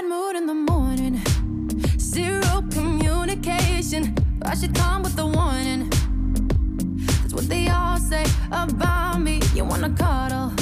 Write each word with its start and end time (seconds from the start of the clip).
bad 0.00 0.08
mood 0.08 0.36
in 0.36 0.46
the 0.46 0.54
morning. 0.54 1.20
Zero 1.98 2.62
communication. 2.70 4.14
I 4.44 4.54
should 4.54 4.74
come 4.74 5.02
with 5.02 5.18
a 5.18 5.26
warning. 5.26 5.90
That's 7.20 7.34
what 7.34 7.48
they 7.48 7.68
all 7.68 7.98
say 7.98 8.24
about 8.50 9.20
me. 9.20 9.40
You 9.54 9.64
wanna 9.64 9.90
cuddle, 9.90 10.52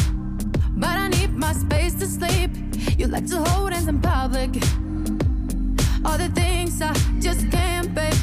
but 0.77 0.97
I 1.05 1.09
need 1.09 1.35
my 1.35 1.53
space 1.53 1.95
to 1.95 2.07
sleep. 2.07 2.51
You 2.99 3.07
like 3.07 3.27
to 3.27 3.39
hold 3.45 3.73
hands 3.73 3.89
in 3.89 4.01
public. 4.01 4.51
All 6.05 6.19
the 6.19 6.31
things 6.35 6.81
I 6.83 6.93
just 7.21 7.51
can't 7.51 7.95
bear. 7.95 8.18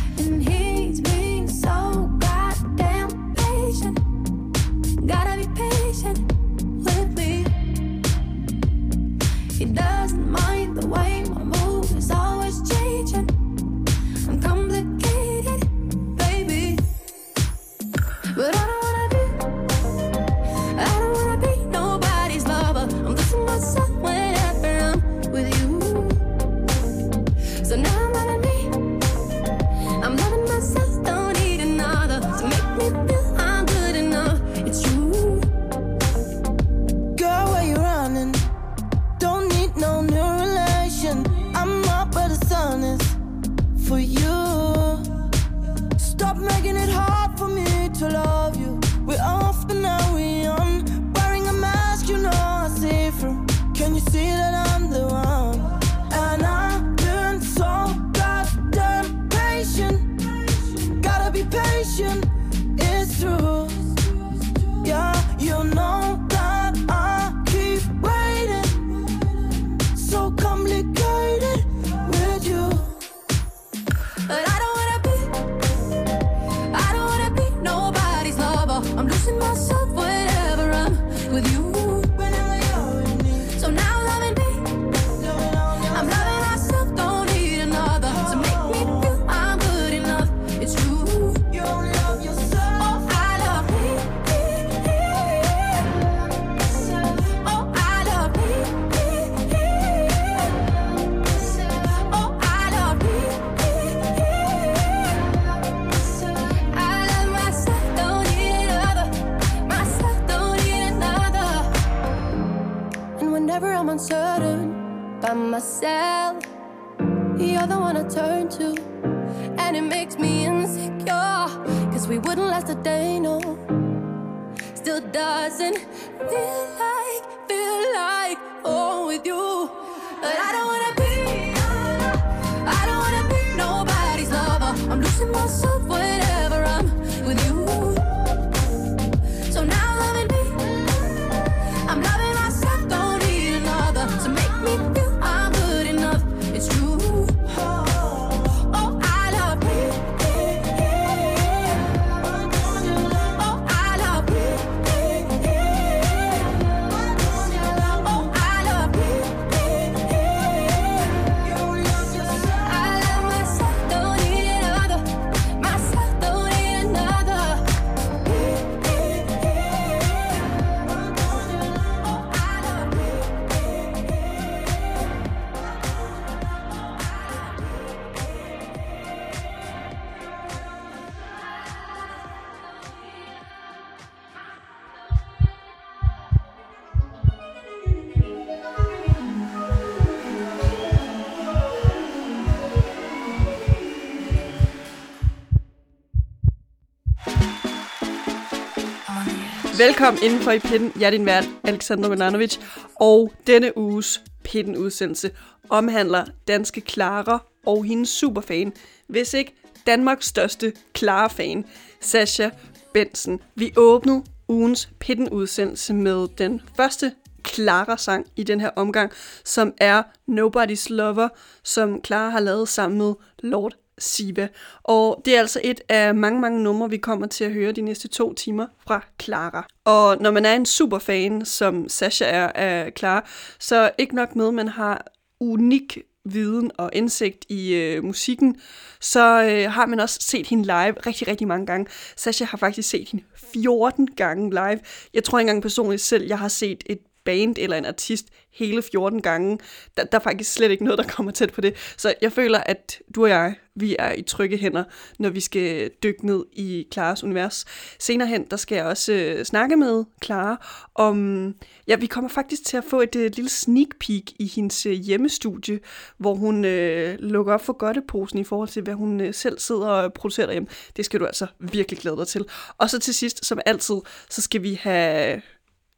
Velkommen 199.78 200.24
indenfor 200.24 200.52
i 200.52 200.60
Pitten. 200.60 200.92
Jeg 201.00 201.06
er 201.06 201.12
din 201.12 201.26
vært, 201.26 201.50
Alexander 201.64 202.10
Milanovic. 202.10 202.58
Og 203.00 203.34
denne 203.48 203.78
uges 203.78 204.24
Pitten-udsendelse 204.44 205.32
omhandler 205.70 206.26
danske 206.48 206.82
Clara 206.82 207.44
og 207.66 207.84
hendes 207.84 208.10
superfan, 208.10 208.74
hvis 209.08 209.34
ikke 209.34 209.56
Danmarks 209.88 210.26
største 210.26 210.74
Clara-fan, 210.98 211.66
Sasha 212.02 212.50
Benson. 212.94 213.40
Vi 213.56 213.74
åbnede 213.78 214.24
ugens 214.48 214.90
Pitten-udsendelse 215.00 215.94
med 215.94 216.28
den 216.38 216.62
første 216.78 217.12
Clara-sang 217.48 218.26
i 218.36 218.44
den 218.44 218.60
her 218.60 218.70
omgang, 218.76 219.12
som 219.44 219.74
er 219.78 220.04
Nobody's 220.32 220.94
Lover, 220.94 221.30
som 221.64 222.04
Clara 222.06 222.30
har 222.30 222.40
lavet 222.40 222.70
sammen 222.70 222.98
med 222.98 223.14
Lord 223.40 223.74
Siva. 223.98 224.48
Og 224.84 225.22
det 225.26 225.36
er 225.36 225.40
altså 225.40 225.62
et 225.64 225.82
af 225.90 226.16
mange, 226.16 226.42
mange 226.42 226.64
numre, 226.64 226.90
vi 226.90 226.98
kommer 226.98 227.28
til 227.28 227.44
at 227.44 227.52
høre 227.52 227.72
de 227.72 227.82
næste 227.82 228.08
to 228.08 228.34
timer 228.34 228.68
fra 228.88 229.06
Clara. 229.22 229.68
Og 229.86 230.18
når 230.22 230.32
man 230.32 230.46
er 230.46 230.54
en 230.54 230.66
superfan, 230.66 231.46
som 231.46 231.90
Sasha 231.90 232.26
er 232.26 232.48
af 232.48 232.92
Clara, 232.98 233.26
så 233.60 233.92
ikke 233.98 234.16
nok 234.16 234.36
med, 234.36 234.48
at 234.48 234.54
man 234.54 234.68
har 234.68 235.06
unik 235.40 235.98
viden 236.26 236.72
og 236.78 236.90
indsigt 236.94 237.46
i 237.50 237.74
øh, 237.74 238.04
musikken, 238.04 238.56
så 239.02 239.44
øh, 239.44 239.72
har 239.72 239.86
man 239.86 240.00
også 240.00 240.20
set 240.22 240.48
hende 240.48 240.64
live 240.64 240.94
rigtig, 241.06 241.28
rigtig 241.28 241.48
mange 241.48 241.66
gange. 241.66 241.88
Sasha 242.16 242.46
har 242.46 242.58
faktisk 242.58 242.90
set 242.90 243.10
hende 243.10 243.26
14 243.54 244.08
gange 244.08 244.50
live. 244.50 244.80
Jeg 245.14 245.24
tror 245.24 245.40
ikke 245.40 245.50
engang 245.50 245.62
personligt 245.62 246.02
selv, 246.02 246.28
jeg 246.28 246.40
har 246.40 246.48
set 246.48 246.84
et 246.86 247.00
band 247.26 247.56
eller 247.58 247.78
en 247.78 247.86
artist 247.86 248.26
hele 248.56 248.82
14 248.82 249.22
gange. 249.22 249.60
Der, 249.98 250.04
der 250.04 250.18
er 250.18 250.24
faktisk 250.24 250.54
slet 250.54 250.72
ikke 250.72 250.84
noget, 250.84 250.98
der 250.98 251.08
kommer 251.08 251.32
tæt 251.32 251.54
på 251.54 251.62
det. 251.62 251.76
Så 251.98 252.14
jeg 252.22 252.32
føler, 252.32 252.60
at 252.60 253.02
du 253.16 253.24
og 253.24 253.30
jeg, 253.30 253.56
vi 253.76 253.96
er 254.00 254.14
i 254.14 254.22
trygge 254.22 254.58
hænder, 254.58 254.84
når 255.20 255.30
vi 255.30 255.40
skal 255.40 255.92
dykke 256.04 256.26
ned 256.26 256.46
i 256.54 256.88
Klares 256.92 257.24
univers. 257.24 257.66
Senere 258.00 258.28
hen, 258.28 258.46
der 258.52 258.58
skal 258.58 258.76
jeg 258.76 258.86
også 258.86 259.14
øh, 259.14 259.46
snakke 259.46 259.76
med 259.76 260.04
Clara 260.24 260.66
om... 260.96 261.56
Ja, 261.88 261.96
vi 261.96 262.06
kommer 262.06 262.30
faktisk 262.30 262.66
til 262.66 262.78
at 262.78 262.84
få 262.90 263.02
et 263.02 263.16
øh, 263.16 263.32
lille 263.36 263.50
sneak 263.50 263.88
peek 264.00 264.34
i 264.40 264.52
hendes 264.56 264.86
øh, 264.86 264.94
hjemmestudie, 264.94 265.80
hvor 266.18 266.36
hun 266.36 266.66
øh, 266.66 267.20
lukker 267.20 267.54
op 267.54 267.66
for 267.66 267.74
godteposen 267.74 268.40
i 268.40 268.44
forhold 268.44 268.70
til, 268.70 268.82
hvad 268.84 268.94
hun 268.94 269.22
øh, 269.22 269.34
selv 269.34 269.60
sidder 269.60 269.88
og 269.88 270.14
producerer 270.14 270.48
derhjemme. 270.48 270.70
Det 270.98 271.06
skal 271.06 271.20
du 271.20 271.26
altså 271.26 271.48
virkelig 271.60 272.00
glæde 272.00 272.18
dig 272.18 272.28
til. 272.28 272.46
Og 272.78 272.90
så 272.90 273.00
til 273.00 273.14
sidst, 273.14 273.46
som 273.46 273.60
altid, 273.66 273.96
så 274.30 274.42
skal 274.42 274.64
vi 274.64 274.74
have... 274.74 275.42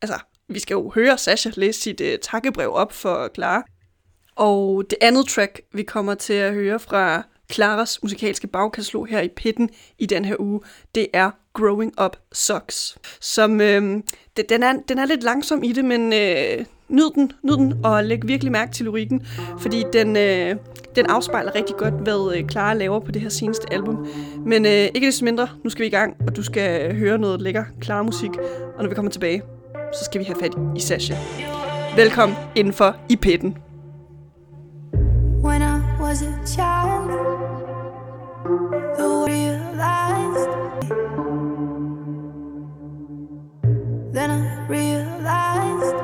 Altså, 0.02 0.20
vi 0.50 0.60
skal 0.60 0.74
jo 0.74 0.92
høre 0.96 1.18
Sasha 1.18 1.52
læse 1.56 1.82
sit 1.82 2.02
øh, 2.02 2.20
takkebrev 2.20 2.74
op 2.74 2.94
for 2.94 3.30
Clara. 3.36 3.64
Og 4.36 4.84
det 4.90 4.98
andet 5.02 5.28
track, 5.28 5.62
vi 5.74 5.84
kommer 5.84 6.16
til 6.16 6.34
at 6.34 6.54
høre 6.54 6.80
fra 6.80 7.24
Claras 7.54 8.04
musikalske 8.04 8.48
bagkatalog 8.48 9.08
her 9.08 9.22
i 9.22 9.30
pitten 9.36 9.70
i 10.00 10.06
den 10.06 10.26
her 10.26 10.36
uge, 10.40 10.62
det 10.96 11.08
er 11.14 11.32
Growing 11.54 12.02
Up 12.06 12.18
Sucks. 12.32 12.98
Som, 13.22 13.62
øh, 13.62 14.04
det, 14.38 14.50
den, 14.50 14.64
er, 14.64 14.74
den 14.88 15.00
er 15.00 15.06
lidt 15.06 15.24
langsom 15.24 15.64
i 15.64 15.72
det, 15.72 15.86
men 15.86 16.14
øh, 16.14 16.66
nyd 16.90 17.10
den, 17.16 17.32
nyd 17.44 17.58
den, 17.58 17.86
og 17.86 18.04
læg 18.04 18.28
virkelig 18.28 18.52
mærke 18.52 18.72
til 18.72 18.86
lyrikken, 18.86 19.28
fordi 19.60 19.84
den, 19.94 20.18
øh, 20.18 20.56
den 20.96 21.06
afspejler 21.06 21.56
rigtig 21.56 21.76
godt, 21.76 21.94
hvad 21.94 22.38
øh, 22.38 22.50
Clara 22.50 22.74
laver 22.74 23.00
på 23.00 23.12
det 23.12 23.22
her 23.22 23.30
seneste 23.30 23.74
album. 23.74 24.08
Men 24.46 24.66
øh, 24.66 24.72
ikke 24.72 25.08
desto 25.08 25.26
mindre, 25.26 25.48
nu 25.64 25.70
skal 25.70 25.82
vi 25.82 25.88
i 25.88 25.92
gang, 25.92 26.16
og 26.28 26.36
du 26.36 26.44
skal 26.44 26.96
høre 26.96 27.18
noget 27.18 27.42
lækker 27.42 27.64
Clara-musik, 27.84 28.32
og 28.76 28.84
når 28.84 28.90
vi 28.90 28.96
kommer 28.96 29.12
tilbage, 29.12 29.42
så 29.94 30.06
skal 30.06 30.20
vi 30.20 30.26
have 30.26 30.40
fat 30.40 30.52
i 30.76 30.80
Sasha. 30.80 31.16
Velkommen 31.96 32.36
indenfor 32.56 32.96
i 33.10 33.16
pitten. 33.16 33.58
When 35.44 35.62
I 35.62 35.82
was 36.00 36.22
a 36.22 36.34
child, 36.56 37.12
I 39.00 39.04
realized. 39.28 40.50
Then 44.14 44.30
I 44.32 44.68
realized 44.70 45.96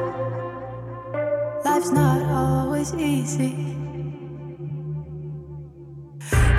life's 1.66 1.92
not 1.92 2.22
always 2.32 2.94
easy. 2.94 3.56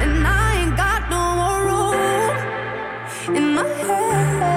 And 0.03 0.27
I 0.27 0.63
ain't 0.63 0.77
got 0.77 1.11
no 1.11 1.35
more 1.41 1.61
room 1.69 3.37
in 3.37 3.55
my 3.55 3.69
head. 3.87 4.54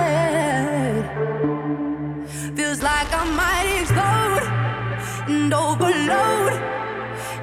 And 5.47 5.53
overload. 5.53 6.53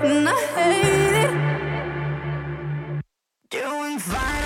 And 0.03 0.29
I 0.29 0.41
hate 0.57 1.15
it. 1.25 1.33
Doing 3.49 3.99
fine, 3.99 4.44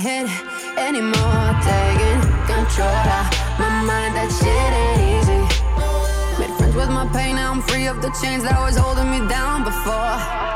head 0.00 0.26
anymore. 0.78 1.52
Taking 1.60 2.20
control 2.48 3.04
of 3.18 3.26
my 3.60 3.82
mind, 3.84 4.16
that 4.16 4.30
shit 4.32 4.72
ain't 4.82 5.00
easy. 5.12 5.42
Made 6.40 6.56
friends 6.56 6.74
with 6.74 6.88
my 6.88 7.06
pain, 7.12 7.36
now 7.36 7.52
I'm 7.52 7.62
free 7.62 7.86
of 7.86 8.00
the 8.00 8.10
chains 8.20 8.42
that 8.44 8.58
was 8.60 8.76
holding 8.76 9.10
me 9.10 9.28
down 9.28 9.64
before. 9.64 10.49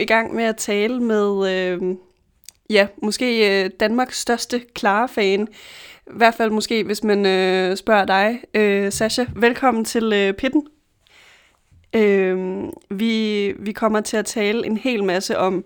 I 0.00 0.04
gang 0.04 0.34
med 0.34 0.44
at 0.44 0.56
tale 0.56 1.00
med, 1.00 1.50
øh, 1.50 1.96
ja, 2.70 2.86
måske 3.02 3.62
øh, 3.64 3.70
Danmarks 3.80 4.20
største 4.20 4.62
Clara-fan. 4.78 5.48
I 6.06 6.10
hvert 6.16 6.34
fald 6.34 6.50
måske, 6.50 6.84
hvis 6.84 7.04
man 7.04 7.26
øh, 7.26 7.76
spørger 7.76 8.04
dig, 8.04 8.40
øh, 8.54 8.92
Sasha. 8.92 9.24
Velkommen 9.36 9.84
til 9.84 10.12
øh, 10.12 10.32
Pitten. 10.32 10.66
Øh, 11.96 12.62
vi, 12.90 13.46
vi 13.58 13.72
kommer 13.72 14.00
til 14.00 14.16
at 14.16 14.26
tale 14.26 14.66
en 14.66 14.76
hel 14.76 15.04
masse 15.04 15.38
om, 15.38 15.64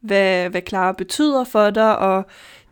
hvad, 0.00 0.48
hvad 0.48 0.62
Clara 0.68 0.92
betyder 0.92 1.44
for 1.44 1.70
dig, 1.70 1.98
og 1.98 2.24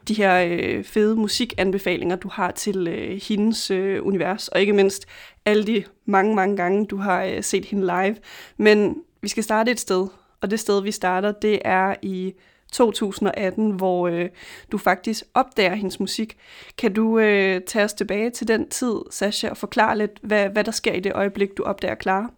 de 0.08 0.14
her 0.14 0.44
øh, 0.48 0.84
fede 0.84 1.16
musikanbefalinger, 1.16 2.16
du 2.16 2.28
har 2.28 2.50
til 2.50 2.88
øh, 2.88 3.20
hendes 3.28 3.70
øh, 3.70 4.06
univers, 4.06 4.48
og 4.48 4.60
ikke 4.60 4.72
mindst 4.72 5.06
alle 5.46 5.66
de 5.66 5.84
mange, 6.06 6.34
mange 6.34 6.56
gange, 6.56 6.86
du 6.86 6.96
har 6.96 7.24
øh, 7.24 7.42
set 7.42 7.64
hende 7.64 7.86
live. 7.86 8.16
Men 8.56 8.96
vi 9.22 9.28
skal 9.28 9.42
starte 9.42 9.70
et 9.70 9.80
sted, 9.80 10.06
og 10.42 10.50
det 10.50 10.60
sted, 10.60 10.82
vi 10.82 10.90
starter, 10.90 11.32
det 11.32 11.58
er 11.64 11.94
i 12.02 12.34
2018, 12.72 13.70
hvor 13.70 14.08
øh, 14.08 14.28
du 14.72 14.78
faktisk 14.78 15.24
opdager 15.34 15.74
hendes 15.74 16.00
musik. 16.00 16.36
Kan 16.78 16.92
du 16.92 17.18
øh, 17.18 17.60
tage 17.66 17.84
os 17.84 17.92
tilbage 17.92 18.30
til 18.30 18.48
den 18.48 18.68
tid, 18.68 18.94
Sasha, 19.10 19.48
og 19.48 19.56
forklare 19.56 19.98
lidt, 19.98 20.10
hvad, 20.22 20.48
hvad 20.48 20.64
der 20.64 20.72
sker 20.72 20.92
i 20.92 21.00
det 21.00 21.12
øjeblik, 21.12 21.56
du 21.56 21.62
opdager 21.62 21.94
Clara? 22.02 22.30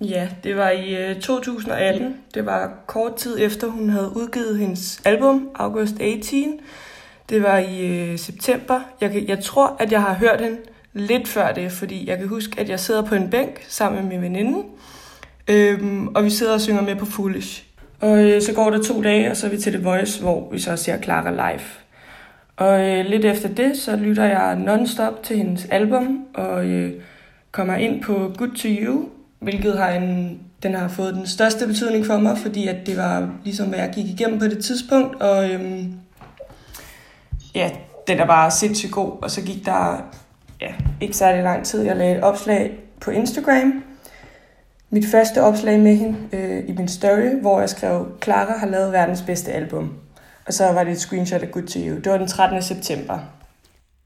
Ja, 0.00 0.28
det 0.44 0.56
var 0.56 0.70
i 0.70 1.10
øh, 1.10 1.20
2018. 1.20 2.16
Det 2.34 2.46
var 2.46 2.72
kort 2.86 3.16
tid 3.16 3.36
efter, 3.40 3.66
hun 3.66 3.88
havde 3.88 4.12
udgivet 4.16 4.58
hendes 4.58 5.02
album, 5.04 5.50
August 5.54 6.00
18. 6.00 6.60
Det 7.28 7.42
var 7.42 7.58
i 7.58 7.86
øh, 7.86 8.18
september. 8.18 8.80
Jeg, 9.00 9.10
kan, 9.10 9.28
jeg 9.28 9.44
tror, 9.44 9.76
at 9.78 9.92
jeg 9.92 10.02
har 10.02 10.14
hørt 10.14 10.40
hende 10.40 10.58
lidt 10.92 11.28
før 11.28 11.52
det, 11.52 11.72
fordi 11.72 12.08
jeg 12.08 12.18
kan 12.18 12.28
huske, 12.28 12.60
at 12.60 12.68
jeg 12.68 12.80
sidder 12.80 13.02
på 13.02 13.14
en 13.14 13.30
bænk 13.30 13.64
sammen 13.68 14.02
med 14.02 14.10
min 14.10 14.22
veninde, 14.22 14.62
øhm, 15.48 16.08
og 16.08 16.24
vi 16.24 16.30
sidder 16.30 16.54
og 16.54 16.60
synger 16.60 16.82
med 16.82 16.96
på 16.96 17.06
Foolish. 17.06 17.64
Og 18.00 18.30
øh, 18.30 18.42
så 18.42 18.52
går 18.52 18.70
der 18.70 18.82
to 18.82 19.02
dage, 19.02 19.30
og 19.30 19.36
så 19.36 19.46
er 19.46 19.50
vi 19.50 19.58
til 19.58 19.72
The 19.72 19.82
Voice, 19.82 20.22
hvor 20.22 20.48
vi 20.52 20.58
så 20.58 20.76
ser 20.76 21.02
Clara 21.02 21.30
live. 21.30 21.64
Og 22.56 22.90
øh, 22.90 23.04
lidt 23.04 23.24
efter 23.24 23.48
det, 23.48 23.76
så 23.76 23.96
lytter 23.96 24.24
jeg 24.24 24.56
non-stop 24.56 25.22
til 25.22 25.36
hendes 25.36 25.64
album, 25.64 26.24
og 26.34 26.66
øh, 26.66 26.92
kommer 27.52 27.74
ind 27.74 28.02
på 28.02 28.32
Good 28.38 28.50
To 28.50 28.68
You, 28.68 29.08
hvilket 29.38 29.78
har 29.78 29.90
en, 29.90 30.40
den 30.62 30.74
har 30.74 30.88
fået 30.88 31.14
den 31.14 31.26
største 31.26 31.66
betydning 31.66 32.06
for 32.06 32.16
mig, 32.16 32.38
fordi 32.38 32.66
at 32.66 32.86
det 32.86 32.96
var 32.96 33.30
ligesom, 33.44 33.68
hvad 33.68 33.78
jeg 33.78 33.92
gik 33.94 34.04
igennem 34.04 34.38
på 34.38 34.44
det 34.44 34.64
tidspunkt, 34.64 35.22
og 35.22 35.50
øhm, 35.50 35.92
ja, 37.54 37.70
den 38.08 38.18
er 38.18 38.26
bare 38.26 38.50
sindssygt 38.50 38.92
god, 38.92 39.12
og 39.22 39.30
så 39.30 39.42
gik 39.42 39.66
der 39.66 40.04
ja, 40.60 40.72
ikke 41.00 41.16
særlig 41.16 41.42
lang 41.42 41.64
tid, 41.64 41.82
jeg 41.82 41.96
lagde 41.96 42.16
et 42.16 42.22
opslag 42.22 42.78
på 43.00 43.10
Instagram, 43.10 43.82
mit 44.94 45.06
første 45.06 45.42
opslag 45.42 45.80
med 45.80 45.96
hende 45.96 46.16
øh, 46.32 46.68
i 46.68 46.72
min 46.72 46.88
story, 46.88 47.40
hvor 47.40 47.60
jeg 47.60 47.68
skrev, 47.68 48.06
Clara 48.24 48.58
har 48.58 48.66
lavet 48.66 48.92
verdens 48.92 49.22
bedste 49.22 49.52
album. 49.52 49.92
Og 50.46 50.52
så 50.52 50.64
var 50.64 50.84
det 50.84 50.92
et 50.92 51.00
screenshot 51.00 51.42
af 51.42 51.50
Good 51.50 51.66
To 51.66 51.78
You. 51.78 51.96
Det 51.96 52.12
var 52.12 52.18
den 52.18 52.28
13. 52.28 52.62
september. 52.62 53.18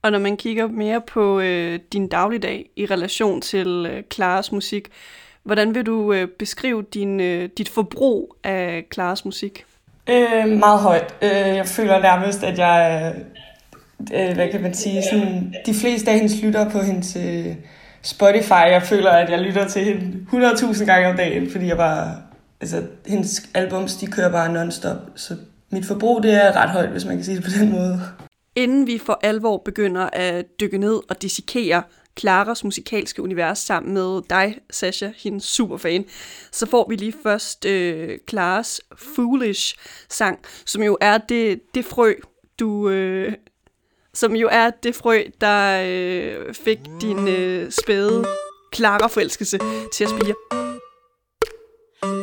Og 0.01 0.11
når 0.11 0.19
man 0.19 0.37
kigger 0.37 0.67
mere 0.67 1.01
på 1.01 1.39
øh, 1.39 1.79
din 1.93 2.07
dagligdag 2.07 2.69
i 2.75 2.85
relation 2.85 3.41
til 3.41 3.87
øh, 3.91 4.03
Claras 4.13 4.51
musik, 4.51 4.87
hvordan 5.43 5.75
vil 5.75 5.85
du 5.85 6.13
øh, 6.13 6.27
beskrive 6.27 6.85
din, 6.93 7.19
øh, 7.19 7.49
dit 7.57 7.69
forbrug 7.69 8.35
af 8.43 8.85
Claras 8.93 9.25
musik? 9.25 9.65
Øh, 10.09 10.47
meget 10.47 10.79
højt. 10.79 11.15
Øh, 11.21 11.29
jeg 11.31 11.67
føler 11.67 11.99
nærmest, 11.99 12.43
at 12.43 12.57
jeg, 12.57 13.13
øh, 14.13 14.33
hvad 14.35 14.51
kan 14.51 14.61
man 14.61 14.73
sige, 14.73 15.03
sådan, 15.11 15.55
de 15.65 15.73
fleste 15.73 16.11
af 16.11 16.17
hendes 16.17 16.41
lytter 16.41 16.69
på 16.69 16.79
hendes 16.79 17.15
øh, 17.15 17.55
Spotify, 18.01 18.51
jeg 18.51 18.83
føler, 18.83 19.11
at 19.11 19.29
jeg 19.29 19.39
lytter 19.39 19.67
til 19.67 19.83
hende 19.83 20.25
100.000 20.31 20.85
gange 20.85 21.09
om 21.09 21.17
dagen, 21.17 21.51
fordi 21.51 21.67
jeg 21.67 21.77
bare 21.77 22.15
altså, 22.61 22.83
hendes 23.07 23.41
albums, 23.53 23.95
de 23.95 24.07
kører 24.07 24.31
bare 24.31 24.53
non-stop, 24.53 24.97
så 25.15 25.35
mit 25.71 25.85
forbrug, 25.85 26.23
det 26.23 26.33
er 26.33 26.55
ret 26.55 26.69
højt, 26.69 26.89
hvis 26.89 27.05
man 27.05 27.15
kan 27.15 27.25
sige 27.25 27.37
det 27.37 27.43
på 27.43 27.49
den 27.59 27.71
måde. 27.71 28.01
Inden 28.55 28.87
vi 28.87 28.97
for 28.97 29.19
alvor 29.23 29.57
begynder 29.57 30.09
at 30.13 30.45
dykke 30.59 30.77
ned 30.77 30.99
og 31.09 31.21
dissekere 31.21 31.83
Klaras 32.15 32.63
musikalske 32.63 33.21
univers 33.21 33.59
sammen 33.59 33.93
med 33.93 34.21
dig, 34.29 34.57
Sasha, 34.71 35.09
hendes 35.17 35.43
superfan, 35.43 36.05
så 36.51 36.65
får 36.65 36.89
vi 36.89 36.95
lige 36.95 37.13
først 37.23 37.65
øh, 37.65 38.17
Klaras 38.27 38.81
Foolish 39.15 39.75
sang, 40.09 40.39
som 40.65 40.83
jo 40.83 40.97
er 41.01 41.17
det, 41.17 41.61
det 41.73 41.85
frø, 41.85 42.13
du... 42.59 42.89
Øh, 42.89 43.33
som 44.13 44.35
jo 44.35 44.49
er 44.51 44.69
det 44.69 44.95
frø, 44.95 45.23
der 45.41 45.83
øh, 45.85 46.53
fik 46.53 46.79
din 47.01 47.27
øh, 47.27 47.71
spæde 47.71 48.25
klare 48.71 49.09
forelskelse 49.09 49.59
til 49.93 50.03
at 50.03 50.09
spire. 50.09 50.35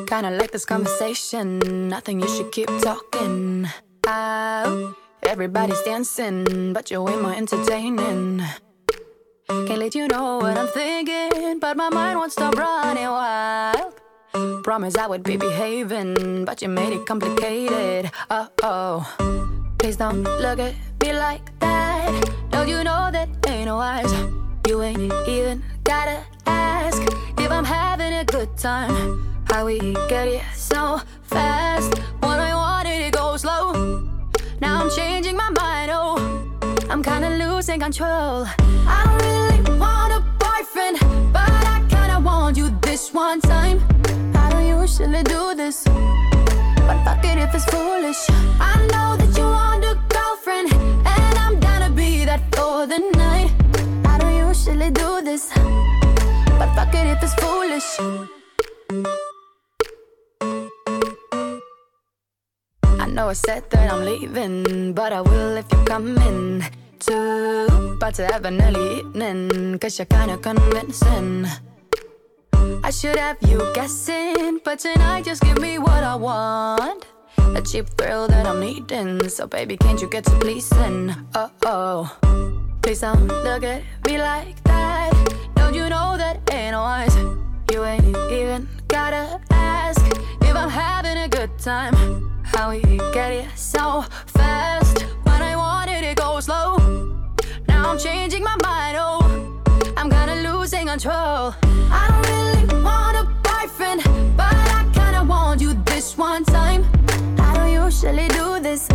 Kinda 0.09 0.31
like 0.31 0.49
this 0.49 0.63
conversation, 0.63 1.47
nothing 1.89 2.21
you 2.21 2.29
should 2.29 2.53
keep 2.53 2.69
talking. 2.83 3.67
Uh, 4.07 4.93
everybody's 5.23 5.83
dancing, 5.85 6.73
but 6.75 6.91
you're 6.91 7.03
way 7.03 7.17
more 7.23 7.35
entertaining. 7.37 8.43
Can't 9.49 9.79
let 9.79 9.95
you 9.95 10.09
know 10.09 10.39
what 10.39 10.57
I'm 10.59 10.69
thinking, 10.69 11.61
but 11.61 11.77
my 11.77 11.89
mind 11.91 12.19
won't 12.19 12.33
stop 12.33 12.55
running 12.57 13.11
wild. 13.19 13.93
Promise 14.63 14.97
I 14.97 15.07
would 15.07 15.23
be 15.23 15.37
behaving, 15.37 16.45
but 16.45 16.63
you 16.63 16.69
made 16.69 16.93
it 16.93 17.07
complicated. 17.07 18.11
Uh 18.31 18.47
oh. 18.63 19.46
Please 19.79 19.97
don't 19.97 20.23
look 20.23 20.59
at 20.59 20.75
me 21.03 21.13
like 21.13 21.59
that. 21.61 22.11
Don't 22.51 22.69
you 22.69 22.83
know 22.83 23.11
that 23.13 23.29
ain't 23.47 23.67
no 23.67 23.77
wise? 23.77 24.13
You 24.67 24.83
ain't 24.83 25.13
even 25.29 25.63
gotta 25.85 26.25
ask 26.47 27.03
if 27.39 27.51
I'm 27.51 27.65
having 27.65 28.13
a 28.15 28.25
good 28.25 28.57
time. 28.57 29.45
How 29.49 29.67
we 29.67 29.79
get 30.09 30.29
it 30.29 30.43
so 30.55 31.01
fast? 31.23 31.97
When 32.21 32.39
I 32.41 32.55
wanted 32.55 33.01
it 33.07 33.13
go 33.13 33.37
slow. 33.37 34.09
Now 34.61 34.83
I'm 34.83 34.91
changing 34.91 35.37
my 35.37 35.51
mind. 35.51 35.91
Oh, 35.93 36.17
I'm 36.91 37.03
kinda 37.03 37.31
losing 37.37 37.81
control. 37.81 38.47
I 38.89 38.99
don't 39.05 39.21
really 39.23 39.79
want 39.79 40.13
a 40.13 40.21
boyfriend, 40.39 40.99
but 41.33 41.65
I 41.75 41.85
kinda 41.89 42.19
want 42.21 42.57
you 42.57 42.71
this 42.81 43.13
one 43.13 43.41
time. 43.41 43.79
I 44.35 44.51
don't 44.51 44.67
usually 44.67 45.23
do 45.23 45.55
this, 45.55 45.85
but 46.87 46.99
fuck 47.05 47.25
it 47.25 47.39
if 47.39 47.55
it's 47.55 47.65
foolish. 47.67 48.23
I 48.61 48.75
know 48.91 49.17
that 49.21 49.37
you 49.37 49.45
want 49.45 49.85
a 49.85 49.95
girlfriend, 50.09 50.73
and 50.73 51.39
I'm 51.39 51.59
down 51.61 51.81
to 51.83 51.91
be 51.91 52.25
that 52.25 52.43
for 52.55 52.87
the 52.87 52.99
night. 53.15 53.51
I 54.07 54.19
don't 54.19 54.37
usually 54.49 54.91
do 54.91 55.21
this, 55.23 55.51
but 56.59 56.69
fuck 56.75 56.95
it 56.95 57.07
if 57.15 57.23
it's 57.23 57.35
foolish. 57.35 57.91
I 62.85 63.07
know 63.09 63.29
I 63.29 63.33
said 63.35 63.69
that 63.71 63.93
I'm 63.93 64.05
leaving, 64.05 64.93
but 64.93 65.13
I 65.13 65.21
will 65.21 65.57
if 65.57 65.67
you 65.73 65.85
come 65.85 66.17
in 66.19 66.65
too. 66.99 67.67
About 67.97 68.15
to 68.15 68.27
have 68.27 68.45
an 68.45 68.61
early 68.61 69.01
evening, 69.01 69.79
cause 69.79 69.99
you're 69.99 70.07
kinda 70.07 70.37
convincing. 70.39 71.47
I 72.87 72.91
should 72.91 73.19
have 73.19 73.39
you 73.41 73.59
guessing, 73.75 74.61
but 74.63 74.79
tonight 74.79 75.25
just 75.25 75.43
give 75.43 75.59
me 75.61 75.77
what 75.77 76.05
I 76.05 76.15
want. 76.15 77.05
A 77.37 77.61
cheap 77.61 77.89
thrill 77.99 78.29
that 78.29 78.47
I'm 78.47 78.61
needing, 78.61 79.29
so 79.29 79.49
baby, 79.49 79.77
can't 79.77 80.01
you 80.01 80.09
get 80.09 80.23
to 80.27 80.39
pleasing? 80.39 81.13
Oh 81.35 81.51
oh, 81.65 82.17
please 82.83 83.01
don't 83.01 83.27
look 83.27 83.65
at 83.65 83.83
me 84.07 84.19
like 84.19 84.63
that. 84.63 85.11
Don't 85.57 85.75
you 85.75 85.89
know 85.89 86.17
that 86.17 86.39
ain't 86.55 86.77
wise? 86.77 87.17
You 87.73 87.83
ain't 87.83 88.17
even 88.31 88.69
gotta 88.87 89.41
ask 89.51 90.07
if 90.43 90.55
I'm 90.55 90.71
having 90.71 91.19
a 91.19 91.29
good 91.29 91.59
time. 91.59 92.41
How 92.45 92.71
we 92.71 92.83
get 93.13 93.33
it 93.33 93.59
so 93.59 94.05
fast 94.27 95.03
when 95.25 95.43
I 95.43 95.57
wanted 95.57 96.05
it 96.05 96.17
go 96.19 96.39
slow. 96.39 96.77
Now 97.67 97.91
I'm 97.91 97.99
changing 97.99 98.45
my 98.45 98.57
mind. 98.63 98.97
Oh, 99.01 99.26
losing 100.67 100.89
control. 100.89 101.55
I 101.93 102.03
don't 102.11 102.27
really 102.27 102.83
want 102.83 103.17
a 103.17 103.25
boyfriend, 103.47 104.03
but 104.37 104.53
I 104.79 104.83
kinda 104.93 105.23
want 105.23 105.61
you 105.61 105.75
this 105.85 106.19
one 106.19 106.45
time. 106.45 106.83
I 107.39 107.55
don't 107.55 107.73
usually 107.85 108.27
do 108.41 108.59
this, 108.59 108.89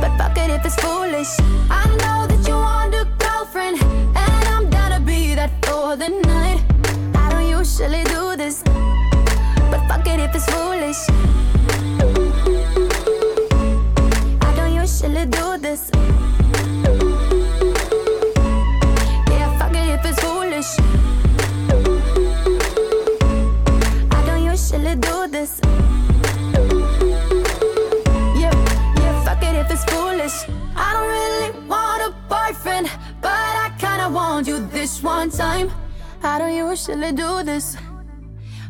but 0.00 0.10
fuck 0.16 0.38
it 0.38 0.48
if 0.48 0.64
it's 0.64 0.76
foolish. 0.76 1.32
I 1.68 1.84
know 2.00 2.26
that 2.26 2.42
you 2.48 2.54
want 2.54 2.94
a 2.94 3.04
girlfriend, 3.18 3.82
and 4.16 4.44
I'm 4.54 4.70
down 4.70 4.92
to 4.92 5.00
be 5.00 5.34
that 5.34 5.50
for 5.66 5.94
the 5.94 6.08
night. 6.08 6.60
I 7.22 7.26
don't 7.32 7.48
usually 7.60 8.04
do 8.04 8.34
this, 8.34 8.62
but 9.70 9.80
fuck 9.88 10.06
it 10.06 10.20
if 10.20 10.34
it's 10.34 10.46
foolish. 10.54 11.00
I 14.46 14.50
don't 14.56 14.74
usually 14.82 15.26
do 15.26 15.58
this. 15.58 15.90
If. 20.62 20.78
I 24.10 24.20
don't 24.26 24.44
usually 24.44 24.94
do 24.96 25.26
this. 25.28 25.60
Yeah, 28.42 28.54
yeah, 29.00 29.24
fuck 29.24 29.42
it 29.42 29.56
if 29.56 29.70
it's 29.70 29.84
foolish. 29.84 30.36
I 30.76 30.88
don't 30.94 31.08
really 31.16 31.68
want 31.68 32.02
a 32.08 32.10
boyfriend, 32.28 32.90
but 33.20 33.52
I 33.64 33.70
kinda 33.78 34.08
want 34.08 34.46
you 34.46 34.58
this 34.72 35.02
one 35.02 35.30
time. 35.30 35.70
I 36.22 36.38
don't 36.38 36.54
usually 36.54 37.12
do 37.12 37.42
this. 37.42 37.76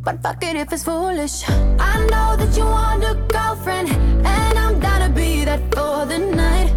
But 0.04 0.22
fuck 0.22 0.42
it 0.42 0.56
if 0.56 0.72
it's 0.72 0.84
foolish. 0.84 1.44
I 1.78 1.94
know 2.10 2.36
that 2.40 2.56
you 2.56 2.64
want 2.64 3.04
a 3.04 3.14
girlfriend, 3.28 3.88
and 4.26 4.58
I'm 4.58 4.80
to 4.80 5.08
be 5.14 5.44
that 5.44 5.60
for 5.74 6.06
the 6.06 6.18
night. 6.18 6.70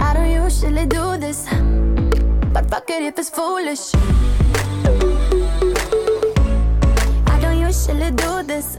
I 0.00 0.14
don't 0.14 0.30
usually 0.30 0.86
do 0.86 1.16
this, 1.16 1.46
but 2.52 2.70
fuck 2.70 2.90
it 2.90 3.02
if 3.02 3.18
it's 3.18 3.30
foolish. 3.30 3.94
I 7.26 7.36
don't 7.42 7.60
usually 7.68 8.10
do 8.10 8.42
this. 8.50 8.76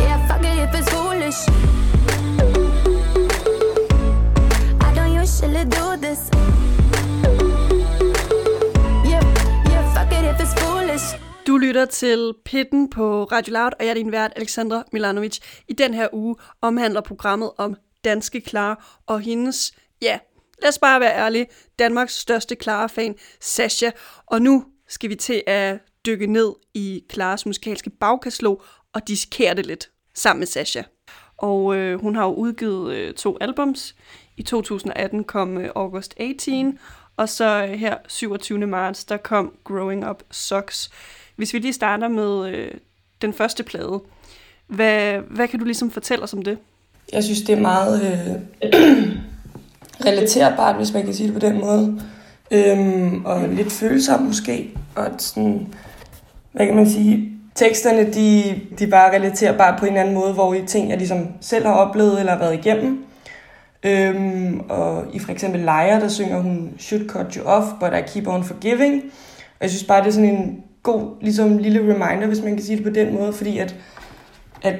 Yeah, 0.00 0.18
fuck 0.28 0.44
it 0.44 0.58
if 0.64 0.74
it's 0.74 0.88
foolish. 0.94 1.40
I 4.80 4.94
don't 4.94 5.14
usually 5.22 5.64
do 5.64 5.96
this. 6.04 6.30
Yeah, 9.04 9.22
yeah, 9.70 9.94
fuck 9.94 10.12
it 10.12 10.24
if 10.24 10.40
it's 10.40 10.54
foolish. 10.54 11.18
Du 11.46 11.56
lytter 11.56 11.84
til 11.86 12.34
Pitten 12.44 12.90
på 12.90 13.24
Radio 13.24 13.52
Loud, 13.52 13.72
og 13.78 13.84
jeg 13.84 13.90
er 13.90 13.94
din 13.94 14.12
vært, 14.12 14.32
Alexandra 14.36 14.82
Milanovic. 14.92 15.38
I 15.68 15.72
den 15.72 15.94
her 15.94 16.08
uge 16.12 16.36
omhandler 16.60 17.00
programmet 17.00 17.50
om 17.58 17.76
danske 18.04 18.40
Klar 18.40 19.00
og 19.06 19.20
hendes, 19.20 19.72
ja, 20.02 20.18
lad 20.62 20.68
os 20.68 20.78
bare 20.78 21.00
være 21.00 21.16
ærlige, 21.16 21.46
Danmarks 21.78 22.14
største 22.14 22.56
Clara-fan, 22.62 23.14
Sasha. 23.40 23.90
Og 24.26 24.42
nu 24.42 24.64
skal 24.88 25.10
vi 25.10 25.14
til 25.14 25.42
at 25.46 25.78
dykke 26.06 26.26
ned 26.26 26.52
i 26.74 27.04
Claras 27.12 27.46
musikalske 27.46 27.90
bagkatalog 27.90 28.62
og 28.92 29.08
dissekere 29.08 29.54
det 29.54 29.66
lidt 29.66 29.90
sammen 30.14 30.40
med 30.40 30.46
Sasha. 30.46 30.82
Og 31.38 31.76
øh, 31.76 32.00
hun 32.00 32.16
har 32.16 32.24
jo 32.24 32.34
udgivet 32.34 32.94
øh, 32.94 33.14
to 33.14 33.38
albums. 33.40 33.94
I 34.36 34.42
2018 34.42 35.24
kom 35.24 35.58
øh, 35.58 35.70
August 35.74 36.14
18, 36.16 36.78
og 37.16 37.28
så 37.28 37.66
øh, 37.68 37.78
her 37.78 37.96
27. 38.08 38.66
marts, 38.66 39.04
der 39.04 39.16
kom 39.16 39.54
Growing 39.64 40.10
Up 40.10 40.22
Sucks. 40.30 40.90
Hvis 41.36 41.54
vi 41.54 41.58
lige 41.58 41.72
starter 41.72 42.08
med 42.08 42.54
øh, 42.54 42.74
den 43.22 43.32
første 43.32 43.62
plade, 43.62 44.00
hvad, 44.66 45.18
hvad 45.18 45.48
kan 45.48 45.58
du 45.58 45.64
ligesom 45.64 45.90
fortælle 45.90 46.24
os 46.24 46.34
om 46.34 46.42
det? 46.42 46.58
Jeg 47.12 47.24
synes, 47.24 47.40
det 47.40 47.52
er 47.52 47.60
meget 47.60 48.02
øh, 48.62 49.16
relaterbart, 50.06 50.76
hvis 50.76 50.92
man 50.92 51.04
kan 51.04 51.14
sige 51.14 51.26
det 51.26 51.34
på 51.34 51.40
den 51.40 51.60
måde. 51.60 52.00
Øhm, 52.50 53.24
og 53.24 53.48
lidt 53.48 53.72
følsomt 53.72 54.26
måske. 54.26 54.70
Og 54.94 55.06
sådan, 55.18 55.66
hvad 56.52 56.66
kan 56.66 56.76
man 56.76 56.90
sige, 56.90 57.32
teksterne, 57.54 58.12
de, 58.12 58.60
de 58.78 58.84
er 58.84 58.90
bare 58.90 59.14
relaterbare 59.14 59.78
på 59.78 59.84
en 59.84 59.92
eller 59.92 60.00
anden 60.00 60.14
måde, 60.14 60.32
hvor 60.32 60.54
I 60.54 60.66
ting, 60.66 60.90
jeg 60.90 60.98
ligesom 60.98 61.28
selv 61.40 61.66
har 61.66 61.72
oplevet 61.72 62.20
eller 62.20 62.32
har 62.32 62.38
været 62.38 62.54
igennem. 62.54 63.04
Øhm, 63.82 64.60
og 64.68 65.04
i 65.12 65.18
for 65.18 65.32
eksempel 65.32 65.60
Leia, 65.60 66.00
der 66.00 66.08
synger 66.08 66.40
hun 66.40 66.72
Should 66.78 67.08
cut 67.08 67.34
you 67.34 67.44
off, 67.44 67.66
but 67.80 67.92
I 67.98 68.02
keep 68.06 68.28
on 68.28 68.44
forgiving. 68.44 69.02
Og 69.34 69.62
jeg 69.62 69.70
synes 69.70 69.84
bare, 69.84 70.00
det 70.00 70.08
er 70.08 70.12
sådan 70.12 70.28
en 70.28 70.62
god 70.82 71.10
ligesom, 71.20 71.58
lille 71.58 71.80
reminder, 71.80 72.26
hvis 72.26 72.42
man 72.42 72.54
kan 72.54 72.64
sige 72.64 72.76
det 72.76 72.84
på 72.84 72.90
den 72.90 73.14
måde, 73.14 73.32
fordi 73.32 73.58
at, 73.58 73.76
at 74.62 74.74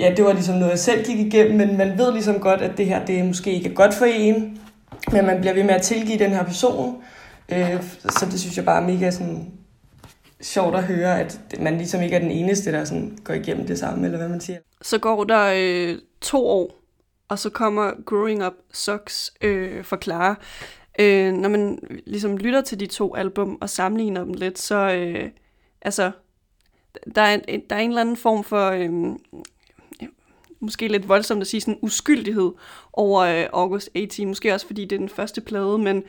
ja, 0.00 0.14
det 0.16 0.24
var 0.24 0.32
ligesom 0.32 0.54
noget, 0.54 0.70
jeg 0.70 0.78
selv 0.78 1.04
gik 1.04 1.18
igennem, 1.18 1.56
men 1.56 1.76
man 1.76 1.98
ved 1.98 2.12
ligesom 2.12 2.40
godt, 2.40 2.60
at 2.60 2.78
det 2.78 2.86
her, 2.86 3.04
det 3.04 3.24
måske 3.24 3.52
ikke 3.52 3.70
er 3.70 3.74
godt 3.74 3.94
for 3.94 4.04
en, 4.04 4.60
men 5.12 5.26
man 5.26 5.40
bliver 5.40 5.54
ved 5.54 5.64
med 5.64 5.74
at 5.74 5.82
tilgive 5.82 6.18
den 6.18 6.30
her 6.30 6.44
person. 6.44 7.02
Øh, 7.52 7.82
så 8.08 8.26
det 8.30 8.40
synes 8.40 8.56
jeg 8.56 8.64
bare 8.64 8.82
er 8.82 8.86
mega 8.86 9.10
sådan, 9.10 9.52
sjovt 10.40 10.76
at 10.76 10.84
høre, 10.84 11.20
at 11.20 11.40
man 11.60 11.76
ligesom 11.76 12.02
ikke 12.02 12.16
er 12.16 12.20
den 12.20 12.30
eneste, 12.30 12.72
der 12.72 12.84
sådan 12.84 13.18
går 13.24 13.34
igennem 13.34 13.66
det 13.66 13.78
samme, 13.78 14.04
eller 14.04 14.18
hvad 14.18 14.28
man 14.28 14.40
siger. 14.40 14.58
Så 14.82 14.98
går 14.98 15.24
der 15.24 15.52
øh, 15.56 15.98
to 16.20 16.46
år, 16.46 16.74
og 17.28 17.38
så 17.38 17.50
kommer 17.50 17.90
Growing 18.06 18.46
Up 18.46 18.52
Sucks 18.72 19.32
øh, 19.40 19.84
for 19.84 19.96
Clara. 19.96 20.34
Øh, 20.98 21.32
når 21.32 21.48
man 21.48 21.78
ligesom 22.06 22.36
lytter 22.36 22.60
til 22.60 22.80
de 22.80 22.86
to 22.86 23.14
album 23.14 23.58
og 23.60 23.70
sammenligner 23.70 24.24
dem 24.24 24.34
lidt, 24.34 24.58
så, 24.58 24.76
øh, 24.76 25.30
altså, 25.82 26.10
der 27.14 27.22
er, 27.22 27.34
en, 27.48 27.62
der 27.70 27.76
er 27.76 27.80
en 27.80 27.90
eller 27.90 28.00
anden 28.00 28.16
form 28.16 28.44
for, 28.44 28.70
øh, 28.70 29.16
måske 30.60 30.88
lidt 30.88 31.08
voldsomt 31.08 31.40
at 31.40 31.46
sige, 31.46 31.60
sådan 31.60 31.78
uskyldighed 31.82 32.52
over 32.92 33.20
øh, 33.20 33.46
August 33.52 33.90
18. 33.94 34.28
Måske 34.28 34.54
også, 34.54 34.66
fordi 34.66 34.84
det 34.84 34.92
er 34.92 35.00
den 35.00 35.08
første 35.08 35.40
plade, 35.40 35.78
men 35.78 36.02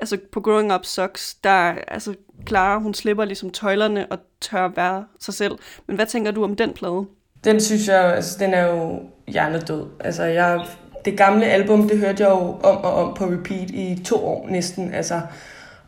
altså 0.00 0.18
på 0.32 0.40
Growing 0.40 0.74
Up 0.74 0.84
Sucks, 0.84 1.34
der 1.34 1.74
altså 1.88 2.14
Clara, 2.48 2.78
hun 2.78 2.94
slipper 2.94 3.24
ligesom 3.24 3.50
tøjlerne 3.50 4.12
og 4.12 4.18
tør 4.40 4.68
være 4.68 5.04
sig 5.20 5.34
selv. 5.34 5.58
Men 5.86 5.96
hvad 5.96 6.06
tænker 6.06 6.30
du 6.30 6.44
om 6.44 6.56
den 6.56 6.72
plade? 6.72 7.06
Den 7.44 7.60
synes 7.60 7.88
jeg, 7.88 8.14
altså 8.14 8.36
den 8.38 8.54
er 8.54 8.66
jo 8.66 9.02
hjernedød. 9.28 9.86
Altså 10.00 10.22
jeg, 10.22 10.66
det 11.04 11.18
gamle 11.18 11.46
album, 11.46 11.88
det 11.88 11.98
hørte 11.98 12.22
jeg 12.22 12.30
jo 12.30 12.38
om 12.38 12.76
og 12.76 12.92
om 12.92 13.14
på 13.14 13.24
repeat 13.24 13.70
i 13.70 14.02
to 14.04 14.26
år 14.26 14.48
næsten. 14.50 14.94
Altså, 14.94 15.20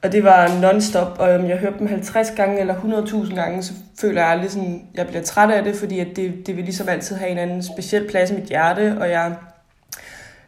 og 0.02 0.12
det 0.12 0.24
var 0.24 0.48
non-stop, 0.48 1.18
og 1.18 1.30
om 1.30 1.48
jeg 1.48 1.58
hørte 1.58 1.78
dem 1.78 1.86
50 1.86 2.30
gange 2.30 2.60
eller 2.60 2.74
100.000 2.74 3.34
gange, 3.34 3.62
så 3.62 3.72
føler 4.00 4.20
jeg 4.20 4.30
aldrig 4.30 4.50
sådan, 4.50 4.82
jeg 4.94 5.06
bliver 5.06 5.22
træt 5.22 5.50
af 5.50 5.64
det, 5.64 5.76
fordi 5.76 5.98
at 5.98 6.06
det, 6.16 6.46
det 6.46 6.56
vil 6.56 6.64
ligesom 6.64 6.88
altid 6.88 7.16
have 7.16 7.30
en 7.30 7.38
anden 7.38 7.62
speciel 7.62 8.08
plads 8.08 8.30
i 8.30 8.34
mit 8.34 8.44
hjerte, 8.44 8.96
og 9.00 9.10
jeg, 9.10 9.32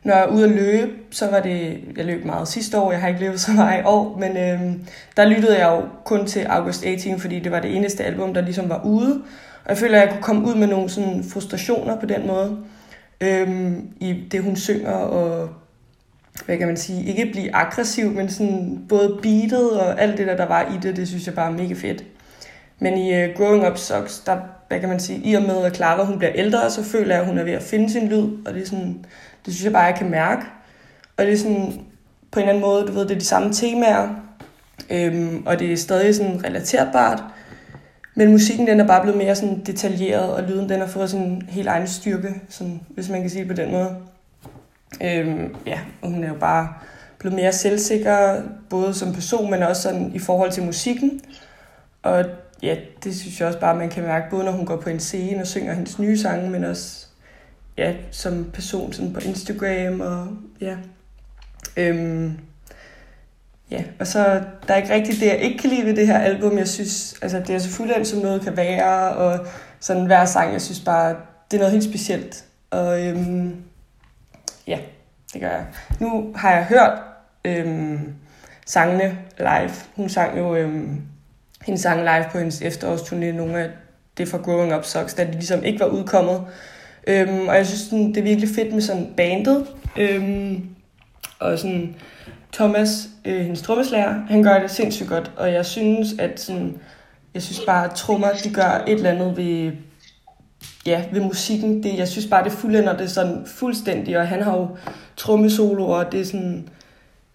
når 0.02 0.14
jeg 0.14 0.22
er 0.22 0.28
ude 0.28 0.44
at 0.44 0.50
løbe, 0.50 0.92
så 1.10 1.30
var 1.30 1.40
det, 1.40 1.80
jeg 1.96 2.04
løb 2.04 2.24
meget 2.24 2.48
sidste 2.48 2.78
år, 2.78 2.92
jeg 2.92 3.00
har 3.00 3.08
ikke 3.08 3.20
løbet 3.20 3.40
så 3.40 3.52
meget 3.52 3.80
i 3.80 3.84
år, 3.84 4.18
men 4.18 4.36
øhm, 4.36 4.86
der 5.16 5.24
lyttede 5.24 5.58
jeg 5.58 5.68
jo 5.68 5.82
kun 6.04 6.26
til 6.26 6.40
August 6.40 6.84
18, 6.84 7.20
fordi 7.20 7.40
det 7.40 7.52
var 7.52 7.60
det 7.60 7.76
eneste 7.76 8.04
album, 8.04 8.34
der 8.34 8.40
ligesom 8.40 8.68
var 8.68 8.84
ude, 8.84 9.22
og 9.64 9.70
jeg 9.70 9.78
føler, 9.78 10.00
at 10.00 10.06
jeg 10.06 10.12
kunne 10.12 10.22
komme 10.22 10.48
ud 10.48 10.54
med 10.54 10.66
nogle 10.66 10.88
sådan 10.88 11.24
frustrationer 11.32 12.00
på 12.00 12.06
den 12.06 12.26
måde, 12.26 12.58
øhm, 13.20 13.88
i 14.00 14.24
det 14.32 14.42
hun 14.42 14.56
synger, 14.56 14.92
og 14.92 15.48
hvad 16.46 16.58
kan 16.58 16.66
man 16.66 16.76
sige, 16.76 17.04
ikke 17.04 17.30
blive 17.32 17.54
aggressiv, 17.54 18.10
men 18.10 18.28
sådan 18.28 18.84
både 18.88 19.18
beatet 19.22 19.80
og 19.80 20.00
alt 20.00 20.18
det 20.18 20.26
der, 20.26 20.36
der 20.36 20.46
var 20.46 20.62
i 20.62 20.78
det, 20.82 20.96
det 20.96 21.08
synes 21.08 21.26
jeg 21.26 21.34
bare 21.34 21.52
er 21.52 21.56
mega 21.56 21.74
fedt. 21.74 22.04
Men 22.78 22.98
i 22.98 23.24
uh, 23.24 23.34
Growing 23.36 23.66
Up 23.66 23.78
Sucks, 23.78 24.18
der, 24.18 24.36
hvad 24.68 24.80
kan 24.80 24.88
man 24.88 25.00
sige, 25.00 25.20
i 25.24 25.34
og 25.34 25.42
med 25.42 25.64
at 25.64 25.76
Clara 25.76 26.04
hun 26.04 26.18
bliver 26.18 26.32
ældre, 26.34 26.70
så 26.70 26.84
føler 26.84 27.14
jeg, 27.14 27.22
at 27.22 27.28
hun 27.28 27.38
er 27.38 27.44
ved 27.44 27.52
at 27.52 27.62
finde 27.62 27.90
sin 27.90 28.08
lyd, 28.08 28.28
og 28.46 28.54
det 28.54 28.62
er 28.62 28.66
sådan, 28.66 29.04
det 29.46 29.54
synes 29.54 29.64
jeg 29.64 29.72
bare, 29.72 29.82
jeg 29.82 29.94
kan 29.94 30.10
mærke. 30.10 30.42
Og 31.16 31.24
det 31.24 31.32
er 31.32 31.38
sådan, 31.38 31.80
på 32.30 32.40
en 32.40 32.42
eller 32.42 32.48
anden 32.48 32.60
måde, 32.60 32.86
du 32.86 32.92
ved, 32.92 33.02
det 33.02 33.14
er 33.14 33.18
de 33.18 33.24
samme 33.24 33.52
temaer, 33.52 34.08
øhm, 34.90 35.42
og 35.46 35.58
det 35.58 35.72
er 35.72 35.76
stadig 35.76 36.14
sådan 36.14 36.44
relaterbart, 36.44 37.22
men 38.14 38.30
musikken 38.30 38.66
den 38.66 38.80
er 38.80 38.86
bare 38.86 39.02
blevet 39.02 39.18
mere 39.18 39.34
sådan 39.34 39.62
detaljeret, 39.66 40.32
og 40.32 40.42
lyden 40.42 40.68
den 40.68 40.80
har 40.80 40.86
fået 40.86 41.14
en 41.14 41.42
helt 41.48 41.68
egen 41.68 41.86
styrke, 41.86 42.34
sådan, 42.48 42.80
hvis 42.90 43.08
man 43.08 43.20
kan 43.20 43.30
sige 43.30 43.40
det 43.40 43.48
på 43.48 43.62
den 43.62 43.70
måde. 43.70 43.96
Øhm, 45.02 45.56
ja, 45.66 45.80
hun 46.02 46.24
er 46.24 46.28
jo 46.28 46.34
bare 46.34 46.68
blevet 47.18 47.36
mere 47.36 47.52
selvsikker, 47.52 48.42
både 48.70 48.94
som 48.94 49.12
person, 49.12 49.50
men 49.50 49.62
også 49.62 49.82
sådan 49.82 50.10
i 50.14 50.18
forhold 50.18 50.52
til 50.52 50.62
musikken. 50.62 51.20
Og 52.02 52.24
ja, 52.62 52.76
det 53.04 53.16
synes 53.16 53.40
jeg 53.40 53.48
også 53.48 53.60
bare, 53.60 53.76
man 53.76 53.90
kan 53.90 54.02
mærke, 54.02 54.30
både 54.30 54.44
når 54.44 54.52
hun 54.52 54.66
går 54.66 54.76
på 54.76 54.90
en 54.90 55.00
scene 55.00 55.40
og 55.40 55.46
synger 55.46 55.74
hendes 55.74 55.98
nye 55.98 56.18
sange, 56.18 56.50
men 56.50 56.64
også 56.64 57.06
ja, 57.78 57.94
som 58.10 58.50
person 58.54 58.92
sådan 58.92 59.12
på 59.12 59.20
Instagram 59.20 60.00
og 60.00 60.28
ja. 60.60 60.76
Øhm, 61.76 62.38
ja, 63.70 63.84
og 64.00 64.06
så 64.06 64.42
der 64.68 64.74
er 64.74 64.76
ikke 64.76 64.94
rigtigt 64.94 65.20
det, 65.20 65.26
jeg 65.26 65.38
ikke 65.38 65.58
kan 65.58 65.70
lide 65.70 65.86
ved 65.86 65.96
det 65.96 66.06
her 66.06 66.18
album. 66.18 66.58
Jeg 66.58 66.68
synes, 66.68 67.14
altså 67.22 67.42
det 67.46 67.54
er 67.54 67.58
så 67.58 67.70
fuldt 67.70 68.06
som 68.06 68.18
noget 68.18 68.42
kan 68.42 68.56
være, 68.56 69.12
og 69.16 69.46
sådan 69.80 70.06
hver 70.06 70.24
sang, 70.24 70.52
jeg 70.52 70.62
synes 70.62 70.80
bare, 70.80 71.16
det 71.50 71.56
er 71.56 71.58
noget 71.58 71.72
helt 71.72 71.84
specielt. 71.84 72.44
Og 72.70 73.06
øhm, 73.06 73.56
Ja, 74.66 74.78
det 75.32 75.40
gør 75.40 75.48
jeg. 75.48 75.66
Nu 76.00 76.32
har 76.36 76.52
jeg 76.52 76.64
hørt 76.64 76.98
øhm, 77.44 78.14
sangene 78.66 79.18
live. 79.38 79.70
Hun 79.96 80.08
sang 80.08 80.38
jo 80.38 80.54
øhm, 80.54 81.00
hendes 81.62 81.80
sang 81.80 82.00
live 82.00 82.24
på 82.32 82.38
hendes 82.38 82.62
efterårsturné, 82.62 83.32
nogle 83.32 83.58
af 83.58 83.70
det 84.18 84.28
fra 84.28 84.38
Growing 84.38 84.74
Up 84.74 84.84
Sucks, 84.84 85.14
da 85.14 85.24
det 85.24 85.34
ligesom 85.34 85.64
ikke 85.64 85.80
var 85.80 85.86
udkommet. 85.86 86.46
Øhm, 87.06 87.48
og 87.48 87.56
jeg 87.56 87.66
synes, 87.66 87.80
sådan, 87.80 88.08
det 88.08 88.16
er 88.16 88.22
virkelig 88.22 88.48
fedt 88.54 88.72
med 88.72 88.82
sådan 88.82 89.14
bandet. 89.16 89.66
Øhm, 89.96 90.68
og 91.38 91.58
sådan 91.58 91.94
Thomas, 92.52 93.08
øh, 93.24 93.40
hendes 93.40 93.62
trommeslager, 93.62 94.24
han 94.28 94.42
gør 94.42 94.58
det 94.58 94.70
sindssygt 94.70 95.08
godt. 95.08 95.32
Og 95.36 95.52
jeg 95.52 95.66
synes, 95.66 96.08
at 96.18 96.40
sådan, 96.40 96.80
jeg 97.34 97.42
synes 97.42 97.60
bare, 97.66 97.84
at 97.84 97.90
trommer, 97.90 98.28
de 98.44 98.54
gør 98.54 98.84
et 98.86 98.92
eller 98.92 99.10
andet 99.10 99.36
ved 99.36 99.72
ja, 100.86 101.04
ved 101.12 101.20
musikken. 101.20 101.82
Det, 101.82 101.98
jeg 101.98 102.08
synes 102.08 102.26
bare, 102.26 102.44
det 102.44 102.52
fuldender 102.52 102.96
det 102.96 103.10
sådan 103.10 103.46
fuldstændig, 103.46 104.18
og 104.18 104.28
han 104.28 104.42
har 104.42 104.56
jo 104.56 104.68
trommesoloer, 105.16 106.04
og 106.04 106.12
det 106.12 106.20
er 106.20 106.24
sådan... 106.24 106.68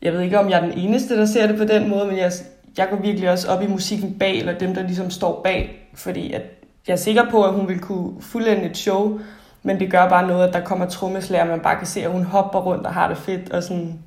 Jeg 0.01 0.13
ved 0.13 0.21
ikke, 0.21 0.39
om 0.39 0.49
jeg 0.49 0.57
er 0.57 0.61
den 0.61 0.77
eneste, 0.77 1.17
der 1.17 1.25
ser 1.25 1.47
det 1.47 1.57
på 1.57 1.63
den 1.63 1.89
måde, 1.89 2.05
men 2.05 2.17
jeg, 2.17 2.31
jeg 2.77 2.87
går 2.89 2.97
virkelig 2.97 3.29
også 3.31 3.47
op 3.51 3.61
i 3.61 3.67
musikken 3.67 4.13
bag, 4.19 4.39
eller 4.39 4.57
dem, 4.57 4.75
der 4.75 4.83
ligesom 4.83 5.09
står 5.09 5.41
bag, 5.43 5.89
fordi 5.95 6.33
at 6.33 6.41
jeg 6.87 6.93
er 6.93 6.97
sikker 6.97 7.29
på, 7.31 7.43
at 7.43 7.53
hun 7.53 7.67
vil 7.67 7.79
kunne 7.79 8.21
fuldende 8.21 8.63
et 8.69 8.77
show, 8.77 9.19
men 9.63 9.79
det 9.79 9.91
gør 9.91 10.09
bare 10.09 10.27
noget, 10.27 10.47
at 10.47 10.53
der 10.53 10.63
kommer 10.63 10.85
trommeslager, 10.85 11.45
man 11.45 11.59
bare 11.59 11.77
kan 11.77 11.87
se, 11.87 12.03
at 12.03 12.11
hun 12.11 12.23
hopper 12.23 12.59
rundt 12.59 12.85
og 12.85 12.93
har 12.93 13.07
det 13.07 13.17
fedt, 13.17 13.51
og 13.51 13.63
sådan, 13.63 13.99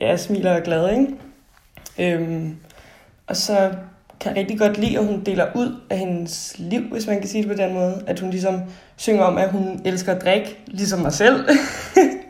ja, 0.00 0.16
smiler 0.16 0.56
og 0.56 0.62
glad, 0.62 0.90
ikke? 0.90 1.06
Øhm, 1.98 2.56
og 3.26 3.36
så 3.36 3.72
kan 4.20 4.36
rigtig 4.36 4.58
godt 4.58 4.78
lide, 4.78 4.98
at 4.98 5.06
hun 5.06 5.24
deler 5.24 5.46
ud 5.54 5.80
af 5.90 5.98
hendes 5.98 6.54
liv, 6.58 6.82
hvis 6.82 7.06
man 7.06 7.18
kan 7.18 7.28
sige 7.28 7.42
det 7.42 7.56
på 7.56 7.62
den 7.62 7.74
måde. 7.74 8.04
At 8.06 8.20
hun 8.20 8.30
ligesom 8.30 8.60
synger 8.96 9.24
om, 9.24 9.38
at 9.38 9.50
hun 9.50 9.80
elsker 9.84 10.14
at 10.14 10.22
drikke, 10.22 10.58
ligesom 10.66 10.98
mig 10.98 11.12
selv. 11.12 11.48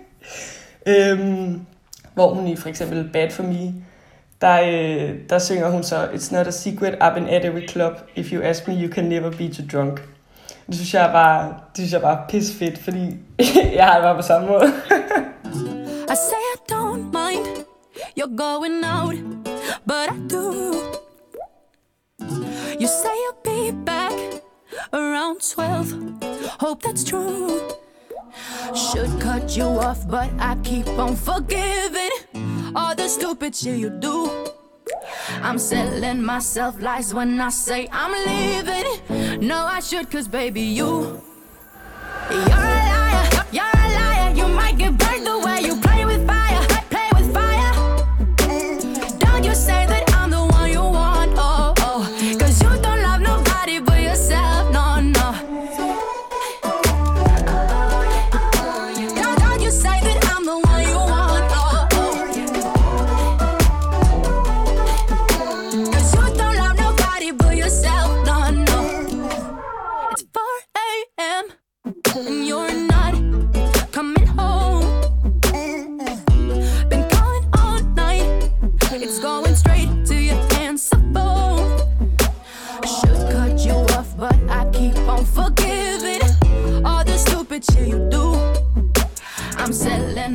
øhm, 0.86 1.60
hvor 2.14 2.34
hun 2.34 2.46
i 2.46 2.56
for 2.56 2.68
eksempel 2.68 3.10
Bad 3.12 3.30
For 3.30 3.42
Me, 3.42 3.74
der, 4.40 4.60
øh, 4.62 5.14
der 5.30 5.38
synger 5.38 5.70
hun 5.70 5.82
så, 5.82 6.04
It's 6.04 6.34
not 6.34 6.46
a 6.46 6.50
secret, 6.50 6.94
I've 6.94 7.14
been 7.14 7.28
at 7.28 7.44
every 7.44 7.68
club. 7.68 7.92
If 8.16 8.32
you 8.32 8.42
ask 8.42 8.68
me, 8.68 8.74
you 8.74 8.92
can 8.92 9.04
never 9.04 9.30
be 9.30 9.48
too 9.48 9.66
drunk. 9.72 10.02
Det 10.66 10.74
synes 10.74 10.94
jeg 10.94 11.10
bare, 11.12 11.48
det 11.48 11.76
synes 11.76 11.92
jeg 11.92 12.00
bare 12.00 12.22
er 12.22 12.28
pis 12.28 12.52
fedt, 12.58 12.78
fordi 12.78 13.16
jeg 13.76 13.86
har 13.86 13.94
det 13.94 14.02
bare 14.02 14.16
på 14.16 14.22
samme 14.22 14.48
måde. 14.48 14.66
I 16.12 16.16
say 16.28 16.44
I 16.54 16.72
don't 16.72 17.04
mind 17.12 17.64
you're 18.16 18.36
going 18.36 18.84
out, 18.84 19.14
but 19.86 20.10
I 20.10 20.18
do. 20.28 21.09
You 22.30 22.86
say 22.86 23.14
you'll 23.14 23.38
be 23.42 23.70
back 23.72 24.42
around 24.92 25.40
12. 25.50 25.94
Hope 26.60 26.82
that's 26.82 27.04
true. 27.04 27.68
Should 28.74 29.20
cut 29.20 29.56
you 29.56 29.64
off, 29.64 30.08
but 30.08 30.30
I 30.38 30.56
keep 30.62 30.86
on 30.88 31.16
forgiving 31.16 32.10
all 32.74 32.94
the 32.94 33.08
stupid 33.08 33.54
shit 33.54 33.78
you 33.78 33.90
do. 33.90 34.30
I'm 35.42 35.58
selling 35.58 36.22
myself 36.22 36.80
lies 36.80 37.12
when 37.12 37.40
I 37.40 37.48
say 37.50 37.88
I'm 37.90 38.12
leaving. 38.26 39.46
No, 39.46 39.56
I 39.56 39.80
should, 39.80 40.10
cause 40.10 40.28
baby, 40.28 40.60
you. 40.60 41.20
You're 42.30 42.40
a 42.40 42.99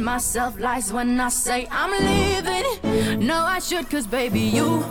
myself 0.05 0.59
lies 0.59 0.93
when 0.93 1.19
I 1.19 1.29
say 1.29 1.67
I'm 1.71 1.91
leaving. 2.09 3.25
No, 3.25 3.37
I 3.37 3.57
should, 3.57 3.89
cause 3.89 4.05
baby, 4.05 4.39
you. 4.39 4.85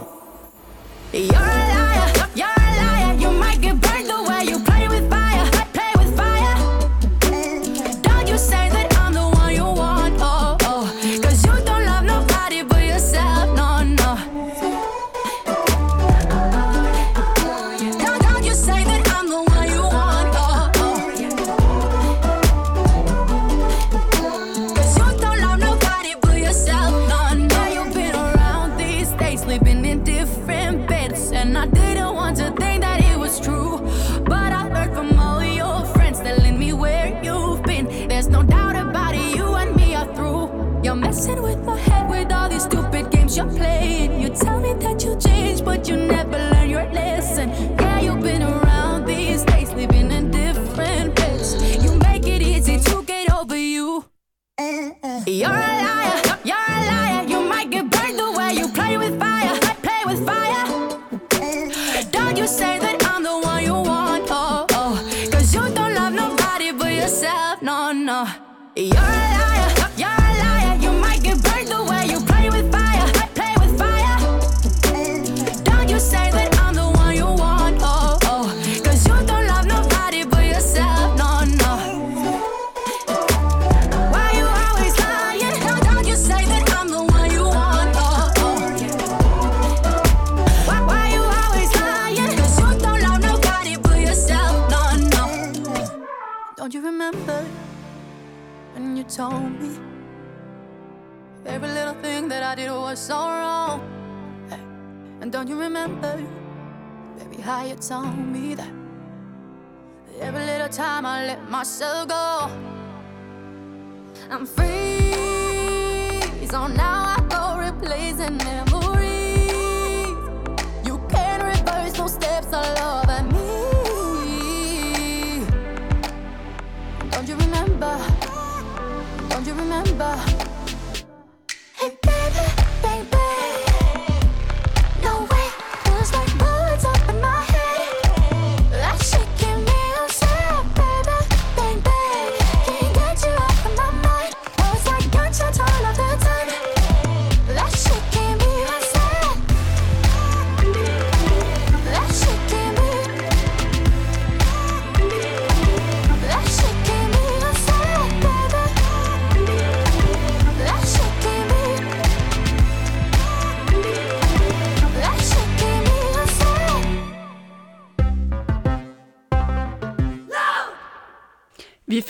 You're 1.13 1.31
a 1.31 1.65
liar, 1.79 2.29
you're 2.35 2.49
a 2.49 2.71
liar. 2.81 3.15
You 3.21 3.31
might 3.31 3.61
get 3.61 3.81
burned 3.81 4.09
the 4.09 4.34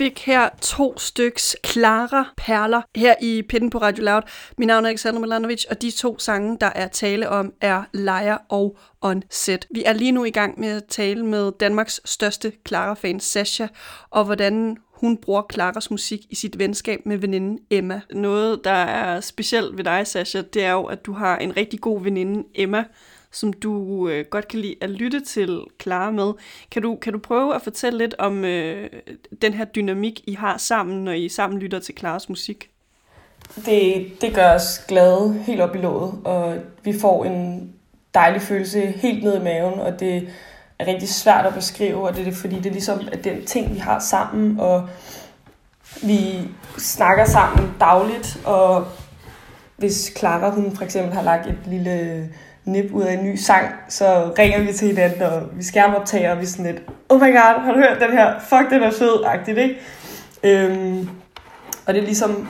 fik 0.05 0.21
her 0.27 0.49
to 0.61 0.99
styks 0.99 1.57
klare 1.63 2.27
perler 2.37 2.83
her 2.97 3.15
i 3.21 3.43
Pinden 3.49 3.71
på 3.71 3.79
Radio 3.79 4.05
Loud. 4.05 4.23
Mit 4.59 4.67
navn 4.67 4.85
er 4.85 4.89
Alexander 4.89 5.21
Milanovic, 5.21 5.65
og 5.71 5.83
de 5.83 5.91
to 5.91 6.19
sange, 6.19 6.57
der 6.61 6.67
er 6.67 6.89
tale 6.89 7.29
om, 7.29 7.53
er 7.61 7.83
Leia 7.93 8.37
og 8.49 8.79
On 9.01 9.23
Set. 9.31 9.67
Vi 9.71 9.83
er 9.87 9.93
lige 9.93 10.13
nu 10.13 10.25
i 10.25 10.31
gang 10.31 10.61
med 10.61 10.69
at 10.69 10.85
tale 10.89 11.27
med 11.27 11.53
Danmarks 11.61 12.01
største 12.05 12.53
Clara-fan, 12.69 13.21
Sasha, 13.21 13.67
og 14.11 14.25
hvordan 14.25 14.77
hun 14.91 15.17
bruger 15.17 15.43
Claras 15.53 15.91
musik 15.91 16.21
i 16.31 16.35
sit 16.35 16.59
venskab 16.59 17.01
med 17.07 17.17
veninden 17.17 17.59
Emma. 17.71 18.01
Noget, 18.11 18.61
der 18.65 18.71
er 18.71 19.21
specielt 19.21 19.77
ved 19.77 19.85
dig, 19.85 20.07
Sasha, 20.07 20.41
det 20.41 20.65
er 20.65 20.73
jo, 20.73 20.85
at 20.85 21.07
du 21.07 21.13
har 21.13 21.37
en 21.37 21.57
rigtig 21.57 21.81
god 21.81 22.03
veninde, 22.03 22.45
Emma, 22.55 22.85
som 23.35 23.53
du 23.53 24.09
øh, 24.09 24.25
godt 24.31 24.49
kan 24.49 24.61
lide 24.61 24.75
at 24.81 24.91
lytte 24.91 25.21
til 25.21 25.61
Clara 25.83 26.11
med. 26.11 26.33
Kan 26.71 26.83
du, 26.83 26.97
kan 26.97 27.13
du 27.13 27.19
prøve 27.19 27.55
at 27.55 27.63
fortælle 27.63 27.99
lidt 27.99 28.15
om 28.19 28.45
øh, 28.45 28.91
den 29.43 29.55
her 29.55 29.65
dynamik, 29.65 30.21
I 30.27 30.35
har 30.35 30.59
sammen, 30.59 31.05
når 31.05 31.13
I 31.13 31.29
sammen 31.29 31.59
lytter 31.61 31.79
til 31.79 31.95
Claras 31.99 32.29
musik? 32.29 32.71
Det, 33.67 34.13
det 34.21 34.35
gør 34.35 34.55
os 34.55 34.85
glade 34.89 35.33
helt 35.47 35.61
op 35.61 35.75
i 35.75 35.79
låget, 35.79 36.15
og 36.25 36.57
vi 36.83 36.99
får 37.01 37.25
en 37.25 37.73
dejlig 38.15 38.43
følelse 38.43 38.81
helt 38.81 39.25
ned 39.25 39.41
i 39.41 39.45
maven, 39.45 39.81
og 39.81 40.01
det 40.01 40.29
er 40.79 40.87
rigtig 40.87 41.09
svært 41.09 41.47
at 41.47 41.55
beskrive, 41.55 42.09
og 42.09 42.17
det 42.17 42.29
er 42.29 42.33
fordi 42.33 42.57
det 42.57 42.67
er 42.67 42.71
ligesom 42.71 43.09
at 43.13 43.25
den 43.25 43.45
ting, 43.45 43.75
vi 43.75 43.79
har 43.79 43.99
sammen, 43.99 44.61
og 44.61 44.89
vi 46.03 46.49
snakker 46.79 47.25
sammen 47.25 47.75
dagligt, 47.81 48.41
og 48.45 48.87
hvis 49.77 50.13
Clara, 50.19 50.51
hun 50.51 50.77
for 50.77 50.85
eksempel 50.85 51.13
har 51.13 51.23
lagt 51.23 51.47
et 51.47 51.59
lille 51.67 52.29
nip 52.65 52.93
ud 52.93 53.03
af 53.03 53.13
en 53.13 53.25
ny 53.25 53.37
sang, 53.37 53.69
så 53.89 54.35
ringer 54.39 54.61
vi 54.61 54.73
til 54.73 54.89
hinanden, 54.89 55.23
og 55.23 55.43
vi 55.53 55.63
skærmoptager, 55.63 56.31
og 56.31 56.39
vi 56.39 56.43
er 56.43 56.47
sådan 56.47 56.67
lidt, 56.67 56.83
oh 57.09 57.21
my 57.21 57.33
god, 57.33 57.61
har 57.63 57.73
du 57.73 57.79
hørt 57.79 58.01
den 58.01 58.13
her? 58.13 58.41
Fuck, 58.41 58.71
den 58.71 58.83
er 58.83 58.91
fed, 58.91 59.25
agtigt, 59.25 59.59
ikke? 59.59 59.81
Øhm, 60.43 61.09
og 61.87 61.95
det 61.95 62.01
er 62.01 62.05
ligesom 62.05 62.49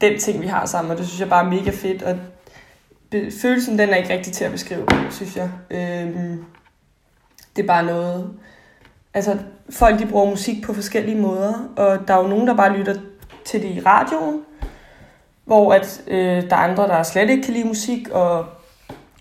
den 0.00 0.18
ting, 0.18 0.42
vi 0.42 0.46
har 0.46 0.66
sammen, 0.66 0.90
og 0.92 0.98
det 0.98 1.06
synes 1.06 1.20
jeg 1.20 1.28
bare 1.28 1.44
er 1.44 1.50
mega 1.50 1.70
fedt, 1.70 2.02
og 2.02 2.16
følelsen, 3.42 3.78
den 3.78 3.88
er 3.88 3.96
ikke 3.96 4.12
rigtig 4.12 4.32
til 4.32 4.44
at 4.44 4.52
beskrive, 4.52 4.86
synes 5.10 5.36
jeg. 5.36 5.50
Øhm, 5.70 6.44
det 7.56 7.62
er 7.62 7.66
bare 7.66 7.84
noget... 7.84 8.30
Altså, 9.14 9.38
folk 9.70 9.98
de 9.98 10.06
bruger 10.06 10.30
musik 10.30 10.64
på 10.64 10.74
forskellige 10.74 11.20
måder, 11.20 11.52
og 11.76 12.08
der 12.08 12.14
er 12.14 12.22
jo 12.22 12.28
nogen, 12.28 12.46
der 12.46 12.54
bare 12.54 12.76
lytter 12.76 12.94
til 13.44 13.62
det 13.62 13.68
i 13.68 13.80
radioen, 13.80 14.40
hvor 15.44 15.72
at, 15.74 16.02
øh, 16.06 16.42
der 16.50 16.56
er 16.56 16.60
andre, 16.60 16.88
der 16.88 17.02
slet 17.02 17.30
ikke 17.30 17.42
kan 17.42 17.54
lide 17.54 17.68
musik, 17.68 18.08
og 18.08 18.46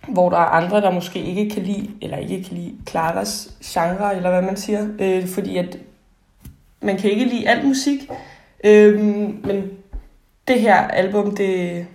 hvor 0.07 0.29
der 0.29 0.37
er 0.37 0.45
andre, 0.45 0.81
der 0.81 0.91
måske 0.91 1.19
ikke 1.19 1.49
kan 1.49 1.63
lide, 1.63 1.89
eller 2.01 2.17
ikke 2.17 2.43
kan 2.43 2.57
lide 2.57 2.75
Claras 2.89 3.53
genre, 3.65 4.15
eller 4.15 4.29
hvad 4.29 4.41
man 4.41 4.57
siger, 4.57 4.87
øh, 4.99 5.27
fordi 5.27 5.57
at 5.57 5.77
man 6.81 6.97
kan 6.97 7.11
ikke 7.11 7.25
lide 7.25 7.49
al 7.49 7.65
musik, 7.65 8.09
øh, 8.63 8.99
men 9.45 9.71
det 10.47 10.61
her 10.61 10.75
album, 10.75 11.35
det, 11.35 11.85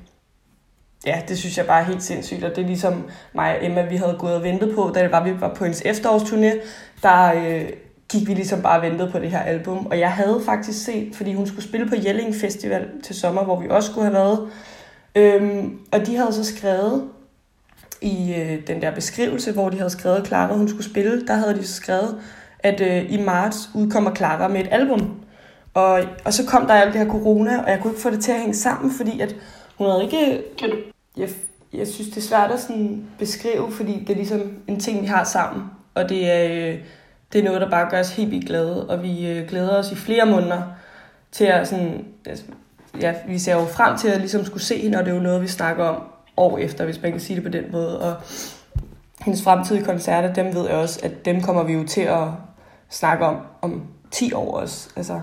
ja, 1.06 1.22
det 1.28 1.38
synes 1.38 1.58
jeg 1.58 1.66
bare 1.66 1.80
er 1.80 1.84
helt 1.84 2.02
sindssygt, 2.02 2.44
og 2.44 2.56
det 2.56 2.62
er 2.62 2.66
ligesom 2.66 3.10
mig 3.34 3.58
og 3.58 3.66
Emma, 3.66 3.82
vi 3.82 3.96
havde 3.96 4.16
gået 4.18 4.34
og 4.34 4.42
ventet 4.42 4.74
på, 4.74 4.92
da 4.94 5.02
det 5.02 5.12
var, 5.12 5.24
vi 5.24 5.40
var 5.40 5.54
på 5.54 5.64
hendes 5.64 5.82
efterårsturné, 5.82 6.56
der 7.02 7.32
øh, 7.34 7.68
gik 8.12 8.28
vi 8.28 8.34
ligesom 8.34 8.62
bare 8.62 8.78
og 8.78 8.82
ventede 8.82 9.10
på 9.10 9.18
det 9.18 9.30
her 9.30 9.42
album, 9.42 9.86
og 9.86 9.98
jeg 9.98 10.12
havde 10.12 10.42
faktisk 10.44 10.84
set, 10.84 11.16
fordi 11.16 11.34
hun 11.34 11.46
skulle 11.46 11.64
spille 11.64 11.88
på 11.88 11.94
Jelling 12.04 12.34
Festival 12.34 12.88
til 13.02 13.16
sommer, 13.16 13.44
hvor 13.44 13.60
vi 13.60 13.68
også 13.68 13.90
skulle 13.90 14.04
have 14.04 14.14
været, 14.14 14.48
øhm, 15.14 15.78
og 15.92 16.06
de 16.06 16.16
havde 16.16 16.32
så 16.32 16.44
skrevet 16.44 17.08
i 18.02 18.34
øh, 18.34 18.66
den 18.66 18.82
der 18.82 18.94
beskrivelse, 18.94 19.52
hvor 19.52 19.68
de 19.68 19.76
havde 19.76 19.90
skrevet, 19.90 20.16
at 20.16 20.26
Clara 20.26 20.56
hun 20.56 20.68
skulle 20.68 20.84
spille, 20.84 21.26
der 21.26 21.34
havde 21.34 21.54
de 21.54 21.66
så 21.66 21.74
skrevet, 21.74 22.20
at 22.58 22.80
øh, 22.80 23.12
i 23.12 23.22
marts 23.22 23.70
udkommer 23.74 24.14
Clara 24.14 24.48
med 24.48 24.60
et 24.60 24.68
album. 24.70 25.20
Og, 25.74 26.00
og 26.24 26.32
så 26.32 26.46
kom 26.46 26.66
der 26.66 26.74
alt 26.74 26.92
det 26.92 27.02
her 27.02 27.10
corona, 27.10 27.62
og 27.62 27.70
jeg 27.70 27.80
kunne 27.82 27.92
ikke 27.92 28.02
få 28.02 28.10
det 28.10 28.20
til 28.20 28.32
at 28.32 28.38
hænge 28.38 28.54
sammen, 28.54 28.92
fordi 28.92 29.20
at 29.20 29.36
hun 29.76 29.86
havde 29.90 30.04
ikke... 30.04 30.42
Kan 30.58 30.70
du? 30.70 30.76
Jeg, 31.16 31.28
jeg 31.72 31.86
synes, 31.86 32.08
det 32.08 32.16
er 32.16 32.20
svært 32.20 32.50
at 32.50 32.60
sådan 32.60 33.04
beskrive, 33.18 33.72
fordi 33.72 34.00
det 34.00 34.10
er 34.10 34.16
ligesom 34.16 34.52
en 34.66 34.80
ting, 34.80 35.02
vi 35.02 35.06
har 35.06 35.24
sammen. 35.24 35.64
Og 35.94 36.08
det 36.08 36.30
er, 36.30 36.44
øh, 36.44 36.78
det 37.32 37.38
er 37.38 37.44
noget, 37.44 37.60
der 37.60 37.70
bare 37.70 37.90
gør 37.90 38.00
os 38.00 38.16
helt 38.16 38.30
vildt 38.30 38.46
glade, 38.46 38.88
og 38.88 39.02
vi 39.02 39.28
øh, 39.30 39.48
glæder 39.48 39.78
os 39.78 39.92
i 39.92 39.94
flere 39.94 40.26
måneder 40.26 40.62
til 41.32 41.44
at 41.44 41.68
sådan... 41.68 42.04
Altså, 42.26 42.44
ja, 43.00 43.14
vi 43.28 43.38
ser 43.38 43.54
jo 43.54 43.64
frem 43.64 43.96
til 43.98 44.08
at 44.08 44.18
ligesom 44.18 44.44
skulle 44.44 44.62
se 44.62 44.78
hende, 44.78 44.98
og 44.98 45.04
det 45.04 45.10
er 45.10 45.16
jo 45.16 45.22
noget, 45.22 45.42
vi 45.42 45.48
snakker 45.48 45.84
om 45.84 46.02
år 46.38 46.58
efter, 46.58 46.84
hvis 46.84 47.02
man 47.02 47.10
kan 47.10 47.20
sige 47.20 47.36
det 47.36 47.44
på 47.44 47.50
den 47.50 47.72
måde. 47.72 48.00
Og 48.00 48.16
hendes 49.24 49.42
fremtidige 49.42 49.84
koncerter, 49.84 50.34
dem 50.34 50.54
ved 50.54 50.66
jeg 50.66 50.76
også, 50.76 51.00
at 51.02 51.24
dem 51.24 51.42
kommer 51.42 51.62
vi 51.62 51.72
jo 51.72 51.86
til 51.86 52.00
at 52.00 52.28
snakke 52.90 53.24
om 53.24 53.36
om 53.62 53.82
10 54.10 54.32
år 54.32 54.60
også. 54.60 54.90
Altså, 54.96 55.20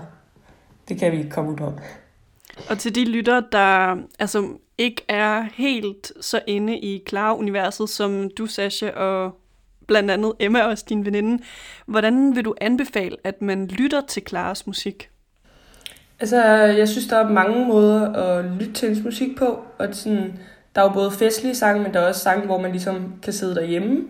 det 0.88 0.98
kan 0.98 1.12
vi 1.12 1.18
ikke 1.18 1.30
komme 1.30 1.52
ud 1.52 1.60
om. 1.60 1.74
Og 2.70 2.78
til 2.78 2.94
de 2.94 3.04
lytter, 3.04 3.40
der 3.52 3.96
altså 4.18 4.48
ikke 4.78 5.02
er 5.08 5.44
helt 5.54 6.12
så 6.20 6.40
inde 6.46 6.78
i 6.78 7.02
Clara-universet, 7.08 7.90
som 7.90 8.30
du, 8.38 8.46
Sasha, 8.46 8.90
og 8.90 9.40
blandt 9.86 10.10
andet 10.10 10.32
Emma, 10.40 10.62
også 10.62 10.84
din 10.88 11.04
veninde, 11.04 11.42
hvordan 11.86 12.36
vil 12.36 12.44
du 12.44 12.54
anbefale, 12.60 13.16
at 13.24 13.42
man 13.42 13.66
lytter 13.66 14.00
til 14.08 14.22
Claras 14.28 14.66
musik? 14.66 15.10
Altså, 16.20 16.44
jeg 16.54 16.88
synes, 16.88 17.06
der 17.06 17.16
er 17.16 17.28
mange 17.28 17.66
måder 17.66 18.12
at 18.12 18.44
lytte 18.44 18.72
til 18.72 18.88
hendes 18.88 19.04
musik 19.04 19.38
på. 19.38 19.64
Og 19.78 19.88
sådan, 19.92 20.38
der 20.76 20.82
er 20.82 20.86
jo 20.86 20.92
både 20.92 21.10
festlige 21.10 21.54
sange, 21.54 21.82
men 21.82 21.94
der 21.94 22.00
er 22.00 22.08
også 22.08 22.20
sange, 22.20 22.46
hvor 22.46 22.60
man 22.60 22.70
ligesom 22.70 23.12
kan 23.22 23.32
sidde 23.32 23.54
derhjemme 23.54 24.02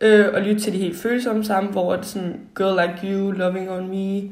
øh, 0.00 0.26
og 0.34 0.40
lytte 0.40 0.60
til 0.60 0.72
de 0.72 0.78
helt 0.78 0.98
følsomme 0.98 1.44
sange, 1.44 1.70
hvor 1.70 1.92
det 1.92 2.00
er 2.00 2.04
sådan 2.04 2.40
Girl 2.56 2.80
Like 2.80 3.14
You, 3.14 3.30
Loving 3.30 3.70
On 3.70 3.88
Me, 3.88 4.30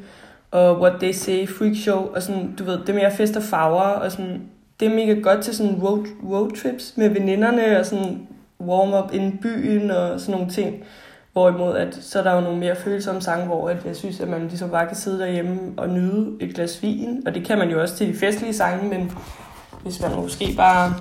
og 0.50 0.80
What 0.80 0.92
They 1.00 1.12
Say, 1.12 1.48
Freak 1.48 1.76
Show, 1.76 2.14
og 2.14 2.22
sådan, 2.22 2.54
du 2.58 2.64
ved, 2.64 2.78
det 2.78 2.88
er 2.88 2.94
mere 2.94 3.12
fest 3.12 3.36
og 3.36 3.42
farver, 3.42 3.80
og 3.80 4.12
sådan, 4.12 4.42
det 4.80 4.88
er 4.88 4.94
mega 4.94 5.14
godt 5.20 5.44
til 5.44 5.56
sådan 5.56 5.74
road, 5.82 6.06
road 6.30 6.50
trips 6.62 6.92
med 6.96 7.08
veninderne, 7.08 7.78
og 7.78 7.86
sådan 7.86 8.28
warm 8.60 9.04
up 9.04 9.14
i 9.14 9.38
byen, 9.42 9.90
og 9.90 10.20
sådan 10.20 10.32
nogle 10.32 10.50
ting. 10.50 10.84
Hvorimod, 11.32 11.76
at 11.76 11.94
så 12.00 12.18
er 12.18 12.22
der 12.22 12.34
jo 12.34 12.40
nogle 12.40 12.58
mere 12.58 12.76
følsomme 12.76 13.22
sange, 13.22 13.46
hvor 13.46 13.68
at 13.68 13.76
jeg 13.84 13.96
synes, 13.96 14.20
at 14.20 14.28
man 14.28 14.40
ligesom 14.40 14.70
bare 14.70 14.86
kan 14.86 14.96
sidde 14.96 15.18
derhjemme 15.18 15.58
og 15.76 15.88
nyde 15.88 16.30
et 16.40 16.54
glas 16.54 16.82
vin. 16.82 17.22
Og 17.26 17.34
det 17.34 17.44
kan 17.46 17.58
man 17.58 17.70
jo 17.70 17.80
også 17.80 17.96
til 17.96 18.08
de 18.08 18.14
festlige 18.14 18.54
sange, 18.54 18.88
men 18.88 19.12
hvis 19.82 20.02
man 20.02 20.16
måske 20.16 20.44
bare 20.56 20.94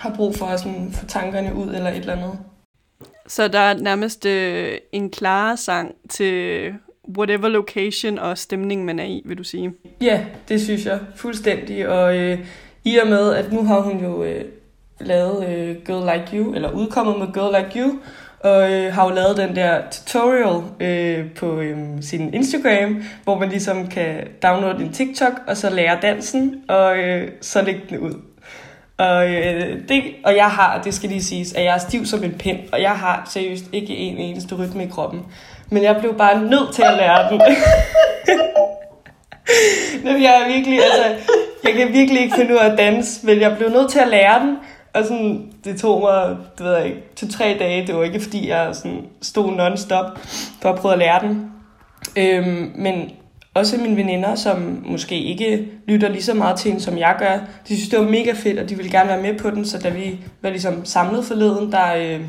har 0.00 0.14
brug 0.14 0.36
for 0.36 0.46
at 0.46 0.60
sådan 0.60 0.92
få 0.92 1.06
tankerne 1.06 1.54
ud 1.54 1.68
eller 1.68 1.90
et 1.90 1.96
eller 1.96 2.12
andet. 2.12 2.38
Så 3.26 3.48
der 3.48 3.58
er 3.58 3.74
nærmest 3.74 4.26
øh, 4.26 4.78
en 4.92 5.10
klar 5.10 5.56
sang 5.56 5.94
til 6.08 6.64
whatever 7.18 7.48
location 7.48 8.18
og 8.18 8.38
stemning, 8.38 8.84
man 8.84 8.98
er 8.98 9.04
i, 9.04 9.22
vil 9.24 9.38
du 9.38 9.44
sige? 9.44 9.72
Ja, 10.00 10.24
det 10.48 10.60
synes 10.60 10.86
jeg 10.86 10.98
fuldstændig. 11.16 11.88
Og 11.88 12.16
øh, 12.16 12.38
i 12.84 12.96
og 12.96 13.08
med, 13.08 13.34
at 13.34 13.52
nu 13.52 13.64
har 13.64 13.80
hun 13.80 14.00
jo 14.00 14.24
øh, 14.24 14.44
lavet 15.00 15.48
øh, 15.48 15.76
Girl 15.86 16.12
Like 16.12 16.36
You, 16.36 16.54
eller 16.54 16.70
udkommet 16.70 17.18
med 17.18 17.32
Girl 17.32 17.56
Like 17.56 17.80
You, 17.80 17.98
og 18.40 18.72
øh, 18.72 18.92
har 18.92 19.08
jo 19.08 19.14
lavet 19.14 19.36
den 19.36 19.56
der 19.56 19.80
tutorial 19.90 20.62
øh, 20.80 21.32
på 21.34 21.60
øh, 21.60 21.78
sin 22.00 22.34
Instagram, 22.34 23.02
hvor 23.24 23.38
man 23.38 23.48
ligesom 23.48 23.86
kan 23.86 24.26
downloade 24.42 24.84
en 24.84 24.92
TikTok, 24.92 25.32
og 25.46 25.56
så 25.56 25.70
lære 25.70 25.98
dansen, 26.02 26.62
og 26.68 26.98
øh, 26.98 27.28
så 27.40 27.62
lægge 27.62 27.82
den 27.90 27.98
ud. 27.98 28.14
Og, 29.00 29.30
øh, 29.30 29.88
det, 29.88 30.02
og 30.24 30.36
jeg 30.36 30.50
har, 30.50 30.82
det 30.82 30.94
skal 30.94 31.08
lige 31.08 31.22
siges, 31.22 31.52
at 31.52 31.64
jeg 31.64 31.74
er 31.74 31.78
stiv 31.78 32.06
som 32.06 32.24
en 32.24 32.32
pind, 32.32 32.58
og 32.72 32.82
jeg 32.82 32.90
har 32.90 33.28
seriøst 33.30 33.64
ikke 33.72 33.96
en 33.96 34.16
eneste 34.16 34.54
rytme 34.54 34.84
i 34.84 34.88
kroppen. 34.88 35.22
Men 35.70 35.82
jeg 35.82 35.96
blev 36.00 36.18
bare 36.18 36.42
nødt 36.42 36.74
til 36.74 36.82
at 36.82 36.96
lære 36.96 37.30
den. 37.30 37.38
nu, 40.04 40.10
jeg 40.10 40.42
er 40.42 40.54
virkelig, 40.54 40.80
altså, 40.84 41.32
jeg 41.64 41.74
kan 41.74 41.92
virkelig 41.92 42.22
ikke 42.22 42.36
finde 42.36 42.52
ud 42.52 42.58
af 42.58 42.70
at 42.70 42.78
danse, 42.78 43.26
men 43.26 43.40
jeg 43.40 43.56
blev 43.56 43.70
nødt 43.70 43.90
til 43.90 43.98
at 43.98 44.08
lære 44.08 44.40
den. 44.40 44.56
Og 44.94 45.04
sådan, 45.04 45.52
det 45.64 45.80
tog 45.80 46.00
mig, 46.00 46.36
det 46.58 46.66
ved 46.66 46.76
jeg 46.76 46.86
ikke, 46.86 47.02
til 47.16 47.32
tre 47.32 47.56
dage. 47.58 47.86
Det 47.86 47.96
var 47.96 48.04
ikke, 48.04 48.20
fordi 48.20 48.48
jeg 48.48 48.74
sådan 48.74 49.04
stod 49.22 49.52
non-stop 49.52 50.18
for 50.62 50.72
at 50.72 50.78
prøve 50.78 50.92
at 50.92 50.98
lære 50.98 51.20
den. 51.20 51.52
Øhm, 52.16 52.72
men 52.74 53.10
også 53.54 53.76
mine 53.76 53.96
veninder, 53.96 54.34
som 54.34 54.82
måske 54.86 55.22
ikke 55.24 55.68
lytter 55.86 56.08
lige 56.08 56.22
så 56.22 56.34
meget 56.34 56.58
til 56.58 56.70
hende, 56.70 56.84
som 56.84 56.98
jeg 56.98 57.16
gør, 57.18 57.38
de 57.68 57.76
synes, 57.76 57.88
det 57.88 57.98
var 57.98 58.08
mega 58.08 58.32
fedt, 58.32 58.58
og 58.58 58.68
de 58.68 58.76
ville 58.76 58.90
gerne 58.90 59.08
være 59.08 59.22
med 59.22 59.38
på 59.38 59.50
den. 59.50 59.64
Så 59.64 59.78
da 59.78 59.88
vi 59.88 60.18
var 60.42 60.50
ligesom 60.50 60.84
samlet 60.84 61.24
forleden, 61.24 61.72
der 61.72 61.94
øh, 61.96 62.20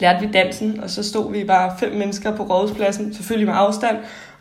lærte 0.00 0.26
vi 0.26 0.32
dansen, 0.32 0.80
og 0.80 0.90
så 0.90 1.08
stod 1.08 1.32
vi 1.32 1.44
bare 1.44 1.76
fem 1.78 1.92
mennesker 1.92 2.36
på 2.36 2.42
rådhuspladsen, 2.42 3.14
selvfølgelig 3.14 3.48
med 3.48 3.54
afstand, 3.56 3.96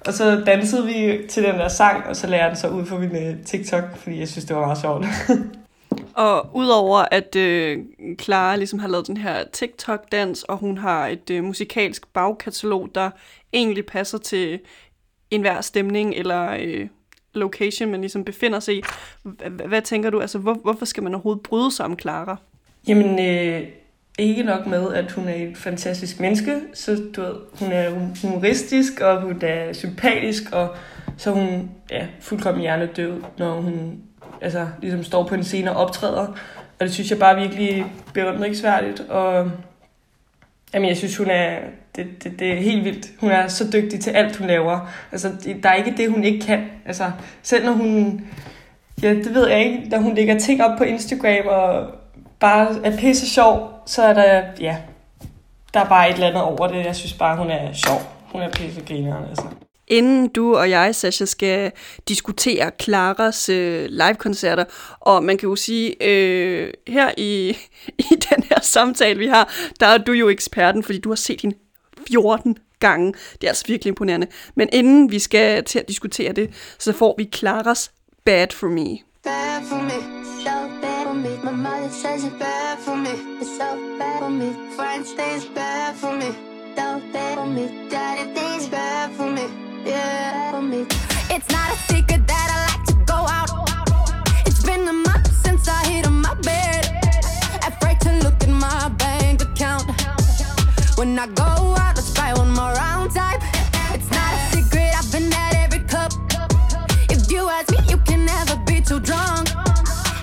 og 0.05 0.13
så 0.13 0.43
dansede 0.45 0.85
vi 0.85 1.17
til 1.29 1.43
den 1.43 1.55
der 1.55 1.67
sang, 1.67 2.07
og 2.07 2.15
så 2.15 2.27
lærte 2.27 2.43
jeg 2.43 2.49
den 2.49 2.57
så 2.57 2.67
ud 2.67 2.85
for 2.85 2.99
min 2.99 3.15
øh, 3.15 3.43
TikTok, 3.45 3.97
fordi 3.97 4.19
jeg 4.19 4.27
synes, 4.27 4.45
det 4.45 4.55
var 4.55 4.65
meget 4.65 4.81
sjovt. 4.81 5.05
Og 6.13 6.55
udover 6.55 7.05
at 7.11 7.35
øh, 7.35 7.77
Clara 8.21 8.55
ligesom 8.55 8.79
har 8.79 8.87
lavet 8.87 9.07
den 9.07 9.17
her 9.17 9.43
TikTok-dans, 9.53 10.43
og 10.43 10.57
hun 10.57 10.77
har 10.77 11.07
et 11.07 11.29
øh, 11.29 11.43
musikalsk 11.43 12.07
bagkatalog, 12.13 12.89
der 12.95 13.09
egentlig 13.53 13.85
passer 13.85 14.17
til 14.17 14.59
enhver 15.31 15.61
stemning 15.61 16.13
eller 16.15 16.57
øh, 16.59 16.87
location, 17.33 17.91
man 17.91 18.01
ligesom 18.01 18.23
befinder 18.25 18.59
sig 18.59 18.75
i. 18.75 18.81
Hvad 19.65 19.81
tænker 19.81 20.09
du? 20.09 20.19
Altså, 20.19 20.37
hvor, 20.37 20.53
hvorfor 20.53 20.85
skal 20.85 21.03
man 21.03 21.13
overhovedet 21.13 21.43
bryde 21.43 21.71
sig 21.71 21.85
om 21.85 21.99
Clara? 21.99 22.37
Jamen, 22.87 23.19
øh, 23.19 23.67
ikke 24.19 24.43
nok 24.43 24.67
med, 24.67 24.93
at 24.93 25.11
hun 25.11 25.27
er 25.27 25.35
et 25.35 25.57
fantastisk 25.57 26.19
menneske, 26.19 26.61
så 26.73 27.03
du 27.15 27.21
ved, 27.21 27.35
hun 27.59 27.71
er 27.71 27.89
humoristisk, 28.21 29.01
og 29.01 29.21
hun 29.21 29.41
er 29.41 29.73
sympatisk, 29.73 30.43
og 30.51 30.75
så 31.17 31.29
er 31.29 31.33
hun 31.33 31.71
ja, 31.91 32.07
fuldkommen 32.19 32.61
hjernedød, 32.61 33.21
når 33.37 33.61
hun 33.61 34.01
altså, 34.41 34.67
ligesom 34.81 35.03
står 35.03 35.27
på 35.27 35.35
en 35.35 35.43
scene 35.43 35.71
og 35.71 35.85
optræder. 35.85 36.27
Og 36.79 36.85
det 36.85 36.93
synes 36.93 37.11
jeg 37.11 37.19
bare 37.19 37.35
virkelig 37.35 37.85
beundringsværdigt. 38.13 38.99
Og 38.99 39.51
jamen, 40.73 40.89
jeg 40.89 40.97
synes, 40.97 41.17
hun 41.17 41.29
er, 41.29 41.59
det, 41.95 42.23
det, 42.23 42.39
det 42.39 42.53
er 42.53 42.61
helt 42.61 42.85
vildt. 42.85 43.07
Hun 43.19 43.31
er 43.31 43.47
så 43.47 43.69
dygtig 43.73 43.99
til 43.99 44.11
alt, 44.11 44.35
hun 44.35 44.47
laver. 44.47 44.89
Altså, 45.11 45.31
der 45.63 45.69
er 45.69 45.73
ikke 45.73 45.93
det, 45.97 46.11
hun 46.11 46.23
ikke 46.23 46.45
kan. 46.45 46.65
Altså, 46.85 47.11
selv 47.41 47.65
når 47.65 47.71
hun, 47.71 48.21
ja, 49.01 49.09
det 49.09 49.33
ved 49.33 49.47
jeg 49.47 49.65
ikke, 49.65 49.89
når 49.89 49.97
hun 49.97 50.15
lægger 50.15 50.39
ting 50.39 50.63
op 50.63 50.77
på 50.77 50.83
Instagram 50.83 51.47
og 51.47 51.87
bare 52.39 52.85
er 52.85 52.97
pisse 52.97 53.29
sjov, 53.29 53.83
så 53.85 54.03
er 54.03 54.13
der, 54.13 54.43
ja, 54.59 54.77
der 55.73 55.79
er 55.79 55.89
bare 55.89 56.09
et 56.09 56.13
eller 56.13 56.27
andet 56.27 56.43
over 56.43 56.67
det. 56.67 56.85
Jeg 56.85 56.95
synes 56.95 57.13
bare, 57.13 57.37
hun 57.37 57.49
er 57.49 57.73
sjov. 57.73 58.01
Hun 58.31 58.41
er 58.41 58.49
pisse 58.51 58.81
grineren, 58.81 59.25
altså. 59.29 59.45
Inden 59.89 60.27
du 60.27 60.55
og 60.55 60.69
jeg, 60.69 60.95
Sasha, 60.95 61.25
skal 61.25 61.71
diskutere 62.07 62.71
Claras 62.81 63.49
øh, 63.49 63.85
live-koncerter, 63.89 64.65
og 64.99 65.23
man 65.23 65.37
kan 65.37 65.49
jo 65.49 65.55
sige, 65.55 66.03
øh, 66.03 66.73
her 66.87 67.11
i, 67.17 67.49
i 68.11 68.15
den 68.29 68.43
her 68.43 68.61
samtale, 68.61 69.19
vi 69.19 69.27
har, 69.27 69.53
der 69.79 69.85
er 69.85 69.97
du 69.97 70.11
jo 70.11 70.29
eksperten, 70.29 70.83
fordi 70.83 70.99
du 70.99 71.09
har 71.09 71.15
set 71.15 71.41
hende 71.41 71.57
14 72.07 72.57
gange. 72.79 73.13
Det 73.33 73.43
er 73.43 73.47
altså 73.47 73.65
virkelig 73.67 73.89
imponerende. 73.89 74.27
Men 74.55 74.69
inden 74.73 75.11
vi 75.11 75.19
skal 75.19 75.63
til 75.63 75.79
at 75.79 75.87
diskutere 75.87 76.33
det, 76.33 76.53
så 76.79 76.93
får 76.93 77.15
vi 77.17 77.29
Claras 77.35 77.91
Bad 78.25 78.47
For 78.53 78.67
Me. 78.67 78.97
bad 79.23 79.63
for 79.65 79.81
me, 79.81 79.99
so 80.43 80.55
bad 80.81 81.07
for 81.07 81.13
me. 81.13 81.37
My 81.43 81.51
mother 81.51 81.89
says 81.89 82.23
it's 82.23 82.39
bad 82.39 82.79
for 82.79 82.95
me, 82.95 83.11
it's 83.41 83.57
so 83.57 83.69
bad 83.99 84.19
for 84.19 84.29
me. 84.29 84.49
Friends 84.75 85.09
say 85.15 85.35
it's 85.35 85.45
bad 85.45 85.95
for 85.95 86.13
me, 86.15 86.31
so 86.75 87.01
bad 87.13 87.37
for 87.37 87.45
me. 87.45 87.65
Daddy 87.89 88.33
thinks 88.33 88.65
it's 88.65 88.69
bad 88.69 89.11
for 89.17 89.29
me, 89.29 89.45
It's 89.91 91.49
not 91.51 91.73
a 91.73 91.77
secret 91.91 92.27
that 92.27 92.47
I 92.53 92.57
like 92.69 92.85
to 92.87 92.93
go 93.05 93.15
out. 93.15 93.49
It's 94.45 94.63
been 94.63 94.87
a 94.87 94.93
month 94.93 95.31
since 95.43 95.67
I 95.67 95.83
hit 95.87 96.05
on 96.05 96.21
my 96.21 96.35
bed. 96.35 96.85
Afraid 97.65 97.99
to 98.01 98.11
look 98.23 98.35
at 98.43 98.49
my 98.49 98.89
bank 98.89 99.41
account. 99.41 99.89
When 100.95 101.17
I 101.17 101.25
go 101.27 101.43
out, 101.43 101.95
let's 101.95 102.13
buy 102.13 102.33
one 102.33 102.51
more 102.51 102.71
round 102.73 103.15
type. 103.15 103.41
It's 103.95 104.11
not 104.11 104.31
a 104.33 104.55
secret, 104.55 104.91
I've 104.95 105.11
been 105.11 105.33
at 105.33 105.55
every 105.55 105.79
club. 105.79 106.13
If 107.09 107.31
you 107.31 107.49
ask 107.49 107.71
me, 107.71 107.79
you 107.87 107.97
can 107.97 108.25
never 108.25 108.57
be 108.67 108.81
too 108.81 108.99
drunk. 108.99 109.49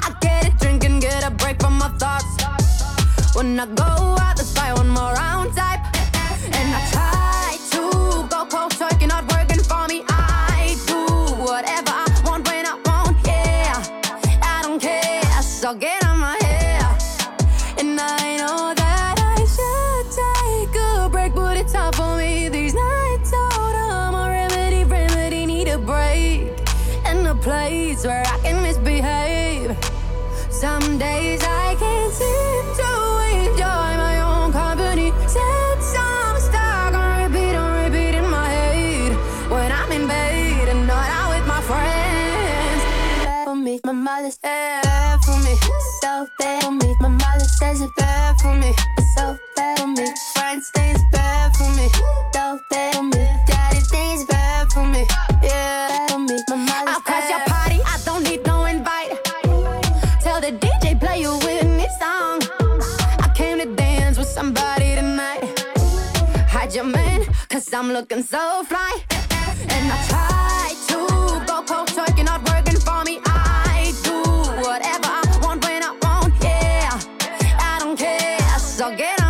I 0.07 0.14
get 0.20 0.46
it, 0.46 0.59
drink 0.61 0.85
and 0.85 1.00
get 1.02 1.26
a 1.26 1.31
break 1.31 1.61
from 1.61 1.76
my 1.79 1.88
thoughts. 1.98 2.37
When 3.35 3.59
I 3.59 3.66
go 3.66 3.85
out, 3.85 4.37
let's 4.37 4.52
buy 4.55 4.72
one 4.74 4.88
more 4.88 5.12
round 5.12 5.57
type. 5.57 5.95
Mother's 44.26 44.38
bad 44.38 45.24
for 45.24 45.36
me. 45.38 45.54
So 46.00 46.26
bad 46.38 46.62
for 46.64 46.72
me, 46.72 46.96
my 47.00 47.08
mother 47.08 47.44
says 47.44 47.80
it's 47.80 47.92
bad 47.96 48.40
for 48.40 48.54
me. 48.54 48.74
So 49.14 49.38
bad 49.54 49.78
for 49.78 49.86
me. 49.86 50.06
Friends 50.34 50.70
say 50.74 50.90
it's 50.90 51.04
bad 51.12 51.54
for 51.56 51.70
me. 51.76 51.88
So 52.32 52.58
bad 52.70 52.94
for 52.96 53.02
me. 53.04 53.22
Daddy 53.46 53.80
thinks 53.80 54.22
it's 54.22 54.24
bad 54.24 54.72
for 54.72 54.84
me. 54.84 55.06
Yeah, 55.42 55.88
bad 55.88 56.10
for 56.10 56.18
me. 56.18 56.38
My 56.48 56.56
mother's 56.56 56.94
I'll 56.94 57.00
crash 57.02 57.30
your 57.30 57.40
party, 57.46 57.80
I 57.86 57.98
don't 58.04 58.24
need 58.24 58.44
no 58.46 58.64
invite. 58.64 59.10
Tell 60.22 60.40
the 60.40 60.52
DJ 60.52 60.98
play 60.98 61.20
you 61.20 61.32
Whitney 61.44 61.88
song. 62.00 62.42
I 63.24 63.30
came 63.34 63.58
to 63.58 63.74
dance 63.74 64.18
with 64.18 64.28
somebody 64.28 64.96
tonight. 64.96 65.42
Hide 66.48 66.74
your 66.74 66.84
man, 66.84 67.24
cause 67.48 67.72
I'm 67.72 67.92
looking 67.92 68.22
so 68.22 68.64
fly. 68.64 68.92
And 69.68 69.92
I 69.92 70.15
care, 78.94 79.25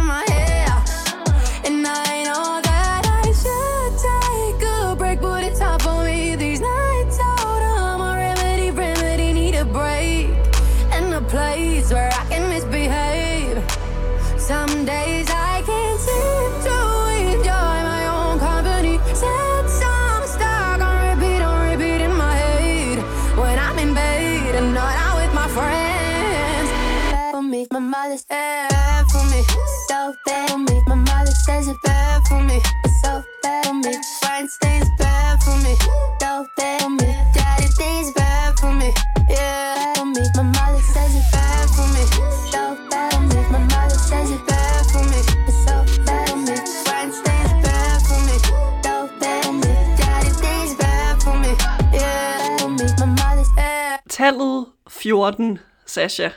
14, 55.17 55.59
Sasha, 55.87 56.29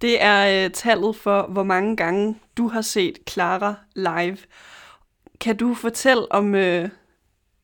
det 0.00 0.22
er 0.22 0.64
øh, 0.64 0.70
tallet 0.70 1.16
for, 1.16 1.42
hvor 1.48 1.62
mange 1.62 1.96
gange 1.96 2.36
du 2.56 2.68
har 2.68 2.80
set 2.80 3.18
Clara 3.28 3.74
live. 3.94 4.36
Kan 5.40 5.56
du 5.56 5.74
fortælle 5.74 6.32
om 6.32 6.54
øh, 6.54 6.88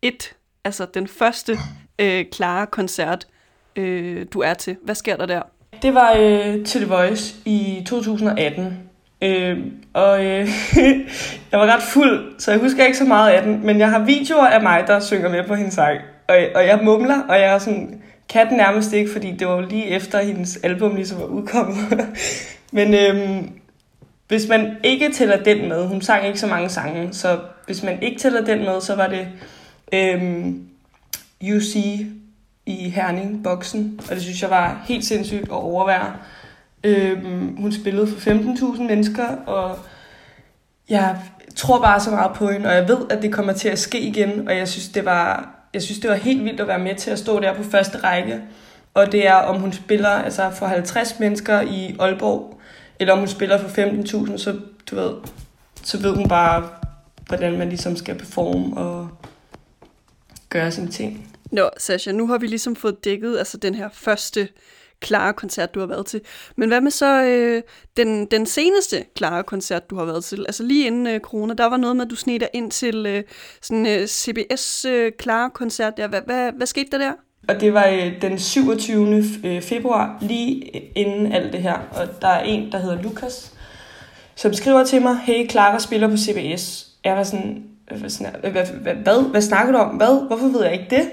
et, 0.02 0.36
altså 0.64 0.86
den 0.94 1.08
første 1.08 1.58
øh, 1.98 2.24
Clara-koncert, 2.34 3.26
øh, 3.76 4.26
du 4.32 4.40
er 4.40 4.54
til? 4.54 4.76
Hvad 4.84 4.94
sker 4.94 5.16
der 5.16 5.26
der? 5.26 5.42
Det 5.82 5.94
var 5.94 6.14
øh, 6.18 6.64
til 6.64 6.80
The 6.80 6.94
Voice 6.94 7.34
i 7.44 7.84
2018. 7.86 8.78
Øh, 9.22 9.58
og 9.94 10.24
øh, 10.24 10.48
jeg 11.52 11.60
var 11.60 11.74
ret 11.74 11.82
fuld, 11.82 12.40
så 12.40 12.50
jeg 12.50 12.60
husker 12.60 12.84
ikke 12.84 12.98
så 12.98 13.04
meget 13.04 13.30
af 13.30 13.42
den. 13.42 13.66
Men 13.66 13.78
jeg 13.78 13.90
har 13.90 14.04
videoer 14.04 14.46
af 14.46 14.62
mig, 14.62 14.84
der 14.86 15.00
synger 15.00 15.28
med 15.28 15.44
på 15.48 15.54
hendes 15.54 15.74
sang. 15.74 15.98
Og, 16.28 16.36
og 16.54 16.66
jeg 16.66 16.80
mumler, 16.82 17.22
og 17.28 17.34
jeg 17.34 17.54
er 17.54 17.58
sådan, 17.58 18.02
kan 18.30 18.48
den 18.48 18.56
nærmest 18.56 18.92
ikke, 18.92 19.12
fordi 19.12 19.30
det 19.30 19.46
var 19.46 19.60
lige 19.60 19.86
efter 19.86 20.22
hendes 20.22 20.56
album 20.56 20.94
ligesom 20.94 21.18
var 21.18 21.26
udkommet. 21.26 22.08
men 22.72 22.94
øhm, 22.94 23.50
hvis 24.28 24.48
man 24.48 24.76
ikke 24.84 25.12
tæller 25.12 25.42
den 25.42 25.68
med, 25.68 25.86
hun 25.86 26.02
sang 26.02 26.26
ikke 26.26 26.40
så 26.40 26.46
mange 26.46 26.68
sange, 26.68 27.12
så 27.12 27.38
hvis 27.66 27.82
man 27.82 28.02
ikke 28.02 28.20
tæller 28.20 28.44
den 28.44 28.58
med, 28.58 28.80
så 28.80 28.94
var 28.94 29.06
det 29.06 29.28
øh, 29.92 30.46
UC 31.56 31.76
i 32.66 32.88
Herning, 32.88 33.44
boksen, 33.44 34.00
og 34.08 34.14
det 34.14 34.22
synes 34.22 34.42
jeg 34.42 34.50
var 34.50 34.84
helt 34.88 35.04
sindssygt 35.04 35.42
at 35.42 35.50
overvære. 35.50 36.12
Øhm, 36.84 37.56
hun 37.56 37.72
spillede 37.72 38.06
for 38.06 38.30
15.000 38.30 38.82
mennesker, 38.82 39.26
og 39.46 39.78
jeg 40.88 41.16
tror 41.56 41.80
bare 41.80 42.00
så 42.00 42.10
meget 42.10 42.32
på 42.34 42.48
hende, 42.50 42.68
og 42.68 42.74
jeg 42.74 42.88
ved, 42.88 42.98
at 43.10 43.22
det 43.22 43.32
kommer 43.32 43.52
til 43.52 43.68
at 43.68 43.78
ske 43.78 44.00
igen, 44.00 44.48
og 44.48 44.56
jeg 44.56 44.68
synes, 44.68 44.88
det 44.88 45.04
var, 45.04 45.59
jeg 45.74 45.82
synes, 45.82 45.98
det 46.00 46.10
var 46.10 46.16
helt 46.16 46.44
vildt 46.44 46.60
at 46.60 46.68
være 46.68 46.78
med 46.78 46.94
til 46.94 47.10
at 47.10 47.18
stå 47.18 47.40
der 47.40 47.54
på 47.54 47.62
første 47.62 47.98
række. 47.98 48.40
Og 48.94 49.12
det 49.12 49.26
er, 49.26 49.34
om 49.34 49.60
hun 49.60 49.72
spiller 49.72 50.08
altså 50.08 50.50
for 50.50 50.66
50 50.66 51.18
mennesker 51.18 51.60
i 51.60 51.96
Aalborg, 51.98 52.60
eller 53.00 53.12
om 53.12 53.18
hun 53.18 53.28
spiller 53.28 53.58
for 53.58 53.68
15.000, 53.68 54.38
så 54.38 54.60
du 54.90 54.96
ved, 54.96 55.12
så 55.82 55.98
ved 55.98 56.14
hun 56.14 56.28
bare, 56.28 56.68
hvordan 57.26 57.58
man 57.58 57.68
ligesom 57.68 57.96
skal 57.96 58.14
performe 58.18 58.76
og 58.76 59.08
gøre 60.48 60.72
sine 60.72 60.88
ting. 60.88 61.36
Nå, 61.52 61.70
Sasha, 61.78 62.12
nu 62.12 62.26
har 62.26 62.38
vi 62.38 62.46
ligesom 62.46 62.76
fået 62.76 63.04
dækket 63.04 63.38
altså 63.38 63.56
den 63.56 63.74
her 63.74 63.88
første 63.92 64.48
klare 65.00 65.32
koncert, 65.32 65.74
du 65.74 65.80
har 65.80 65.86
været 65.86 66.06
til. 66.06 66.20
Men 66.56 66.68
hvad 66.68 66.80
med 66.80 66.90
så 66.90 67.22
øh, 67.22 67.62
den, 67.96 68.26
den 68.26 68.46
seneste 68.46 69.04
klare 69.16 69.42
koncert, 69.42 69.90
du 69.90 69.96
har 69.96 70.04
været 70.04 70.24
til? 70.24 70.44
Altså 70.48 70.62
lige 70.62 70.86
inden 70.86 71.06
øh, 71.06 71.20
corona, 71.20 71.54
der 71.54 71.66
var 71.66 71.76
noget 71.76 71.96
med, 71.96 72.04
at 72.04 72.10
du 72.10 72.16
sned 72.16 72.40
dig 72.40 72.48
ind 72.52 72.70
til 72.70 73.06
øh, 73.06 73.22
sådan 73.62 73.86
øh, 73.86 74.06
CBS 74.06 74.84
øh, 74.84 75.12
klare 75.18 75.50
koncert. 75.50 75.96
Der. 75.96 76.08
Hvad, 76.08 76.20
hvad, 76.26 76.52
hvad 76.52 76.66
skete 76.66 76.90
der 76.90 76.98
der? 76.98 77.12
Og 77.48 77.60
det 77.60 77.74
var 77.74 77.86
øh, 77.86 78.22
den 78.22 78.38
27. 78.38 79.24
Øh, 79.44 79.62
februar, 79.62 80.18
lige 80.20 80.70
inden 80.94 81.32
alt 81.32 81.52
det 81.52 81.62
her. 81.62 81.78
Og 81.92 82.22
der 82.22 82.28
er 82.28 82.42
en, 82.42 82.72
der 82.72 82.78
hedder 82.78 83.02
Lukas, 83.02 83.52
som 84.34 84.52
skriver 84.52 84.84
til 84.84 85.02
mig, 85.02 85.18
hey, 85.18 85.50
Clara 85.50 85.78
spiller 85.78 86.08
på 86.08 86.16
CBS. 86.16 86.86
Jeg 87.04 87.16
var 87.16 87.22
sådan, 87.22 87.64
hvad, 87.88 87.98
øh, 88.44 88.52
hvad, 88.52 88.66
hvad, 88.66 88.94
hvad, 88.94 89.30
hvad 89.30 89.42
snakker 89.42 89.72
du 89.72 89.78
om? 89.78 89.96
Hvad? 89.96 90.26
Hvorfor 90.26 90.46
ved 90.46 90.64
jeg 90.64 90.72
ikke 90.72 90.96
det? 90.96 91.10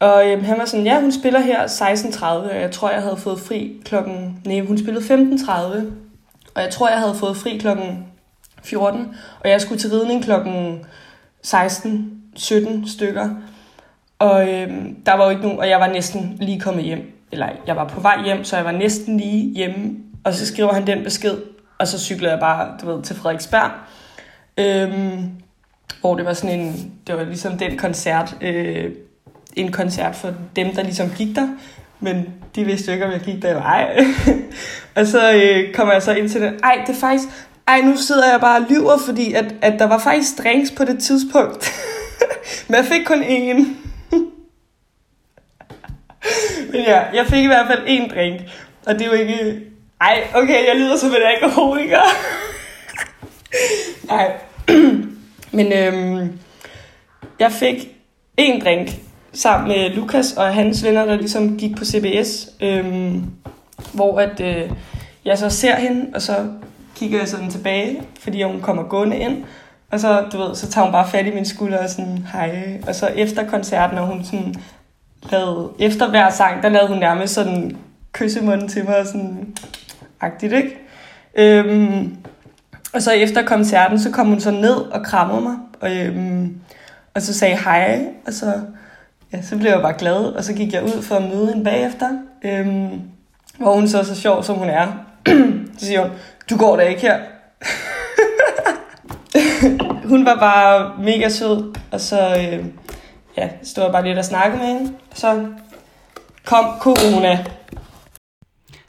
Og 0.00 0.30
øhm, 0.30 0.44
han 0.44 0.58
var 0.58 0.64
sådan, 0.64 0.86
ja, 0.86 1.00
hun 1.00 1.12
spiller 1.12 1.40
her 1.40 1.66
16.30, 1.66 2.24
og 2.24 2.60
jeg 2.60 2.70
tror, 2.70 2.90
jeg 2.90 3.02
havde 3.02 3.16
fået 3.16 3.40
fri 3.40 3.80
klokken... 3.84 4.40
Nej, 4.46 4.60
hun 4.60 4.78
spillede 4.78 5.04
15.30, 5.04 5.52
og 6.54 6.62
jeg 6.62 6.70
tror, 6.70 6.88
jeg 6.88 6.98
havde 6.98 7.14
fået 7.14 7.36
fri 7.36 7.56
klokken 7.58 8.06
14, 8.64 9.16
og 9.40 9.50
jeg 9.50 9.60
skulle 9.60 9.80
til 9.80 9.90
ridning 9.90 10.24
klokken 10.24 10.86
16-17 11.46 12.92
stykker. 12.92 13.30
Og 14.18 14.48
øhm, 14.48 14.96
der 15.06 15.14
var 15.14 15.24
jo 15.24 15.30
ikke 15.30 15.42
nogen, 15.42 15.58
og 15.58 15.68
jeg 15.68 15.80
var 15.80 15.88
næsten 15.88 16.36
lige 16.40 16.60
kommet 16.60 16.84
hjem. 16.84 17.12
Eller 17.32 17.48
jeg 17.66 17.76
var 17.76 17.88
på 17.88 18.00
vej 18.00 18.24
hjem, 18.24 18.44
så 18.44 18.56
jeg 18.56 18.64
var 18.64 18.72
næsten 18.72 19.16
lige 19.16 19.54
hjemme. 19.54 19.96
Og 20.24 20.34
så 20.34 20.46
skriver 20.46 20.72
han 20.72 20.86
den 20.86 21.04
besked, 21.04 21.36
og 21.78 21.88
så 21.88 22.00
cyklede 22.00 22.32
jeg 22.32 22.40
bare, 22.40 22.78
du 22.82 22.92
ved, 22.92 23.02
til 23.02 23.16
Frederiksberg. 23.16 23.70
Øhm, 24.58 25.30
hvor 26.00 26.14
det 26.16 26.24
var 26.24 26.32
sådan 26.32 26.60
en, 26.60 26.92
det 27.06 27.16
var 27.16 27.24
ligesom 27.24 27.58
den 27.58 27.78
koncert, 27.78 28.36
øh, 28.40 28.92
en 29.56 29.72
koncert 29.72 30.16
for 30.16 30.32
dem, 30.56 30.74
der 30.74 30.82
ligesom 30.82 31.10
gik 31.16 31.36
der. 31.36 31.48
Men 32.00 32.26
de 32.54 32.64
vidste 32.64 32.86
jo 32.86 32.92
ikke, 32.92 33.06
om 33.06 33.12
jeg 33.12 33.20
gik 33.20 33.42
der 33.42 33.48
eller 33.48 33.62
ej. 33.62 34.04
og 34.96 35.06
så 35.06 35.32
øh, 35.32 35.74
kommer 35.74 35.92
jeg 35.92 36.02
så 36.02 36.12
ind 36.12 36.28
til 36.28 36.40
det. 36.40 36.60
Ej, 36.62 36.82
det 36.86 36.96
er 36.96 37.00
faktisk... 37.00 37.28
Ej, 37.68 37.80
nu 37.80 37.96
sidder 37.96 38.30
jeg 38.30 38.40
bare 38.40 38.60
og 38.60 38.66
lyver, 38.70 38.98
fordi 38.98 39.32
at, 39.32 39.54
at 39.62 39.78
der 39.78 39.84
var 39.84 39.98
faktisk 39.98 40.38
drinks 40.38 40.70
på 40.70 40.84
det 40.84 41.02
tidspunkt. 41.02 41.72
Men 42.68 42.76
jeg 42.76 42.84
fik 42.84 43.06
kun 43.06 43.22
én. 43.22 43.56
Men 46.72 46.80
ja, 46.80 47.02
jeg 47.14 47.26
fik 47.26 47.44
i 47.44 47.46
hvert 47.46 47.66
fald 47.66 47.86
én 47.86 48.14
drink. 48.14 48.40
Og 48.86 48.94
det 48.94 49.02
er 49.02 49.06
jo 49.06 49.12
ikke... 49.12 49.60
Ej, 50.00 50.26
okay, 50.34 50.68
jeg 50.68 50.76
lyder 50.76 50.96
som 50.96 51.10
en 51.10 51.16
alkoholiker. 51.34 52.00
Nej. 54.06 54.32
Men 55.56 55.72
øhm, 55.72 56.38
jeg 57.38 57.52
fik 57.52 57.88
en 58.36 58.60
drink 58.60 58.88
sammen 59.34 59.68
med 59.68 59.90
Lukas 59.90 60.32
og 60.32 60.54
hans 60.54 60.84
venner, 60.84 61.04
der 61.04 61.16
ligesom 61.16 61.58
gik 61.58 61.76
på 61.76 61.84
CBS. 61.84 62.48
Øhm, 62.60 63.24
hvor 63.92 64.18
at, 64.18 64.40
øh, 64.40 64.70
jeg 65.24 65.38
så 65.38 65.50
ser 65.50 65.76
hende, 65.76 66.06
og 66.14 66.22
så 66.22 66.34
kigger 66.96 67.18
jeg 67.18 67.28
sådan 67.28 67.50
tilbage, 67.50 68.02
fordi 68.20 68.42
hun 68.42 68.60
kommer 68.60 68.82
gående 68.82 69.16
ind. 69.16 69.44
Og 69.90 70.00
så, 70.00 70.24
du 70.32 70.38
ved, 70.38 70.54
så 70.54 70.70
tager 70.70 70.84
hun 70.84 70.92
bare 70.92 71.08
fat 71.08 71.26
i 71.26 71.34
min 71.34 71.44
skulder 71.44 71.78
og 71.78 71.90
sådan, 71.90 72.26
hej. 72.32 72.80
Og 72.88 72.94
så 72.94 73.06
efter 73.06 73.46
koncerten, 73.46 73.98
og 73.98 74.06
hun 74.06 74.24
sådan 74.24 74.54
lavede, 75.30 75.70
efter 75.78 76.10
hver 76.10 76.30
sang, 76.30 76.62
der 76.62 76.68
lavede 76.68 76.88
hun 76.88 76.98
nærmest 76.98 77.34
sådan 77.34 77.76
kyssemunden 78.12 78.68
til 78.68 78.84
mig, 78.84 78.98
og 78.98 79.06
sådan 79.06 79.56
agtigt, 80.20 80.52
ikke? 80.52 80.78
Øhm, 81.34 82.16
og 82.94 83.02
så 83.02 83.12
efter 83.12 83.42
koncerten, 83.42 84.00
så 84.00 84.10
kom 84.10 84.26
hun 84.26 84.40
så 84.40 84.50
ned 84.50 84.76
og 84.76 85.04
krammede 85.04 85.40
mig, 85.40 85.56
og, 85.80 85.96
øhm, 85.96 86.60
og 87.14 87.22
så 87.22 87.34
sagde 87.34 87.56
hej, 87.56 88.06
og 88.26 88.32
så, 88.32 88.52
ja, 89.34 89.42
så 89.42 89.56
blev 89.56 89.70
jeg 89.70 89.82
bare 89.82 89.98
glad, 89.98 90.24
og 90.24 90.44
så 90.44 90.54
gik 90.54 90.72
jeg 90.72 90.84
ud 90.84 91.02
for 91.02 91.14
at 91.14 91.22
møde 91.22 91.48
hende 91.48 91.64
bagefter, 91.64 92.18
øhm, 92.44 93.00
hvor 93.58 93.74
hun 93.74 93.88
så 93.88 94.04
så 94.04 94.14
sjov, 94.14 94.42
som 94.42 94.56
hun 94.56 94.68
er. 94.68 94.92
så 95.78 95.86
siger 95.86 96.00
hun, 96.00 96.10
du 96.50 96.56
går 96.56 96.76
da 96.76 96.82
ikke 96.82 97.00
her. 97.00 97.18
hun 100.12 100.26
var 100.26 100.34
bare 100.34 101.02
mega 101.02 101.28
sød, 101.28 101.74
og 101.90 102.00
så 102.00 102.20
øh, 102.20 102.64
ja, 103.36 103.48
stod 103.62 103.84
jeg 103.84 103.92
bare 103.92 104.04
lidt 104.04 104.18
og 104.18 104.24
snakkede 104.24 104.62
med 104.62 104.66
hende. 104.66 104.92
Så 105.14 105.46
kom 106.44 106.64
corona. 106.80 107.44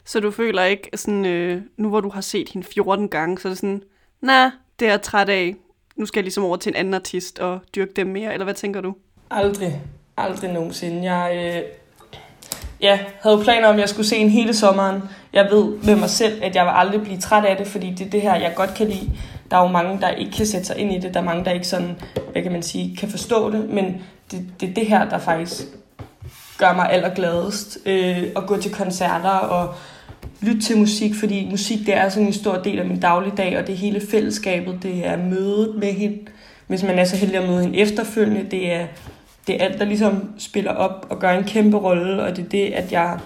Så 0.04 0.20
du 0.20 0.30
føler 0.30 0.64
ikke 0.64 0.90
sådan, 0.94 1.26
øh, 1.26 1.62
nu 1.76 1.88
hvor 1.88 2.00
du 2.00 2.10
har 2.10 2.20
set 2.20 2.48
hende 2.48 2.66
14 2.74 3.08
gange, 3.08 3.38
så 3.38 3.48
er 3.48 3.50
det 3.50 3.58
sådan, 3.58 3.82
nej, 4.20 4.50
det 4.80 4.86
er 4.88 4.92
jeg 4.92 5.02
træt 5.02 5.28
af. 5.28 5.54
Nu 5.96 6.06
skal 6.06 6.20
jeg 6.20 6.24
ligesom 6.24 6.44
over 6.44 6.56
til 6.56 6.70
en 6.70 6.76
anden 6.76 6.94
artist 6.94 7.38
og 7.38 7.60
dyrke 7.74 7.92
dem 7.96 8.06
mere, 8.06 8.32
eller 8.32 8.44
hvad 8.44 8.54
tænker 8.54 8.80
du? 8.80 8.94
Aldrig. 9.30 9.82
Aldrig 10.16 10.52
nogensinde. 10.52 11.12
Jeg 11.12 11.54
øh, 11.56 11.62
ja, 12.80 12.98
havde 13.22 13.40
planer 13.42 13.68
om, 13.68 13.74
at 13.74 13.80
jeg 13.80 13.88
skulle 13.88 14.06
se 14.06 14.16
en 14.16 14.30
hele 14.30 14.54
sommeren. 14.54 15.02
Jeg 15.32 15.48
ved 15.50 15.64
med 15.82 15.96
mig 15.96 16.10
selv, 16.10 16.42
at 16.42 16.56
jeg 16.56 16.64
vil 16.64 16.72
aldrig 16.74 17.02
blive 17.02 17.18
træt 17.18 17.44
af 17.44 17.56
det, 17.56 17.66
fordi 17.66 17.90
det 17.90 18.06
er 18.06 18.10
det 18.10 18.22
her, 18.22 18.34
jeg 18.36 18.52
godt 18.56 18.74
kan 18.74 18.88
lide. 18.88 19.10
Der 19.50 19.56
er 19.56 19.62
jo 19.62 19.68
mange, 19.68 20.00
der 20.00 20.08
ikke 20.08 20.32
kan 20.32 20.46
sætte 20.46 20.66
sig 20.66 20.78
ind 20.78 20.92
i 20.92 20.98
det. 20.98 21.14
Der 21.14 21.20
er 21.20 21.24
mange, 21.24 21.44
der 21.44 21.50
ikke 21.50 21.68
sådan, 21.68 21.96
hvad 22.32 22.42
kan 22.42 22.52
man 22.52 22.62
sige, 22.62 22.96
kan 22.96 23.08
forstå 23.08 23.50
det. 23.50 23.70
Men 23.70 24.02
det, 24.30 24.46
det 24.60 24.68
er 24.68 24.74
det 24.74 24.86
her, 24.86 25.08
der 25.08 25.18
faktisk 25.18 25.62
gør 26.58 26.72
mig 26.72 26.90
allergladest. 26.90 27.78
Øh, 27.86 28.22
at 28.36 28.46
gå 28.46 28.56
til 28.56 28.74
koncerter 28.74 29.30
og 29.30 29.74
lytte 30.40 30.60
til 30.60 30.78
musik, 30.78 31.14
fordi 31.14 31.48
musik 31.50 31.86
det 31.86 31.94
er 31.94 32.08
sådan 32.08 32.26
en 32.26 32.32
stor 32.32 32.56
del 32.56 32.78
af 32.78 32.86
min 32.86 33.00
dagligdag, 33.00 33.58
og 33.58 33.66
det 33.66 33.72
er 33.72 33.76
hele 33.76 34.02
fællesskabet, 34.10 34.82
det 34.82 35.06
er 35.06 35.16
mødet 35.16 35.74
med 35.74 35.92
hende. 35.92 36.18
Hvis 36.66 36.82
man 36.82 36.98
er 36.98 37.04
så 37.04 37.16
heldig 37.16 37.36
at 37.36 37.48
møde 37.48 37.62
hende 37.62 37.78
efterfølgende, 37.78 38.46
det 38.50 38.72
er, 38.72 38.86
det 39.46 39.54
er 39.54 39.64
alt, 39.64 39.78
der 39.78 39.84
ligesom 39.84 40.30
spiller 40.38 40.72
op 40.72 41.06
og 41.10 41.18
gør 41.18 41.30
en 41.30 41.44
kæmpe 41.44 41.76
rolle, 41.76 42.22
og 42.22 42.36
det 42.36 42.44
er 42.44 42.48
det, 42.48 42.72
at 42.72 42.92
jeg 42.92 43.18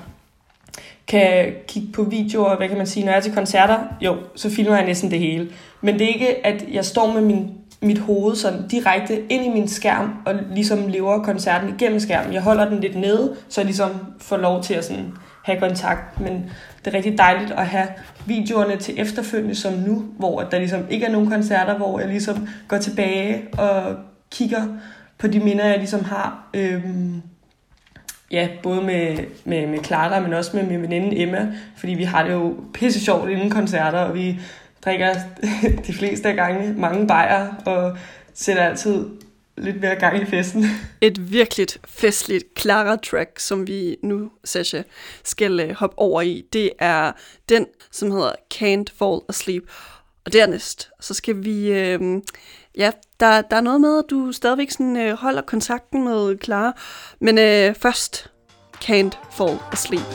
kan 1.06 1.52
kigge 1.68 1.88
på 1.92 2.02
videoer, 2.02 2.56
hvad 2.56 2.68
kan 2.68 2.76
man 2.76 2.86
sige, 2.86 3.04
når 3.04 3.12
jeg 3.12 3.18
er 3.18 3.22
til 3.22 3.34
koncerter, 3.34 3.78
jo, 4.00 4.16
så 4.36 4.50
filmer 4.50 4.76
jeg 4.76 4.86
næsten 4.86 5.10
det 5.10 5.18
hele. 5.18 5.48
Men 5.80 5.98
det 5.98 6.04
er 6.04 6.08
ikke, 6.08 6.46
at 6.46 6.64
jeg 6.72 6.84
står 6.84 7.12
med 7.12 7.22
min, 7.22 7.50
mit 7.82 7.98
hoved 7.98 8.36
sådan 8.36 8.68
direkte 8.68 9.22
ind 9.32 9.44
i 9.44 9.48
min 9.48 9.68
skærm, 9.68 10.14
og 10.26 10.34
ligesom 10.54 10.88
lever 10.88 11.22
koncerten 11.22 11.68
igennem 11.68 12.00
skærmen. 12.00 12.32
Jeg 12.32 12.42
holder 12.42 12.68
den 12.68 12.80
lidt 12.80 12.96
nede, 12.96 13.36
så 13.48 13.60
jeg 13.60 13.66
ligesom 13.66 13.90
får 14.20 14.36
lov 14.36 14.62
til 14.62 14.74
at 14.74 14.84
sådan 14.84 15.12
have 15.44 15.60
kontakt, 15.60 16.20
men 16.20 16.50
det 16.84 16.90
er 16.90 16.94
rigtig 16.94 17.18
dejligt 17.18 17.50
at 17.50 17.66
have 17.66 17.88
videoerne 18.26 18.76
til 18.76 19.00
efterfølgende 19.00 19.54
som 19.54 19.72
nu, 19.72 20.04
hvor 20.18 20.40
der 20.40 20.58
ligesom 20.58 20.86
ikke 20.90 21.06
er 21.06 21.10
nogen 21.10 21.30
koncerter, 21.30 21.76
hvor 21.76 22.00
jeg 22.00 22.08
ligesom 22.08 22.48
går 22.68 22.78
tilbage 22.78 23.42
og 23.58 23.96
kigger 24.30 24.62
på 25.20 25.26
de 25.26 25.40
minder, 25.40 25.66
jeg 25.66 25.78
ligesom 25.78 26.04
har. 26.04 26.48
Øhm, 26.54 27.22
ja, 28.30 28.48
både 28.62 28.82
med, 28.82 29.18
med, 29.44 29.66
med 29.66 29.84
Clara, 29.84 30.20
men 30.20 30.32
også 30.32 30.56
med 30.56 30.66
min 30.66 30.82
veninde 30.82 31.16
Emma, 31.16 31.52
fordi 31.76 31.94
vi 31.94 32.04
har 32.04 32.24
det 32.24 32.32
jo 32.32 32.56
pisse 32.74 33.04
sjovt 33.04 33.30
inden 33.30 33.50
koncerter, 33.50 33.98
og 33.98 34.14
vi 34.14 34.40
drikker 34.84 35.14
de 35.86 35.92
fleste 35.92 36.28
af 36.28 36.36
gange 36.36 36.72
mange 36.72 37.06
bajer, 37.06 37.54
og 37.66 37.96
sætter 38.34 38.62
altid 38.62 39.06
lidt 39.56 39.80
mere 39.80 39.94
gang 39.94 40.22
i 40.22 40.24
festen. 40.24 40.64
Et 41.00 41.32
virkelig 41.32 41.66
festligt 41.84 42.44
Clara-track, 42.60 43.38
som 43.38 43.66
vi 43.66 43.96
nu, 44.02 44.30
Sasha, 44.44 44.82
skal 45.24 45.60
øh, 45.60 45.70
hoppe 45.70 45.98
over 45.98 46.22
i, 46.22 46.44
det 46.52 46.70
er 46.78 47.12
den, 47.48 47.66
som 47.92 48.10
hedder 48.10 48.32
Can't 48.54 48.98
Fall 48.98 49.20
Asleep. 49.28 49.62
Og 50.24 50.32
dernæst, 50.32 50.90
så 51.00 51.14
skal 51.14 51.44
vi... 51.44 51.70
Uh, 51.96 52.22
ja, 52.78 52.90
der, 53.20 53.42
der 53.42 53.56
er 53.56 53.60
noget 53.60 53.80
med, 53.80 53.98
at 53.98 54.04
du 54.10 54.32
stadigvæk 54.32 54.70
sådan, 54.70 54.96
øh, 54.96 55.12
holder 55.16 55.42
kontakten 55.42 56.04
med 56.04 56.36
Clara. 56.44 56.72
Men 57.20 57.38
øh, 57.38 57.74
først, 57.74 58.30
Can't 58.84 59.16
Fall 59.30 59.58
Asleep. 59.72 60.06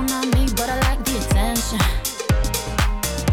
me, 0.00 0.46
but 0.56 0.68
I 0.70 0.78
like 0.88 1.04
the 1.04 1.18
attention. 1.18 1.78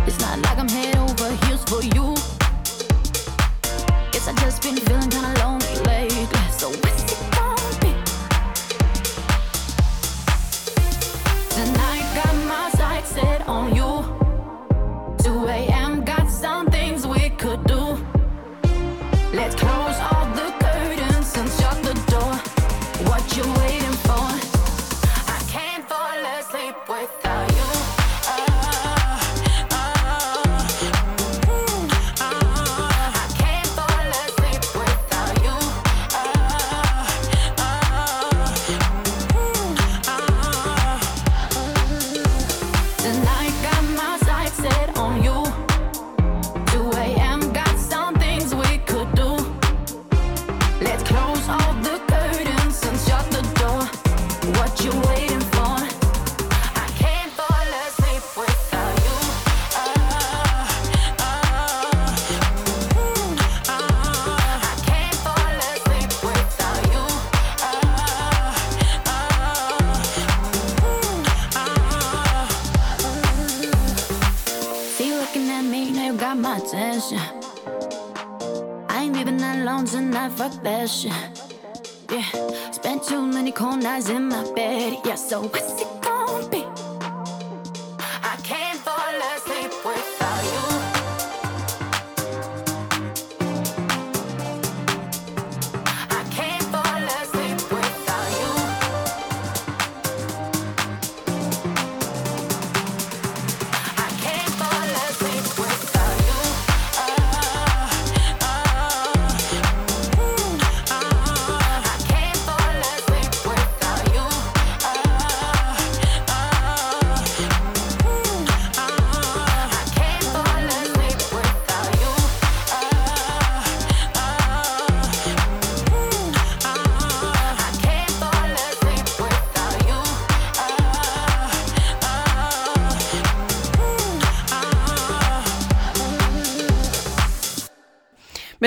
It's 0.05 0.19
not 0.19 0.39
like 0.39 0.57
I'm 0.57 0.67
head 0.67 0.95
over 0.97 1.31
heels 1.45 1.63
for 1.65 1.81
you. 1.81 2.15
Guess 4.11 4.27
I 4.27 4.33
just 4.41 4.61
been 4.61 4.75
feeling 4.75 5.09
kinda 5.09 5.33
lonely 5.39 5.75
lately, 5.85 6.25
so 6.51 6.69
it's 6.71 6.98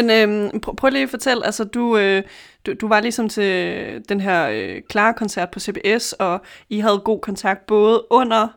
Men 0.03 0.11
øhm, 0.11 0.61
prøv, 0.61 0.77
prøv 0.77 0.91
lige 0.91 1.03
at 1.03 1.11
fortælle, 1.11 1.47
altså 1.47 1.65
du, 1.65 1.97
øh, 1.97 2.23
du, 2.67 2.73
du 2.81 2.89
var 2.89 3.01
ligesom 3.01 3.29
til 3.29 4.03
den 4.09 4.21
her 4.21 4.49
øh, 4.49 4.83
klare 4.89 5.15
koncert 5.15 5.51
på 5.51 5.61
CBS, 5.61 6.13
og 6.13 6.41
I 6.71 6.79
havde 6.79 6.99
god 6.99 7.21
kontakt 7.21 7.67
både 7.67 8.03
under, 8.11 8.49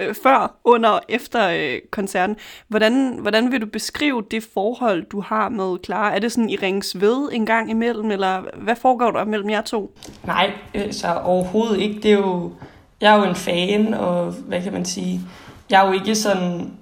øh, 0.00 0.14
før, 0.22 0.56
under 0.64 0.90
og 0.90 1.02
efter 1.08 1.48
øh, 1.48 1.78
koncerten. 1.90 2.36
Hvordan, 2.68 3.18
hvordan 3.20 3.52
vil 3.52 3.60
du 3.60 3.66
beskrive 3.66 4.24
det 4.30 4.48
forhold, 4.54 5.04
du 5.04 5.20
har 5.20 5.48
med 5.48 5.76
Clara? 5.84 6.14
Er 6.14 6.18
det 6.18 6.32
sådan, 6.32 6.50
I 6.50 6.56
rings 6.56 7.00
ved 7.00 7.28
en 7.32 7.46
gang 7.46 7.70
imellem, 7.70 8.10
eller 8.10 8.42
hvad 8.56 8.76
foregår 8.76 9.10
der 9.10 9.24
mellem 9.24 9.50
jer 9.50 9.62
to? 9.62 9.94
Nej, 10.24 10.52
altså 10.74 11.14
overhovedet 11.14 11.80
ikke. 11.80 12.00
Det 12.02 12.12
er 12.12 12.18
jo, 12.18 12.52
jeg 13.00 13.14
er 13.14 13.18
jo 13.18 13.24
en 13.24 13.36
fan, 13.36 13.94
og 13.94 14.32
hvad 14.32 14.62
kan 14.62 14.72
man 14.72 14.84
sige, 14.84 15.20
jeg 15.70 15.82
er 15.82 15.86
jo 15.86 15.92
ikke 15.92 16.14
sådan 16.14 16.72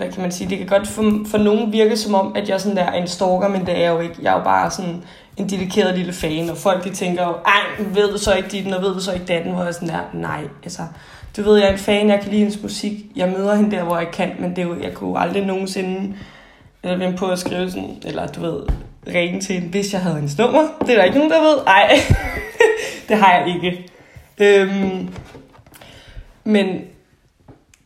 hvad 0.00 0.12
kan 0.12 0.22
man 0.22 0.32
sige, 0.32 0.50
det 0.50 0.58
kan 0.58 0.66
godt 0.66 0.88
for, 0.88 1.24
for 1.26 1.38
nogen 1.38 1.72
virke 1.72 1.96
som 1.96 2.14
om, 2.14 2.32
at 2.36 2.48
jeg 2.48 2.60
sådan 2.60 2.76
der 2.76 2.82
er 2.82 2.92
en 2.92 3.08
stalker, 3.08 3.48
men 3.48 3.66
det 3.66 3.76
er 3.76 3.80
jeg 3.80 3.92
jo 3.92 4.00
ikke. 4.00 4.14
Jeg 4.22 4.32
er 4.32 4.38
jo 4.38 4.44
bare 4.44 4.70
sådan 4.70 5.02
en 5.36 5.50
dedikeret 5.50 5.98
lille 5.98 6.12
fan, 6.12 6.50
og 6.50 6.56
folk 6.56 6.84
de 6.84 6.90
tænker 6.90 7.26
jo, 7.26 7.32
ej, 7.32 7.84
ved 7.94 8.12
du 8.12 8.18
så 8.18 8.34
ikke 8.34 8.48
dit, 8.48 8.74
og 8.74 8.82
ved 8.82 8.94
du 8.94 9.00
så 9.00 9.12
ikke 9.12 9.26
datten, 9.26 9.52
hvor 9.52 9.64
jeg 9.64 9.74
sådan 9.74 9.88
der, 9.88 10.00
nej, 10.12 10.44
altså, 10.62 10.82
du 11.36 11.42
ved, 11.42 11.58
jeg 11.58 11.68
er 11.68 11.72
en 11.72 11.78
fan, 11.78 12.08
jeg 12.08 12.20
kan 12.20 12.30
lide 12.30 12.40
hendes 12.40 12.62
musik, 12.62 12.92
jeg 13.16 13.28
møder 13.28 13.54
hende 13.54 13.76
der, 13.76 13.84
hvor 13.84 13.98
jeg 13.98 14.10
kan, 14.12 14.32
men 14.38 14.50
det 14.50 14.58
er 14.58 14.62
jo, 14.62 14.80
jeg 14.82 14.94
kunne 14.94 15.18
aldrig 15.18 15.46
nogensinde 15.46 16.14
eller 16.82 16.96
vende 16.96 17.16
på 17.16 17.26
at 17.26 17.38
skrive 17.38 17.70
sådan, 17.70 18.02
eller 18.04 18.26
du 18.26 18.40
ved, 18.40 18.62
ringe 19.06 19.40
til 19.40 19.54
hende, 19.54 19.68
hvis 19.68 19.92
jeg 19.92 20.00
havde 20.00 20.16
hendes 20.16 20.38
nummer. 20.38 20.62
Det 20.80 20.90
er 20.90 20.96
der 20.96 21.04
ikke 21.04 21.18
nogen, 21.18 21.32
der 21.32 21.40
ved. 21.40 21.58
Ej, 21.66 22.00
det 23.08 23.16
har 23.16 23.38
jeg 23.38 23.54
ikke. 23.54 23.90
Øhm, 24.38 25.08
men 26.44 26.80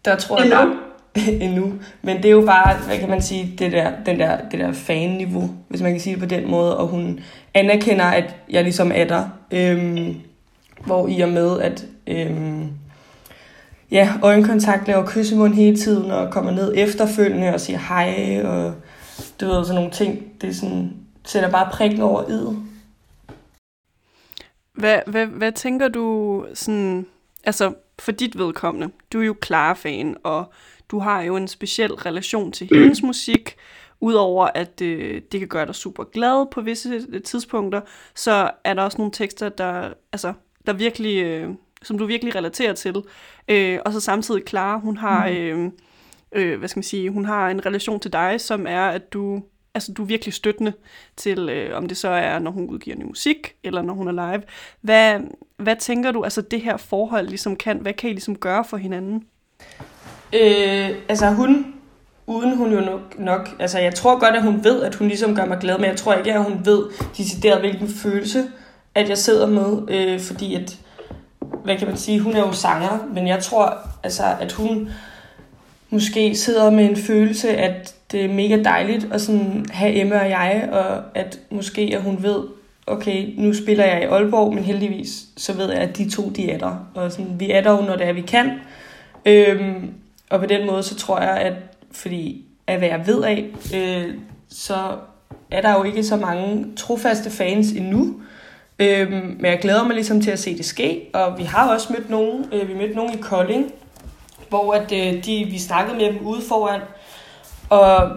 der 0.04 0.16
tror 0.16 0.42
jeg 0.42 0.50
bare, 0.50 0.76
endnu. 1.44 1.72
Men 2.02 2.16
det 2.16 2.24
er 2.24 2.30
jo 2.30 2.46
bare, 2.46 2.76
hvad 2.86 2.98
kan 2.98 3.08
man 3.08 3.22
sige, 3.22 3.54
det 3.58 3.72
der, 3.72 3.92
den 4.06 4.18
der, 4.18 4.48
det 4.50 4.60
der 4.60 4.72
fan-niveau, 4.72 5.50
hvis 5.68 5.82
man 5.82 5.90
kan 5.90 6.00
sige 6.00 6.12
det 6.12 6.22
på 6.22 6.28
den 6.28 6.50
måde, 6.50 6.78
og 6.78 6.86
hun 6.86 7.20
anerkender, 7.54 8.04
at 8.04 8.36
jeg 8.50 8.62
ligesom 8.62 8.92
er 8.94 9.04
der. 9.04 9.28
Øhm, 9.50 10.14
hvor 10.86 11.08
i 11.08 11.20
og 11.20 11.28
med, 11.28 11.60
at 11.60 11.86
øhm, 12.06 12.68
ja, 13.90 14.12
øjenkontakt 14.22 14.86
laver 14.86 15.06
kyssemund 15.06 15.54
hele 15.54 15.76
tiden, 15.76 16.10
og 16.10 16.32
kommer 16.32 16.50
ned 16.50 16.72
efterfølgende 16.76 17.54
og 17.54 17.60
siger 17.60 17.78
hej, 17.78 18.42
og 18.44 18.74
du 19.40 19.46
ved, 19.46 19.64
sådan 19.64 19.74
nogle 19.74 19.90
ting, 19.90 20.22
det 20.40 20.48
er 20.48 20.54
sådan, 20.54 20.92
sætter 21.24 21.50
bare 21.50 21.70
prikken 21.72 22.00
over 22.00 22.28
id. 22.28 22.46
Hvad, 24.74 24.98
hvad, 25.06 25.26
hvad 25.26 25.52
tænker 25.52 25.88
du 25.88 26.46
sådan, 26.54 27.06
altså 27.44 27.74
for 27.98 28.12
dit 28.12 28.38
vedkommende, 28.38 28.90
du 29.12 29.20
er 29.20 29.24
jo 29.24 29.36
klar 29.40 29.74
fan, 29.74 30.16
og 30.22 30.52
du 30.90 30.98
har 30.98 31.22
jo 31.22 31.36
en 31.36 31.48
speciel 31.48 31.92
relation 31.94 32.52
til 32.52 32.68
hendes 32.72 33.02
musik, 33.12 33.56
udover 34.00 34.48
at 34.54 34.80
øh, 34.80 35.22
det 35.32 35.40
kan 35.40 35.48
gøre 35.48 35.66
dig 35.66 35.74
super 35.74 36.04
glad 36.04 36.46
på 36.50 36.60
visse 36.60 37.02
øh, 37.08 37.22
tidspunkter, 37.22 37.80
så 38.14 38.50
er 38.64 38.74
der 38.74 38.82
også 38.82 38.98
nogle 38.98 39.12
tekster, 39.12 39.48
der, 39.48 39.92
altså, 40.12 40.32
der 40.66 40.72
virkelig, 40.72 41.24
øh, 41.24 41.50
som 41.82 41.98
du 41.98 42.06
virkelig 42.06 42.34
relaterer 42.34 42.72
til. 42.72 43.02
Øh, 43.48 43.78
og 43.84 43.92
så 43.92 44.00
samtidig 44.00 44.44
klar, 44.44 44.76
hun 44.78 44.96
har, 44.96 45.28
øh, 45.28 45.70
øh, 46.32 46.58
hvad 46.58 46.68
skal 46.68 46.78
man 46.78 46.84
sige, 46.84 47.10
hun 47.10 47.24
har 47.24 47.50
en 47.50 47.66
relation 47.66 48.00
til 48.00 48.12
dig, 48.12 48.40
som 48.40 48.66
er, 48.66 48.86
at 48.86 49.12
du 49.12 49.42
altså 49.74 49.92
du 49.92 50.02
er 50.02 50.06
virkelig 50.06 50.34
støttende 50.34 50.72
til, 51.16 51.48
øh, 51.48 51.76
om 51.76 51.88
det 51.88 51.96
så 51.96 52.08
er, 52.08 52.38
når 52.38 52.50
hun 52.50 52.70
udgiver 52.70 52.96
ny 52.96 53.04
musik, 53.04 53.56
eller 53.62 53.82
når 53.82 53.94
hun 53.94 54.08
er 54.08 54.12
live. 54.12 54.42
Hvad, 54.80 55.20
hvad 55.56 55.76
tænker 55.76 56.12
du, 56.12 56.24
altså 56.24 56.40
det 56.40 56.60
her 56.60 56.76
forhold 56.76 57.28
ligesom 57.28 57.56
kan, 57.56 57.78
hvad 57.78 57.92
kan 57.92 58.10
I 58.10 58.12
ligesom 58.12 58.36
gøre 58.36 58.64
for 58.64 58.76
hinanden? 58.76 59.24
Øh, 60.34 60.90
altså 61.08 61.26
hun, 61.26 61.66
uden 62.26 62.56
hun 62.56 62.72
jo 62.72 62.80
nok, 62.80 63.18
nok, 63.18 63.48
altså 63.58 63.78
jeg 63.78 63.94
tror 63.94 64.18
godt, 64.18 64.36
at 64.36 64.42
hun 64.42 64.64
ved, 64.64 64.82
at 64.82 64.94
hun 64.94 65.08
ligesom 65.08 65.36
gør 65.36 65.44
mig 65.44 65.58
glad, 65.58 65.78
men 65.78 65.90
jeg 65.90 65.96
tror 65.96 66.14
ikke, 66.14 66.32
at 66.32 66.44
hun 66.44 66.60
ved 66.64 66.82
decideret, 67.16 67.60
hvilken 67.60 67.88
følelse, 67.88 68.44
at 68.94 69.08
jeg 69.08 69.18
sidder 69.18 69.46
med, 69.46 69.78
øh, 69.88 70.20
fordi 70.20 70.54
at, 70.54 70.78
hvad 71.64 71.76
kan 71.76 71.88
man 71.88 71.96
sige, 71.96 72.20
hun 72.20 72.32
er 72.32 72.40
jo 72.40 72.52
sanger, 72.52 73.08
men 73.14 73.28
jeg 73.28 73.42
tror, 73.42 73.78
altså, 74.02 74.22
at 74.40 74.52
hun 74.52 74.88
måske 75.90 76.34
sidder 76.36 76.70
med 76.70 76.84
en 76.84 76.96
følelse, 76.96 77.48
at 77.48 77.94
det 78.12 78.24
er 78.24 78.28
mega 78.28 78.62
dejligt 78.62 79.08
at 79.12 79.20
sådan 79.20 79.66
have 79.70 79.94
Emma 79.94 80.20
og 80.20 80.30
jeg, 80.30 80.68
og 80.72 81.02
at 81.14 81.38
måske 81.50 81.92
at 81.94 82.02
hun 82.02 82.22
ved, 82.22 82.42
okay, 82.86 83.34
nu 83.36 83.54
spiller 83.54 83.84
jeg 83.84 84.02
i 84.02 84.04
Aalborg, 84.04 84.54
men 84.54 84.64
heldigvis 84.64 85.24
så 85.36 85.52
ved 85.52 85.70
jeg, 85.70 85.80
at 85.80 85.96
de 85.96 86.10
to, 86.10 86.30
de 86.30 86.50
er 86.50 86.58
der. 86.58 86.86
Og 86.94 87.12
sådan, 87.12 87.40
vi 87.40 87.50
er 87.50 87.60
der 87.60 87.70
jo, 87.70 87.80
når 87.80 87.96
det 87.96 88.08
er, 88.08 88.12
vi 88.12 88.20
kan. 88.20 88.50
Øhm, 89.26 89.94
og 90.30 90.40
på 90.40 90.46
den 90.46 90.66
måde, 90.66 90.82
så 90.82 90.96
tror 90.96 91.20
jeg, 91.20 91.36
at 91.36 91.54
fordi 91.92 92.44
af 92.66 92.78
hvad 92.78 92.88
jeg 92.88 93.06
ved 93.06 93.22
af, 93.22 93.46
øh, 93.74 94.14
så 94.48 94.96
er 95.50 95.60
der 95.60 95.78
jo 95.78 95.82
ikke 95.82 96.04
så 96.04 96.16
mange 96.16 96.66
trofaste 96.76 97.30
fans 97.30 97.72
endnu. 97.72 98.14
Øh, 98.78 99.12
men 99.12 99.44
jeg 99.44 99.58
glæder 99.62 99.84
mig 99.84 99.94
ligesom 99.94 100.20
til 100.20 100.30
at 100.30 100.38
se 100.38 100.56
det 100.56 100.64
ske, 100.64 101.10
og 101.14 101.38
vi 101.38 101.42
har 101.42 101.74
også 101.74 101.92
mødt 101.92 102.10
nogen. 102.10 102.44
Øh, 102.52 102.68
vi 102.68 102.74
mødte 102.74 102.94
nogen 102.94 103.14
i 103.14 103.20
Kolding, 103.20 103.72
hvor 104.48 104.72
at, 104.72 104.92
øh, 104.92 105.24
de, 105.24 105.46
vi 105.50 105.58
snakkede 105.58 105.96
med 105.96 106.06
dem 106.06 106.26
ude 106.26 106.42
foran, 106.48 106.80
og 107.68 108.16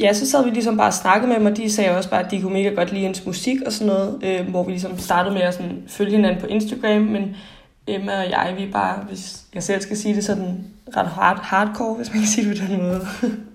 ja, 0.00 0.12
så 0.12 0.30
sad 0.30 0.44
vi 0.44 0.50
ligesom 0.50 0.76
bare 0.76 0.88
og 0.88 0.94
snakkede 0.94 1.28
med 1.28 1.36
dem, 1.36 1.46
og 1.46 1.56
de 1.56 1.72
sagde 1.72 1.96
også 1.96 2.10
bare, 2.10 2.24
at 2.24 2.30
de 2.30 2.42
kunne 2.42 2.52
mega 2.52 2.68
godt 2.68 2.92
lide 2.92 3.02
hendes 3.02 3.26
musik 3.26 3.56
og 3.66 3.72
sådan 3.72 3.86
noget, 3.86 4.20
øh, 4.22 4.48
hvor 4.48 4.64
vi 4.64 4.70
ligesom 4.70 4.98
startede 4.98 5.34
med 5.34 5.42
at 5.42 5.54
sådan 5.54 5.82
følge 5.88 6.10
hinanden 6.10 6.40
på 6.40 6.46
Instagram, 6.46 7.02
men 7.02 7.36
Emma 7.86 8.24
og 8.24 8.30
jeg, 8.30 8.54
vi 8.58 8.64
er 8.64 8.72
bare, 8.72 9.04
hvis 9.08 9.42
jeg 9.54 9.62
selv 9.62 9.80
skal 9.80 9.96
sige 9.96 10.14
det, 10.14 10.24
sådan 10.24 10.64
ret 10.96 11.08
hard, 11.08 11.38
hardcore, 11.42 11.94
hvis 11.94 12.10
man 12.10 12.18
kan 12.18 12.28
sige 12.28 12.50
det 12.50 12.60
på 12.60 12.66
den 12.66 12.82
måde. 12.82 13.06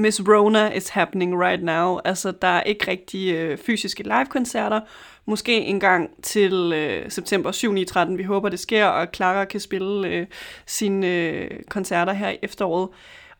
Miss 0.00 0.20
Rona 0.28 0.68
is 0.70 0.88
happening 0.88 1.42
right 1.42 1.62
now. 1.62 1.98
Altså, 2.04 2.30
der 2.30 2.48
er 2.48 2.62
ikke 2.62 2.90
rigtig 2.90 3.34
øh, 3.34 3.58
fysiske 3.58 4.02
live-koncerter. 4.02 4.80
Måske 5.26 5.52
en 5.52 5.80
gang 5.80 6.10
til 6.22 6.72
øh, 6.72 7.10
september 7.10 7.52
7. 7.52 7.84
13. 7.84 8.18
Vi 8.18 8.22
håber, 8.22 8.48
det 8.48 8.60
sker, 8.60 8.86
og 8.86 9.06
Clara 9.14 9.44
kan 9.44 9.60
spille 9.60 10.08
øh, 10.08 10.26
sine 10.66 11.06
øh, 11.06 11.50
koncerter 11.68 12.12
her 12.12 12.30
i 12.30 12.38
efteråret. 12.42 12.88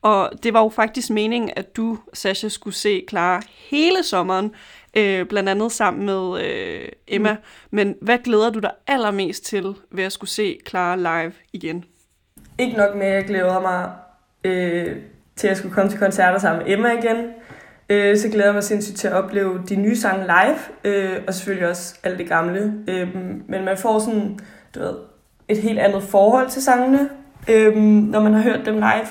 Og 0.03 0.31
det 0.43 0.53
var 0.53 0.63
jo 0.63 0.69
faktisk 0.69 1.11
meningen, 1.11 1.51
at 1.57 1.77
du, 1.77 1.99
Sasha, 2.13 2.49
skulle 2.49 2.75
se 2.75 3.05
Clara 3.09 3.43
hele 3.71 4.03
sommeren, 4.03 4.55
øh, 4.95 5.27
blandt 5.27 5.49
andet 5.49 5.73
sammen 5.73 6.07
med 6.07 6.45
øh, 6.45 6.89
Emma. 7.09 7.33
Mm. 7.33 7.39
Men 7.71 7.95
hvad 8.03 8.19
glæder 8.19 8.51
du 8.51 8.59
dig 8.59 8.73
allermest 8.87 9.45
til 9.45 9.75
ved 9.91 10.05
at 10.05 10.13
skulle 10.13 10.31
se 10.31 10.59
Clara 10.69 10.97
live 10.97 11.33
igen? 11.53 11.85
Ikke 12.59 12.77
nok 12.77 12.97
med, 12.97 13.07
at 13.07 13.15
jeg 13.15 13.25
glæder 13.25 13.61
mig 13.61 13.91
øh, 14.45 14.97
til 15.37 15.49
at 15.49 15.57
skulle 15.57 15.75
komme 15.75 15.91
til 15.91 15.99
koncerter 15.99 16.39
sammen 16.39 16.63
med 16.63 16.73
Emma 16.73 16.93
igen. 16.93 17.17
Øh, 17.89 18.17
så 18.17 18.29
glæder 18.29 18.47
jeg 18.47 18.55
mig 18.55 18.65
sindssygt 18.65 18.99
til 18.99 19.09
at 19.09 19.15
opleve 19.15 19.63
de 19.69 19.77
nye 19.77 19.97
sange 19.97 20.27
live, 20.27 20.59
øh, 20.85 21.23
og 21.27 21.35
selvfølgelig 21.35 21.69
også 21.69 21.99
alt 22.03 22.19
det 22.19 22.29
gamle. 22.29 22.73
Øh, 22.89 23.09
men 23.49 23.65
man 23.65 23.77
får 23.77 23.99
sådan, 23.99 24.39
du 24.75 24.81
ved, 24.81 24.95
et 25.49 25.59
helt 25.59 25.79
andet 25.79 26.03
forhold 26.03 26.49
til 26.49 26.63
sangene, 26.63 27.09
øh, 27.49 27.77
når 27.85 28.21
man 28.21 28.35
har 28.35 28.43
hørt 28.43 28.67
dem 28.67 28.75
live. 28.75 29.07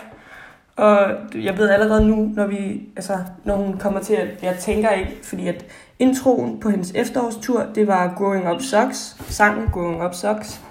Og 0.76 1.12
jeg 1.36 1.58
ved 1.58 1.70
allerede 1.70 2.08
nu, 2.08 2.32
når, 2.36 2.48
vi, 2.48 2.90
altså, 2.96 3.18
når 3.44 3.56
hun 3.56 3.78
kommer 3.78 4.00
til 4.00 4.14
at... 4.14 4.28
Jeg 4.44 4.56
tænker 4.60 4.90
ikke, 4.90 5.18
fordi 5.24 5.48
at 5.48 5.66
introen 6.00 6.60
på 6.60 6.70
hendes 6.70 6.92
efterårstur, 6.96 7.66
det 7.76 7.88
var 7.88 8.14
Growing 8.18 8.52
Up 8.52 8.62
Socks. 8.62 9.16
Sangen 9.30 9.68
Growing 9.74 10.06
Up 10.06 10.14
Socks. 10.14 10.62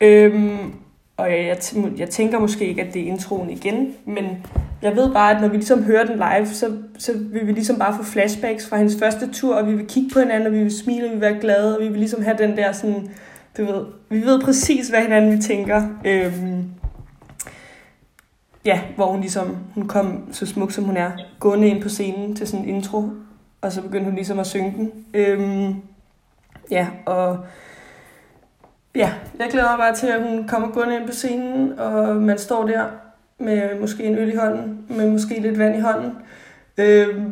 Øhm, 0.00 0.74
og 1.18 1.30
jeg, 1.30 1.46
jeg, 1.46 1.58
jeg 1.98 2.10
tænker 2.10 2.38
måske 2.38 2.66
ikke, 2.66 2.82
at 2.82 2.94
det 2.94 3.02
er 3.02 3.06
introen 3.06 3.50
igen, 3.50 3.94
men 4.04 4.46
jeg 4.82 4.96
ved 4.96 5.12
bare, 5.12 5.34
at 5.34 5.40
når 5.40 5.48
vi 5.48 5.56
ligesom 5.56 5.82
hører 5.82 6.04
den 6.04 6.16
live, 6.16 6.46
så, 6.46 6.76
så 6.98 7.12
vil 7.18 7.46
vi 7.46 7.52
ligesom 7.52 7.78
bare 7.78 7.96
få 7.96 8.02
flashbacks 8.02 8.68
fra 8.68 8.76
hendes 8.76 8.96
første 8.98 9.32
tur, 9.32 9.56
og 9.56 9.66
vi 9.66 9.74
vil 9.74 9.86
kigge 9.86 10.10
på 10.12 10.18
hinanden, 10.18 10.46
og 10.46 10.52
vi 10.52 10.58
vil 10.58 10.78
smile, 10.78 11.04
og 11.04 11.08
vi 11.08 11.14
vil 11.14 11.20
være 11.20 11.40
glade, 11.40 11.76
og 11.76 11.84
vi 11.84 11.88
vil 11.88 11.98
ligesom 11.98 12.22
have 12.22 12.36
den 12.38 12.56
der 12.56 12.72
sådan, 12.72 13.10
du 13.58 13.64
ved, 13.64 13.84
vi 14.08 14.20
ved 14.20 14.40
præcis, 14.40 14.88
hvad 14.88 15.02
hinanden 15.02 15.36
vi 15.36 15.42
tænker. 15.42 15.82
Øhm, 16.04 16.64
ja, 18.64 18.80
hvor 18.96 19.06
hun 19.06 19.20
ligesom, 19.20 19.56
hun 19.74 19.88
kom 19.88 20.32
så 20.32 20.46
smuk 20.46 20.72
som 20.72 20.84
hun 20.84 20.96
er, 20.96 21.10
gående 21.40 21.68
ind 21.68 21.82
på 21.82 21.88
scenen 21.88 22.36
til 22.36 22.46
sådan 22.46 22.68
en 22.68 22.74
intro, 22.74 23.10
og 23.60 23.72
så 23.72 23.82
begyndte 23.82 24.04
hun 24.04 24.14
ligesom 24.14 24.38
at 24.38 24.46
synge 24.46 24.74
den. 24.76 24.92
Øhm, 25.14 25.74
ja, 26.70 26.86
og 27.06 27.38
ja, 28.94 29.12
jeg 29.38 29.48
glæder 29.50 29.68
mig 29.68 29.78
bare 29.78 29.94
til, 29.94 30.06
at 30.06 30.22
hun 30.22 30.48
kommer 30.48 30.68
gående 30.68 30.96
ind 30.96 31.06
på 31.06 31.12
scenen, 31.12 31.78
og 31.78 32.16
man 32.16 32.38
står 32.38 32.66
der 32.66 32.84
med 33.38 33.80
måske 33.80 34.04
en 34.04 34.18
øl 34.18 34.32
i 34.32 34.36
hånden, 34.36 34.84
med 34.88 35.10
måske 35.10 35.40
lidt 35.40 35.58
vand 35.58 35.76
i 35.76 35.80
hånden. 35.80 36.12
Øh, 36.78 37.08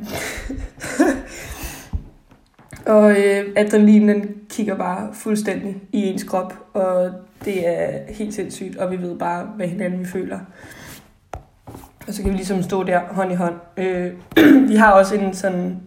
og 2.97 3.11
øh, 3.11 3.45
adrenalinen 3.57 4.37
kigger 4.51 4.77
bare 4.77 5.15
fuldstændig 5.15 5.77
i 5.93 6.03
ens 6.03 6.25
krop, 6.25 6.55
og 6.73 7.13
det 7.45 7.69
er 7.69 8.13
helt 8.13 8.35
sindssygt, 8.35 8.77
og 8.77 8.91
vi 8.91 9.03
ved 9.03 9.19
bare, 9.19 9.45
hvad 9.57 9.67
hinanden 9.67 10.01
vi 10.01 10.05
føler. 10.05 10.39
Og 12.07 12.15
så 12.15 12.23
kan 12.23 12.31
vi 12.31 12.37
ligesom 12.37 12.63
stå 12.63 12.83
der 12.83 13.01
hånd 13.11 13.33
i 13.33 13.35
hånd. 13.35 13.55
Øh, 13.77 14.13
vi 14.71 14.77
har 14.77 14.93
også 14.93 15.15
en 15.15 15.35
sådan 15.35 15.81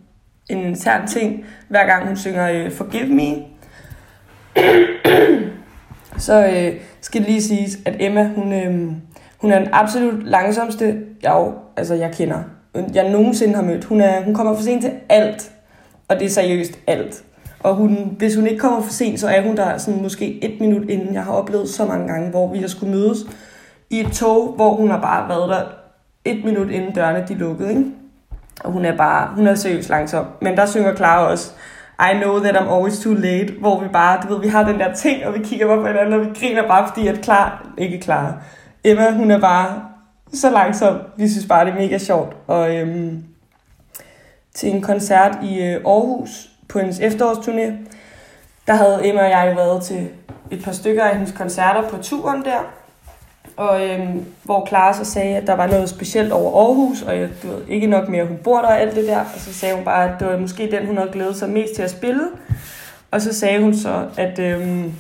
en 0.49 0.57
intern 0.57 1.07
ting, 1.07 1.45
hver 1.67 1.85
gang 1.85 2.07
hun 2.07 2.17
synger 2.17 2.51
øh, 2.51 2.71
Forgive 2.71 3.07
Me. 3.07 3.45
så 6.19 6.47
øh, 6.47 6.73
skal 7.01 7.21
det 7.21 7.29
lige 7.29 7.41
siges, 7.41 7.77
at 7.85 7.95
Emma, 7.99 8.29
hun, 8.35 8.53
øh, 8.53 8.91
hun 9.37 9.51
er 9.51 9.59
den 9.59 9.67
absolut 9.71 10.23
langsomste, 10.23 10.97
jeg, 11.23 11.51
altså, 11.77 11.93
jeg 11.93 12.11
kender. 12.11 12.37
Jeg 12.93 13.11
nogensinde 13.11 13.55
har 13.55 13.61
mødt. 13.61 13.85
Hun, 13.85 14.01
er, 14.01 14.23
hun 14.23 14.33
kommer 14.33 14.55
for 14.55 14.63
sent 14.63 14.81
til 14.81 14.91
alt. 15.09 15.51
Og 16.07 16.19
det 16.19 16.25
er 16.25 16.29
seriøst 16.29 16.79
alt. 16.87 17.23
Og 17.59 17.75
hun, 17.75 18.15
hvis 18.17 18.35
hun 18.35 18.47
ikke 18.47 18.59
kommer 18.59 18.81
for 18.81 18.91
sent, 18.91 19.19
så 19.19 19.27
er 19.27 19.41
hun 19.41 19.57
der 19.57 19.77
sådan 19.77 20.01
måske 20.01 20.43
et 20.43 20.59
minut 20.59 20.89
inden. 20.89 21.13
Jeg 21.13 21.23
har 21.23 21.31
oplevet 21.31 21.69
så 21.69 21.85
mange 21.85 22.07
gange, 22.07 22.29
hvor 22.29 22.51
vi 22.51 22.59
har 22.59 22.67
skulle 22.67 22.95
mødes 22.95 23.17
i 23.89 23.99
et 23.99 24.11
tog, 24.11 24.53
hvor 24.55 24.73
hun 24.73 24.89
har 24.89 25.01
bare 25.01 25.29
været 25.29 25.49
der 25.49 25.63
et 26.25 26.45
minut 26.45 26.69
inden 26.71 26.95
dørene 26.95 27.25
de 27.27 27.33
lukkede, 27.33 27.69
ikke? 27.69 27.85
Og 28.63 28.71
hun 28.71 28.85
er 28.85 28.97
bare, 28.97 29.35
hun 29.35 29.47
er 29.47 29.55
seriøst 29.55 29.89
langsom. 29.89 30.25
Men 30.41 30.57
der 30.57 30.65
synger 30.65 30.95
Clara 30.95 31.25
også, 31.25 31.51
i 31.99 32.13
know 32.13 32.39
that 32.39 32.55
I'm 32.55 32.69
always 32.69 32.99
too 32.99 33.13
late, 33.13 33.53
hvor 33.59 33.79
vi 33.79 33.87
bare, 33.87 34.21
du 34.23 34.33
ved, 34.33 34.41
vi 34.41 34.47
har 34.47 34.63
den 34.63 34.79
der 34.79 34.93
ting, 34.93 35.25
og 35.25 35.33
vi 35.33 35.39
kigger 35.43 35.75
på 35.75 35.87
hinanden, 35.87 36.13
og 36.13 36.21
vi 36.21 36.39
griner 36.39 36.67
bare, 36.67 36.87
fordi 36.87 37.07
at 37.07 37.21
klar, 37.21 37.67
ikke 37.77 37.99
klar. 37.99 38.43
Emma, 38.83 39.11
hun 39.11 39.31
er 39.31 39.39
bare 39.39 39.81
så 40.33 40.49
langsom. 40.49 40.97
Vi 41.17 41.29
synes 41.29 41.45
bare, 41.45 41.65
det 41.65 41.71
er 41.71 41.77
mega 41.77 41.97
sjovt. 41.97 42.35
Og 42.47 42.75
øhm, 42.75 43.23
til 44.53 44.69
en 44.69 44.81
koncert 44.81 45.37
i 45.43 45.61
øh, 45.63 45.81
Aarhus 45.85 46.49
på 46.69 46.79
hendes 46.79 46.99
efterårsturné, 46.99 47.73
der 48.67 48.73
havde 48.73 48.99
Emma 49.03 49.21
og 49.21 49.29
jeg 49.29 49.53
været 49.55 49.83
til 49.83 50.09
et 50.51 50.63
par 50.63 50.71
stykker 50.71 51.03
af 51.03 51.15
hendes 51.17 51.35
koncerter 51.37 51.89
på 51.89 51.97
turen 52.01 52.45
der 52.45 52.59
og 53.59 53.89
øhm, 53.89 54.25
hvor 54.43 54.67
Clara 54.67 54.93
så 54.93 55.11
sagde, 55.11 55.37
at 55.37 55.47
der 55.47 55.53
var 55.53 55.67
noget 55.67 55.89
specielt 55.89 56.31
over 56.31 56.67
Aarhus, 56.67 57.01
og 57.01 57.17
jeg, 57.17 57.29
du 57.43 57.47
ved, 57.47 57.57
ikke 57.67 57.87
nok 57.87 58.09
mere, 58.09 58.25
hun 58.25 58.37
bor 58.43 58.57
der 58.57 58.67
og 58.67 58.81
alt 58.81 58.95
det 58.95 59.07
der. 59.07 59.19
Og 59.19 59.39
så 59.39 59.53
sagde 59.53 59.75
hun 59.75 59.85
bare, 59.85 60.13
at 60.13 60.19
det 60.19 60.27
var 60.27 60.37
måske 60.37 60.71
den, 60.71 60.85
hun 60.85 60.97
havde 60.97 61.09
glædet 61.11 61.35
sig 61.35 61.49
mest 61.49 61.75
til 61.75 61.81
at 61.81 61.91
spille. 61.91 62.23
Og 63.11 63.21
så 63.21 63.33
sagde 63.33 63.61
hun 63.61 63.73
så, 63.73 64.07
at 64.17 64.39
øhm, 64.39 64.93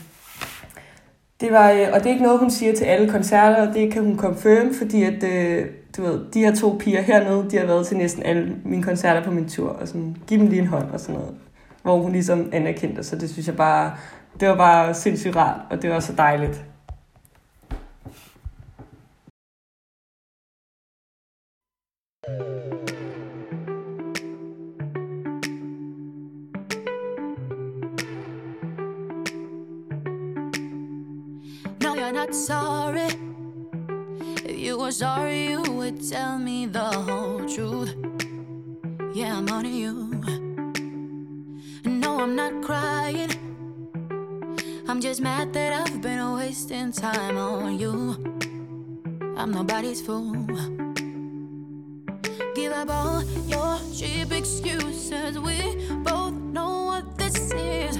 det 1.41 1.51
var, 1.51 1.71
øh, 1.71 1.87
og 1.93 1.99
det 1.99 2.05
er 2.05 2.09
ikke 2.09 2.23
noget, 2.23 2.39
hun 2.39 2.51
siger 2.51 2.75
til 2.75 2.85
alle 2.85 3.09
koncerter, 3.09 3.67
og 3.67 3.73
det 3.73 3.93
kan 3.93 4.03
hun 4.03 4.17
confirm, 4.17 4.73
fordi 4.73 5.03
at, 5.03 5.23
øh, 5.23 5.65
du 5.97 6.01
ved, 6.01 6.19
de 6.33 6.39
her 6.39 6.55
to 6.55 6.75
piger 6.79 7.01
hernede, 7.01 7.45
de 7.51 7.57
har 7.57 7.65
været 7.65 7.87
til 7.87 7.97
næsten 7.97 8.23
alle 8.23 8.55
mine 8.65 8.83
koncerter 8.83 9.23
på 9.23 9.31
min 9.31 9.49
tur, 9.49 9.69
og 9.69 9.87
sådan, 9.87 10.17
giv 10.27 10.39
dem 10.39 10.47
lige 10.47 10.61
en 10.61 10.67
hånd 10.67 10.91
og 10.93 10.99
sådan 10.99 11.15
noget. 11.15 11.35
Hvor 11.83 11.97
hun 11.97 12.11
ligesom 12.11 12.49
anerkendte, 12.51 13.03
så 13.03 13.15
det 13.15 13.29
synes 13.29 13.47
jeg 13.47 13.55
bare, 13.55 13.91
det 14.39 14.47
var 14.47 14.55
bare 14.55 14.93
sindssygt 14.93 15.35
rart, 15.35 15.59
og 15.69 15.81
det 15.81 15.89
var 15.89 15.99
så 15.99 16.13
dejligt. 16.17 16.63
You're 31.81 31.95
you're 31.95 32.11
not 32.11 32.35
sorry. 32.35 33.09
If 34.45 34.57
you 34.59 34.77
were 34.77 34.91
sorry, 34.91 35.47
you 35.47 35.61
would 35.63 36.07
tell 36.07 36.37
me 36.37 36.65
the 36.65 36.79
whole 36.79 37.45
truth. 37.47 37.95
Yeah, 39.13 39.37
I'm 39.37 39.49
on 39.49 39.65
you. 39.65 39.93
No, 41.85 42.19
I'm 42.21 42.35
not 42.35 42.61
crying. 42.63 43.31
I'm 44.87 45.01
just 45.01 45.21
mad 45.21 45.53
that 45.53 45.73
I've 45.73 46.01
been 46.01 46.33
wasting 46.33 46.91
time 46.91 47.37
on 47.37 47.79
you. 47.79 47.93
I'm 49.37 49.51
nobody's 49.51 50.01
fool. 50.01 50.35
Give 52.59 52.73
up 52.73 52.89
all 52.89 53.23
your 53.47 53.79
cheap 53.95 54.33
excuses. 54.33 55.39
We 55.39 55.77
both 56.03 56.33
know 56.33 56.87
what 56.87 57.17
this 57.17 57.53
is. 57.53 57.95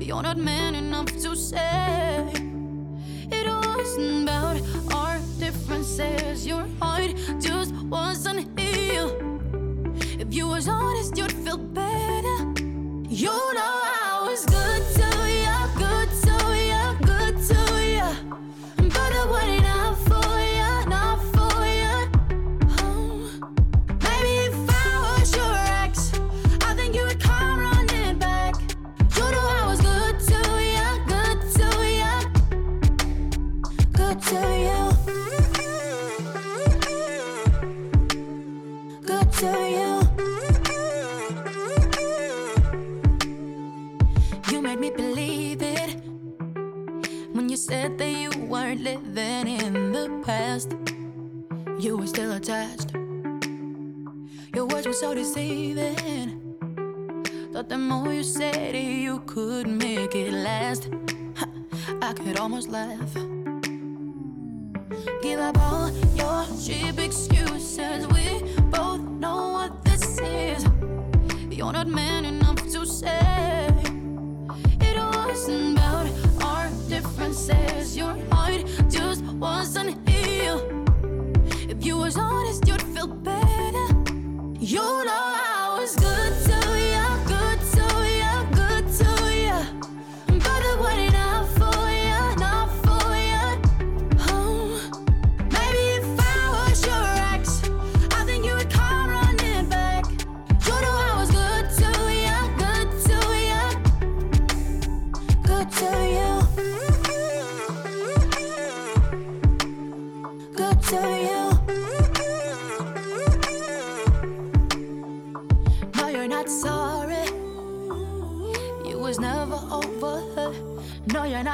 You're 0.00 0.22
not 0.22 0.38
man 0.38 0.74
enough 0.74 1.14
to 1.18 1.36
say 1.36 2.32
it 3.30 3.46
wasn't 3.46 4.22
about 4.22 4.62
our 4.94 5.18
differences. 5.38 6.46
Your 6.46 6.66
heart 6.80 7.14
just 7.38 7.74
wasn't 7.94 8.58
healed. 8.58 9.20
If 10.22 10.32
you 10.32 10.48
was 10.48 10.68
honest, 10.68 11.14
you'd 11.18 11.32
feel 11.44 11.58
better. 11.58 12.38
You 13.10 13.34
know 13.58 13.72
I 13.92 13.95
past. 50.36 50.76
You 51.78 51.96
were 51.96 52.06
still 52.06 52.32
attached. 52.32 52.90
Your 54.54 54.66
words 54.70 54.86
were 54.86 55.00
so 55.04 55.14
deceiving. 55.14 56.28
Thought 57.52 57.68
the 57.70 57.78
more 57.78 58.12
you 58.12 58.22
said 58.22 58.74
it, 58.74 58.90
you 59.06 59.20
could 59.32 59.66
make 59.66 60.14
it 60.14 60.32
last. 60.48 60.82
I 62.08 62.12
could 62.12 62.36
almost 62.38 62.68
laugh. 62.68 63.12
Give 65.22 65.40
up 65.48 65.56
all 65.68 65.90
your 66.20 66.44
cheap 66.64 66.98
excuses. 66.98 68.06
We 68.14 68.26
both 68.76 69.00
know 69.22 69.40
what 69.56 69.72
this 69.84 70.04
is. 70.20 70.60
You're 71.50 71.72
not 71.72 71.88
man 71.88 72.24
enough 72.24 72.60
to 72.74 72.84
say 72.84 73.68
it 74.88 74.96
wasn't 74.98 75.78
about 75.78 76.06
our 76.50 76.68
differences. 76.88 77.96
Your 77.96 78.14
heart 78.30 78.62
just 78.90 79.22
wasn't 79.46 80.05
was 82.06 82.16
honest, 82.18 82.68
you'd 82.68 82.82
feel 82.94 83.08
better. 83.08 83.86
You 84.60 85.04
know 85.04 85.25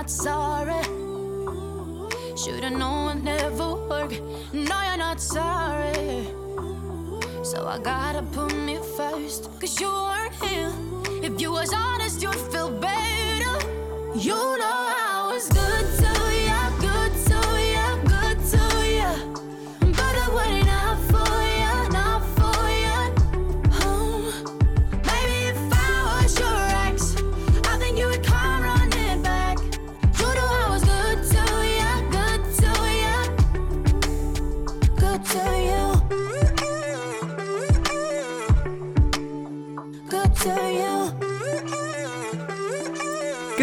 not 0.02 0.10
sorry. 0.10 0.82
Should've 2.36 2.72
known 2.72 3.18
it 3.18 3.22
never 3.22 3.74
work. 3.88 4.10
No, 4.52 4.76
you're 4.86 4.96
not 4.96 5.20
sorry. 5.20 6.26
So 7.44 7.68
I 7.68 7.78
gotta 7.78 8.22
put 8.22 8.52
me 8.52 8.78
first. 8.96 9.48
Cause 9.60 9.80
you 9.80 9.88
weren't 9.88 10.34
here. 10.42 10.72
If 11.22 11.40
you 11.40 11.52
was 11.52 11.72
honest, 11.72 12.20
you'd 12.20 12.34
feel 12.52 12.70
better. 12.80 13.54
You 14.18 14.58
know 14.58 14.81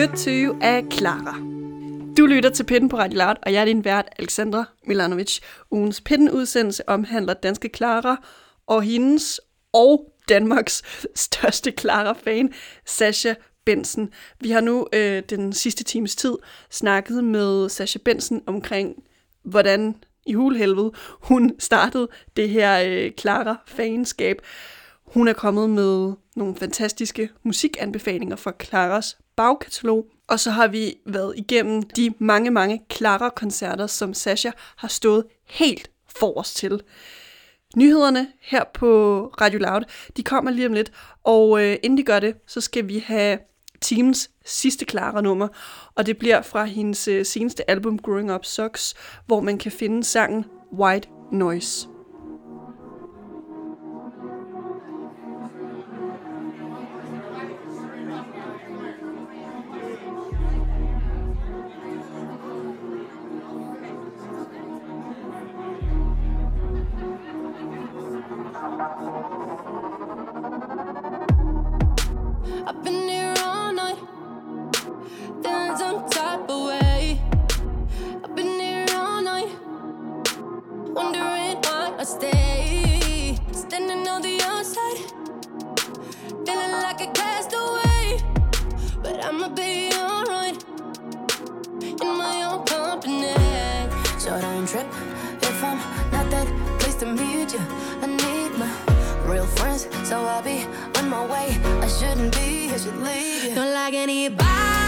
2020 0.10 0.64
af 0.64 0.84
Clara. 0.92 1.36
Du 2.18 2.26
lytter 2.26 2.50
til 2.50 2.64
Pitten 2.64 2.90
på 2.90 2.98
Radio 2.98 3.18
Loud, 3.18 3.36
og 3.44 3.54
jeg 3.54 3.62
er 3.62 3.66
din 3.66 3.86
vært, 3.86 4.06
Alexandra 4.20 4.66
Milanovic. 4.88 5.40
Ugens 5.72 6.02
Pitten-udsendelse 6.02 6.90
omhandler 6.90 7.34
danske 7.34 7.70
Clara 7.76 8.24
og 8.68 8.84
hendes 8.84 9.42
og 9.74 10.14
Danmarks 10.30 10.84
største 11.16 11.74
Clara-fan, 11.80 12.54
Sasha 12.86 13.34
Bensen. 13.66 14.10
Vi 14.40 14.52
har 14.52 14.62
nu 14.62 14.88
øh, 14.94 15.24
den 15.30 15.54
sidste 15.54 15.84
times 15.84 16.16
tid 16.16 16.36
snakket 16.70 17.24
med 17.24 17.70
Sasha 17.70 18.00
Bensen 18.06 18.42
omkring, 18.46 19.04
hvordan 19.44 19.96
i 20.26 20.34
hulhelvede 20.34 20.92
hun 21.22 21.56
startede 21.60 22.08
det 22.36 22.50
her 22.50 22.82
øh, 22.86 23.12
Clara-fanskab. 23.20 24.42
Hun 25.14 25.28
er 25.28 25.34
kommet 25.34 25.70
med 25.70 26.14
nogle 26.36 26.56
fantastiske 26.56 27.30
musikanbefalinger 27.44 28.36
fra 28.36 28.54
Claras 28.64 29.18
bagkatalog, 29.36 30.06
og 30.28 30.40
så 30.40 30.52
har 30.52 30.68
vi 30.68 30.96
været 31.06 31.34
igennem 31.38 31.82
de 31.82 32.14
mange, 32.20 32.52
mange 32.52 32.82
Clara-koncerter, 32.94 33.88
som 33.88 34.14
Sasha 34.14 34.52
har 34.76 34.88
stået 34.88 35.24
helt 35.46 35.92
forrest 36.20 36.58
til. 36.58 36.82
Nyhederne 37.76 38.28
her 38.42 38.64
på 38.74 39.22
Radio 39.42 39.60
Loud, 39.60 39.82
de 40.18 40.24
kommer 40.24 40.52
lige 40.52 40.68
om 40.68 40.74
lidt, 40.74 40.92
og 41.24 41.64
øh, 41.64 41.78
inden 41.84 41.98
de 41.98 42.04
gør 42.04 42.20
det, 42.20 42.36
så 42.48 42.62
skal 42.62 42.88
vi 42.88 43.00
have 43.00 43.40
teams 43.82 44.30
sidste 44.46 44.86
klare 44.86 45.22
nummer, 45.22 45.48
og 45.96 46.06
det 46.06 46.18
bliver 46.18 46.42
fra 46.42 46.66
hendes 46.66 47.08
øh, 47.08 47.26
seneste 47.26 47.70
album 47.70 48.00
Growing 48.00 48.34
Up 48.34 48.46
Sucks, 48.46 48.96
hvor 49.26 49.42
man 49.42 49.58
kan 49.58 49.72
finde 49.72 50.04
sangen 50.04 50.46
White 50.74 51.08
Noise. 51.32 51.89
I 82.00 82.06
stay. 82.06 83.36
Standing 83.52 84.08
on 84.08 84.22
the 84.22 84.42
outside, 84.44 85.00
feeling 86.46 86.72
like 86.72 87.02
a 87.02 87.12
castaway, 87.12 88.24
but 89.04 89.22
I'ma 89.22 89.50
be 89.50 89.92
alright 89.94 90.64
in 91.84 92.18
my 92.18 92.44
own 92.50 92.64
company. 92.64 93.36
So 94.18 94.40
don't 94.40 94.66
trip 94.66 94.88
if 95.42 95.62
I'm 95.62 95.78
not 96.14 96.32
that 96.32 96.48
place 96.80 96.96
to 97.02 97.06
meet 97.06 97.52
you. 97.52 97.60
I 98.02 98.08
need 98.08 98.58
my 98.58 98.72
real 99.26 99.46
friends, 99.46 99.86
so 100.08 100.24
I'll 100.24 100.42
be 100.42 100.66
on 101.00 101.10
my 101.10 101.26
way. 101.26 101.60
I 101.82 101.88
shouldn't 101.90 102.34
be, 102.34 102.70
I 102.70 102.78
should 102.78 102.96
leave 102.96 103.44
you. 103.44 103.56
Don't 103.56 103.74
like 103.74 103.94
anybody 103.94 104.79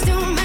things 0.00 0.30
do 0.30 0.39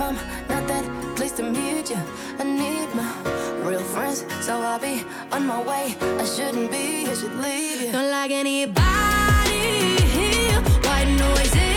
I'm 0.00 0.14
not 0.48 0.66
that 0.68 1.16
place 1.16 1.32
to 1.32 1.42
meet 1.42 1.90
you. 1.90 2.00
I 2.38 2.44
need 2.44 2.94
my 2.94 3.12
real 3.68 3.80
friends, 3.80 4.24
so 4.40 4.60
I'll 4.60 4.78
be 4.78 5.02
on 5.32 5.46
my 5.46 5.60
way. 5.60 5.96
I 6.00 6.24
shouldn't 6.24 6.70
be, 6.70 7.06
I 7.06 7.14
should 7.14 7.34
leave 7.34 7.82
you. 7.82 7.92
Don't 7.92 8.10
like 8.10 8.30
anybody 8.30 8.78
here. 10.16 10.60
White 10.86 11.10
noise 11.18 11.67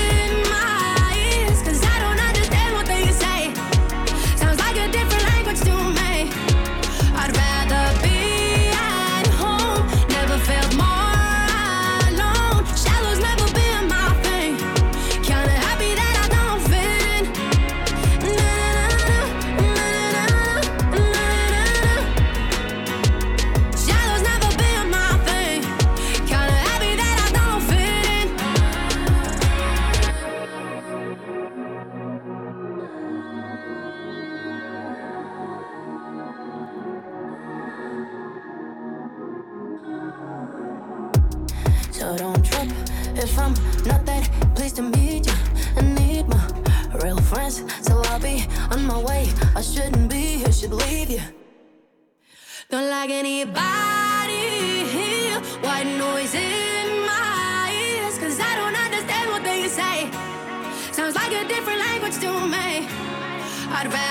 I'd 63.83 63.91
rather 63.91 64.01
be 64.01 64.10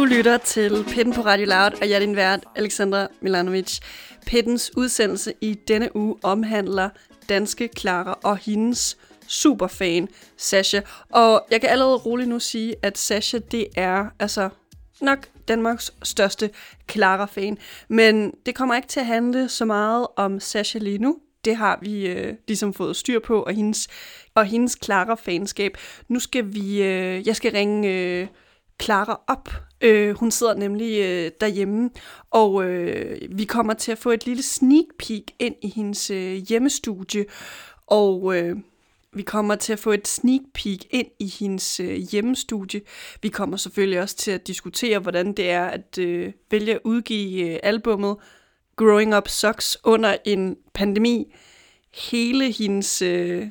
Du 0.00 0.04
lytter 0.04 0.38
til 0.38 0.84
Pitten 0.88 1.14
på 1.14 1.20
Radio 1.20 1.46
Loud, 1.46 1.70
og 1.82 1.88
jeg 1.88 1.94
er 1.94 1.98
din 1.98 2.16
vært, 2.16 2.44
Alexandra 2.56 3.06
Milanovic. 3.20 3.78
Pittens 4.26 4.76
udsendelse 4.76 5.32
i 5.40 5.54
denne 5.68 5.96
uge 5.96 6.16
omhandler 6.22 6.88
danske 7.28 7.68
Clara 7.78 8.18
og 8.24 8.36
hendes 8.36 8.96
superfan, 9.26 10.08
Sasha. 10.36 10.80
Og 11.10 11.46
jeg 11.50 11.60
kan 11.60 11.70
allerede 11.70 11.96
roligt 11.96 12.28
nu 12.28 12.38
sige, 12.38 12.74
at 12.82 12.98
Sasha, 12.98 13.38
det 13.38 13.66
er 13.76 14.06
altså 14.18 14.48
nok 15.00 15.28
Danmarks 15.48 15.92
største 16.02 16.50
Clara-fan. 16.90 17.58
Men 17.88 18.34
det 18.46 18.54
kommer 18.54 18.76
ikke 18.76 18.88
til 18.88 19.00
at 19.00 19.06
handle 19.06 19.48
så 19.48 19.64
meget 19.64 20.06
om 20.16 20.40
Sasha 20.40 20.78
lige 20.78 20.98
nu. 20.98 21.18
Det 21.44 21.56
har 21.56 21.78
vi 21.82 22.06
øh, 22.06 22.34
ligesom 22.48 22.74
fået 22.74 22.96
styr 22.96 23.18
på, 23.18 23.42
og 23.42 23.52
hendes, 23.52 23.88
og 24.34 24.44
hendes 24.44 24.78
Clara-fanskab. 24.84 25.76
Nu 26.08 26.18
skal 26.18 26.54
vi, 26.54 26.82
øh, 26.82 27.26
jeg 27.26 27.36
skal 27.36 27.52
ringe 27.52 27.88
øh, 27.88 28.26
Clara 28.82 29.20
op. 29.26 29.69
Øh, 29.80 30.16
hun 30.16 30.30
sidder 30.30 30.54
nemlig 30.54 31.00
øh, 31.00 31.30
derhjemme, 31.40 31.90
og 32.30 32.64
øh, 32.64 33.20
vi 33.38 33.44
kommer 33.44 33.74
til 33.74 33.92
at 33.92 33.98
få 33.98 34.10
et 34.10 34.26
lille 34.26 34.42
sneak 34.42 34.86
peek 34.98 35.30
ind 35.38 35.54
i 35.62 35.68
hendes 35.68 36.10
øh, 36.10 36.32
hjemmestudie, 36.32 37.24
og 37.86 38.36
øh, 38.36 38.56
vi 39.12 39.22
kommer 39.22 39.54
til 39.54 39.72
at 39.72 39.78
få 39.78 39.92
et 39.92 40.08
sneak 40.08 40.40
peek 40.54 40.86
ind 40.90 41.06
i 41.18 41.26
hendes 41.40 41.80
øh, 41.80 41.94
hjemmestudie. 41.96 42.80
Vi 43.22 43.28
kommer 43.28 43.56
selvfølgelig 43.56 44.00
også 44.00 44.16
til 44.16 44.30
at 44.30 44.46
diskutere, 44.46 44.98
hvordan 44.98 45.32
det 45.32 45.50
er 45.50 45.64
at 45.64 45.98
øh, 45.98 46.32
vælge 46.50 46.74
at 46.74 46.80
udgive 46.84 47.50
øh, 47.50 47.58
albummet 47.62 48.16
Growing 48.76 49.16
Up 49.16 49.28
Sucks 49.28 49.78
under 49.84 50.16
en 50.24 50.56
pandemi. 50.74 51.34
Hele 51.94 52.52
hendes... 52.52 53.02
Øh, 53.02 53.50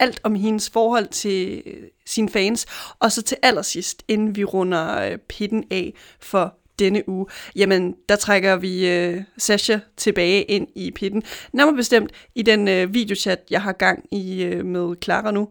alt 0.00 0.20
om 0.22 0.34
hendes 0.34 0.70
forhold 0.70 1.06
til 1.06 1.62
øh, 1.66 1.88
sine 2.08 2.28
fans, 2.28 2.66
og 2.98 3.12
så 3.12 3.22
til 3.22 3.36
allersidst, 3.42 4.02
inden 4.08 4.36
vi 4.36 4.44
runder 4.44 5.10
øh, 5.10 5.18
pitten 5.18 5.64
af 5.70 5.94
for 6.20 6.54
denne 6.78 7.08
uge, 7.08 7.26
jamen 7.56 7.94
der 8.08 8.16
trækker 8.16 8.56
vi 8.56 8.88
øh, 8.88 9.22
Sasha 9.38 9.78
tilbage 9.96 10.42
ind 10.42 10.68
i 10.74 10.90
pitten. 10.90 11.22
Nærmere 11.52 11.76
bestemt 11.76 12.12
i 12.34 12.42
den 12.42 12.68
øh, 12.68 12.94
videochat, 12.94 13.38
jeg 13.50 13.62
har 13.62 13.72
gang 13.72 14.04
i 14.12 14.42
øh, 14.42 14.64
med 14.64 14.94
Clara 15.02 15.30
nu, 15.30 15.48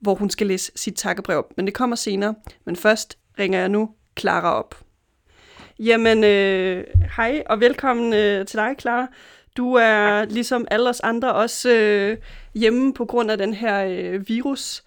hvor 0.00 0.14
hun 0.14 0.30
skal 0.30 0.46
læse 0.46 0.72
sit 0.76 0.94
takkebrev 0.94 1.38
op. 1.38 1.52
Men 1.56 1.66
det 1.66 1.74
kommer 1.74 1.96
senere. 1.96 2.34
Men 2.66 2.76
først 2.76 3.18
ringer 3.38 3.58
jeg 3.58 3.68
nu 3.68 3.90
Clara 4.18 4.54
op. 4.54 4.74
Jamen, 5.78 6.24
øh, 6.24 6.84
hej 7.16 7.42
og 7.46 7.60
velkommen 7.60 8.12
øh, 8.12 8.46
til 8.46 8.58
dig, 8.58 8.74
Clara. 8.80 9.06
Du 9.56 9.74
er 9.74 10.24
ligesom 10.24 10.66
alle 10.70 10.88
os 10.88 11.00
andre 11.00 11.34
også 11.34 11.70
øh, 11.70 12.16
hjemme 12.54 12.94
på 12.94 13.04
grund 13.04 13.30
af 13.30 13.38
den 13.38 13.54
her 13.54 13.84
øh, 13.84 14.28
virus. 14.28 14.82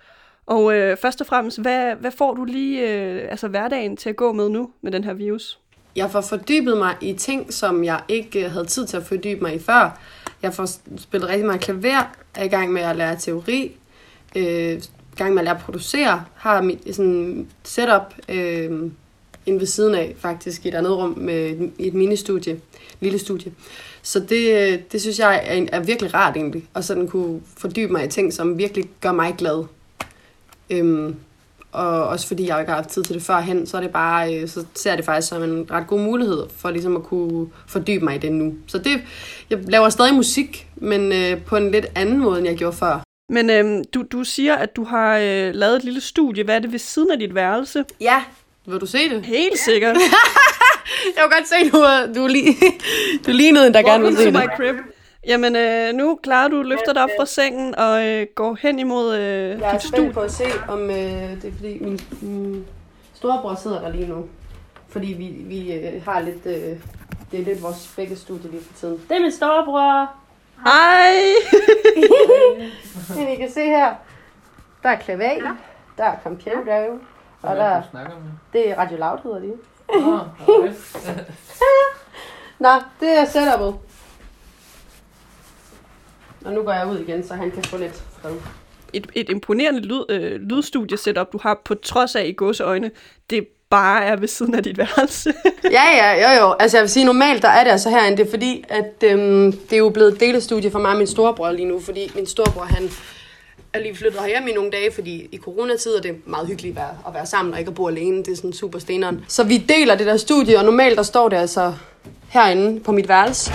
Og 0.52 0.74
øh, 0.74 0.98
først 0.98 1.22
og 1.22 1.28
fremmest, 1.28 1.60
hvad, 1.62 1.96
hvad 1.96 2.12
får 2.12 2.34
du 2.34 2.46
lige 2.46 2.90
øh, 2.90 3.32
altså 3.32 3.48
hverdagen 3.48 3.98
til 3.98 4.10
at 4.10 4.16
gå 4.16 4.32
med 4.32 4.50
nu 4.50 4.70
med 4.82 4.92
den 4.92 5.04
her 5.04 5.14
virus? 5.14 5.60
Jeg 5.96 6.12
får 6.12 6.22
fordybet 6.22 6.78
mig 6.78 6.96
i 7.02 7.14
ting, 7.14 7.54
som 7.54 7.84
jeg 7.84 8.02
ikke 8.08 8.46
øh, 8.46 8.52
havde 8.52 8.66
tid 8.66 8.86
til 8.86 8.98
at 8.98 9.04
fordybe 9.04 9.42
mig 9.42 9.56
i 9.56 9.60
før. 9.60 10.00
Jeg 10.42 10.54
får 10.54 10.68
spillet 10.98 11.30
rigtig 11.30 11.46
meget 11.46 11.62
klaver, 11.62 12.12
er 12.36 12.44
i 12.44 12.48
gang 12.48 12.72
med 12.72 12.82
at 12.82 12.96
lære 12.96 13.16
teori, 13.16 13.78
øh, 14.36 14.82
gang 15.16 15.34
med 15.34 15.42
at 15.42 15.46
lære 15.46 15.56
at 15.56 15.62
producere, 15.62 16.24
har 16.36 16.62
mit 16.62 16.96
sådan, 16.96 17.48
setup 17.64 18.14
øh, 18.30 18.92
inde 19.46 19.60
ved 19.60 19.66
siden 19.66 19.96
af, 19.96 20.16
faktisk, 20.18 20.66
i 20.66 20.68
et 20.68 20.76
andet 20.76 20.98
rum 20.98 21.14
med 21.18 21.70
et, 21.80 21.94
ministudie, 21.94 22.54
et 22.54 22.62
lille 23.00 23.20
studie. 23.20 23.52
Så 24.02 24.20
det, 24.20 24.72
øh, 24.74 24.80
det 24.92 25.02
synes 25.02 25.20
jeg 25.20 25.42
er, 25.46 25.66
er 25.72 25.80
virkelig 25.80 26.14
rart 26.14 26.36
egentlig, 26.36 26.64
og 26.74 26.84
sådan 26.84 27.08
kunne 27.08 27.42
fordybe 27.58 27.92
mig 27.92 28.06
i 28.06 28.08
ting, 28.08 28.34
som 28.34 28.58
virkelig 28.58 28.90
gør 29.02 29.12
mig 29.12 29.36
glad. 29.38 29.66
Øhm, 30.72 31.16
og 31.72 32.08
også 32.08 32.28
fordi 32.28 32.48
jeg 32.48 32.60
ikke 32.60 32.70
har 32.70 32.76
haft 32.82 32.90
tid 32.90 33.04
til 33.04 33.16
det 33.16 33.24
førhen, 33.24 33.68
så 33.68 33.78
er 33.78 33.82
det 33.82 33.92
bare, 33.92 34.36
øh, 34.36 34.48
så 34.48 34.66
ser 34.76 34.90
jeg 34.90 34.98
det 34.98 35.06
faktisk 35.06 35.28
som 35.28 35.44
en 35.44 35.68
ret 35.72 35.88
god 35.88 36.00
mulighed 36.00 36.44
for 36.58 36.70
ligesom 36.72 36.96
at 36.96 37.04
kunne 37.04 37.48
fordybe 37.68 38.06
mig 38.06 38.16
i 38.16 38.18
det 38.18 38.32
nu. 38.32 38.54
Så 38.68 38.78
det, 38.78 39.02
jeg 39.50 39.60
laver 39.68 39.90
stadig 39.90 40.14
musik, 40.14 40.68
men 40.76 41.12
øh, 41.12 41.42
på 41.42 41.56
en 41.58 41.72
lidt 41.72 41.86
anden 41.96 42.18
måde, 42.20 42.38
end 42.40 42.48
jeg 42.48 42.58
gjorde 42.58 42.78
før. 42.78 43.04
Men 43.30 43.50
øh, 43.50 43.84
du, 43.94 44.04
du 44.12 44.24
siger, 44.24 44.56
at 44.56 44.76
du 44.76 44.84
har 44.84 45.18
øh, 45.18 45.54
lavet 45.54 45.76
et 45.76 45.84
lille 45.84 46.02
studie. 46.02 46.44
Hvad 46.44 46.56
er 46.56 46.60
det 46.60 46.72
ved 46.72 46.80
siden 46.80 47.12
af 47.12 47.20
dit 47.20 47.36
værelse? 47.36 47.84
Ja, 48.02 48.24
vil 48.66 48.80
du 48.80 48.86
se 48.86 49.10
det? 49.10 49.26
Helt 49.26 49.60
sikkert. 49.60 49.98
Jeg 51.06 51.14
kan 51.16 51.24
godt 51.38 51.48
se, 51.48 51.70
du 51.72 51.78
er, 51.78 52.14
du 52.16 52.24
er 52.24 52.28
lige, 52.28 52.56
du 53.26 53.32
er 53.32 53.36
lige 53.36 53.52
noget, 53.52 53.74
der 53.74 53.82
gerne 53.82 54.04
vil 54.04 54.14
Welcome 54.18 54.40
se 54.40 54.42
det. 54.42 54.52
crib. 54.58 54.76
Jamen, 55.28 55.56
øh, 55.56 55.94
nu 55.94 56.20
klarer 56.24 56.48
du 56.48 56.62
løfter 56.62 56.94
dig 56.94 57.04
op 57.04 57.10
fra 57.20 57.26
sengen 57.26 57.76
og 57.76 58.08
øh, 58.08 58.28
går 58.36 58.58
hen 58.62 58.80
imod 58.80 59.16
øh, 59.16 59.22
Jeg 59.22 59.52
er 59.52 59.72
dit 59.72 59.82
spændt 59.82 59.84
studie. 59.84 60.14
på 60.14 60.20
at 60.20 60.32
se, 60.32 60.46
om 60.68 60.90
øh, 60.90 60.96
det 61.42 61.46
er 61.46 61.52
fordi 61.52 61.80
min, 61.82 62.00
min 62.22 62.66
storebror 63.14 63.56
sidder 63.56 63.82
der 63.82 63.90
lige 63.90 64.08
nu. 64.08 64.26
Fordi 64.90 65.08
vi, 65.08 65.26
vi 65.28 65.74
øh, 65.74 66.04
har 66.06 66.20
lidt 66.20 66.46
øh, 66.46 66.80
det 67.32 67.40
er 67.40 67.44
lidt 67.44 67.64
vores 67.64 67.94
begge 67.96 68.16
studie 68.16 68.52
lige 68.52 68.64
for 68.64 68.74
tiden. 68.74 69.02
Det 69.10 69.18
er 69.18 69.22
min 69.22 69.32
storebror. 69.32 70.10
Hej! 70.64 71.14
Men 73.16 73.28
I 73.28 73.36
kan 73.36 73.52
se 73.52 73.66
her, 73.66 73.94
der 74.84 74.90
er 74.90 74.96
klaver, 74.96 75.56
der 75.98 76.04
er 76.04 76.16
computer, 76.24 76.98
og 77.42 77.56
der 77.56 77.64
er, 77.64 77.82
du 77.82 77.88
snakker 77.92 78.12
med? 78.16 78.32
det 78.54 78.70
er 78.70 78.80
Radio 78.80 78.98
Loud, 78.98 79.20
hedder 79.24 79.40
de. 79.40 79.54
Nå, 80.02 80.20
okay. 80.48 80.74
Nå, 82.60 82.70
det 83.00 83.20
er 83.20 83.26
setupet. 83.26 83.76
Og 86.46 86.54
nu 86.54 86.64
går 86.64 86.72
jeg 86.72 86.88
ud 86.88 87.00
igen, 87.00 87.28
så 87.28 87.34
han 87.34 87.52
kan 87.52 87.64
få 87.64 87.78
lidt 87.78 88.04
fred. 88.22 88.32
Et, 88.94 89.08
et 89.16 89.30
imponerende 89.30 89.80
lyd, 89.80 90.02
øh, 90.10 90.42
lydstudie-setup, 90.42 91.32
du 91.34 91.40
har 91.42 91.62
på 91.66 91.76
trods 91.76 92.16
af 92.16 92.26
i 92.26 92.32
gåseøjne, 92.32 92.92
det 93.30 93.48
bare 93.70 94.06
er 94.06 94.16
ved 94.16 94.28
siden 94.28 94.56
af 94.56 94.64
dit 94.64 94.78
værelse. 94.78 95.34
Ja, 95.72 95.84
ja, 95.84 96.36
jo, 96.36 96.46
jo. 96.46 96.56
Altså 96.60 96.78
jeg 96.78 96.82
vil 96.82 96.90
sige, 96.90 97.06
normalt 97.06 97.42
der 97.42 97.50
er 97.50 97.64
det 97.64 97.72
altså 97.72 97.90
herinde. 97.90 98.18
Det 98.18 98.28
er 98.28 98.30
fordi, 98.30 98.64
at 98.70 99.04
øhm, 99.04 99.52
det 99.52 99.74
er 99.74 99.78
jo 99.78 99.90
blevet 99.90 100.20
delestudie 100.20 100.72
for 100.72 100.80
mig 100.80 100.92
og 100.92 100.98
min 100.98 101.08
storebror 101.08 101.52
lige 101.52 101.66
nu. 101.66 101.80
Fordi 101.80 102.12
min 102.16 102.26
storebror, 102.26 102.64
han 102.64 102.90
er 103.74 103.80
lige 103.80 103.96
flyttet 103.96 104.22
hjem 104.28 104.48
i 104.48 104.52
nogle 104.54 104.72
dage, 104.72 104.92
fordi 104.92 105.30
i 105.32 105.38
coronatid 105.38 105.96
er 105.96 106.02
det 106.02 106.28
meget 106.28 106.48
hyggeligt 106.48 106.72
at 106.72 106.84
være, 106.84 106.98
at 107.08 107.14
være 107.14 107.26
sammen 107.26 107.54
og 107.54 107.60
ikke 107.60 107.70
at 107.70 107.76
bo 107.76 107.88
alene. 107.88 108.18
Det 108.18 108.28
er 108.28 108.36
sådan 108.36 108.54
super 108.54 108.80
steneren. 108.80 109.26
Så 109.28 109.44
vi 109.44 109.58
deler 109.58 109.96
det 109.96 110.08
der 110.08 110.18
studie, 110.18 110.58
og 110.58 110.66
normalt 110.66 110.98
der 110.98 111.04
står 111.04 111.30
det 111.30 111.38
altså 111.38 111.74
herinde 112.30 112.80
på 112.80 112.92
mit 112.92 113.08
værelse. 113.08 113.52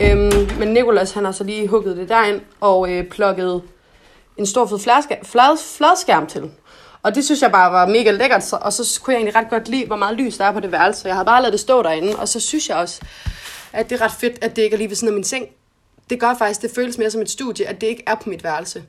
Øhm, 0.00 0.58
men 0.58 0.68
Nikolas 0.68 1.12
han 1.12 1.24
har 1.24 1.32
så 1.32 1.44
lige 1.44 1.68
hugget 1.68 1.96
det 1.96 2.08
derind 2.08 2.40
og 2.60 2.92
øh, 2.92 3.08
plukket 3.08 3.62
en 4.36 4.46
stor 4.46 4.66
fed 4.66 4.78
fladskærm, 4.78 5.24
flad, 5.24 5.58
fladskærm 5.76 6.26
til. 6.26 6.50
Og 7.02 7.14
det 7.14 7.24
synes 7.24 7.42
jeg 7.42 7.52
bare 7.52 7.72
var 7.72 7.86
mega 7.86 8.10
lækkert, 8.10 8.44
så, 8.44 8.58
og 8.60 8.72
så 8.72 9.00
kunne 9.02 9.14
jeg 9.14 9.18
egentlig 9.18 9.36
ret 9.36 9.50
godt 9.50 9.68
lide, 9.68 9.86
hvor 9.86 9.96
meget 9.96 10.16
lys 10.16 10.36
der 10.36 10.44
er 10.44 10.52
på 10.52 10.60
det 10.60 10.72
værelse. 10.72 11.08
Jeg 11.08 11.14
havde 11.14 11.26
bare 11.26 11.42
lavet 11.42 11.52
det 11.52 11.60
stå 11.60 11.82
derinde, 11.82 12.16
og 12.16 12.28
så 12.28 12.40
synes 12.40 12.68
jeg 12.68 12.76
også, 12.76 13.00
at 13.72 13.90
det 13.90 14.00
er 14.00 14.04
ret 14.04 14.12
fedt, 14.12 14.44
at 14.44 14.56
det 14.56 14.62
ikke 14.62 14.74
er 14.74 14.78
lige 14.78 14.88
ved 14.88 14.96
siden 14.96 15.08
af 15.08 15.14
min 15.14 15.24
seng. 15.24 15.48
Det 16.10 16.20
gør 16.20 16.34
faktisk, 16.34 16.62
det 16.62 16.70
føles 16.74 16.98
mere 16.98 17.10
som 17.10 17.20
et 17.20 17.30
studie, 17.30 17.66
at 17.66 17.80
det 17.80 17.86
ikke 17.86 18.02
er 18.06 18.14
på 18.14 18.28
mit 18.28 18.44
værelse, 18.44 18.82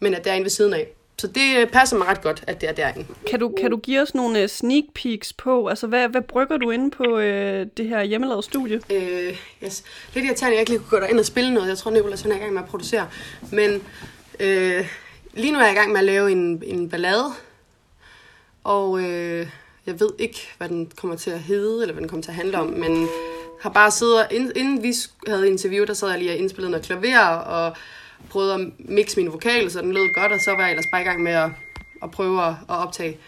men 0.00 0.14
at 0.14 0.24
det 0.24 0.30
er 0.30 0.34
inde 0.34 0.44
ved 0.44 0.50
siden 0.50 0.74
af. 0.74 0.86
Så 1.18 1.26
det 1.26 1.56
øh, 1.58 1.66
passer 1.66 1.96
mig 1.96 2.06
ret 2.06 2.22
godt, 2.22 2.44
at 2.46 2.60
det 2.60 2.68
er 2.68 2.72
derinde. 2.72 3.06
Kan 3.30 3.40
du, 3.40 3.54
kan 3.60 3.70
du 3.70 3.76
give 3.76 4.02
os 4.02 4.14
nogle 4.14 4.42
øh, 4.42 4.48
sneak 4.48 4.84
peeks 4.94 5.32
på, 5.32 5.66
altså 5.68 5.86
hvad, 5.86 6.08
hvad 6.08 6.22
brygger 6.22 6.56
du 6.56 6.70
inde 6.70 6.90
på 6.90 7.18
øh, 7.18 7.66
det 7.76 7.88
her 7.88 8.02
hjemmelavede 8.02 8.42
studie? 8.42 8.80
Øh, 8.90 9.38
yes. 9.64 9.84
Lidt 10.14 10.26
irriterende, 10.26 10.46
at 10.46 10.52
jeg 10.52 10.60
ikke 10.60 10.70
lige 10.70 10.78
kunne 10.78 11.00
gå 11.00 11.04
derind 11.04 11.18
og 11.18 11.26
spille 11.26 11.54
noget. 11.54 11.68
Jeg 11.68 11.78
tror, 11.78 11.90
Nicolas 11.90 12.22
han 12.22 12.32
er 12.32 12.36
i 12.36 12.38
gang 12.38 12.52
med 12.52 12.62
at 12.62 12.68
producere. 12.68 13.08
Men 13.52 13.82
øh, 14.40 14.88
lige 15.34 15.52
nu 15.52 15.58
er 15.58 15.62
jeg 15.62 15.72
i 15.72 15.76
gang 15.76 15.92
med 15.92 15.98
at 15.98 16.04
lave 16.04 16.32
en, 16.32 16.62
en 16.66 16.88
ballade. 16.90 17.32
Og 18.64 19.00
øh, 19.00 19.48
jeg 19.86 20.00
ved 20.00 20.10
ikke, 20.18 20.48
hvad 20.58 20.68
den 20.68 20.90
kommer 20.96 21.16
til 21.16 21.30
at 21.30 21.40
hedde, 21.40 21.82
eller 21.82 21.92
hvad 21.92 22.00
den 22.00 22.08
kommer 22.08 22.22
til 22.22 22.30
at 22.30 22.36
handle 22.36 22.58
om. 22.58 22.66
Men 22.66 23.08
har 23.60 23.70
bare 23.70 23.90
siddet, 23.90 24.26
inden, 24.30 24.52
inden 24.56 24.82
vi 24.82 24.94
havde 25.26 25.48
interview, 25.48 25.84
der 25.84 25.94
sad 25.94 26.08
jeg 26.08 26.18
lige 26.18 26.30
og 26.30 26.36
indspillede 26.36 26.70
noget 26.70 26.86
klaver, 26.86 27.26
og 27.26 27.76
prøvede 28.30 28.54
at 28.54 28.60
mixe 28.78 29.16
mine 29.16 29.30
vokaler, 29.30 29.70
så 29.70 29.80
den 29.80 29.92
lød 29.92 30.14
godt, 30.14 30.32
og 30.32 30.40
så 30.40 30.50
var 30.50 30.60
jeg 30.62 30.70
ellers 30.70 30.86
bare 30.92 31.00
i 31.00 31.04
gang 31.04 31.22
med 31.22 31.32
at, 31.32 31.50
at 32.02 32.10
prøve 32.10 32.42
at, 32.42 32.50
at 32.50 32.54
optage 32.76 33.18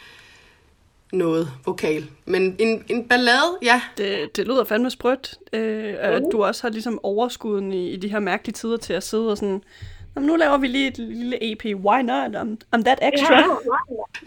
noget 1.13 1.51
vokal. 1.67 2.07
Men 2.25 2.57
en, 2.59 2.85
en 2.89 3.09
ballade, 3.09 3.59
ja, 3.63 3.81
Det, 3.99 4.37
det 4.37 4.47
lyder 4.47 4.65
fandme 4.65 4.91
sprødt, 4.91 5.35
øh, 5.53 5.95
at 5.99 6.23
du 6.33 6.45
også 6.45 6.63
har 6.63 6.71
ligesom 6.71 7.01
overskuden 7.03 7.73
i, 7.73 7.91
i 7.91 7.97
de 7.97 8.09
her 8.09 8.19
mærkelige 8.21 8.53
tider 8.55 8.77
til 8.77 8.93
at 8.93 9.03
sidde 9.03 9.31
og 9.31 9.37
sådan, 9.39 9.63
"Nå, 10.15 10.21
men 10.21 10.27
nu 10.27 10.37
laver 10.37 10.59
vi 10.59 10.67
lige 10.67 10.89
et 10.89 10.99
lille 10.99 11.53
EP, 11.53 11.65
why 11.65 12.03
not, 12.03 12.37
I'm, 12.37 12.57
I'm 12.77 12.83
that 12.83 12.99
extra. 13.15 13.35
Ja. 13.39 13.45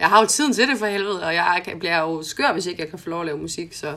jeg 0.00 0.08
har 0.08 0.20
jo 0.20 0.26
tiden 0.26 0.52
til 0.52 0.68
det 0.68 0.78
for 0.78 0.86
helvede, 0.86 1.22
og 1.26 1.34
jeg 1.34 1.60
kan- 1.64 1.78
bliver 1.78 2.00
jo 2.00 2.22
skør, 2.22 2.52
hvis 2.52 2.66
ikke 2.66 2.82
jeg 2.82 2.90
kan 2.90 2.98
få 2.98 3.10
lov 3.10 3.20
at 3.20 3.26
lave 3.26 3.38
musik, 3.38 3.72
så... 3.72 3.96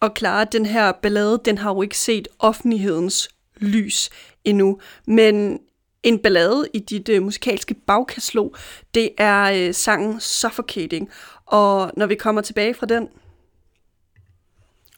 Og 0.00 0.10
Clara, 0.18 0.44
den 0.44 0.66
her 0.66 0.92
ballade, 0.92 1.40
den 1.44 1.58
har 1.58 1.70
jo 1.74 1.82
ikke 1.82 1.98
set 1.98 2.28
offentlighedens 2.38 3.28
lys 3.56 4.10
endnu, 4.44 4.80
men 5.06 5.60
en 6.06 6.18
ballade 6.18 6.68
i 6.74 6.78
dit 6.78 7.08
øh, 7.08 7.22
musikalske 7.22 7.74
bagkatalog, 7.74 8.54
det 8.94 9.10
er 9.18 9.66
øh, 9.68 9.74
sangen 9.74 10.20
Suffocating. 10.20 11.10
Og 11.46 11.90
når 11.96 12.06
vi 12.06 12.14
kommer 12.14 12.42
tilbage 12.42 12.74
fra 12.74 12.86
den, 12.86 13.08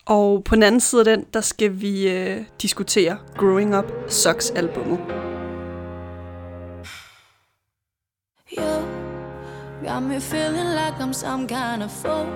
og 0.07 0.45
på 0.45 0.55
den 0.55 0.63
anden 0.63 0.81
side 0.81 1.01
af 1.01 1.05
den, 1.05 1.27
der 1.35 1.41
skal 1.41 1.81
vi 1.81 2.11
øh, 2.11 2.45
diskutere 2.63 3.19
Growing 3.37 3.79
Up 3.79 3.93
Sucks 4.09 4.51
albumet. 4.51 4.99
You 8.59 8.65
got 9.85 10.03
me 10.03 10.21
feeling 10.21 10.69
like 10.69 10.95
I'm 11.01 11.13
some 11.13 11.49
kind 11.49 11.83
of 11.83 11.91
fool. 11.91 12.27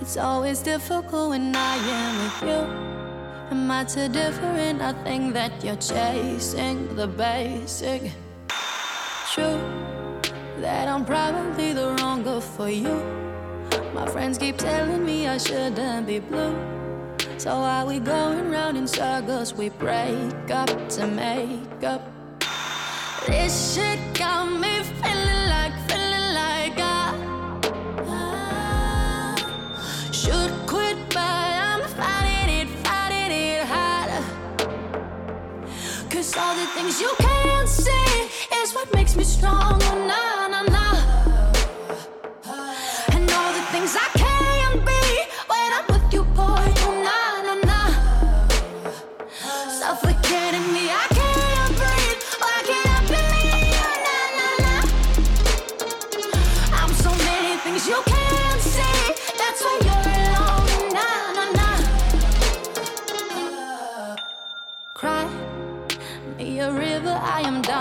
It's 0.00 0.16
always 0.16 0.62
difficult 0.62 1.30
when 1.30 1.54
I 1.54 1.76
am 2.02 2.14
with 2.22 2.42
you. 2.42 2.86
Am 3.50 3.70
I 3.70 3.84
too 3.84 4.08
different? 4.08 4.82
I 4.82 4.92
think 5.04 5.34
that 5.34 5.62
you're 5.62 5.76
chasing 5.76 6.94
the 6.96 7.06
basic. 7.06 8.12
True 9.32 9.60
that 10.60 10.88
I'm 10.88 11.04
probably 11.04 11.72
the 11.72 11.94
wrong 12.00 12.22
girl 12.22 12.40
for 12.40 12.68
you. 12.68 13.02
My 13.94 14.06
friends 14.06 14.38
keep 14.38 14.56
telling 14.56 15.04
me 15.04 15.28
I 15.28 15.38
shouldn't 15.38 16.06
be 16.06 16.18
blue. 16.18 16.56
So 17.38 17.60
why 17.60 17.84
we 17.84 17.98
going 17.98 18.50
round 18.50 18.76
in 18.76 18.86
circles? 18.86 19.54
We 19.54 19.68
break 19.68 20.50
up 20.50 20.88
to 20.90 21.06
make 21.06 21.84
up. 21.84 22.02
This 23.26 23.74
shit 23.74 24.00
got 24.14 24.46
me 24.60 24.82
feeling 24.82 25.25
all 36.38 36.54
the 36.54 36.66
things 36.66 37.00
you 37.00 37.10
can't 37.18 37.68
see 37.68 38.28
is 38.60 38.74
what 38.74 38.92
makes 38.94 39.16
me 39.16 39.24
stronger, 39.24 39.84
nah, 40.06 40.45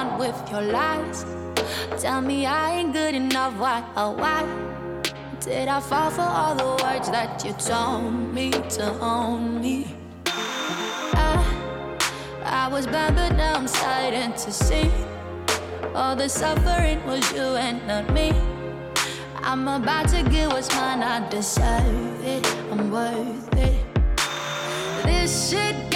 Done 0.06 0.20
with 0.20 0.52
your 0.52 0.62
lies. 0.62 1.26
Tell 2.02 2.22
me 2.22 2.46
I 2.46 2.78
ain't 2.78 2.94
good 2.94 3.16
enough. 3.16 3.54
Why, 3.58 3.84
oh 3.96 4.12
why? 4.12 4.44
Did 5.40 5.68
I 5.68 5.80
fall 5.80 6.12
for 6.12 6.22
all 6.22 6.56
the 6.56 6.84
words 6.84 7.10
that 7.10 7.44
you 7.46 7.54
told 7.54 8.34
me 8.34 8.52
to 8.52 8.86
own 9.00 9.62
me? 9.62 9.96
I, 10.26 11.98
I 12.44 12.68
was 12.68 12.86
bad, 12.88 13.16
but 13.16 13.36
now 13.36 13.56
I'm 13.56 13.68
starting 13.68 14.34
to 14.34 14.52
see 14.52 14.92
all 15.96 16.16
the 16.16 16.30
suffering 16.30 17.04
was 17.06 17.32
you 17.32 17.56
and 17.66 17.88
not 17.88 18.12
me. 18.14 18.32
I'm 19.38 19.68
about 19.68 20.10
to 20.10 20.24
get 20.24 20.50
what's 20.50 20.70
mine, 20.76 21.02
I 21.02 21.28
deserve 21.30 22.24
it, 22.24 22.46
I'm 22.72 22.92
worth 22.92 23.58
it. 23.58 23.86
This 25.04 25.50
shit 25.50 25.95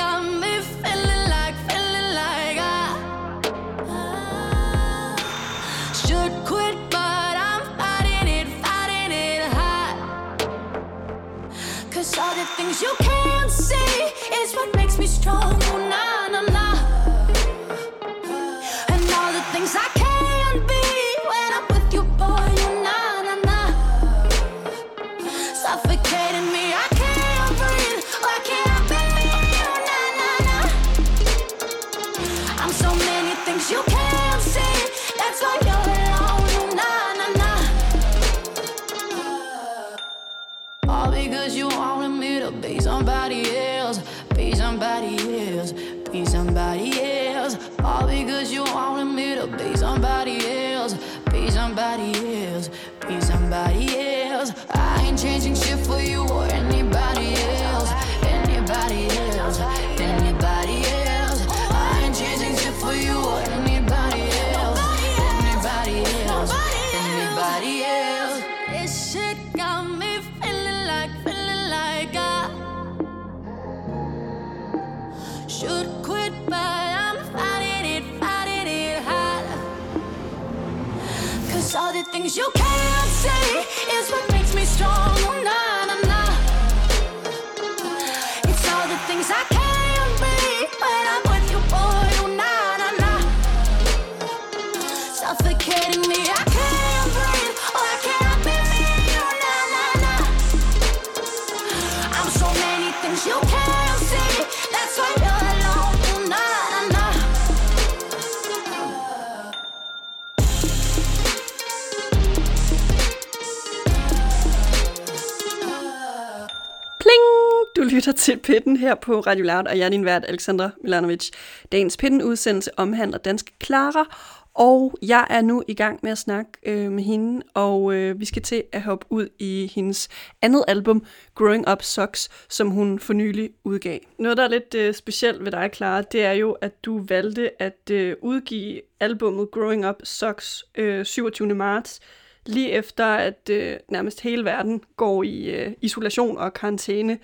lytter 117.99 118.11
til 118.11 118.37
Pitten 118.37 118.77
her 118.77 118.95
på 118.95 119.19
Radio 119.19 119.45
Loud, 119.45 119.65
og 119.67 119.77
jeg 119.77 119.85
er 119.85 119.89
din 119.89 120.05
vært, 120.05 120.25
Alexandra 120.27 120.69
Milanovic. 120.83 121.29
Dagens 121.71 121.97
Pitten-udsendelse 121.97 122.79
omhandler 122.79 123.17
danske 123.17 123.51
Clara, 123.63 124.17
og 124.53 124.97
jeg 125.01 125.27
er 125.29 125.41
nu 125.41 125.63
i 125.67 125.73
gang 125.73 125.99
med 126.03 126.11
at 126.11 126.17
snakke 126.17 126.51
øh, 126.65 126.91
med 126.91 127.03
hende, 127.03 127.41
og 127.53 127.93
øh, 127.93 128.19
vi 128.19 128.25
skal 128.25 128.41
til 128.41 128.63
at 128.71 128.81
hoppe 128.81 129.05
ud 129.09 129.27
i 129.39 129.71
hendes 129.75 130.09
andet 130.41 130.63
album, 130.67 131.05
Growing 131.35 131.69
Up 131.71 131.83
Sucks, 131.83 132.29
som 132.49 132.69
hun 132.69 132.99
for 132.99 133.13
nylig 133.13 133.49
udgav. 133.63 133.99
Noget, 134.19 134.37
der 134.37 134.43
er 134.43 134.49
lidt 134.49 134.75
øh, 134.75 134.93
specielt 134.93 135.45
ved 135.45 135.51
dig, 135.51 135.69
Clara, 135.73 136.01
det 136.01 136.23
er 136.23 136.33
jo, 136.33 136.51
at 136.51 136.85
du 136.85 137.05
valgte 137.07 137.61
at 137.61 137.91
øh, 137.91 138.15
udgive 138.21 138.81
albummet 138.99 139.51
Growing 139.51 139.89
Up 139.89 140.01
Sucks 140.03 140.65
øh, 140.75 141.05
27. 141.05 141.55
marts, 141.55 141.99
lige 142.45 142.71
efter 142.71 143.05
at 143.05 143.49
øh, 143.51 143.77
nærmest 143.89 144.21
hele 144.21 144.45
verden 144.45 144.81
går 144.97 145.23
i 145.23 145.45
øh, 145.45 145.71
isolation 145.81 146.37
og 146.37 146.53
karantæne. 146.53 147.19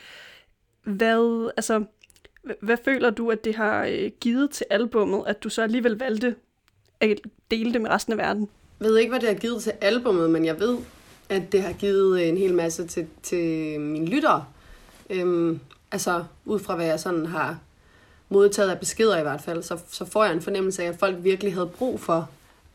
Hvad, 0.85 1.51
altså, 1.57 1.83
hvad 2.59 2.77
føler 2.85 3.09
du, 3.09 3.31
at 3.31 3.45
det 3.45 3.55
har 3.55 3.85
øh, 3.85 4.11
givet 4.19 4.51
til 4.51 4.65
albummet, 4.69 5.23
at 5.27 5.43
du 5.43 5.49
så 5.49 5.61
alligevel 5.61 5.97
valgte 5.99 6.35
at 6.99 7.19
dele 7.51 7.73
det 7.73 7.81
med 7.81 7.89
resten 7.89 8.13
af 8.13 8.17
verden? 8.17 8.49
Jeg 8.79 8.87
ved 8.89 8.97
ikke, 8.97 9.09
hvad 9.09 9.19
det 9.19 9.29
har 9.29 9.35
givet 9.35 9.63
til 9.63 9.73
albummet, 9.81 10.29
men 10.29 10.45
jeg 10.45 10.59
ved, 10.59 10.77
at 11.29 11.51
det 11.51 11.61
har 11.61 11.73
givet 11.73 12.21
øh, 12.21 12.27
en 12.27 12.37
hel 12.37 12.53
masse 12.53 12.87
til, 12.87 13.07
til 13.23 13.79
mine 13.79 14.05
lyttere. 14.05 14.45
Øhm, 15.09 15.59
altså, 15.91 16.23
ud 16.45 16.59
fra 16.59 16.75
hvad 16.75 16.85
jeg 16.85 16.99
sådan 16.99 17.25
har 17.25 17.59
modtaget 18.29 18.69
af 18.69 18.79
beskeder 18.79 19.19
i 19.19 19.21
hvert 19.21 19.41
fald, 19.41 19.63
så, 19.63 19.79
så 19.91 20.05
får 20.05 20.23
jeg 20.23 20.33
en 20.33 20.41
fornemmelse 20.41 20.83
af, 20.83 20.87
at 20.87 20.99
folk 20.99 21.15
virkelig 21.19 21.53
havde 21.53 21.67
brug 21.67 21.99
for, 21.99 22.29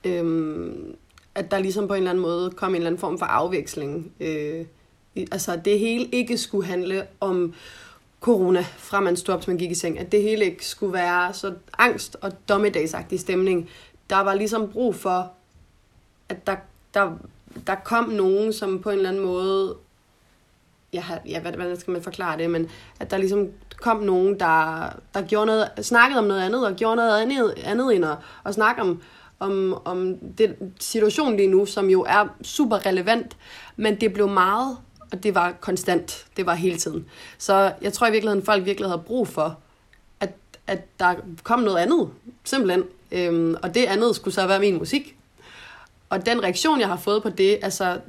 øhm, 0.04 0.94
at 1.34 1.50
der 1.50 1.58
ligesom 1.58 1.88
på 1.88 1.94
en 1.94 1.98
eller 1.98 2.10
anden 2.10 2.22
måde 2.22 2.50
kom 2.50 2.70
en 2.70 2.76
eller 2.76 2.86
anden 2.86 3.00
form 3.00 3.18
for 3.18 3.26
afveksling. 3.26 4.12
Øh, 4.20 4.64
altså, 5.16 5.60
det 5.64 5.78
hele 5.78 6.04
ikke 6.04 6.38
skulle 6.38 6.66
handle 6.66 7.06
om 7.20 7.54
corona, 8.20 8.64
fra 8.78 9.00
man 9.00 9.16
stod 9.16 9.34
op, 9.34 9.40
til 9.40 9.50
man 9.50 9.58
gik 9.58 9.70
i 9.70 9.74
seng. 9.74 9.98
At 9.98 10.12
det 10.12 10.22
hele 10.22 10.44
ikke 10.44 10.66
skulle 10.66 10.92
være 10.92 11.32
så 11.32 11.54
angst 11.78 12.16
og 12.20 12.48
dommedagsagtig 12.48 13.20
stemning. 13.20 13.70
Der 14.10 14.20
var 14.20 14.34
ligesom 14.34 14.68
brug 14.68 14.94
for, 14.94 15.32
at 16.28 16.46
der, 16.46 16.56
der, 16.94 17.12
der 17.66 17.74
kom 17.74 18.08
nogen, 18.08 18.52
som 18.52 18.82
på 18.82 18.90
en 18.90 18.96
eller 18.96 19.08
anden 19.08 19.24
måde, 19.24 19.76
ja, 20.92 21.04
ja 21.26 21.40
hvordan 21.40 21.76
skal 21.76 21.92
man 21.92 22.02
forklare 22.02 22.38
det, 22.38 22.50
men 22.50 22.68
at 23.00 23.10
der 23.10 23.18
ligesom 23.18 23.48
kom 23.80 24.02
nogen, 24.02 24.40
der, 24.40 24.88
der 25.14 25.22
gjorde 25.22 25.46
noget, 25.46 25.70
snakkede 25.82 26.18
om 26.18 26.24
noget 26.24 26.42
andet, 26.42 26.66
og 26.66 26.76
gjorde 26.76 26.96
noget 26.96 27.22
andet, 27.22 27.54
andet 27.64 27.94
end 27.94 28.04
at, 28.04 28.16
at 28.44 28.54
snakke 28.54 28.82
om, 28.82 29.02
om, 29.38 29.80
om 29.84 30.16
den 30.38 30.74
situation 30.80 31.36
lige 31.36 31.48
nu, 31.48 31.66
som 31.66 31.90
jo 31.90 32.02
er 32.08 32.28
super 32.42 32.86
relevant, 32.86 33.36
men 33.76 34.00
det 34.00 34.12
blev 34.12 34.28
meget, 34.28 34.76
og 35.12 35.22
det 35.22 35.34
var 35.34 35.52
konstant, 35.60 36.26
det 36.36 36.46
var 36.46 36.54
hele 36.54 36.76
tiden. 36.76 37.06
Så 37.38 37.72
jeg 37.82 37.92
tror 37.92 38.06
i 38.06 38.10
virkeligheden, 38.10 38.44
folk 38.44 38.64
virkelig 38.64 38.88
havde 38.88 39.02
brug 39.06 39.28
for, 39.28 39.58
at, 40.20 40.30
at 40.66 40.98
der 40.98 41.14
kom 41.42 41.60
noget 41.60 41.78
andet, 41.78 42.10
simpelthen. 42.44 42.84
Øhm, 43.12 43.56
og 43.62 43.74
det 43.74 43.84
andet 43.84 44.16
skulle 44.16 44.34
så 44.34 44.46
være 44.46 44.60
min 44.60 44.78
musik. 44.78 45.16
Og 46.10 46.26
den 46.26 46.42
reaktion, 46.42 46.80
jeg 46.80 46.88
har 46.88 46.96
fået 46.96 47.22
på 47.22 47.30
det, 47.30 47.58
altså 47.62 48.00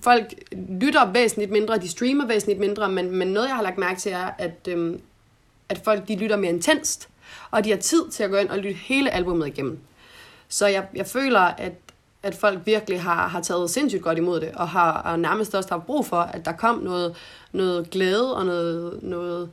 folk 0.00 0.34
lytter 0.80 1.12
væsentligt 1.12 1.50
mindre, 1.50 1.78
de 1.78 1.88
streamer 1.88 2.26
væsentligt 2.26 2.60
mindre, 2.60 2.88
men, 2.88 3.10
men 3.10 3.28
noget, 3.28 3.48
jeg 3.48 3.56
har 3.56 3.62
lagt 3.62 3.78
mærke 3.78 4.00
til, 4.00 4.12
er, 4.12 4.30
at, 4.38 4.68
øhm, 4.68 5.00
at 5.68 5.80
folk 5.84 6.08
de 6.08 6.16
lytter 6.16 6.36
mere 6.36 6.50
intenst, 6.50 7.08
og 7.50 7.64
de 7.64 7.70
har 7.70 7.76
tid 7.76 8.08
til 8.10 8.22
at 8.22 8.30
gå 8.30 8.36
ind 8.36 8.48
og 8.48 8.58
lytte 8.58 8.80
hele 8.80 9.10
albumet 9.10 9.46
igennem. 9.46 9.78
Så 10.48 10.66
jeg, 10.66 10.86
jeg 10.94 11.06
føler, 11.06 11.40
at, 11.40 11.72
at 12.28 12.34
folk 12.34 12.58
virkelig 12.64 13.02
har, 13.02 13.28
har 13.28 13.40
taget 13.40 13.70
sindssygt 13.70 14.02
godt 14.02 14.18
imod 14.18 14.40
det, 14.40 14.50
og 14.54 14.68
har 14.68 14.92
og 14.92 15.20
nærmest 15.20 15.54
også 15.54 15.70
haft 15.70 15.86
brug 15.86 16.06
for, 16.06 16.16
at 16.16 16.44
der 16.44 16.52
kom 16.52 16.78
noget, 16.78 17.16
noget 17.52 17.90
glæde 17.90 18.36
og 18.36 18.46
noget, 18.46 18.98
noget, 19.02 19.50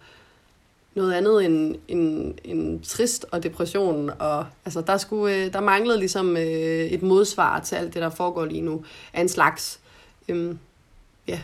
noget 0.96 1.14
andet 1.14 1.46
end, 1.46 1.76
end, 1.88 2.34
end 2.44 2.82
trist 2.84 3.26
og 3.32 3.44
depression. 3.44 4.12
Og, 4.20 4.46
altså, 4.66 4.82
der, 4.82 4.98
skulle, 4.98 5.36
øh, 5.36 5.54
der 5.54 5.60
manglede 5.60 6.00
ligesom 6.00 6.38
øh, 6.38 6.86
et 6.86 7.02
modsvar 7.02 7.60
til 7.60 7.76
alt 7.76 7.94
det, 7.94 8.02
der 8.02 8.10
foregår 8.10 8.46
lige 8.46 8.62
nu, 8.62 8.84
af 9.14 9.22
en 9.22 9.30
slags. 9.30 9.80
Øhm, 10.30 10.60
ja. 11.28 11.40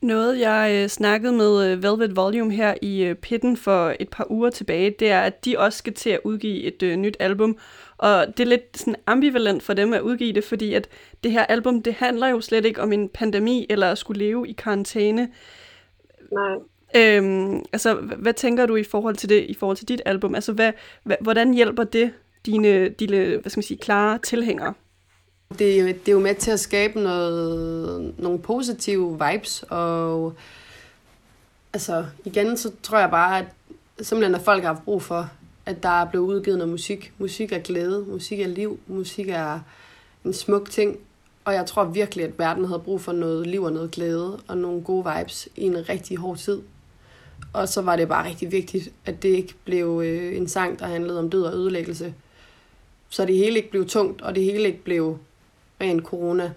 Noget, 0.00 0.40
jeg 0.40 0.70
øh, 0.74 0.88
snakkede 0.88 1.32
med 1.32 1.66
øh, 1.66 1.82
Velvet 1.82 2.16
Volume 2.16 2.52
her 2.52 2.74
i 2.82 3.02
øh, 3.02 3.14
Pitten 3.14 3.56
for 3.56 3.94
et 4.00 4.08
par 4.08 4.26
uger 4.30 4.50
tilbage, 4.50 4.94
det 4.98 5.10
er, 5.10 5.20
at 5.20 5.44
de 5.44 5.58
også 5.58 5.78
skal 5.78 5.94
til 5.94 6.10
at 6.10 6.20
udgive 6.24 6.62
et 6.62 6.82
øh, 6.82 6.96
nyt 6.96 7.16
album. 7.20 7.58
Og 7.98 8.26
det 8.36 8.40
er 8.40 8.48
lidt 8.48 8.78
sådan 8.78 8.96
ambivalent 9.06 9.62
for 9.62 9.72
dem 9.74 9.92
at 9.92 10.00
udgive 10.00 10.32
det, 10.32 10.44
fordi 10.44 10.74
at 10.74 10.88
det 11.24 11.32
her 11.32 11.44
album, 11.44 11.82
det 11.82 11.94
handler 11.94 12.28
jo 12.28 12.40
slet 12.40 12.64
ikke 12.64 12.82
om 12.82 12.92
en 12.92 13.08
pandemi 13.08 13.66
eller 13.70 13.90
at 13.90 13.98
skulle 13.98 14.18
leve 14.18 14.48
i 14.48 14.52
karantæne. 14.52 15.28
Nej. 16.32 16.56
Øhm, 16.96 17.64
altså, 17.72 17.94
hvad 17.94 18.32
tænker 18.32 18.66
du 18.66 18.76
i 18.76 18.84
forhold 18.84 19.16
til 19.16 19.28
det, 19.28 19.44
i 19.48 19.54
forhold 19.54 19.76
til 19.76 19.88
dit 19.88 20.02
album? 20.06 20.34
Altså, 20.34 20.52
hvad, 20.52 20.72
hvad, 21.02 21.16
hvordan 21.20 21.54
hjælper 21.54 21.84
det 21.84 22.12
dine, 22.46 22.88
dine, 22.88 23.36
hvad 23.36 23.50
skal 23.50 23.58
man 23.58 23.62
sige, 23.62 23.78
klare 23.78 24.18
tilhængere? 24.18 24.74
Det, 25.58 25.76
er 25.76 25.80
jo- 25.80 25.86
det 25.86 26.08
er 26.08 26.12
jo 26.12 26.20
med 26.20 26.34
til 26.34 26.50
at 26.50 26.60
skabe 26.60 27.00
noget, 27.00 28.14
nogle 28.18 28.38
positive 28.38 29.18
vibes, 29.30 29.64
og 29.70 30.34
altså 31.72 32.04
igen, 32.24 32.56
så 32.56 32.70
tror 32.82 32.98
jeg 32.98 33.10
bare, 33.10 33.38
at 33.38 33.44
simpelthen 34.06 34.34
at 34.34 34.40
folk 34.40 34.62
har 34.62 34.72
haft 34.72 34.84
brug 34.84 35.02
for, 35.02 35.30
at 35.68 35.82
der 35.82 35.88
er 35.88 36.04
blevet 36.04 36.26
udgivet 36.26 36.58
noget 36.58 36.70
musik. 36.70 37.12
Musik 37.18 37.52
er 37.52 37.58
glæde, 37.58 38.04
musik 38.08 38.40
er 38.40 38.46
liv, 38.46 38.80
musik 38.86 39.28
er 39.28 39.60
en 40.24 40.32
smuk 40.32 40.70
ting, 40.70 40.98
og 41.44 41.54
jeg 41.54 41.66
tror 41.66 41.84
virkelig, 41.84 42.24
at 42.24 42.38
verden 42.38 42.64
havde 42.64 42.80
brug 42.80 43.00
for 43.00 43.12
noget 43.12 43.46
liv 43.46 43.62
og 43.62 43.72
noget 43.72 43.90
glæde, 43.90 44.40
og 44.48 44.58
nogle 44.58 44.82
gode 44.82 45.12
vibes 45.16 45.48
i 45.56 45.62
en 45.62 45.88
rigtig 45.88 46.16
hård 46.16 46.36
tid. 46.36 46.62
Og 47.52 47.68
så 47.68 47.82
var 47.82 47.96
det 47.96 48.08
bare 48.08 48.28
rigtig 48.28 48.52
vigtigt, 48.52 48.88
at 49.06 49.22
det 49.22 49.28
ikke 49.28 49.54
blev 49.64 50.02
øh, 50.04 50.36
en 50.36 50.48
sang, 50.48 50.78
der 50.78 50.86
handlede 50.86 51.18
om 51.18 51.30
død 51.30 51.42
og 51.42 51.54
ødelæggelse. 51.54 52.14
Så 53.08 53.24
det 53.24 53.36
hele 53.36 53.56
ikke 53.56 53.70
blev 53.70 53.88
tungt, 53.88 54.22
og 54.22 54.34
det 54.34 54.44
hele 54.44 54.66
ikke 54.66 54.84
blev 54.84 55.18
ren 55.80 56.02
corona. 56.02 56.52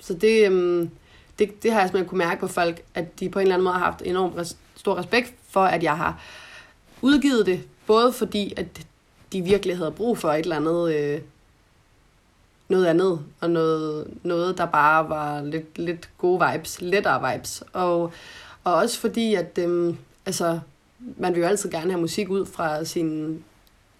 Så 0.00 0.14
det, 0.14 0.46
øhm, 0.46 0.90
det, 1.38 1.62
det 1.62 1.72
har 1.72 1.80
jeg 1.80 1.88
simpelthen 1.88 2.08
kunne 2.08 2.18
mærke 2.18 2.40
på 2.40 2.46
folk, 2.46 2.82
at 2.94 3.20
de 3.20 3.28
på 3.28 3.38
en 3.38 3.42
eller 3.42 3.54
anden 3.54 3.64
måde 3.64 3.74
har 3.74 3.84
haft 3.84 4.02
enormt 4.04 4.36
res- 4.36 4.56
stor 4.76 4.96
respekt 4.98 5.34
for, 5.48 5.64
at 5.64 5.82
jeg 5.82 5.96
har 5.96 6.22
udgivet 7.02 7.46
det. 7.46 7.60
Både 7.86 8.12
fordi, 8.12 8.54
at 8.56 8.86
de 9.32 9.42
virkelig 9.42 9.76
havde 9.76 9.90
brug 9.90 10.18
for 10.18 10.32
et 10.32 10.38
eller 10.38 10.56
andet, 10.56 10.94
øh, 10.94 11.20
noget 12.68 12.86
andet, 12.86 13.20
og 13.40 13.50
noget, 13.50 14.06
noget, 14.22 14.58
der 14.58 14.66
bare 14.66 15.08
var 15.08 15.42
lidt, 15.42 15.78
lidt 15.78 16.08
gode 16.18 16.46
vibes, 16.50 16.80
lettere 16.80 17.32
vibes. 17.32 17.62
Og, 17.72 18.12
og 18.64 18.74
også 18.74 18.98
fordi, 18.98 19.34
at 19.34 19.58
øh, 19.58 19.94
altså, 20.26 20.60
man 20.98 21.34
vil 21.34 21.40
jo 21.40 21.46
altid 21.46 21.70
gerne 21.70 21.90
have 21.90 22.00
musik 22.00 22.28
ud 22.28 22.46
fra 22.46 22.84
sin, 22.84 23.44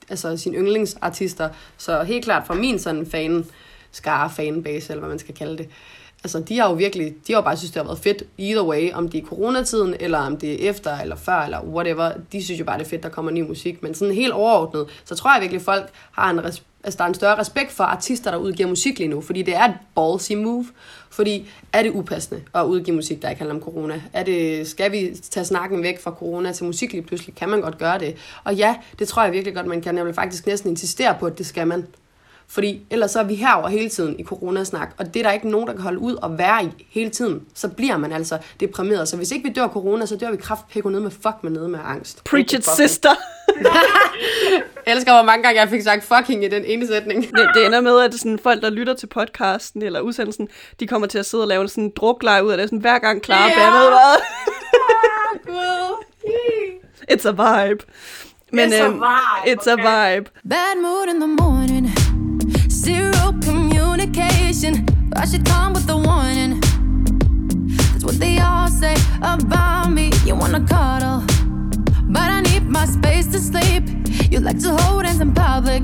altså, 0.09 0.37
sine 0.37 0.57
yndlingsartister. 0.57 1.49
Så 1.77 2.03
helt 2.03 2.25
klart 2.25 2.47
fra 2.47 2.55
min 2.55 2.79
sådan 2.79 3.07
fan, 3.07 3.47
skare 3.93 4.31
fanbase, 4.31 4.93
eller 4.93 5.01
hvad 5.01 5.09
man 5.09 5.19
skal 5.19 5.35
kalde 5.35 5.59
det. 5.59 5.69
Altså, 6.27 6.41
de 6.41 6.59
har 6.59 6.69
jo 6.69 6.75
virkelig, 6.75 7.15
de 7.27 7.33
har 7.33 7.41
jo 7.41 7.45
bare 7.45 7.57
synes, 7.57 7.71
det 7.71 7.83
har 7.83 7.85
været 7.87 7.99
fedt, 7.99 8.23
either 8.39 8.63
way, 8.63 8.93
om 8.93 9.09
det 9.09 9.23
er 9.23 9.27
coronatiden, 9.27 9.95
eller 10.01 10.19
om 10.19 10.37
det 10.37 10.65
er 10.67 10.71
efter, 10.71 10.99
eller 10.99 11.17
før, 11.17 11.41
eller 11.41 11.63
whatever. 11.65 12.13
De 12.33 12.45
synes 12.45 12.61
jo 12.61 12.65
bare, 12.65 12.79
det 12.79 12.85
er 12.85 12.89
fedt, 12.89 13.03
der 13.03 13.09
kommer 13.09 13.31
ny 13.31 13.41
musik. 13.41 13.83
Men 13.83 13.95
sådan 13.95 14.15
helt 14.15 14.33
overordnet, 14.33 14.87
så 15.05 15.15
tror 15.15 15.33
jeg 15.35 15.41
virkelig, 15.41 15.63
folk 15.63 15.89
har 16.13 16.31
en, 16.31 16.39
res- 16.41 16.63
altså, 16.85 16.99
der 16.99 17.05
er 17.05 17.09
en 17.09 17.15
større 17.15 17.39
respekt 17.39 17.73
for 17.73 17.85
artister, 17.85 18.31
der 18.31 18.39
udgiver 18.39 18.69
musik 18.69 18.99
lige 18.99 19.09
nu, 19.09 19.21
fordi 19.21 19.43
det 19.43 19.55
er 19.57 19.65
et 19.65 19.75
ballsy 19.95 20.33
move. 20.33 20.67
Fordi 21.11 21.49
er 21.73 21.83
det 21.83 21.91
upassende 21.91 22.43
at 22.55 22.65
udgive 22.65 22.97
musik, 22.97 23.23
der 23.23 23.29
ikke 23.29 23.39
handler 23.41 23.55
om 23.55 23.63
corona? 23.63 24.03
Er 24.13 24.23
det, 24.23 24.69
skal 24.69 24.93
vi 24.93 25.17
tage 25.31 25.45
snakken 25.45 25.83
væk 25.83 26.01
fra 26.01 26.11
corona 26.11 26.53
til 26.53 26.65
musik 26.65 26.93
lige 26.93 27.03
pludselig? 27.03 27.35
Kan 27.35 27.49
man 27.49 27.61
godt 27.61 27.79
gøre 27.79 27.99
det? 27.99 28.17
Og 28.45 28.55
ja, 28.55 28.77
det 28.99 29.09
tror 29.09 29.25
jeg 29.25 29.33
virkelig 29.33 29.55
godt, 29.55 29.67
man 29.67 29.81
kan. 29.81 29.97
Jeg 29.97 30.07
vil 30.07 30.15
faktisk 30.15 30.47
næsten 30.47 30.71
insistere 30.71 31.17
på, 31.21 31.27
at 31.27 31.39
det 31.39 31.47
skal 31.47 31.67
man. 31.67 31.87
Fordi 32.49 32.83
ellers 32.91 33.11
så 33.11 33.21
er 33.21 33.25
vi 33.25 33.35
herover 33.35 33.69
hele 33.69 33.89
tiden 33.89 34.21
i 34.21 34.25
coronasnak, 34.25 34.95
og 34.99 35.15
det 35.15 35.21
er 35.21 35.25
der 35.25 35.33
ikke 35.33 35.51
nogen, 35.51 35.67
der 35.67 35.73
kan 35.73 35.83
holde 35.83 35.99
ud 35.99 36.15
og 36.15 36.39
være 36.39 36.65
i 36.65 36.69
hele 36.91 37.11
tiden. 37.11 37.43
Så 37.55 37.69
bliver 37.69 37.97
man 37.97 38.13
altså 38.13 38.39
deprimeret. 38.61 39.09
Så 39.09 39.17
hvis 39.17 39.31
ikke 39.31 39.49
vi 39.49 39.55
dør 39.55 39.63
af 39.63 39.71
corona, 39.71 40.07
så 40.07 40.17
dør 40.17 40.31
vi 40.31 40.37
kraftpækko 40.37 40.89
ned 40.89 41.01
med 41.01 41.11
fuck 41.11 41.37
med 41.43 41.51
ned 41.51 41.69
med 41.69 41.79
angst. 41.85 42.25
Preach 42.25 42.55
it, 42.55 42.67
sister! 42.69 43.11
Jeg 44.87 44.95
elsker, 44.95 45.13
hvor 45.13 45.23
mange 45.23 45.43
gange 45.43 45.61
jeg 45.61 45.69
fik 45.69 45.83
sagt 45.83 46.05
fucking 46.05 46.45
i 46.45 46.49
den 46.49 46.65
ene 46.65 46.87
sætning. 46.87 47.23
Det, 47.23 47.49
det 47.55 47.67
ender 47.67 47.81
med, 47.81 48.01
at 48.01 48.15
sådan, 48.15 48.39
folk, 48.39 48.63
der 48.63 48.71
lytter 48.71 48.95
til 48.95 49.07
podcasten 49.07 49.83
eller 49.83 50.01
udsendelsen, 50.01 50.49
de 50.81 50.87
kommer 50.87 51.07
til 51.09 51.19
at 51.19 51.27
sidde 51.27 51.45
og 51.45 51.49
lave 51.49 51.69
sådan 51.69 51.85
en 51.85 51.93
drukleje 51.97 52.45
ud 52.45 52.51
af 52.51 52.59
det. 52.59 52.67
Sådan, 52.67 52.79
hver 52.79 52.99
gang 52.99 53.25
Clara 53.25 53.43
Ja. 53.43 53.49
yeah. 53.49 53.73
bandede 53.73 53.91
noget. 53.91 54.19
Gud. 55.47 56.07
It's 57.13 57.29
a 57.29 57.65
vibe. 57.67 57.85
Men, 58.53 58.73
It's 58.73 58.75
a 58.77 58.87
øhm, 58.87 58.95
vibe, 58.95 59.61
It's 59.61 59.71
a 59.71 59.75
vibe. 59.77 60.31
Bad 60.49 60.83
mood 60.83 61.15
in 61.15 61.21
the 61.21 61.29
morning. 61.43 62.06
Zero 62.87 63.35
communication. 63.43 64.87
I 65.17 65.27
should 65.27 65.45
come 65.45 65.73
with 65.73 65.91
a 65.91 65.97
warning. 65.97 66.61
That's 67.91 68.05
what 68.05 68.21
they 68.21 68.39
all 68.39 68.69
say 68.69 68.95
about 69.17 69.91
me. 69.91 70.13
You 70.25 70.37
wanna 70.37 70.65
cuddle, 70.65 71.25
but 72.05 72.31
I 72.31 72.43
need 72.43 72.63
my 72.69 72.87
space 72.87 73.27
to 73.33 73.41
sleep. 73.41 73.83
You 74.31 74.39
like 74.39 74.61
to 74.61 74.77
hold 74.77 75.05
hands 75.05 75.21
in 75.21 75.35
public. 75.35 75.83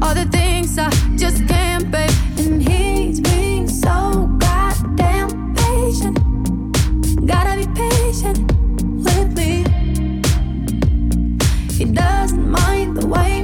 All 0.00 0.14
the 0.14 0.28
things 0.30 0.78
I 0.78 0.88
just 1.16 1.44
can't 1.48 1.90
bear. 1.90 2.08
And 2.38 2.62
he's 2.62 3.18
being 3.20 3.66
so 3.66 4.30
goddamn 4.38 5.52
patient. 5.56 6.16
Gotta 7.26 7.56
be 7.56 7.66
patient 7.74 8.38
with 9.04 9.36
me. 9.36 9.64
He 11.76 11.86
doesn't 11.86 12.48
mind 12.48 12.98
the 12.98 13.08
way 13.08 13.39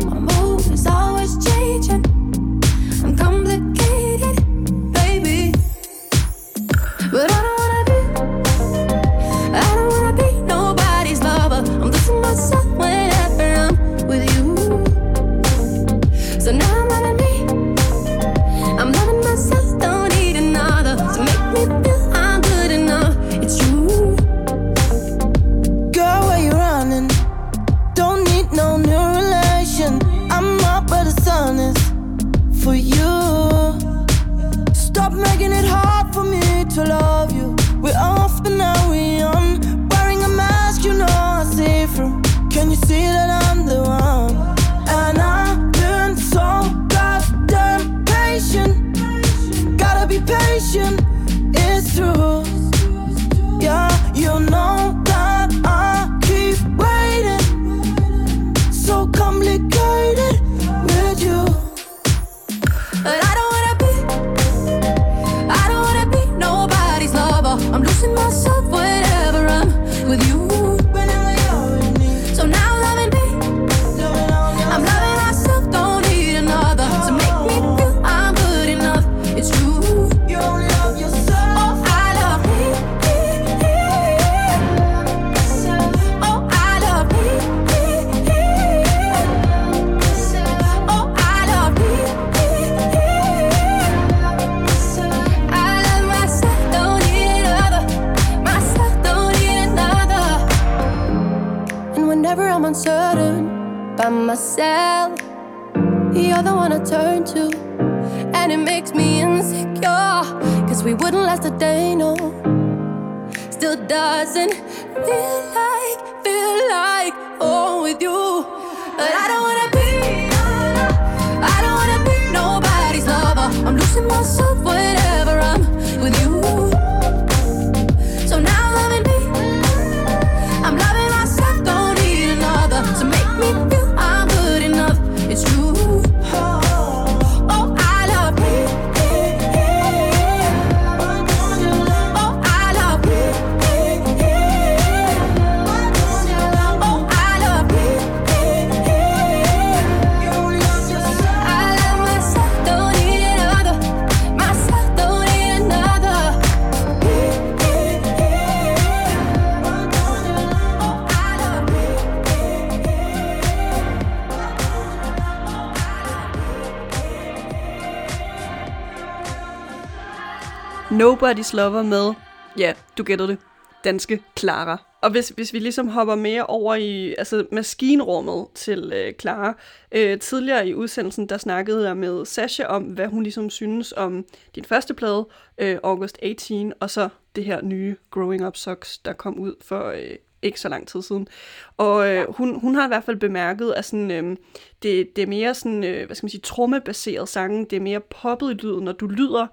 Nobody's 171.27 171.57
Lover 171.57 171.83
med, 171.83 172.15
ja, 172.59 172.73
du 172.99 173.03
gættede 173.03 173.29
det, 173.29 173.39
danske 173.85 174.23
Clara. 174.39 174.83
Og 175.01 175.11
hvis, 175.11 175.29
hvis 175.29 175.53
vi 175.53 175.59
ligesom 175.59 175.89
hopper 175.89 176.15
mere 176.15 176.47
over 176.47 176.75
i 176.75 177.15
altså 177.19 177.47
maskinrummet 177.53 178.47
til 178.55 178.93
øh, 178.95 179.15
Clara. 179.21 179.57
Øh, 179.93 180.19
tidligere 180.19 180.69
i 180.69 180.75
udsendelsen, 180.75 181.29
der 181.29 181.39
snakkede 181.39 181.87
jeg 181.87 181.97
med 181.97 182.25
Sasha 182.25 182.65
om, 182.65 182.83
hvad 182.83 183.07
hun 183.07 183.23
ligesom 183.23 183.51
synes 183.51 183.95
om 183.97 184.25
din 184.55 184.65
første 184.65 184.95
plade, 184.95 185.27
øh, 185.59 185.79
August 185.83 186.19
18, 186.23 186.73
og 186.81 186.91
så 186.91 187.09
det 187.37 187.45
her 187.45 187.63
nye 187.63 187.97
Growing 188.11 188.47
Up 188.47 188.57
Socks, 188.57 188.99
der 188.99 189.13
kom 189.13 189.39
ud 189.39 189.55
for 189.61 189.85
øh, 189.85 190.17
ikke 190.43 190.61
så 190.61 190.69
lang 190.69 190.89
tid 190.89 191.03
siden. 191.03 191.29
Og 191.77 192.09
øh, 192.09 192.33
hun, 192.33 192.61
hun 192.61 192.75
har 192.75 192.85
i 192.85 192.89
hvert 192.89 193.05
fald 193.05 193.17
bemærket, 193.17 193.73
at 193.73 193.85
sådan, 193.85 194.11
øh, 194.11 194.37
det, 194.83 195.17
det 195.17 195.23
er 195.23 195.27
mere 195.27 195.55
sådan, 195.55 195.85
øh, 195.85 196.07
hvad 196.07 196.17
skal 196.17 196.25
man 196.25 196.31
sige, 196.31 196.41
trommebaseret 196.41 197.29
sange, 197.29 197.67
det 197.71 197.77
er 197.77 197.81
mere 197.81 198.01
poppet 198.01 198.51
i 198.51 198.55
lyden, 198.55 198.85
når 198.85 198.93
du 198.93 199.07
lyder 199.07 199.47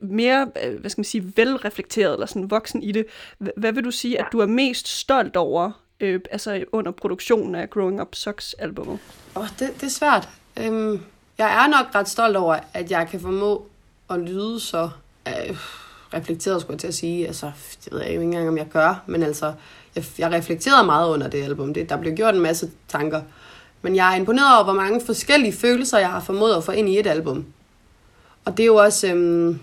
mere, 0.00 0.48
øh, 0.64 0.80
hvad 0.80 0.90
skal 0.90 1.00
man 1.00 1.04
sige, 1.04 1.32
velreflekteret 1.36 2.12
eller 2.12 2.26
sådan 2.26 2.50
voksen 2.50 2.82
i 2.82 2.92
det. 2.92 3.06
Hvad 3.56 3.72
vil 3.72 3.84
du 3.84 3.90
sige, 3.90 4.20
at 4.20 4.26
du 4.32 4.40
er 4.40 4.46
mest 4.46 4.88
stolt 4.88 5.36
over, 5.36 5.70
øh, 6.00 6.20
altså 6.30 6.64
under 6.72 6.92
produktionen 6.92 7.54
af 7.54 7.70
Growing 7.70 8.00
Up 8.00 8.14
Socks 8.14 8.54
albumet? 8.54 8.98
Åh, 9.36 9.42
oh, 9.42 9.48
det, 9.58 9.74
det 9.74 9.82
er 9.82 9.90
svært. 9.90 10.28
Øhm, 10.56 11.00
jeg 11.38 11.64
er 11.64 11.68
nok 11.68 11.94
ret 11.94 12.08
stolt 12.08 12.36
over, 12.36 12.58
at 12.74 12.90
jeg 12.90 13.08
kan 13.10 13.20
formå 13.20 13.66
at 14.10 14.20
lyde 14.20 14.60
så 14.60 14.90
øh, 15.28 15.56
reflekteret, 16.14 16.60
skulle 16.60 16.74
jeg 16.74 16.80
til 16.80 16.88
at 16.88 16.94
sige. 16.94 17.26
Altså, 17.26 17.52
det 17.84 17.92
ved 17.92 18.00
jeg 18.00 18.10
ikke 18.10 18.22
engang, 18.22 18.48
om 18.48 18.58
jeg 18.58 18.66
gør, 18.66 19.02
men 19.06 19.22
altså, 19.22 19.52
jeg, 19.96 20.04
jeg 20.18 20.32
reflekterede 20.32 20.86
meget 20.86 21.08
under 21.08 21.28
det 21.28 21.44
album. 21.44 21.74
Det, 21.74 21.88
der 21.88 21.96
blev 21.96 22.14
gjort 22.14 22.34
en 22.34 22.40
masse 22.40 22.70
tanker. 22.88 23.22
Men 23.82 23.96
jeg 23.96 24.12
er 24.12 24.16
imponeret 24.16 24.54
over, 24.54 24.64
hvor 24.64 24.72
mange 24.72 25.00
forskellige 25.06 25.52
følelser, 25.52 25.98
jeg 25.98 26.10
har 26.10 26.20
formået 26.20 26.54
at 26.54 26.64
få 26.64 26.72
ind 26.72 26.88
i 26.88 26.98
et 26.98 27.06
album. 27.06 27.46
Og 28.46 28.56
det 28.56 28.62
er 28.62 28.66
jo 28.66 28.76
også 28.76 29.06
øhm, 29.06 29.60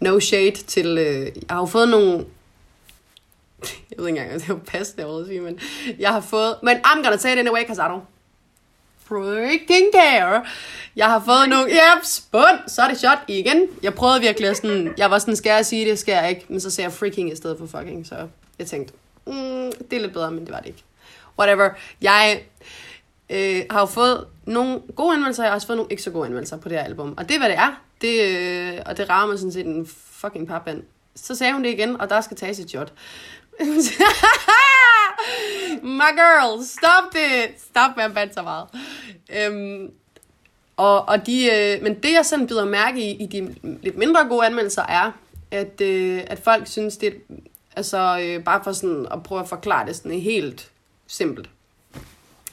no 0.00 0.20
shade 0.20 0.56
til... 0.66 0.98
Øh, 0.98 1.24
jeg 1.24 1.32
har 1.50 1.58
jo 1.58 1.66
fået 1.66 1.88
nogle... 1.88 2.12
Jeg 3.90 3.98
ved 3.98 4.06
ikke 4.06 4.20
engang, 4.20 4.34
om 4.34 4.40
det 4.40 4.48
er 4.50 4.54
jo 4.54 4.60
passende, 4.66 5.06
jeg 5.06 5.16
vil 5.16 5.26
sige, 5.26 5.40
men 5.40 5.60
jeg 5.98 6.10
har 6.10 6.20
fået... 6.20 6.56
Men 6.62 6.76
I'm 6.76 7.02
gonna 7.02 7.16
say 7.16 7.32
it 7.32 7.38
anyway, 7.38 7.60
because 7.60 7.82
I 7.82 7.84
don't 7.84 8.06
freaking 9.08 9.92
care. 9.92 10.44
Jeg 10.96 11.06
har 11.06 11.22
fået 11.24 11.48
nogle... 11.48 11.70
Yep, 11.70 12.04
spund, 12.04 12.58
så 12.66 12.82
er 12.82 12.88
det 12.88 12.98
shot 12.98 13.18
igen. 13.28 13.66
Jeg 13.82 13.94
prøvede 13.94 14.20
virkelig 14.20 14.50
at 14.50 14.56
sådan... 14.56 14.94
Jeg 14.98 15.10
var 15.10 15.18
sådan, 15.18 15.36
skal 15.36 15.50
jeg 15.50 15.66
sige 15.66 15.90
det, 15.90 15.98
skal 15.98 16.12
jeg 16.12 16.28
ikke? 16.30 16.46
Men 16.48 16.60
så 16.60 16.70
sagde 16.70 16.86
jeg 16.86 16.92
freaking 16.92 17.32
i 17.32 17.36
stedet 17.36 17.58
for 17.58 17.78
fucking, 17.78 18.06
så 18.06 18.28
jeg 18.58 18.66
tænkte, 18.66 18.94
mm, 19.26 19.72
det 19.90 19.96
er 19.96 20.00
lidt 20.00 20.12
bedre, 20.12 20.30
men 20.30 20.44
det 20.44 20.52
var 20.52 20.60
det 20.60 20.66
ikke. 20.66 20.84
whatever. 21.38 21.70
Jeg 22.02 22.42
øh, 23.30 23.62
har 23.70 23.80
jo 23.80 23.86
fået 23.86 24.26
nogle 24.44 24.80
gode 24.96 25.14
anmeldelser, 25.14 25.42
jeg 25.42 25.50
har 25.50 25.54
også 25.54 25.66
fået 25.66 25.76
nogle 25.76 25.90
ikke 25.90 26.02
så 26.02 26.10
gode 26.10 26.26
anmeldelser 26.26 26.56
på 26.56 26.68
det 26.68 26.78
her 26.78 26.84
album. 26.84 27.14
Og 27.16 27.28
det 27.28 27.34
er, 27.34 27.38
hvad 27.38 27.48
det 27.48 27.58
er. 27.58 27.82
Det, 28.00 28.22
øh, 28.22 28.78
og 28.86 28.96
det 28.96 29.10
rammer 29.10 29.36
sådan 29.36 29.52
set 29.52 29.66
en 29.66 29.86
fucking 30.10 30.48
papband. 30.48 30.82
Så 31.14 31.34
sagde 31.34 31.52
hun 31.52 31.64
det 31.64 31.70
igen, 31.70 32.00
og 32.00 32.10
der 32.10 32.20
skal 32.20 32.36
tages 32.36 32.58
et 32.58 32.70
shot. 32.70 32.92
My 35.82 36.10
girl, 36.16 36.64
stop 36.64 37.12
det! 37.12 37.50
Stop 37.70 37.96
med 37.96 38.04
at 38.04 38.14
bande 38.14 38.34
så 38.34 38.42
meget. 38.42 38.66
Øhm, 39.36 39.90
og, 40.76 41.08
og 41.08 41.26
de, 41.26 41.50
øh, 41.52 41.82
men 41.82 41.94
det, 41.94 42.12
jeg 42.12 42.26
sådan 42.26 42.46
bider 42.46 42.64
mærke 42.64 43.00
i, 43.10 43.22
i 43.22 43.26
de 43.26 43.54
lidt 43.82 43.96
mindre 43.96 44.24
gode 44.28 44.46
anmeldelser, 44.46 44.82
er, 44.82 45.12
at, 45.50 45.80
øh, 45.80 46.22
at 46.26 46.38
folk 46.44 46.66
synes, 46.66 46.96
det 46.96 47.14
altså 47.76 48.20
øh, 48.22 48.44
bare 48.44 48.64
for 48.64 48.72
sådan 48.72 49.06
at 49.10 49.22
prøve 49.22 49.40
at 49.40 49.48
forklare 49.48 49.86
det 49.86 49.96
sådan 49.96 50.12
helt 50.12 50.70
simpelt. 51.06 51.50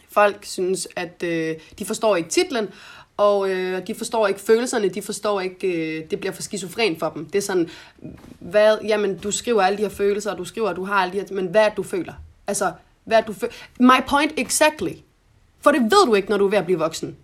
Folk 0.10 0.46
synes, 0.46 0.88
at 0.96 1.24
øh, 1.24 1.56
de 1.80 1.86
forstår 1.86 2.16
ikke 2.16 2.30
titlen, 2.30 2.70
og 3.18 3.50
øh, 3.50 3.88
de 3.88 3.96
forstår 3.96 4.28
ikke 4.28 4.40
følelserne, 4.40 4.90
de 4.90 5.02
forstår 5.02 5.42
ikke, 5.42 5.68
øh, 5.68 6.10
det 6.10 6.20
bliver 6.20 6.34
for 6.34 6.42
skizofren 6.42 7.00
for 7.00 7.10
dem. 7.10 7.26
Det 7.26 7.36
er 7.36 7.42
sådan, 7.42 7.70
hvad, 8.40 8.78
jamen 8.84 9.18
du 9.18 9.32
skriver 9.32 9.62
alle 9.62 9.78
de 9.78 9.82
her 9.82 9.90
følelser, 9.90 10.32
og 10.32 10.38
du 10.38 10.46
skriver, 10.46 10.70
at 10.70 10.76
du 10.76 10.86
har 10.86 10.96
alle 10.96 11.14
de 11.14 11.18
her, 11.18 11.26
men 11.32 11.46
hvad 11.46 11.62
er 11.62 11.70
det, 11.70 11.78
du 11.78 11.84
føler? 11.84 12.14
Altså, 12.48 12.72
hvad 13.04 13.18
er 13.18 13.22
det, 13.22 13.28
du 13.28 13.34
føler? 13.34 13.54
My 13.80 14.08
point 14.08 14.34
exactly. 14.38 14.92
For 15.62 15.72
det 15.72 15.82
ved 15.82 16.06
du 16.06 16.14
ikke, 16.14 16.30
når 16.30 16.38
du 16.38 16.46
er 16.46 16.50
ved 16.50 16.58
at 16.58 16.66
blive 16.66 16.80
voksen. 16.80 17.16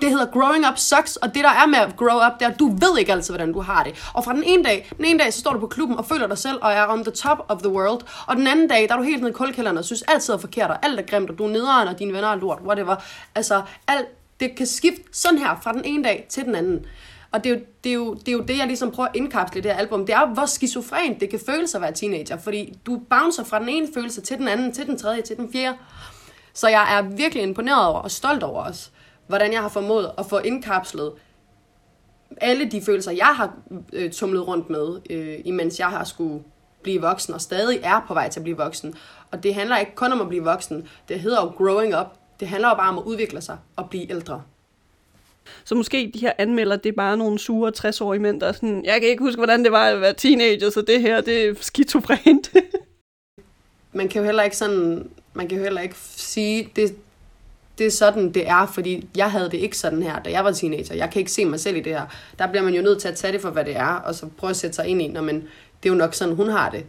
Det 0.00 0.10
hedder 0.10 0.26
growing 0.26 0.68
up 0.68 0.78
sucks, 0.78 1.16
og 1.16 1.34
det 1.34 1.44
der 1.44 1.50
er 1.50 1.66
med 1.66 1.78
at 1.78 1.96
grow 1.96 2.26
up, 2.26 2.32
det 2.38 2.46
er, 2.46 2.50
at 2.50 2.58
du 2.58 2.68
ved 2.68 2.98
ikke 2.98 3.12
altid, 3.12 3.34
hvordan 3.34 3.52
du 3.52 3.60
har 3.60 3.84
det. 3.84 4.10
Og 4.14 4.24
fra 4.24 4.32
den 4.32 4.42
ene 4.44 4.64
dag, 4.64 4.90
den 4.96 5.04
ene 5.04 5.18
dag, 5.18 5.32
så 5.32 5.40
står 5.40 5.52
du 5.52 5.58
på 5.58 5.66
klubben 5.66 5.98
og 5.98 6.06
føler 6.06 6.26
dig 6.26 6.38
selv, 6.38 6.58
og 6.62 6.72
er 6.72 6.88
on 6.88 7.04
the 7.04 7.12
top 7.12 7.38
of 7.48 7.58
the 7.58 7.68
world. 7.68 8.00
Og 8.26 8.36
den 8.36 8.46
anden 8.46 8.68
dag, 8.68 8.88
der 8.88 8.94
er 8.94 8.98
du 8.98 9.04
helt 9.04 9.20
nede 9.20 9.30
i 9.30 9.34
kuldkælderen 9.34 9.78
og 9.78 9.84
synes, 9.84 10.02
alt 10.02 10.28
er 10.28 10.36
forkert, 10.36 10.70
og 10.70 10.76
alt 10.84 11.00
er 11.00 11.04
grimt, 11.04 11.30
og 11.30 11.38
du 11.38 11.44
er 11.44 11.48
nederen, 11.48 11.88
og 11.88 11.98
dine 11.98 12.12
venner 12.12 12.28
er 12.28 12.36
lort, 12.36 12.58
whatever. 12.66 12.96
Altså, 13.34 13.62
alt, 13.88 14.06
det 14.42 14.56
kan 14.56 14.66
skifte 14.66 15.02
sådan 15.12 15.38
her 15.38 15.60
fra 15.62 15.72
den 15.72 15.84
ene 15.84 16.04
dag 16.04 16.26
til 16.28 16.44
den 16.44 16.54
anden. 16.54 16.86
Og 17.32 17.44
det 17.44 17.52
er, 17.52 17.54
jo, 17.54 17.60
det, 17.84 17.90
er 17.90 17.94
jo, 17.94 18.14
det 18.14 18.28
er 18.28 18.32
jo 18.32 18.40
det, 18.40 18.58
jeg 18.58 18.66
ligesom 18.66 18.90
prøver 18.90 19.08
at 19.08 19.16
indkapsle 19.16 19.58
i 19.58 19.62
det 19.62 19.70
her 19.70 19.78
album. 19.78 20.06
Det 20.06 20.14
er 20.14 20.20
jo, 20.20 20.26
hvor 20.26 20.46
skizofrent 20.46 21.20
det 21.20 21.30
kan 21.30 21.40
føles 21.46 21.74
at 21.74 21.80
være 21.80 21.92
teenager. 21.92 22.38
Fordi 22.38 22.78
du 22.86 23.02
bouncer 23.10 23.44
fra 23.44 23.58
den 23.58 23.68
ene 23.68 23.88
følelse 23.94 24.20
til 24.20 24.38
den 24.38 24.48
anden, 24.48 24.72
til 24.72 24.86
den 24.86 24.98
tredje, 24.98 25.22
til 25.22 25.36
den 25.36 25.52
fjerde. 25.52 25.78
Så 26.54 26.68
jeg 26.68 26.98
er 26.98 27.02
virkelig 27.02 27.42
imponeret 27.42 27.86
over 27.86 27.98
og 27.98 28.10
stolt 28.10 28.42
over 28.42 28.62
os, 28.62 28.92
hvordan 29.26 29.52
jeg 29.52 29.60
har 29.60 29.68
formået 29.68 30.10
at 30.18 30.26
få 30.26 30.38
indkapslet 30.38 31.12
alle 32.40 32.70
de 32.70 32.82
følelser, 32.82 33.12
jeg 33.12 33.32
har 33.36 33.52
øh, 33.92 34.12
tumlet 34.12 34.48
rundt 34.48 34.70
med, 34.70 35.00
øh, 35.10 35.38
imens 35.44 35.78
jeg 35.78 35.88
har 35.88 36.04
skulle 36.04 36.44
blive 36.82 37.00
voksen, 37.00 37.34
og 37.34 37.40
stadig 37.40 37.80
er 37.82 38.04
på 38.08 38.14
vej 38.14 38.28
til 38.28 38.40
at 38.40 38.44
blive 38.44 38.56
voksen. 38.56 38.94
Og 39.30 39.42
det 39.42 39.54
handler 39.54 39.78
ikke 39.78 39.94
kun 39.94 40.12
om 40.12 40.20
at 40.20 40.28
blive 40.28 40.44
voksen. 40.44 40.88
Det 41.08 41.20
hedder 41.20 41.42
jo 41.42 41.48
growing 41.48 41.96
up. 42.00 42.21
Det 42.42 42.50
handler 42.50 42.68
jo 42.68 42.74
bare 42.74 42.88
om 42.88 42.98
at 42.98 43.04
udvikle 43.04 43.40
sig 43.40 43.58
og 43.76 43.90
blive 43.90 44.10
ældre. 44.10 44.42
Så 45.64 45.74
måske 45.74 46.10
de 46.14 46.18
her 46.18 46.32
anmelder, 46.38 46.76
det 46.76 46.88
er 46.88 46.96
bare 46.96 47.16
nogle 47.16 47.38
sure 47.38 47.72
60-årige 47.78 48.20
mænd, 48.20 48.40
der 48.40 48.46
er 48.46 48.52
sådan, 48.52 48.84
jeg 48.84 49.00
kan 49.00 49.10
ikke 49.10 49.22
huske, 49.22 49.38
hvordan 49.38 49.64
det 49.64 49.72
var 49.72 49.88
at 49.88 50.00
være 50.00 50.14
teenager, 50.14 50.70
så 50.70 50.80
det 50.80 51.00
her, 51.00 51.20
det 51.20 51.48
er 51.48 51.54
skizofrent. 51.60 52.52
man 53.92 54.08
kan 54.08 54.20
jo 54.20 54.24
heller 54.24 54.42
ikke 54.42 54.56
sådan, 54.56 55.10
man 55.34 55.48
kan 55.48 55.58
jo 55.58 55.64
heller 55.64 55.80
ikke 55.80 55.94
sige, 56.16 56.68
det, 56.76 56.96
det 57.78 57.86
er 57.86 57.90
sådan, 57.90 58.32
det 58.32 58.48
er, 58.48 58.66
fordi 58.66 59.08
jeg 59.16 59.30
havde 59.30 59.50
det 59.50 59.58
ikke 59.58 59.78
sådan 59.78 60.02
her, 60.02 60.22
da 60.22 60.30
jeg 60.30 60.44
var 60.44 60.52
teenager. 60.52 60.94
Jeg 60.94 61.10
kan 61.10 61.20
ikke 61.20 61.32
se 61.32 61.44
mig 61.44 61.60
selv 61.60 61.76
i 61.76 61.80
det 61.80 61.92
her. 61.92 62.06
Der 62.38 62.46
bliver 62.46 62.62
man 62.62 62.74
jo 62.74 62.82
nødt 62.82 63.00
til 63.00 63.08
at 63.08 63.16
tage 63.16 63.32
det 63.32 63.40
for, 63.40 63.50
hvad 63.50 63.64
det 63.64 63.76
er, 63.76 63.94
og 63.94 64.14
så 64.14 64.26
prøve 64.36 64.50
at 64.50 64.56
sætte 64.56 64.76
sig 64.76 64.86
ind 64.86 65.02
i, 65.02 65.08
når 65.08 65.22
man, 65.22 65.34
det 65.82 65.88
er 65.88 65.92
jo 65.92 65.98
nok 65.98 66.14
sådan, 66.14 66.34
hun 66.34 66.48
har 66.48 66.70
det, 66.70 66.84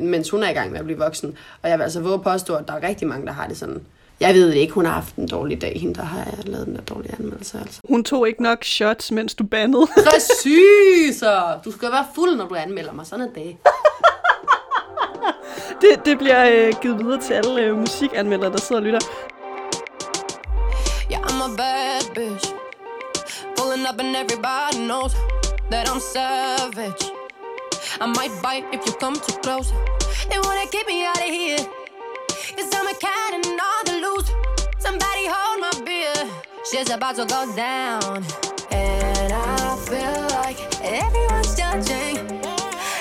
mens 0.00 0.30
hun 0.30 0.42
er 0.42 0.50
i 0.50 0.52
gang 0.52 0.70
med 0.70 0.78
at 0.78 0.84
blive 0.84 0.98
voksen. 0.98 1.36
Og 1.62 1.70
jeg 1.70 1.78
vil 1.78 1.82
altså 1.82 2.00
våge 2.00 2.22
påstå, 2.22 2.54
at 2.54 2.68
der 2.68 2.74
er 2.74 2.88
rigtig 2.88 3.08
mange, 3.08 3.26
der 3.26 3.32
har 3.32 3.46
det 3.46 3.56
sådan. 3.56 3.82
Jeg 4.22 4.34
ved 4.34 4.48
det 4.48 4.54
ikke, 4.56 4.72
hun 4.72 4.84
har 4.84 4.92
haft 4.92 5.14
en 5.16 5.28
dårlig 5.28 5.60
dag, 5.60 5.78
hende 5.80 5.94
der 5.94 6.02
har 6.02 6.26
lavet 6.44 6.66
den 6.66 6.74
der 6.74 6.80
dårlige 6.80 7.14
anmeldelse. 7.18 7.58
Altså. 7.58 7.80
Hun 7.88 8.04
tog 8.04 8.28
ikke 8.28 8.42
nok 8.42 8.64
shots, 8.64 9.10
mens 9.10 9.34
du 9.34 9.44
bandede. 9.44 9.86
Præcis! 10.10 11.24
Du 11.64 11.72
skal 11.72 11.92
være 11.92 12.06
fuld, 12.14 12.36
når 12.36 12.48
du 12.48 12.54
anmelder 12.54 12.92
mig. 12.92 13.06
Sådan 13.06 13.28
er 13.28 13.32
det. 13.32 13.56
det, 15.82 16.06
det 16.06 16.18
bliver 16.18 16.66
øh, 16.66 16.74
givet 16.82 16.98
videre 16.98 17.20
til 17.20 17.34
alle 17.34 17.62
øh, 17.62 17.78
musikanmeldere, 17.78 18.52
der 18.52 18.58
sidder 18.58 18.80
og 18.80 18.84
lytter. 18.84 19.00
Yeah, 21.10 21.22
I'm 21.28 21.42
a 21.46 21.56
bad 21.56 22.04
bitch. 22.14 22.46
Pulling 23.56 23.84
up 23.90 24.00
and 24.00 24.16
everybody 24.22 24.76
knows 24.90 25.12
that 25.70 25.84
I'm 25.92 26.00
savage. 26.14 27.04
I 28.04 28.06
might 28.18 28.34
bite 28.44 28.66
if 28.74 28.80
you 28.86 28.92
come 29.02 29.16
too 29.26 29.36
close. 29.44 29.68
They 30.30 30.38
wanna 30.46 30.66
keep 30.74 30.86
me 30.92 30.98
out 31.10 31.22
of 31.26 31.32
here. 31.40 31.64
Cause 32.56 32.70
I'm 32.78 32.86
a 32.94 32.96
cat 33.06 33.32
and 33.34 33.60
all. 33.60 33.81
Somebody 34.92 35.26
hold 35.26 35.58
my 35.58 35.72
beer. 35.86 36.28
Shit's 36.70 36.90
about 36.90 37.16
to 37.16 37.24
go 37.24 37.50
down. 37.56 38.22
And 38.70 39.32
I 39.32 39.76
feel 39.88 40.20
like 40.36 40.58
everyone's 40.84 41.54
judging. 41.56 42.18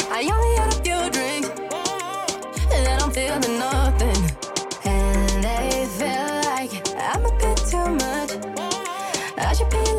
I 0.10 0.22
only 0.32 0.56
had 0.56 0.72
a 0.72 0.80
few 0.86 1.10
drinks. 1.12 1.50
And 2.72 2.86
then 2.86 3.02
I'm 3.02 3.12
feeling 3.12 3.60
nothing. 3.60 4.22
And 4.86 5.44
they 5.44 5.86
feel 6.00 6.32
like 6.56 6.72
I'm 6.98 7.26
a 7.26 7.32
bit 7.40 7.58
too 7.58 7.90
much. 8.00 8.32
I 9.38 9.52
should 9.52 9.70
be 9.70 9.91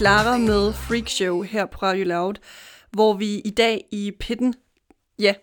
Clara 0.00 0.38
med 0.38 0.72
Freak 0.72 1.08
Show 1.08 1.42
her 1.42 1.66
på 1.66 1.78
Radio 1.82 2.04
Loud, 2.04 2.34
hvor 2.90 3.14
vi 3.14 3.38
i 3.38 3.50
dag 3.50 3.84
i 3.92 4.12
pitten, 4.20 4.54
ja, 5.18 5.34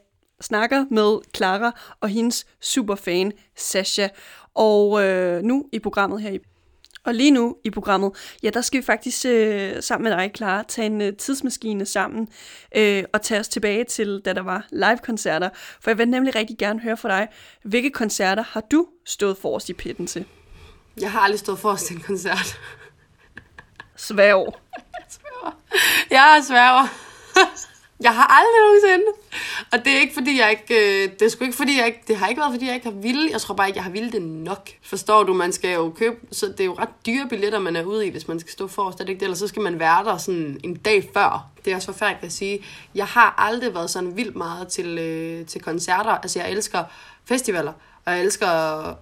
snakker 0.41 0.85
med 0.91 1.19
Clara 1.35 1.79
og 2.01 2.09
hendes 2.09 2.45
superfan 2.61 3.31
Sasha. 3.57 4.07
Og 4.53 5.03
øh, 5.03 5.41
nu 5.41 5.65
i 5.73 5.79
programmet 5.79 6.21
her 6.21 6.29
i 6.29 6.39
og 7.03 7.13
lige 7.13 7.31
nu 7.31 7.55
i 7.63 7.69
programmet, 7.69 8.11
ja, 8.43 8.49
der 8.49 8.61
skal 8.61 8.81
vi 8.81 8.85
faktisk 8.85 9.25
øh, 9.25 9.83
sammen 9.83 10.09
med 10.09 10.17
dig, 10.17 10.31
Clara, 10.35 10.63
tage 10.63 10.85
en 10.85 11.01
øh, 11.01 11.13
tidsmaskine 11.17 11.85
sammen 11.85 12.27
øh, 12.75 13.03
og 13.13 13.21
tage 13.21 13.39
os 13.39 13.47
tilbage 13.47 13.83
til, 13.83 14.21
da 14.25 14.33
der 14.33 14.41
var 14.41 14.67
live-koncerter. 14.71 15.49
For 15.81 15.89
jeg 15.89 15.97
vil 15.97 16.07
nemlig 16.07 16.35
rigtig 16.35 16.57
gerne 16.57 16.79
høre 16.79 16.97
fra 16.97 17.09
dig, 17.09 17.27
hvilke 17.63 17.89
koncerter 17.89 18.43
har 18.43 18.61
du 18.71 18.87
stået 19.05 19.37
forrest 19.37 19.69
i 19.69 19.73
pitten 19.73 20.07
til? 20.07 20.25
Jeg 21.01 21.11
har 21.11 21.19
aldrig 21.19 21.39
stået 21.39 21.59
forrest 21.59 21.85
til 21.85 21.95
en 21.95 22.01
koncert. 22.01 22.59
Sværg. 23.97 24.55
Jeg 26.11 26.37
er 26.37 26.43
sværger. 26.43 26.87
Jeg 28.01 28.15
har 28.15 28.27
aldrig 28.39 28.61
nogensinde. 28.67 29.11
Og 29.71 29.85
det 29.85 29.93
er 29.93 29.99
ikke 29.99 30.13
fordi, 30.13 30.39
jeg 30.39 30.51
ikke... 30.51 31.03
Øh, 31.03 31.11
det 31.19 31.21
er 31.21 31.29
sgu 31.29 31.43
ikke 31.43 31.57
fordi, 31.57 31.77
jeg 31.77 31.85
ikke... 31.85 32.03
Det 32.07 32.17
har 32.17 32.27
ikke 32.27 32.41
været, 32.41 32.53
fordi 32.53 32.65
jeg 32.65 32.75
ikke 32.75 32.89
har 32.89 32.95
ville. 32.95 33.29
Jeg 33.31 33.41
tror 33.41 33.55
bare 33.55 33.67
ikke, 33.67 33.77
jeg 33.77 33.83
har 33.83 33.91
ville 33.91 34.11
det 34.11 34.21
nok. 34.21 34.69
Forstår 34.83 35.23
du? 35.23 35.33
Man 35.33 35.51
skal 35.51 35.73
jo 35.73 35.93
købe... 35.97 36.15
Så 36.31 36.45
det 36.45 36.59
er 36.59 36.65
jo 36.65 36.75
ret 36.79 36.89
dyre 37.05 37.27
billetter, 37.29 37.59
man 37.59 37.75
er 37.75 37.83
ude 37.83 38.07
i, 38.07 38.09
hvis 38.09 38.27
man 38.27 38.39
skal 38.39 38.51
stå 38.51 38.67
forrest. 38.67 38.99
Er 38.99 39.03
det 39.03 39.09
ikke 39.09 39.19
det? 39.19 39.25
Eller 39.25 39.37
så 39.37 39.47
skal 39.47 39.61
man 39.61 39.79
være 39.79 40.03
der 40.03 40.17
sådan 40.17 40.59
en 40.63 40.75
dag 40.75 41.09
før. 41.13 41.47
Det 41.65 41.71
er 41.71 41.75
også 41.75 41.91
forfærdeligt 41.91 42.25
at 42.25 42.31
sige. 42.31 42.65
Jeg 42.95 43.05
har 43.05 43.35
aldrig 43.37 43.73
været 43.73 43.89
sådan 43.89 44.17
vildt 44.17 44.35
meget 44.35 44.67
til, 44.67 44.97
øh, 44.97 45.45
til 45.45 45.61
koncerter. 45.61 46.11
Altså, 46.11 46.39
jeg 46.39 46.51
elsker 46.51 46.83
festivaler. 47.25 47.73
Og 48.05 48.13
jeg 48.13 48.21
elsker 48.21 48.93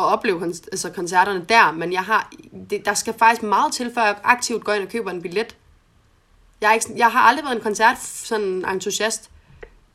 at 0.00 0.12
opleve 0.12 0.40
kon- 0.40 0.68
altså 0.72 0.90
koncerterne 0.90 1.44
der, 1.48 1.72
men 1.72 1.92
jeg 1.92 2.02
har, 2.02 2.30
det, 2.70 2.84
der 2.84 2.94
skal 2.94 3.14
faktisk 3.18 3.42
meget 3.42 3.72
til, 3.72 3.90
før 3.94 4.02
jeg 4.02 4.16
aktivt 4.24 4.64
går 4.64 4.72
ind 4.72 4.82
og 4.82 4.88
køber 4.88 5.10
en 5.10 5.22
billet. 5.22 5.56
Jeg, 6.60 6.70
er 6.70 6.74
ikke, 6.74 6.86
jeg 6.96 7.06
har 7.06 7.20
aldrig 7.20 7.44
været 7.44 7.56
en 7.56 7.62
koncert 7.62 7.98
sådan 8.02 8.64
entusiast. 8.72 9.30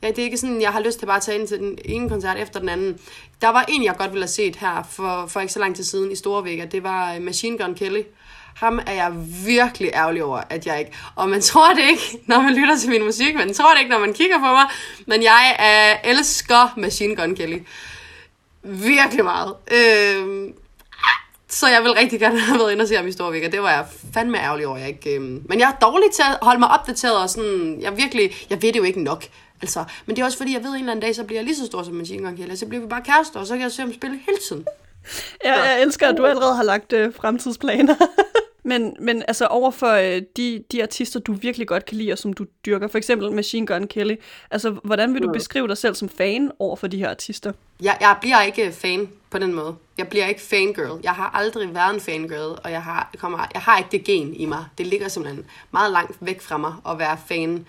Ja, 0.01 0.07
det 0.09 0.19
er 0.19 0.23
ikke 0.23 0.37
sådan, 0.37 0.61
jeg 0.61 0.71
har 0.71 0.79
lyst 0.79 0.99
til 0.99 1.05
bare 1.05 1.17
at 1.17 1.21
tage 1.21 1.39
ind 1.39 1.47
til 1.47 1.59
den 1.59 1.77
ene 1.85 2.09
koncert 2.09 2.37
efter 2.37 2.59
den 2.59 2.69
anden. 2.69 2.99
Der 3.41 3.49
var 3.49 3.65
en, 3.67 3.83
jeg 3.83 3.95
godt 3.97 4.11
ville 4.11 4.23
have 4.23 4.27
set 4.27 4.55
her 4.55 4.87
for, 4.91 5.27
for 5.27 5.39
ikke 5.39 5.53
så 5.53 5.59
lang 5.59 5.75
tid 5.75 5.83
siden 5.83 6.11
i 6.11 6.15
Storvækker. 6.15 6.65
Det 6.65 6.83
var 6.83 7.13
øh, 7.13 7.21
Machine 7.21 7.57
Gun 7.57 7.75
Kelly. 7.75 8.01
Ham 8.55 8.79
er 8.87 8.93
jeg 8.93 9.13
virkelig 9.45 9.91
ærgerlig 9.93 10.23
over, 10.23 10.41
at 10.49 10.65
jeg 10.65 10.79
ikke... 10.79 10.91
Og 11.15 11.29
man 11.29 11.41
tror 11.41 11.73
det 11.73 11.83
ikke, 11.89 12.19
når 12.27 12.41
man 12.41 12.53
lytter 12.53 12.77
til 12.77 12.89
min 12.89 13.03
musik. 13.03 13.35
Man 13.35 13.53
tror 13.53 13.71
det 13.73 13.79
ikke, 13.79 13.91
når 13.91 13.99
man 13.99 14.13
kigger 14.13 14.37
på 14.37 14.45
mig. 14.45 14.65
Men 15.07 15.23
jeg 15.23 15.57
øh, 15.59 16.11
elsker 16.11 16.73
Machine 16.77 17.15
Gun 17.15 17.35
Kelly. 17.35 17.59
Virkelig 18.65 19.23
meget. 19.23 19.55
Øh, 19.71 20.53
så 21.49 21.67
jeg 21.67 21.83
vil 21.83 21.91
rigtig 21.91 22.19
gerne 22.19 22.39
have 22.47 22.59
været 22.59 22.71
inde 22.71 22.81
og 22.81 22.87
se 22.87 22.95
ham 22.95 23.07
i 23.07 23.11
Storvækker. 23.11 23.49
Det 23.49 23.61
var 23.61 23.71
jeg 23.71 23.85
fandme 24.13 24.37
ærgerlig 24.37 24.67
over, 24.67 24.77
jeg 24.77 24.87
ikke... 24.87 25.15
Øh... 25.15 25.21
Men 25.21 25.59
jeg 25.59 25.69
er 25.69 25.85
dårlig 25.87 26.11
til 26.11 26.21
at 26.21 26.37
holde 26.41 26.59
mig 26.59 26.69
opdateret, 26.69 27.17
og 27.17 27.29
sådan... 27.29 27.77
Jeg 27.81 27.97
virkelig... 27.97 28.31
Jeg 28.49 28.61
ved 28.61 28.73
det 28.73 28.79
jo 28.79 28.83
ikke 28.83 29.03
nok. 29.03 29.25
Altså, 29.61 29.83
men 30.05 30.15
det 30.15 30.21
er 30.21 30.25
også 30.25 30.37
fordi, 30.37 30.53
jeg 30.53 30.63
ved, 30.63 30.69
at 30.69 30.75
en 30.75 30.79
eller 30.79 30.91
anden 30.91 31.01
dag, 31.01 31.15
så 31.15 31.23
bliver 31.23 31.39
jeg 31.39 31.45
lige 31.45 31.55
så 31.55 31.65
stor 31.65 31.83
som 31.83 31.93
Machine 31.93 32.23
Gun 32.23 32.37
Kelly. 32.37 32.55
Så 32.55 32.65
bliver 32.65 32.81
vi 32.81 32.87
bare 32.87 33.01
kærester, 33.01 33.39
og 33.39 33.47
så 33.47 33.53
kan 33.53 33.61
jeg 33.61 33.71
se 33.71 33.81
ham 33.81 33.93
spille 33.93 34.19
hele 34.25 34.37
tiden. 34.47 34.65
Jeg, 35.43 35.63
jeg 35.65 35.81
elsker, 35.81 36.07
at 36.07 36.17
du 36.17 36.25
allerede 36.25 36.55
har 36.55 36.63
lagt 36.63 36.93
øh, 36.93 37.13
fremtidsplaner. 37.13 37.95
men, 38.65 38.95
men 38.99 39.23
altså 39.27 39.45
over 39.45 39.71
for 39.71 39.91
øh, 39.91 40.21
de, 40.37 40.63
de 40.71 40.83
artister, 40.83 41.19
du 41.19 41.33
virkelig 41.33 41.67
godt 41.67 41.85
kan 41.85 41.97
lide, 41.97 42.11
og 42.11 42.17
som 42.17 42.33
du 42.33 42.45
dyrker, 42.65 42.87
for 42.87 42.97
eksempel 42.97 43.31
Machine 43.31 43.67
Gun 43.67 43.87
Kelly, 43.87 44.15
altså 44.51 44.75
hvordan 44.83 45.13
vil 45.13 45.21
du 45.21 45.31
beskrive 45.31 45.67
dig 45.67 45.77
selv 45.77 45.95
som 45.95 46.09
fan 46.09 46.51
over 46.59 46.75
for 46.75 46.87
de 46.87 46.97
her 46.97 47.09
artister? 47.09 47.51
Jeg, 47.81 47.97
jeg 48.01 48.17
bliver 48.21 48.41
ikke 48.41 48.71
fan 48.71 49.09
på 49.29 49.37
den 49.37 49.53
måde. 49.53 49.75
Jeg 49.97 50.07
bliver 50.07 50.27
ikke 50.27 50.41
fangirl. 50.41 50.99
Jeg 51.03 51.11
har 51.11 51.31
aldrig 51.33 51.75
været 51.75 51.93
en 51.93 52.01
fangirl, 52.01 52.59
og 52.63 52.71
jeg 52.71 52.83
har, 52.83 53.11
kommer, 53.17 53.47
jeg 53.53 53.61
har 53.61 53.77
ikke 53.77 53.89
det 53.91 54.03
gen 54.03 54.33
i 54.33 54.45
mig. 54.45 54.65
Det 54.77 54.87
ligger 54.87 55.07
simpelthen 55.07 55.45
meget 55.71 55.91
langt 55.91 56.17
væk 56.19 56.41
fra 56.41 56.57
mig 56.57 56.73
at 56.89 56.99
være 56.99 57.17
fan. 57.27 57.65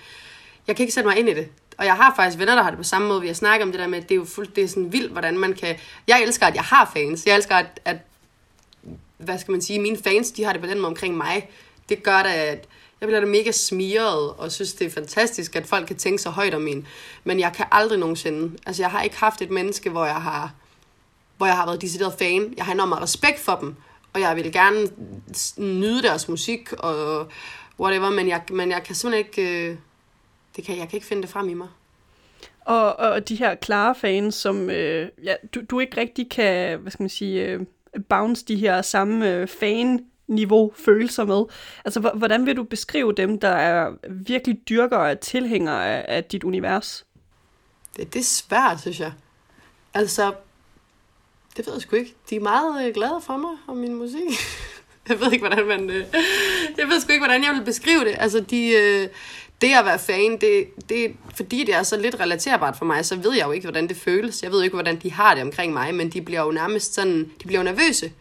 Jeg 0.66 0.76
kan 0.76 0.82
ikke 0.82 0.94
sætte 0.94 1.08
mig 1.08 1.18
ind 1.18 1.28
i 1.28 1.34
det. 1.34 1.48
Og 1.78 1.84
jeg 1.84 1.94
har 1.94 2.12
faktisk 2.16 2.38
venner, 2.38 2.54
der 2.54 2.62
har 2.62 2.70
det 2.70 2.78
på 2.78 2.84
samme 2.84 3.08
måde. 3.08 3.20
Vi 3.20 3.26
har 3.26 3.34
snakket 3.34 3.62
om 3.62 3.72
det 3.72 3.80
der 3.80 3.86
med, 3.86 3.98
at 3.98 4.08
det 4.08 4.14
er 4.14 4.18
jo 4.18 4.24
fuldt, 4.24 4.56
det 4.56 4.64
er 4.64 4.68
sådan 4.68 4.92
vildt, 4.92 5.12
hvordan 5.12 5.38
man 5.38 5.52
kan... 5.52 5.76
Jeg 6.08 6.22
elsker, 6.22 6.46
at 6.46 6.54
jeg 6.54 6.62
har 6.62 6.90
fans. 6.94 7.26
Jeg 7.26 7.36
elsker, 7.36 7.54
at, 7.54 7.80
at 7.84 7.96
hvad 9.18 9.38
skal 9.38 9.52
man 9.52 9.62
sige, 9.62 9.78
mine 9.78 9.98
fans, 10.04 10.30
de 10.30 10.44
har 10.44 10.52
det 10.52 10.60
på 10.60 10.66
den 10.66 10.78
måde 10.78 10.86
omkring 10.86 11.16
mig. 11.16 11.50
Det 11.88 12.02
gør 12.02 12.22
da, 12.22 12.34
at 12.34 12.68
jeg 13.00 13.06
bliver 13.06 13.20
da 13.20 13.26
mega 13.26 13.52
smiret, 13.52 14.30
og 14.30 14.52
synes, 14.52 14.74
det 14.74 14.86
er 14.86 14.90
fantastisk, 14.90 15.56
at 15.56 15.66
folk 15.66 15.86
kan 15.86 15.96
tænke 15.96 16.22
så 16.22 16.30
højt 16.30 16.54
om 16.54 16.66
en. 16.66 16.86
Men 17.24 17.40
jeg 17.40 17.52
kan 17.52 17.66
aldrig 17.72 17.98
nogensinde, 17.98 18.58
altså 18.66 18.82
jeg 18.82 18.90
har 18.90 19.02
ikke 19.02 19.16
haft 19.16 19.42
et 19.42 19.50
menneske, 19.50 19.90
hvor 19.90 20.04
jeg 20.04 20.22
har, 20.22 20.54
hvor 21.36 21.46
jeg 21.46 21.56
har 21.56 21.66
været 21.66 21.82
decideret 21.82 22.14
fan. 22.18 22.54
Jeg 22.56 22.64
har 22.64 22.72
enormt 22.72 22.88
meget 22.88 23.02
respekt 23.02 23.38
for 23.38 23.56
dem, 23.60 23.74
og 24.12 24.20
jeg 24.20 24.36
vil 24.36 24.52
gerne 24.52 24.88
nyde 25.56 26.02
deres 26.02 26.28
musik, 26.28 26.72
og 26.72 27.28
whatever, 27.80 28.10
men 28.10 28.28
jeg, 28.28 28.42
men 28.50 28.70
jeg 28.70 28.82
kan 28.82 28.94
simpelthen 28.94 29.26
ikke, 29.26 29.68
øh, 29.70 29.76
det 30.56 30.64
kan, 30.64 30.78
jeg 30.78 30.88
kan 30.88 30.96
ikke 30.96 31.06
finde 31.06 31.22
det 31.22 31.30
frem 31.30 31.48
i 31.48 31.54
mig. 31.54 31.68
Og, 32.60 32.96
og 32.96 33.28
de 33.28 33.36
her 33.36 33.54
klare 33.54 33.94
fans, 33.94 34.34
som 34.34 34.70
øh, 34.70 35.08
ja, 35.24 35.34
du, 35.54 35.60
du 35.70 35.80
ikke 35.80 35.96
rigtig 35.96 36.30
kan, 36.30 36.78
hvad 36.78 36.92
skal 36.92 37.02
man 37.02 37.10
sige, 37.10 37.44
øh, 37.44 37.60
bounce 38.08 38.44
de 38.44 38.56
her 38.56 38.82
samme 38.82 39.32
øh, 39.32 39.48
fan-niveau 39.48 40.72
følelser 40.76 41.24
med. 41.24 41.44
Altså, 41.84 42.00
hvordan 42.00 42.46
vil 42.46 42.56
du 42.56 42.62
beskrive 42.62 43.12
dem, 43.12 43.40
der 43.40 43.48
er 43.48 43.92
virkelig 44.10 44.58
dyrker 44.68 44.96
og 44.96 45.20
tilhængere 45.20 45.86
af, 45.86 46.16
af 46.16 46.24
dit 46.24 46.44
univers? 46.44 47.06
Det, 47.96 48.12
det 48.14 48.20
er 48.20 48.24
svært, 48.24 48.80
synes 48.80 49.00
jeg. 49.00 49.12
Altså, 49.94 50.32
det 51.56 51.66
ved 51.66 51.72
jeg 51.72 51.82
sgu 51.82 51.96
ikke. 51.96 52.14
De 52.30 52.36
er 52.36 52.40
meget 52.40 52.86
øh, 52.86 52.94
glade 52.94 53.20
for 53.20 53.36
mig 53.36 53.56
og 53.66 53.76
min 53.76 53.94
musik. 53.94 54.30
jeg 55.08 55.20
ved 55.20 55.32
ikke, 55.32 55.46
hvordan 55.46 55.66
man... 55.66 55.90
Øh, 55.90 56.04
jeg 56.78 56.88
ved 56.88 57.00
sgu 57.00 57.12
ikke, 57.12 57.24
hvordan 57.24 57.44
jeg 57.44 57.54
vil 57.54 57.64
beskrive 57.64 58.04
det. 58.04 58.14
Altså, 58.18 58.40
de, 58.40 58.68
øh, 58.68 59.08
det 59.60 59.74
at 59.74 59.84
være 59.84 59.98
fan, 59.98 60.36
det, 60.40 60.66
det, 60.88 61.16
fordi 61.36 61.64
det 61.64 61.74
er 61.74 61.82
så 61.82 61.96
lidt 61.96 62.20
relaterbart 62.20 62.76
for 62.76 62.84
mig, 62.84 63.06
så 63.06 63.16
ved 63.16 63.32
jeg 63.32 63.46
jo 63.46 63.52
ikke, 63.52 63.64
hvordan 63.64 63.88
det 63.88 63.96
føles. 63.96 64.42
Jeg 64.42 64.50
ved 64.50 64.58
jo 64.58 64.64
ikke, 64.64 64.76
hvordan 64.76 64.96
de 64.96 65.12
har 65.12 65.34
det 65.34 65.42
omkring 65.42 65.72
mig, 65.72 65.94
men 65.94 66.10
de 66.10 66.22
bliver 66.22 66.42
jo 66.42 66.50
nærmest 66.50 66.94
sådan... 66.94 67.30
De 67.42 67.46
bliver 67.46 67.60
jo 67.60 67.64
nervøse. 67.64 68.12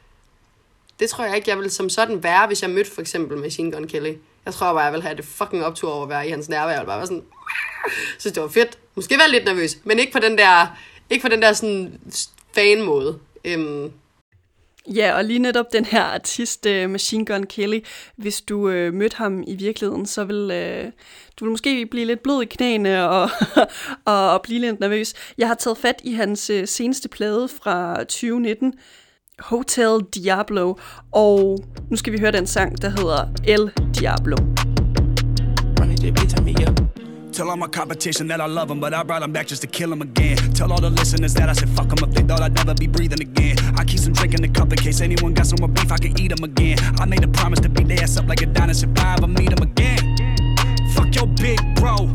Det 0.99 1.10
tror 1.10 1.26
jeg 1.26 1.36
ikke, 1.36 1.49
jeg 1.49 1.60
vil 1.60 1.72
som 1.72 1.90
sådan 1.90 2.24
være, 2.24 2.48
hvis 2.48 2.62
jeg 2.62 2.70
mødte 2.70 2.91
for 2.91 3.02
eksempel 3.02 3.38
Machine 3.38 3.72
Gun 3.72 3.88
Kelly. 3.88 4.14
Jeg 4.45 4.53
tror 4.53 4.74
bare, 4.74 4.84
jeg 4.84 4.94
vil 4.94 5.02
have 5.02 5.16
det 5.16 5.26
fucking 5.26 5.66
optur 5.66 5.91
over 5.91 6.03
at 6.03 6.10
være 6.10 6.28
i 6.28 6.30
hans 6.30 6.49
nærvær. 6.49 6.72
Jeg 6.72 6.80
ville 6.80 6.88
bare 6.88 6.98
være 6.98 7.07
sådan... 7.07 7.24
synes, 8.20 8.34
det 8.34 8.44
var 8.44 8.49
fedt. 8.49 8.78
Måske 8.95 9.18
være 9.18 9.32
lidt 9.32 9.45
nervøs, 9.45 9.78
men 9.84 9.99
ikke 9.99 10.12
på 10.12 10.20
den 10.20 10.38
der, 10.38 10.78
ikke 11.10 11.22
på 11.22 11.30
den 11.30 11.41
der 11.41 11.53
sådan 11.53 11.99
fan-måde. 12.53 13.20
Øhm, 13.45 13.91
Ja, 14.94 15.16
og 15.16 15.24
lige 15.26 15.40
netop 15.40 15.74
den 15.74 15.86
her 15.86 16.02
artist, 16.02 16.66
uh, 16.66 16.90
Machine 16.90 17.26
Gun 17.26 17.44
Kelly, 17.44 17.80
hvis 18.16 18.41
du 18.41 18.57
uh, 18.57 18.94
mødte 18.94 19.18
ham 19.18 19.44
i 19.48 19.56
virkeligheden, 19.56 20.06
så 20.06 20.24
vil 20.24 20.36
uh, 20.36 20.91
du 21.40 21.45
vil 21.45 21.52
måske 21.52 21.86
blive 21.86 22.06
lidt 22.06 22.24
blød 22.24 22.41
i 22.41 22.45
knæene 22.45 23.03
og, 23.10 23.30
og, 24.06 24.32
og 24.32 24.41
blive 24.41 24.60
lidt 24.60 24.80
nervøs. 24.80 25.14
Jeg 25.38 25.48
har 25.48 25.56
taget 25.56 25.78
fat 25.78 26.02
i 26.03 26.14
hans 26.14 26.49
uh, 26.49 26.66
seneste 26.66 27.10
plade 27.10 27.48
fra 27.48 27.98
2019, 27.98 28.74
Hotel 29.40 30.06
Diablo, 30.16 30.74
og 31.12 31.60
nu 31.91 31.98
skal 31.98 32.14
vi 32.14 32.20
høre 32.20 32.32
den 32.32 32.48
sang, 32.48 32.82
der 32.82 32.90
hedder 32.90 33.28
El 33.48 33.72
Diablo. 33.99 34.38
Running 35.80 36.03
JB. 36.03 36.85
Tell 37.36 37.49
all 37.49 37.57
my 37.57 37.68
competition 37.68 38.28
that 38.28 38.40
I 38.40 38.45
love 38.45 38.70
them, 38.70 38.80
but 38.80 38.94
I 38.94 39.03
brought 39.03 39.20
them 39.20 39.34
back 39.34 39.48
just 39.48 39.62
to 39.64 39.68
kill 39.68 39.90
them 39.90 40.02
again. 40.02 40.38
Tell 40.53 40.72
all 40.72 40.80
the 40.80 40.90
listeners 40.90 41.34
that 41.34 41.49
I 41.49 41.52
said 41.52 41.68
fuck 41.68 41.90
them 41.90 41.98
if 42.07 42.16
they 42.16 42.22
thought 42.22 42.40
I'd 42.40 42.53
never 42.53 42.74
be 42.74 42.88
breathing 42.88 43.20
again. 43.20 43.57
I 43.78 43.84
keep 43.84 43.99
some 43.99 44.14
drink 44.14 44.36
in 44.36 44.41
the 44.41 44.48
cup 44.48 44.72
in 44.72 44.78
case 44.78 45.02
anyone 45.02 45.34
got 45.34 45.48
some 45.48 45.57
more 45.60 45.68
beef, 45.68 45.91
I 45.91 45.98
can 45.98 46.18
eat 46.18 46.30
them 46.30 46.45
again. 46.45 46.78
I 46.98 47.03
made 47.03 47.26
a 47.26 47.28
promise 47.28 47.60
to 47.60 47.68
beat 47.68 47.90
their 47.90 48.02
ass 48.02 48.16
up 48.16 48.30
like 48.30 48.41
a 48.41 48.45
dinosaur 48.45 48.90
if 48.90 49.03
I 49.03 49.16
ever 49.16 49.28
meet 49.28 49.49
them 49.49 49.64
again. 49.64 50.16
Fuck 50.94 51.14
your 51.14 51.28
big 51.28 51.60
bro. 51.76 52.07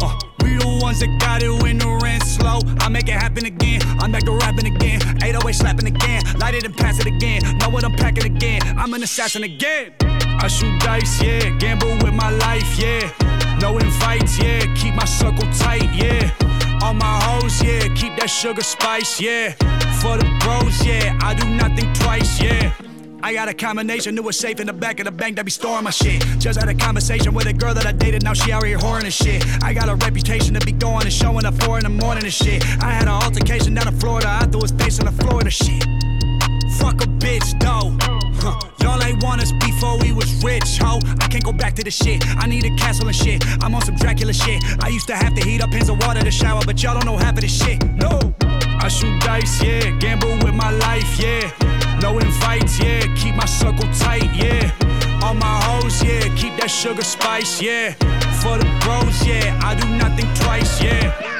Uh, 0.00 0.16
we 0.44 0.54
the 0.54 0.78
ones 0.80 1.00
that 1.00 1.10
got 1.18 1.42
it 1.42 1.60
when 1.60 1.78
the 1.78 1.98
rent's 2.00 2.36
slow. 2.36 2.60
I 2.78 2.88
make 2.88 3.08
it 3.08 3.18
happen 3.18 3.46
again. 3.46 3.80
I'm 3.98 4.12
back 4.12 4.22
to 4.26 4.32
rapping 4.32 4.72
again. 4.72 5.00
808 5.24 5.54
slapping 5.56 5.88
again. 5.88 6.22
Light 6.38 6.54
it 6.54 6.62
and 6.62 6.76
pass 6.76 7.00
it 7.00 7.06
again. 7.08 7.42
Know 7.58 7.70
what 7.70 7.82
I'm 7.82 7.96
packing 7.96 8.26
again. 8.26 8.62
I'm 8.78 8.94
an 8.94 9.02
assassin 9.02 9.42
again. 9.42 9.94
I 10.00 10.46
shoot 10.46 10.80
dice, 10.82 11.20
yeah. 11.20 11.50
Gamble 11.58 11.98
with 11.98 12.14
my 12.14 12.30
life, 12.30 12.78
yeah. 12.78 13.37
No 13.60 13.78
invites, 13.78 14.38
yeah. 14.38 14.72
Keep 14.74 14.94
my 14.94 15.04
circle 15.04 15.48
tight, 15.52 15.88
yeah. 15.94 16.30
All 16.82 16.94
my 16.94 17.20
hoes, 17.22 17.62
yeah. 17.62 17.92
Keep 17.94 18.16
that 18.16 18.30
sugar 18.30 18.62
spice, 18.62 19.20
yeah. 19.20 19.50
For 20.00 20.16
the 20.16 20.26
bros, 20.40 20.84
yeah. 20.86 21.18
I 21.20 21.34
do 21.34 21.48
nothing 21.48 21.92
twice, 21.94 22.40
yeah. 22.40 22.72
I 23.20 23.34
got 23.34 23.48
a 23.48 23.54
combination, 23.54 24.14
knew 24.14 24.28
a 24.28 24.32
safe 24.32 24.60
in 24.60 24.68
the 24.68 24.72
back 24.72 25.00
of 25.00 25.04
the 25.04 25.10
bank 25.10 25.36
that 25.36 25.44
be 25.44 25.50
storing 25.50 25.84
my 25.84 25.90
shit. 25.90 26.24
Just 26.38 26.58
had 26.60 26.68
a 26.68 26.74
conversation 26.74 27.34
with 27.34 27.46
a 27.46 27.52
girl 27.52 27.74
that 27.74 27.84
I 27.84 27.92
dated, 27.92 28.22
now 28.22 28.32
she 28.32 28.52
out 28.52 28.64
here 28.64 28.78
whoring 28.78 29.04
and 29.04 29.12
shit. 29.12 29.44
I 29.62 29.74
got 29.74 29.88
a 29.88 29.96
reputation 29.96 30.54
to 30.54 30.64
be 30.64 30.72
going 30.72 31.02
and 31.02 31.12
showing 31.12 31.44
up 31.44 31.54
four 31.62 31.78
in 31.78 31.84
the 31.84 31.90
morning 31.90 32.24
and 32.24 32.32
shit. 32.32 32.62
I 32.80 32.92
had 32.92 33.02
an 33.02 33.08
altercation 33.08 33.74
down 33.74 33.88
in 33.88 33.98
Florida, 33.98 34.28
I 34.28 34.46
threw 34.46 34.62
his 34.62 34.70
face 34.72 35.00
on 35.00 35.06
the 35.06 35.22
Florida 35.22 35.50
shit. 35.50 35.82
Fuck 36.78 37.02
a 37.02 37.08
bitch, 37.18 37.58
though. 37.60 38.17
Huh. 38.48 38.58
Y'all 38.80 39.02
ain't 39.02 39.22
want 39.22 39.42
us 39.42 39.52
before 39.52 39.98
we 39.98 40.12
was 40.12 40.42
rich, 40.42 40.78
ho. 40.80 40.98
I 41.20 41.28
can't 41.28 41.44
go 41.44 41.52
back 41.52 41.74
to 41.74 41.84
the 41.84 41.90
shit. 41.90 42.24
I 42.42 42.46
need 42.46 42.64
a 42.64 42.74
castle 42.76 43.06
and 43.06 43.14
shit. 43.14 43.44
I'm 43.62 43.74
on 43.74 43.82
some 43.82 43.96
Dracula 43.96 44.32
shit. 44.32 44.62
I 44.82 44.88
used 44.88 45.06
to 45.08 45.16
have 45.16 45.34
to 45.34 45.42
heat 45.42 45.60
up 45.60 45.70
pins 45.70 45.90
of 45.90 45.98
water 45.98 46.22
to 46.22 46.30
shower, 46.30 46.62
but 46.64 46.82
y'all 46.82 46.94
don't 46.94 47.04
know 47.04 47.18
half 47.18 47.34
of 47.34 47.42
this 47.42 47.52
shit. 47.62 47.84
No. 47.92 48.34
I 48.80 48.88
shoot 48.88 49.20
dice, 49.20 49.62
yeah. 49.62 49.90
Gamble 49.98 50.32
with 50.44 50.54
my 50.54 50.70
life, 50.70 51.20
yeah. 51.20 51.50
No 52.00 52.18
invites, 52.18 52.80
yeah. 52.80 53.02
Keep 53.16 53.34
my 53.34 53.44
circle 53.44 53.88
tight, 53.92 54.32
yeah. 54.34 54.72
All 55.22 55.34
my 55.34 55.60
hoes, 55.64 56.02
yeah. 56.02 56.34
Keep 56.36 56.56
that 56.56 56.70
sugar 56.70 57.04
spice, 57.04 57.60
yeah. 57.60 57.92
For 58.40 58.56
the 58.56 58.68
bros, 58.80 59.26
yeah. 59.26 59.60
I 59.62 59.74
do 59.74 59.86
nothing 59.96 60.28
twice, 60.42 60.82
yeah. 60.82 61.37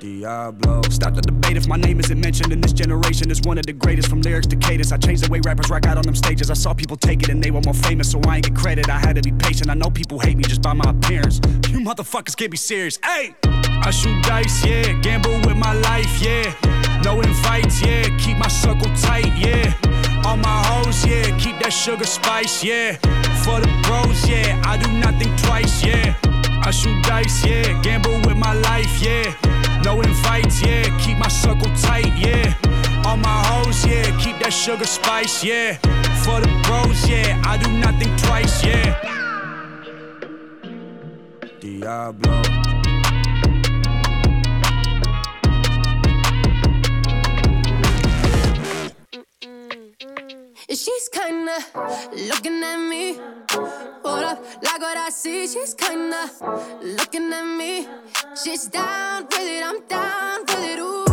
Diablo. 0.00 0.80
Stop 0.88 1.14
the 1.14 1.20
debate 1.20 1.58
if 1.58 1.68
my 1.68 1.76
name 1.76 2.00
isn't 2.00 2.18
mentioned 2.18 2.52
in 2.52 2.60
this 2.60 2.72
generation. 2.72 3.30
It's 3.30 3.42
one 3.42 3.58
of 3.58 3.66
the 3.66 3.74
greatest 3.74 4.08
from 4.08 4.22
lyrics 4.22 4.46
to 4.48 4.56
cadence. 4.56 4.92
I 4.92 4.96
changed 4.96 5.24
the 5.24 5.30
way 5.30 5.40
rappers 5.40 5.68
rock 5.68 5.86
out 5.86 5.98
on 5.98 6.04
them 6.04 6.14
stages. 6.14 6.50
I 6.50 6.54
saw 6.54 6.72
people 6.72 6.96
take 6.96 7.22
it 7.22 7.28
and 7.28 7.42
they 7.42 7.50
were 7.50 7.60
more 7.60 7.74
famous, 7.74 8.10
so 8.10 8.20
I 8.26 8.36
ain't 8.36 8.46
get 8.46 8.56
credit. 8.56 8.88
I 8.88 8.98
had 8.98 9.16
to 9.16 9.22
be 9.22 9.30
patient. 9.32 9.68
I 9.68 9.74
know 9.74 9.90
people 9.90 10.18
hate 10.18 10.38
me 10.38 10.44
just 10.44 10.62
by 10.62 10.72
my 10.72 10.90
appearance. 10.90 11.36
You 11.68 11.80
motherfuckers 11.80 12.34
can't 12.34 12.50
be 12.50 12.56
serious. 12.56 12.98
Hey! 13.04 13.34
I 13.44 13.90
shoot 13.90 14.22
dice, 14.24 14.64
yeah. 14.64 14.90
Gamble 15.00 15.36
with 15.46 15.56
my 15.56 15.74
life, 15.74 16.20
yeah. 16.20 16.54
No 17.04 17.20
invites, 17.20 17.82
yeah. 17.82 18.04
Keep 18.18 18.38
my 18.38 18.48
circle 18.48 18.90
tight, 18.96 19.30
yeah. 19.36 19.74
All 20.24 20.38
my 20.38 20.62
hoes, 20.64 21.04
yeah. 21.04 21.36
Keep 21.38 21.60
that 21.60 21.72
sugar 21.72 22.06
spice, 22.06 22.64
yeah. 22.64 22.94
For 23.44 23.60
the 23.60 23.70
bros, 23.84 24.26
yeah. 24.26 24.62
I 24.64 24.78
do 24.78 24.90
nothing 24.92 25.36
twice, 25.36 25.84
yeah. 25.84 26.16
I 26.64 26.70
shoot 26.70 27.02
dice, 27.04 27.44
yeah. 27.44 27.80
Gamble 27.82 28.16
with 28.26 28.36
my 28.36 28.54
life, 28.54 29.02
yeah. 29.02 29.34
No 29.82 29.89
invites, 29.98 30.62
yeah. 30.62 30.84
Keep 30.98 31.18
my 31.18 31.28
circle 31.28 31.70
tight, 31.76 32.12
yeah. 32.16 32.54
All 33.04 33.16
my 33.16 33.42
hoes, 33.48 33.84
yeah. 33.84 34.04
Keep 34.18 34.38
that 34.42 34.52
sugar 34.52 34.86
spice, 34.86 35.42
yeah. 35.42 35.74
For 36.22 36.40
the 36.40 36.50
bros, 36.64 37.08
yeah. 37.08 37.42
I 37.44 37.56
do 37.56 37.70
nothing 37.72 38.14
twice, 38.16 38.64
yeah. 38.64 38.94
Diablo. 41.60 42.69
She's 50.72 51.08
kinda 51.08 51.58
looking 52.28 52.62
at 52.62 52.76
me. 52.76 53.18
Hold 54.04 54.22
up, 54.22 54.38
like 54.62 54.80
what 54.80 54.96
I 54.96 55.10
see. 55.10 55.48
She's 55.48 55.74
kinda 55.74 56.30
looking 56.80 57.32
at 57.32 57.44
me. 57.44 57.88
She's 58.40 58.66
down 58.68 59.24
with 59.24 59.40
it, 59.40 59.64
I'm 59.64 59.80
down 59.88 60.42
with 60.42 60.64
it. 60.64 60.78
Ooh, 60.78 61.04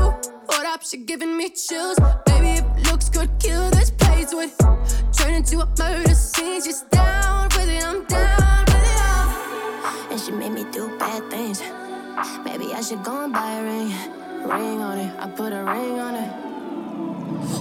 hold 0.48 0.66
up, 0.68 0.84
she 0.84 0.98
giving 0.98 1.36
me 1.36 1.50
chills. 1.50 1.98
Baby, 2.28 2.62
if 2.62 2.92
looks 2.92 3.10
could 3.10 3.32
kill 3.40 3.72
this 3.72 3.90
place 3.90 4.32
would 4.32 4.52
turn 5.12 5.34
into 5.34 5.60
a 5.60 5.66
murder 5.80 6.14
scene. 6.14 6.62
She's 6.62 6.84
down 6.92 7.50
with 7.50 7.68
it, 7.68 7.84
I'm 7.84 8.06
down 8.06 8.64
with 8.68 8.76
it. 8.76 10.12
And 10.12 10.22
she 10.22 10.32
made 10.34 10.52
me 10.52 10.66
do 10.72 10.96
bad 11.00 11.32
things. 11.32 11.64
Maybe 12.46 12.76
I 12.76 12.82
should 12.82 13.04
go 13.04 13.24
and 13.24 13.34
buy 13.34 13.54
a 13.54 13.64
ring. 13.64 13.92
Ring 14.46 14.82
on 14.84 15.00
it, 15.00 15.12
I 15.20 15.28
put 15.28 15.52
a 15.52 15.64
ring 15.64 16.00
on 16.00 16.14
it. 16.14 16.57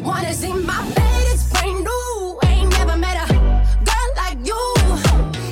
Wanna 0.02 0.32
see 0.32 0.52
my 0.52 0.82
bed, 0.94 1.22
it's 1.32 1.50
brand 1.50 1.84
new. 1.84 2.38
Ain't 2.44 2.70
never 2.78 2.96
met 2.96 3.16
a 3.16 3.32
girl 3.88 4.08
like 4.16 4.38
you. 4.46 4.62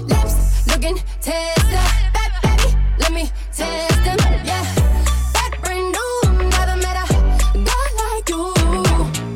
Lips 0.06 0.66
looking 0.68 0.98
tester. 1.20 1.86
That 2.14 2.30
baby, 2.42 2.76
let 2.98 3.12
me 3.12 3.30
test 3.52 4.04
them. 4.04 4.18
Yeah, 4.44 4.64
brand 5.62 5.96
new. 5.96 6.14
Never 6.48 6.76
met 6.76 6.96
a 7.02 7.06
girl 7.68 7.90
like 8.02 8.28
you. 8.28 8.44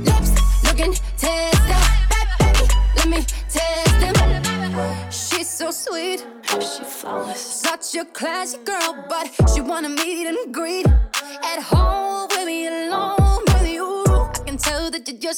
Lips 0.05 0.33
looking 0.65 0.95
baby, 1.21 2.65
let 2.97 3.09
me 3.09 3.21
test 3.49 4.01
them. 4.01 5.11
She's 5.11 5.49
so 5.49 5.71
sweet. 5.71 6.25
She 6.61 6.85
flawless. 6.85 7.41
Such 7.41 7.95
a 7.97 8.05
classy 8.05 8.59
girl, 8.59 9.05
but 9.09 9.29
she 9.53 9.61
wanna 9.61 9.89
meet 9.89 10.27
and 10.29 10.55
greet 10.55 10.87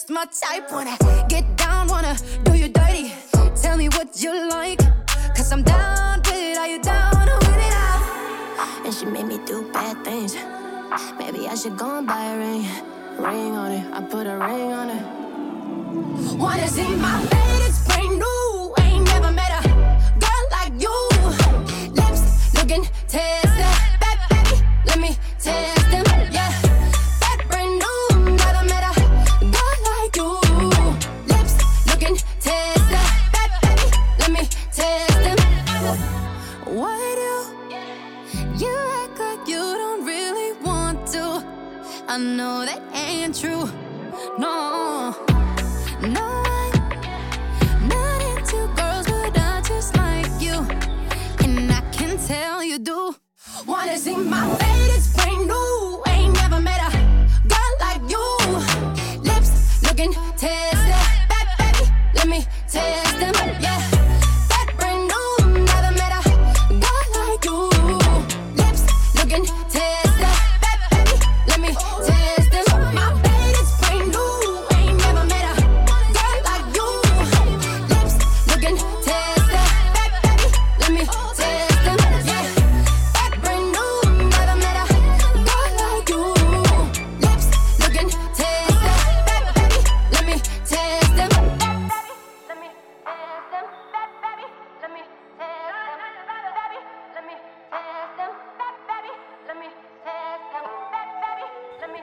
just 0.01 0.11
my 0.11 0.25
type. 0.27 0.73
Wanna 0.73 0.97
get 1.29 1.45
down, 1.57 1.89
wanna 1.89 2.17
do 2.45 2.57
you 2.57 2.69
dirty. 2.69 3.13
Tell 3.61 3.77
me 3.77 3.89
what 3.89 4.23
you 4.23 4.49
like, 4.49 4.79
cause 5.37 5.53
I'm 5.53 5.63
down 5.63 6.21
with 6.21 6.33
it. 6.33 6.57
Are 6.57 6.69
you 6.69 6.81
down 6.81 7.13
with 7.21 7.67
it? 7.67 8.87
And 8.87 8.95
she 8.95 9.05
made 9.07 9.27
me 9.27 9.39
do 9.45 9.71
bad 9.73 10.03
things. 10.05 10.35
Maybe 11.19 11.49
I 11.49 11.55
should 11.55 11.77
go 11.77 11.99
and 11.99 12.07
buy 12.07 12.25
a 12.33 12.39
ring. 12.39 12.65
Ring 13.19 13.57
on 13.57 13.73
it, 13.73 13.85
I 13.93 14.01
put 14.03 14.27
a 14.27 14.37
ring 14.39 14.73
on 14.73 14.91
it. 14.91 15.03
Wanna 16.39 16.69
see 16.69 16.95
my 16.97 17.27
bed, 17.27 17.61
it's 17.69 17.85
brand 17.87 18.19
new. 18.25 18.75
Ain't 18.81 19.05
never 19.05 19.33
met 19.33 19.53
a 19.59 19.69
girl 20.25 20.45
like 20.57 20.75
you. 20.85 20.97
Lips 21.99 22.55
looking. 22.55 22.85
Bad 23.13 24.19
baby, 24.31 24.57
let 24.87 24.99
me 24.99 25.17
test 25.39 25.91
them. 25.91 26.05
Yeah, 26.33 26.50
I 42.12 42.16
know 42.19 42.65
that 42.65 42.82
ain't 42.93 43.39
true. 43.39 43.70
No. 44.37 45.15
No, 46.03 46.43
I'm 46.43 47.87
not 47.87 48.23
into 48.32 48.66
girls, 48.74 49.07
but 49.07 49.39
I 49.39 49.62
just 49.65 49.97
like 49.97 50.27
you. 50.41 50.55
And 51.45 51.70
I 51.70 51.81
can 51.93 52.19
tell 52.19 52.65
you 52.65 52.81
do. 52.81 53.15
Wanna 53.65 53.97
see 53.97 54.16
my 54.16 54.45
latest 54.59 55.15
brand 55.15 55.47
new. 55.47 55.90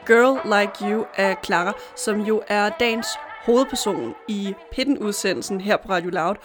Girl 0.07 0.39
Like 0.45 0.91
You 0.91 1.05
af 1.15 1.37
Clara, 1.45 1.73
som 1.95 2.19
jo 2.21 2.41
er 2.47 2.69
dagens 2.69 3.07
hovedperson 3.45 4.13
i 4.27 4.53
Pitten-udsendelsen 4.71 5.61
her 5.61 5.77
på 5.77 5.89
Radio 5.89 6.09
Loud. 6.09 6.35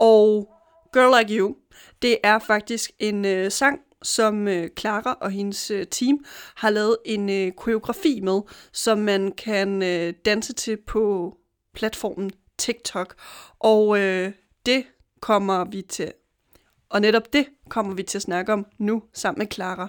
Og 0.00 0.48
Girl 0.92 1.18
Like 1.18 1.38
You, 1.38 1.56
det 2.02 2.18
er 2.22 2.38
faktisk 2.38 2.90
en 2.98 3.24
øh, 3.24 3.50
sang, 3.50 3.80
som 4.02 4.48
øh, 4.48 4.68
Clara 4.78 5.18
og 5.20 5.30
hendes 5.30 5.70
øh, 5.70 5.86
team 5.86 6.24
har 6.56 6.70
lavet 6.70 6.96
en 7.04 7.30
øh, 7.30 7.52
koreografi 7.52 8.20
med, 8.20 8.40
som 8.72 8.98
man 8.98 9.32
kan 9.32 9.82
øh, 9.82 10.14
danse 10.24 10.52
til 10.52 10.78
på 10.86 11.34
platformen 11.74 12.30
TikTok. 12.58 13.14
Og 13.58 14.00
øh, 14.00 14.32
det 14.66 14.84
kommer 15.20 15.64
vi 15.64 15.82
til. 15.82 16.12
Og 16.90 17.00
netop 17.00 17.32
det 17.32 17.46
kommer 17.68 17.94
vi 17.94 18.02
til 18.02 18.18
at 18.18 18.22
snakke 18.22 18.52
om 18.52 18.66
nu 18.78 19.02
sammen 19.12 19.38
med 19.38 19.46
Clara. 19.52 19.88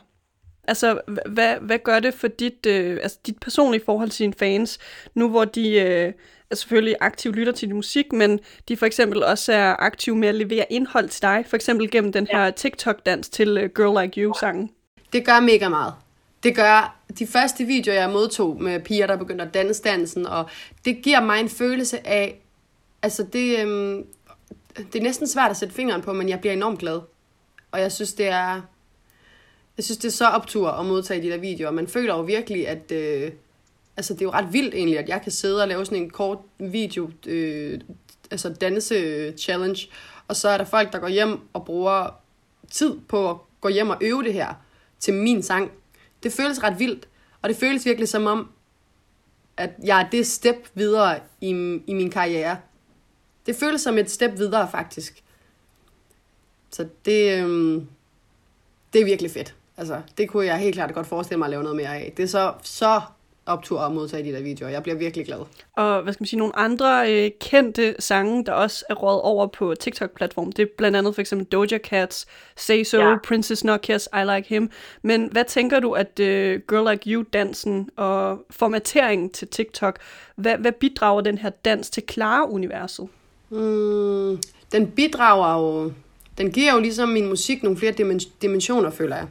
Altså, 0.68 0.99
hva- 1.10 1.30
hvad, 1.30 1.56
hvad 1.61 1.80
gør 1.84 1.99
det 1.99 2.14
for 2.14 2.27
dit, 2.27 2.65
øh, 2.65 2.99
altså 3.03 3.18
dit 3.26 3.40
personlige 3.40 3.81
forhold 3.85 4.10
til 4.10 4.23
dine 4.23 4.34
fans, 4.40 4.80
nu 5.15 5.30
hvor 5.30 5.45
de 5.45 5.69
øh, 5.69 6.14
er 6.52 6.56
selvfølgelig 6.56 6.95
aktivt 7.02 7.35
lytter 7.35 7.53
til 7.53 7.68
din 7.68 7.76
musik, 7.76 8.14
men 8.14 8.40
de 8.68 8.77
for 8.77 8.85
eksempel 8.85 9.23
også 9.23 9.53
er 9.53 9.76
aktive 9.80 10.15
med 10.15 10.27
at 10.27 10.35
levere 10.35 10.65
indhold 10.69 11.10
til 11.10 11.22
dig, 11.22 11.45
for 11.48 11.56
eksempel 11.56 11.91
gennem 11.91 12.11
den 12.11 12.27
her 12.31 12.52
TikTok-dans 12.52 13.30
til 13.30 13.57
øh, 13.57 13.69
Girl 13.76 14.03
Like 14.03 14.22
You-sangen? 14.22 14.69
Det 15.14 15.26
gør 15.26 15.40
mega 15.40 15.69
meget. 15.69 15.94
Det 16.44 16.56
gør 16.56 16.95
de 17.19 17.27
første 17.27 17.64
videoer, 17.65 17.95
jeg 17.98 18.10
modtog 18.10 18.61
med 18.61 18.80
piger, 18.80 19.07
der 19.07 19.15
begynder 19.18 19.45
at 19.45 19.53
danse 19.53 19.84
dansen, 19.84 20.27
og 20.27 20.49
det 20.85 21.02
giver 21.03 21.22
mig 21.22 21.40
en 21.40 21.49
følelse 21.49 22.07
af, 22.07 22.41
altså 23.02 23.23
det, 23.34 23.60
øhm, 23.60 24.06
det 24.77 24.95
er 24.95 25.03
næsten 25.03 25.27
svært 25.27 25.52
at 25.52 25.57
sætte 25.57 25.76
fingeren 25.76 26.02
på, 26.02 26.14
men 26.14 26.30
jeg 26.30 26.40
bliver 26.40 26.53
enormt 26.53 26.80
glad. 26.80 26.99
Og 27.72 27.80
jeg 27.80 27.91
synes, 27.91 28.14
det 28.14 28.27
er, 28.27 28.61
jeg 29.78 29.84
synes, 29.84 29.98
det 29.98 30.08
er 30.08 30.12
så 30.12 30.26
optur 30.26 30.70
at 30.70 30.86
modtage 30.86 31.22
de 31.22 31.30
der 31.30 31.38
videoer. 31.38 31.72
Man 31.72 31.88
føler 31.88 32.16
jo 32.16 32.22
virkelig, 32.22 32.68
at 32.68 32.91
øh, 32.91 33.32
altså, 33.98 34.14
det 34.14 34.22
er 34.22 34.26
jo 34.26 34.32
ret 34.32 34.54
vildt 34.54 34.74
egentlig, 34.74 35.00
at 35.00 35.10
jeg 35.10 35.22
kan 35.22 35.32
sidde 35.32 35.62
og 35.62 35.68
lave 35.68 35.86
sådan 35.86 36.04
en 36.04 36.10
kort 36.10 36.38
video, 36.60 37.10
øh, 37.28 37.80
altså 38.32 38.50
danse-challenge, 38.50 39.88
og 40.28 40.36
så 40.36 40.50
er 40.50 40.58
der 40.58 40.66
folk, 40.66 40.94
der 40.94 41.00
går 41.00 41.08
hjem 41.08 41.40
og 41.54 41.66
bruger 41.66 42.10
tid 42.72 43.00
på 43.08 43.30
at 43.30 43.38
gå 43.62 43.70
hjem 43.70 43.90
og 43.90 43.98
øve 44.02 44.24
det 44.24 44.34
her 44.34 44.54
til 45.00 45.14
min 45.14 45.44
sang. 45.44 45.72
Det 46.24 46.32
føles 46.32 46.64
ret 46.64 46.80
vildt, 46.80 47.08
og 47.41 47.50
det 47.50 47.58
føles 47.58 47.86
virkelig 47.86 48.10
som 48.10 48.26
om, 48.26 48.50
at 49.58 49.70
jeg 49.84 50.02
er 50.02 50.10
det 50.10 50.28
step 50.28 50.70
videre 50.74 51.20
i, 51.41 51.50
i 51.88 51.94
min 51.94 52.10
karriere. 52.10 52.58
Det 53.45 53.56
føles 53.56 53.82
som 53.82 53.98
et 53.98 54.12
step 54.12 54.38
videre, 54.38 54.72
faktisk. 54.72 55.24
Så 56.72 56.88
det, 57.06 57.44
øh, 57.44 57.82
det 58.94 59.02
er 59.02 59.06
virkelig 59.06 59.32
fedt. 59.32 59.56
Altså, 59.78 60.02
det 60.18 60.30
kunne 60.30 60.45
jeg 60.45 60.58
helt 60.58 60.76
klart 60.76 60.94
godt 60.94 61.08
forestille 61.08 61.38
mig 61.38 61.45
at 61.45 61.50
lave 61.50 61.64
noget 61.64 61.76
mere 61.76 61.95
af. 61.95 62.14
Det 62.18 62.24
er 62.24 62.28
så, 62.28 62.54
så 62.62 63.02
optur 63.45 63.80
at 63.80 63.91
modtage 63.91 64.24
de 64.24 64.32
der 64.38 64.41
videoer. 64.44 64.70
Jeg 64.72 64.84
bliver 64.84 64.98
virkelig 64.98 65.26
glad. 65.26 65.38
Og 65.74 66.02
hvad 66.02 66.14
skal 66.14 66.22
man 66.22 66.28
sige, 66.28 66.40
nogle 66.40 66.56
andre 66.60 67.14
øh, 67.14 67.32
kendte 67.41 67.95
sange, 68.00 68.45
der 68.45 68.52
også 68.52 68.86
er 68.90 68.94
rådet 68.94 69.22
over 69.22 69.48
på 69.48 69.74
TikTok-platformen, 69.80 70.52
det 70.58 70.64
er 70.64 70.68
blandt 70.78 70.98
andet 70.98 71.16
for 71.16 71.22
eksempel 71.22 71.48
Doja 71.48 71.78
Cat's 71.88 72.26
Say 72.56 72.84
So, 72.84 72.98
Ja. 72.98 73.16
Princess 73.28 73.66
Nokia's 73.66 74.20
I 74.22 74.36
Like 74.36 74.50
Him. 74.50 74.70
Men 75.02 75.30
hvad 75.32 75.44
tænker 75.45 75.80
du, 75.80 75.91
at 75.91 76.20
øh, 76.20 76.62
Girl 76.70 76.91
Like 76.91 77.10
You-dansen 77.12 77.90
og 77.95 78.45
formateringen 78.50 79.30
til 79.30 79.48
TikTok, 79.48 80.00
hvad, 80.36 80.58
hvad 80.58 80.72
bidrager 80.72 81.22
den 81.22 81.38
her 81.38 81.50
dans 81.50 81.90
til 81.90 82.04
Clara-universet? 82.12 83.08
Mm, 83.50 84.38
den 84.72 84.88
bidrager 84.95 85.62
jo... 85.62 85.91
Den 86.38 86.52
giver 86.52 86.74
jo 86.74 86.80
ligesom 86.80 87.10
min 87.10 87.28
musik 87.30 87.64
nogle 87.64 87.78
flere 87.80 87.94
dimen- 87.94 88.30
dimensioner, 88.41 88.90
føler 88.90 89.16
jeg. 89.16 89.28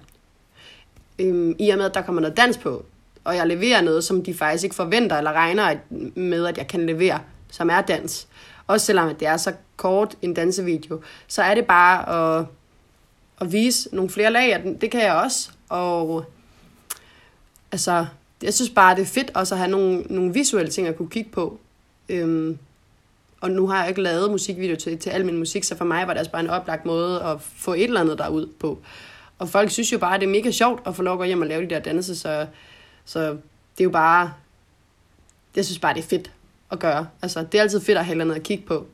Øhm, 1.22 1.54
I 1.58 1.70
og 1.70 1.78
med, 1.78 1.86
at 1.86 1.94
der 1.94 2.02
kommer 2.02 2.20
noget 2.20 2.36
dans 2.36 2.58
på, 2.58 2.84
og 3.24 3.36
jeg 3.36 3.46
leverer 3.46 3.80
noget, 3.80 4.04
som 4.04 4.22
de 4.24 4.34
faktisk 4.34 4.64
ikke 4.64 4.76
forventer 4.76 5.16
eller 5.18 5.32
regner 5.32 5.64
at- 5.64 5.92
med, 6.16 6.46
at 6.46 6.58
jeg 6.58 6.66
kan 6.68 6.86
levere, 6.86 7.20
som 7.50 7.70
er 7.70 7.80
dans. 7.80 8.28
Også 8.66 8.86
selvom 8.86 9.08
at 9.08 9.20
det 9.20 9.28
er 9.28 9.36
så 9.36 9.52
kort 9.76 10.14
en 10.22 10.34
dansevideo, 10.34 11.00
så 11.28 11.42
er 11.42 11.54
det 11.54 11.66
bare 11.66 12.08
at, 12.38 12.46
at 13.40 13.52
vise 13.52 13.88
nogle 13.92 14.10
flere 14.10 14.30
lag, 14.32 14.54
at 14.54 14.62
den- 14.62 14.76
det 14.80 14.90
kan 14.90 15.00
jeg 15.02 15.14
også. 15.14 15.50
Og 15.68 16.24
altså, 17.72 18.06
jeg 18.42 18.54
synes 18.54 18.70
bare, 18.70 18.94
det 18.96 19.02
er 19.02 19.06
fedt 19.06 19.30
også 19.34 19.54
at 19.54 19.58
have 19.58 19.70
nogle, 19.70 20.00
nogle 20.00 20.32
visuelle 20.34 20.70
ting 20.70 20.86
at 20.88 20.96
kunne 20.96 21.10
kigge 21.10 21.30
på. 21.30 21.58
Øhm, 22.08 22.58
og 23.40 23.50
nu 23.50 23.66
har 23.66 23.78
jeg 23.80 23.88
ikke 23.88 24.02
lavet 24.02 24.30
musikvideo 24.30 24.76
til, 24.76 24.98
til 24.98 25.10
al 25.10 25.24
min 25.26 25.38
musik, 25.38 25.64
så 25.64 25.76
for 25.76 25.84
mig 25.84 26.06
var 26.06 26.12
det 26.12 26.18
altså 26.18 26.32
bare 26.32 26.42
en 26.42 26.50
oplagt 26.50 26.84
måde 26.86 27.22
at 27.22 27.36
få 27.40 27.72
et 27.74 27.82
eller 27.84 28.00
andet 28.00 28.18
derud 28.18 28.46
på. 28.60 28.78
Og 29.42 29.48
folk 29.48 29.70
synes 29.70 29.92
jo 29.92 29.98
bare, 29.98 30.14
at 30.14 30.20
det 30.20 30.26
er 30.26 30.30
mega 30.30 30.50
sjovt 30.50 30.82
at 30.86 30.96
få 30.96 31.02
lov 31.02 31.12
at 31.12 31.18
gå 31.18 31.24
hjem 31.24 31.40
og 31.40 31.46
lave 31.46 31.62
de 31.62 31.70
der 31.70 31.78
danse, 31.78 32.16
så, 32.16 32.46
så 33.04 33.20
det 33.30 33.80
er 33.80 33.84
jo 33.84 33.90
bare... 33.90 34.32
Jeg 35.56 35.64
synes 35.64 35.78
bare, 35.78 35.94
det 35.94 36.00
er 36.00 36.08
fedt 36.08 36.30
at 36.70 36.78
gøre. 36.78 37.08
Altså, 37.22 37.44
det 37.52 37.58
er 37.58 37.62
altid 37.62 37.80
fedt 37.80 37.98
at 37.98 38.04
have 38.04 38.18
noget 38.18 38.34
at 38.34 38.42
kigge 38.42 38.64
på. 38.66 38.86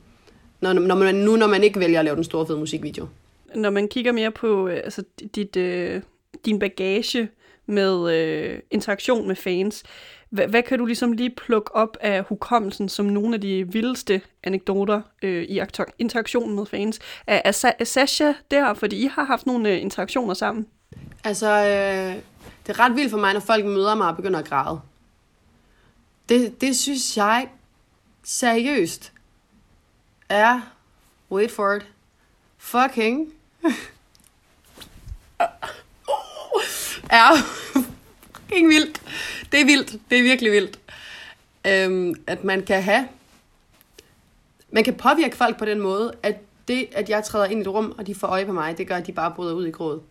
Når, 0.61 0.73
når 0.73 0.95
man, 0.95 1.15
nu 1.15 1.35
når 1.35 1.47
man 1.47 1.63
ikke 1.63 1.79
vælger 1.79 1.99
at 1.99 2.05
lave 2.05 2.15
den 2.15 2.23
store 2.23 2.47
fede 2.47 2.57
musikvideo. 2.57 3.07
Når 3.55 3.69
man 3.69 3.87
kigger 3.87 4.11
mere 4.11 4.31
på 4.31 4.67
øh, 4.67 4.81
altså, 4.83 5.03
dit, 5.35 5.55
øh, 5.55 6.01
din 6.45 6.59
bagage 6.59 7.29
med 7.69 8.13
øh, 8.13 8.59
interaktion 8.71 9.27
med 9.27 9.35
fans, 9.35 9.83
hvad, 10.29 10.47
hvad 10.47 10.63
kan 10.63 10.79
du 10.79 10.85
ligesom 10.85 11.11
lige 11.11 11.29
plukke 11.29 11.75
op 11.75 11.97
af 12.01 12.23
hukommelsen 12.23 12.89
som 12.89 13.05
nogle 13.05 13.35
af 13.35 13.41
de 13.41 13.71
vildeste 13.71 14.21
anekdoter 14.43 15.01
øh, 15.21 15.43
i 15.43 15.59
aktor- 15.59 15.93
interaktionen 15.99 16.55
med 16.55 16.65
fans? 16.65 16.99
Er, 17.27 17.41
er, 17.45 17.51
Sa- 17.51 17.75
er 17.79 17.83
Sasha 17.85 18.33
der, 18.51 18.73
fordi 18.73 19.05
I 19.05 19.07
har 19.07 19.23
haft 19.23 19.45
nogle 19.45 19.69
øh, 19.69 19.81
interaktioner 19.81 20.33
sammen? 20.33 20.67
Altså, 21.23 21.47
øh, 21.47 22.15
det 22.67 22.77
er 22.77 22.79
ret 22.79 22.95
vildt 22.95 23.11
for 23.11 23.17
mig, 23.17 23.33
når 23.33 23.39
folk 23.39 23.65
møder 23.65 23.95
mig 23.95 24.07
og 24.07 24.15
begynder 24.15 24.39
at 24.39 24.45
græde. 24.45 24.81
Det, 26.29 26.61
det 26.61 26.77
synes 26.77 27.17
jeg 27.17 27.49
seriøst 28.23 29.13
er, 30.29 30.61
wait 31.31 31.51
for 31.51 31.73
it, 31.73 31.85
fucking, 32.57 33.33
er 37.09 37.35
fucking 38.35 38.69
vildt. 38.69 39.01
Det 39.51 39.61
er 39.61 39.65
vildt. 39.65 39.95
Det 40.09 40.19
er 40.19 40.23
virkelig 40.23 40.51
vildt. 40.51 40.79
Øhm, 41.67 42.15
at 42.27 42.43
man 42.43 42.61
kan 42.65 42.83
have, 42.83 43.07
man 44.71 44.83
kan 44.83 44.93
påvirke 44.93 45.37
folk 45.37 45.57
på 45.59 45.65
den 45.65 45.79
måde, 45.79 46.13
at 46.23 46.35
det, 46.67 46.87
at 46.91 47.09
jeg 47.09 47.23
træder 47.23 47.45
ind 47.45 47.59
i 47.59 47.61
et 47.61 47.67
rum, 47.67 47.95
og 47.97 48.07
de 48.07 48.15
får 48.15 48.27
øje 48.27 48.45
på 48.45 48.53
mig, 48.53 48.77
det 48.77 48.87
gør, 48.87 48.95
at 48.95 49.07
de 49.07 49.11
bare 49.11 49.31
bryder 49.35 49.53
ud 49.53 49.65
i 49.67 49.71
gråd. 49.71 50.01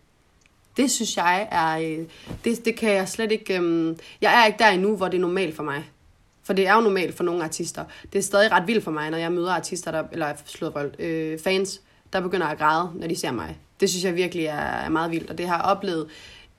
Det 0.77 0.91
synes 0.91 1.17
jeg 1.17 1.47
er... 1.51 1.77
Øh, 1.99 2.05
det, 2.43 2.65
det 2.65 2.75
kan 2.75 2.91
jeg 2.93 3.09
slet 3.09 3.31
ikke... 3.31 3.55
øhm, 3.57 3.97
Jeg 4.21 4.41
er 4.41 4.45
ikke 4.45 4.59
der 4.59 4.67
endnu, 4.67 4.95
hvor 4.95 5.07
det 5.07 5.17
er 5.17 5.21
normalt 5.21 5.55
for 5.55 5.63
mig. 5.63 5.89
For 6.43 6.53
det 6.53 6.67
er 6.67 6.75
jo 6.75 6.81
normalt 6.81 7.17
for 7.17 7.23
nogle 7.23 7.43
artister. 7.43 7.85
Det 8.13 8.19
er 8.19 8.23
stadig 8.23 8.51
ret 8.51 8.67
vildt 8.67 8.83
for 8.83 8.91
mig, 8.91 9.09
når 9.09 9.17
jeg 9.17 9.31
møder 9.31 9.51
artister, 9.51 9.91
der, 9.91 10.03
eller 10.11 10.33
slået 10.45 10.75
røld, 10.75 10.99
øh, 10.99 11.39
fans, 11.39 11.81
der 12.13 12.19
begynder 12.21 12.47
at 12.47 12.57
græde, 12.57 12.91
når 12.95 13.07
de 13.07 13.15
ser 13.15 13.31
mig. 13.31 13.57
Det 13.79 13.89
synes 13.89 14.05
jeg 14.05 14.15
virkelig 14.15 14.45
er, 14.45 14.55
er 14.55 14.89
meget 14.89 15.11
vildt, 15.11 15.29
og 15.29 15.37
det 15.37 15.47
har 15.47 15.55
jeg 15.55 15.65
oplevet 15.65 16.07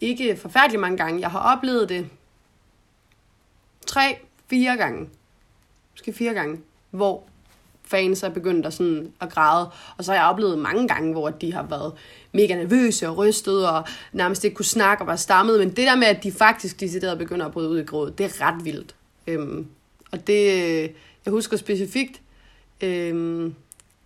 ikke 0.01 0.37
forfærdeligt 0.37 0.81
mange 0.81 0.97
gange. 0.97 1.21
Jeg 1.21 1.31
har 1.31 1.57
oplevet 1.57 1.89
det 1.89 2.09
tre, 3.87 4.17
fire 4.51 4.77
gange. 4.77 5.09
Måske 5.93 6.13
fire 6.13 6.35
gange, 6.35 6.61
hvor 6.91 7.23
fans 7.85 8.23
er 8.23 8.29
begyndt 8.29 8.67
at, 8.67 8.73
sådan, 8.73 9.13
at 9.21 9.31
græde. 9.31 9.71
Og 9.97 10.05
så 10.05 10.13
har 10.13 10.19
jeg 10.19 10.29
oplevet 10.29 10.59
mange 10.59 10.89
gange, 10.89 11.13
hvor 11.13 11.31
de 11.31 11.53
har 11.53 11.63
været 11.63 11.93
mega 12.33 12.55
nervøse 12.55 13.09
og 13.09 13.17
rystet 13.17 13.69
og 13.69 13.85
nærmest 14.13 14.45
ikke 14.45 14.55
kunne 14.55 14.65
snakke 14.65 15.03
og 15.03 15.07
var 15.07 15.17
stammet. 15.17 15.59
Men 15.59 15.69
det 15.69 15.87
der 15.87 15.97
med, 15.97 16.07
at 16.07 16.23
de 16.23 16.33
faktisk 16.33 16.81
decideret 16.81 17.19
begynder 17.19 17.47
at 17.47 17.53
bryde 17.53 17.69
ud 17.69 17.79
i 17.79 17.85
gråd, 17.85 18.11
det 18.11 18.27
er 18.27 18.41
ret 18.41 18.65
vildt. 18.65 18.95
Øhm, 19.27 19.67
og 20.13 20.27
det, 20.27 20.53
øh, 20.53 20.89
jeg 21.25 21.31
husker 21.31 21.57
specifikt 21.57 22.21
øhm, 22.81 23.55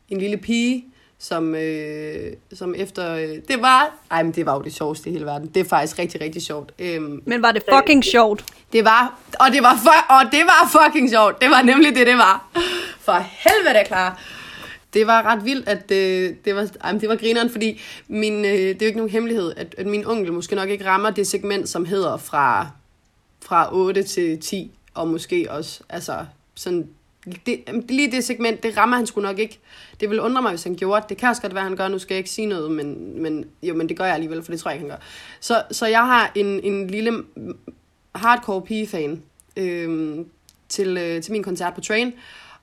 en 0.08 0.18
lille 0.18 0.36
pige, 0.36 0.84
som, 1.24 1.54
øh, 1.54 2.32
som 2.54 2.74
efter... 2.76 3.14
Øh, 3.14 3.28
det 3.48 3.62
var... 3.62 3.94
Ej, 4.10 4.22
men 4.22 4.32
det 4.32 4.46
var 4.46 4.54
jo 4.54 4.62
det 4.62 4.74
sjoveste 4.74 5.10
i 5.10 5.12
hele 5.12 5.24
verden. 5.24 5.48
Det 5.54 5.60
er 5.60 5.64
faktisk 5.64 5.98
rigtig, 5.98 6.20
rigtig 6.20 6.42
sjovt. 6.42 6.72
Øhm, 6.78 7.22
Men 7.26 7.42
var 7.42 7.52
det 7.52 7.62
fucking 7.74 8.04
sjovt? 8.04 8.44
det 8.72 8.84
var, 8.84 9.18
og 9.40 9.46
det 9.52 9.62
var, 9.62 9.76
for, 9.82 10.14
og 10.14 10.32
det 10.32 10.40
var 10.40 10.80
fucking 10.80 11.10
sjovt. 11.10 11.40
Det 11.40 11.50
var 11.50 11.62
nemlig 11.62 11.94
det, 11.96 12.06
det 12.06 12.16
var. 12.16 12.48
For 13.00 13.12
helvede, 13.12 13.84
klar. 13.86 14.22
Det 14.94 15.06
var 15.06 15.22
ret 15.22 15.44
vildt, 15.44 15.68
at 15.68 15.90
øh, 15.90 16.34
det, 16.44 16.54
var, 16.54 16.68
ej, 16.80 16.92
men 16.92 17.00
det 17.00 17.08
var 17.08 17.16
grineren, 17.16 17.50
fordi 17.50 17.80
min, 18.08 18.44
øh, 18.44 18.52
det 18.52 18.70
er 18.70 18.76
jo 18.80 18.86
ikke 18.86 18.98
nogen 18.98 19.12
hemmelighed, 19.12 19.52
at, 19.56 19.74
at 19.78 19.86
min 19.86 20.06
onkel 20.06 20.32
måske 20.32 20.54
nok 20.54 20.68
ikke 20.68 20.86
rammer 20.86 21.10
det 21.10 21.26
segment, 21.26 21.68
som 21.68 21.84
hedder 21.84 22.16
fra, 22.16 22.66
fra 23.44 23.74
8 23.74 24.02
til 24.02 24.40
10, 24.40 24.70
og 24.94 25.08
måske 25.08 25.46
også, 25.50 25.80
altså 25.88 26.26
sådan, 26.54 26.88
det, 27.46 27.64
lige 27.88 28.10
det 28.10 28.24
segment, 28.24 28.62
det 28.62 28.76
rammer 28.76 28.96
han 28.96 29.06
sgu 29.06 29.20
nok 29.20 29.38
ikke. 29.38 29.58
Det 30.00 30.10
vil 30.10 30.20
undre 30.20 30.42
mig, 30.42 30.50
hvis 30.50 30.64
han 30.64 30.76
gjorde 30.76 31.00
det. 31.00 31.08
Det 31.08 31.16
kan 31.16 31.28
også 31.28 31.42
godt 31.42 31.54
være, 31.54 31.64
han 31.64 31.76
gør. 31.76 31.88
Nu 31.88 31.98
skal 31.98 32.14
jeg 32.14 32.18
ikke 32.18 32.30
sige 32.30 32.46
noget, 32.46 32.70
men, 32.70 33.22
men, 33.22 33.44
jo, 33.62 33.74
men 33.74 33.88
det 33.88 33.96
gør 33.96 34.04
jeg 34.04 34.14
alligevel, 34.14 34.42
for 34.42 34.52
det 34.52 34.60
tror 34.60 34.70
jeg 34.70 34.76
ikke, 34.76 34.90
han 34.90 34.98
gør. 34.98 35.04
Så, 35.40 35.62
så 35.70 35.86
jeg 35.86 36.06
har 36.06 36.32
en, 36.34 36.60
en 36.60 36.86
lille 36.86 37.24
hardcore 38.14 38.62
pigefan 38.62 39.22
øh, 39.56 40.18
til, 40.68 40.96
øh, 40.96 41.22
til 41.22 41.32
min 41.32 41.42
koncert 41.42 41.74
på 41.74 41.80
Train. 41.80 42.12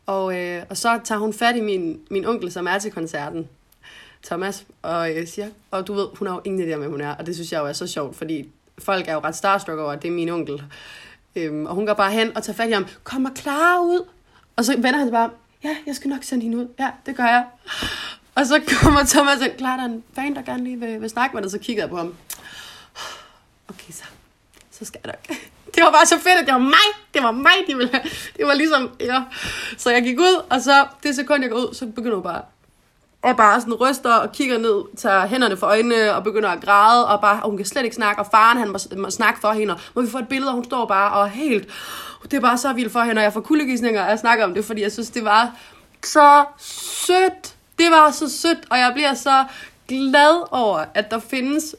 Og, 0.06 0.40
øh, 0.40 0.64
og 0.70 0.78
så 0.78 1.00
tager 1.04 1.20
hun 1.20 1.34
fat 1.34 1.56
i 1.56 1.62
min, 1.62 2.00
min 2.10 2.26
onkel, 2.26 2.52
som 2.52 2.68
er 2.68 2.80
til 2.80 2.92
koncerten, 2.92 3.48
Thomas, 4.24 4.66
og 4.82 5.16
øh, 5.16 5.28
siger, 5.28 5.48
og 5.72 5.88
du 5.88 5.94
ved, 5.94 6.08
hun 6.14 6.28
har 6.28 6.36
jo 6.36 6.42
ingen 6.46 6.70
idé 6.70 6.74
om, 6.74 6.80
hvem 6.80 6.92
hun 6.92 7.02
er, 7.02 7.16
og 7.16 7.26
det 7.26 7.36
synes 7.36 7.52
jeg 7.52 7.60
jo 7.60 7.66
er 7.66 7.74
så 7.74 7.88
sjovt, 7.88 8.16
fordi 8.16 8.50
folk 8.80 9.08
er 9.08 9.14
jo 9.14 9.20
ret 9.20 9.36
starstruck 9.36 9.80
over, 9.80 9.92
at 9.92 10.02
det 10.02 10.08
er 10.08 10.12
min 10.12 10.30
onkel. 10.30 10.64
Øhm, 11.36 11.66
og 11.66 11.76
hun 11.76 11.86
går 11.86 11.94
bare 11.94 12.12
hen 12.12 12.38
og 12.38 12.44
tager 12.44 12.56
fat 12.56 12.70
i 12.70 12.72
ham, 12.72 12.86
kom 13.04 13.26
og 13.26 13.32
klar 13.36 13.80
ud. 13.80 14.06
Og 14.62 14.66
så 14.66 14.74
vender 14.76 14.98
han 14.98 15.08
sig 15.08 15.12
bare, 15.12 15.30
ja, 15.64 15.78
jeg 15.86 15.96
skal 15.96 16.10
nok 16.10 16.24
sende 16.24 16.44
hende 16.44 16.58
ud. 16.58 16.68
Ja, 16.80 16.90
det 17.06 17.16
gør 17.16 17.24
jeg. 17.24 17.46
Og 18.36 18.46
så 18.46 18.62
kommer 18.82 19.04
Thomas 19.04 19.40
og 19.42 19.48
klar, 19.58 19.76
der 19.76 19.84
er 19.84 19.88
en 19.88 20.04
fan, 20.16 20.36
der 20.36 20.42
gerne 20.42 20.64
lige 20.64 20.80
vil, 20.80 21.02
vil 21.02 21.10
snakke 21.10 21.36
med 21.36 21.44
dig, 21.44 21.52
så 21.52 21.58
kigger 21.58 21.84
jeg 21.84 21.90
på 21.90 21.98
ham. 21.98 22.16
Okay, 23.70 23.92
så, 23.92 24.04
så 24.72 24.86
skal 24.86 25.02
jeg 25.04 25.14
nok. 25.14 25.38
Det 25.76 25.84
var 25.84 25.92
bare 25.92 26.06
så 26.06 26.18
fedt, 26.20 26.40
at 26.40 26.46
det 26.46 26.54
var 26.54 26.60
mig. 26.60 26.88
Det 27.14 27.24
var 27.24 27.32
mig, 27.32 27.52
de 27.68 27.76
ville 27.76 27.92
have. 27.94 28.04
Det 28.38 28.46
var 28.46 28.54
ligesom, 28.54 28.90
ja. 29.00 29.24
Så 29.78 29.92
jeg 29.92 30.04
gik 30.04 30.20
ud, 30.20 30.46
og 30.50 30.62
så 30.62 30.88
det 31.04 31.16
sekund, 31.16 31.42
jeg 31.42 31.52
går 31.52 31.58
ud, 31.58 31.74
så 31.74 31.86
begynder 31.86 32.16
hun 32.16 32.24
bare 32.24 32.42
og 33.22 33.38
bare 33.38 33.62
sådan 33.62 33.74
ryster 33.74 34.14
og 34.14 34.32
kigger 34.32 34.58
ned, 34.58 34.98
tager 34.98 35.28
hænderne 35.28 35.58
for 35.58 35.68
øjnene 35.68 36.16
og 36.16 36.24
begynder 36.24 36.50
at 36.50 36.62
græde, 36.62 37.08
og, 37.08 37.22
bare, 37.22 37.44
og 37.44 37.50
hun 37.50 37.58
kan 37.58 37.66
slet 37.66 37.84
ikke 37.84 37.96
snakke, 37.96 38.22
og 38.22 38.28
faren 38.32 38.58
han 38.58 38.70
må, 38.70 38.78
må 38.98 39.10
snakke 39.10 39.40
for 39.40 39.52
hende, 39.52 39.74
og 39.74 39.80
må 39.96 40.02
vi 40.02 40.10
få 40.10 40.18
et 40.18 40.28
billede, 40.28 40.50
og 40.50 40.56
hun 40.56 40.66
står 40.66 40.86
bare 40.86 41.12
og 41.12 41.30
helt, 41.30 41.68
det 42.24 42.34
er 42.34 42.42
bare 42.42 42.58
så 42.58 42.74
vildt 42.74 42.92
for 42.92 43.00
hende, 43.02 43.20
og 43.20 43.24
jeg 43.24 43.34
får 43.34 43.42
kuldegysninger, 43.42 44.04
og 44.04 44.10
jeg 44.10 44.20
snakker 44.20 44.46
om 44.46 44.54
det, 44.54 44.66
fordi 44.66 44.82
jeg 44.82 44.92
synes, 44.92 45.10
det 45.10 45.26
var 45.26 45.56
så 46.04 46.46
sødt. 46.58 47.56
Det 47.80 47.92
var 47.92 48.12
så 48.12 48.30
sødt, 48.30 48.66
og 48.70 48.78
jeg 48.78 48.92
bliver 48.94 49.14
så 49.14 49.46
glad 49.88 50.48
over, 50.52 50.86
at 50.94 51.12
der 51.12 51.20
findes 51.20 51.76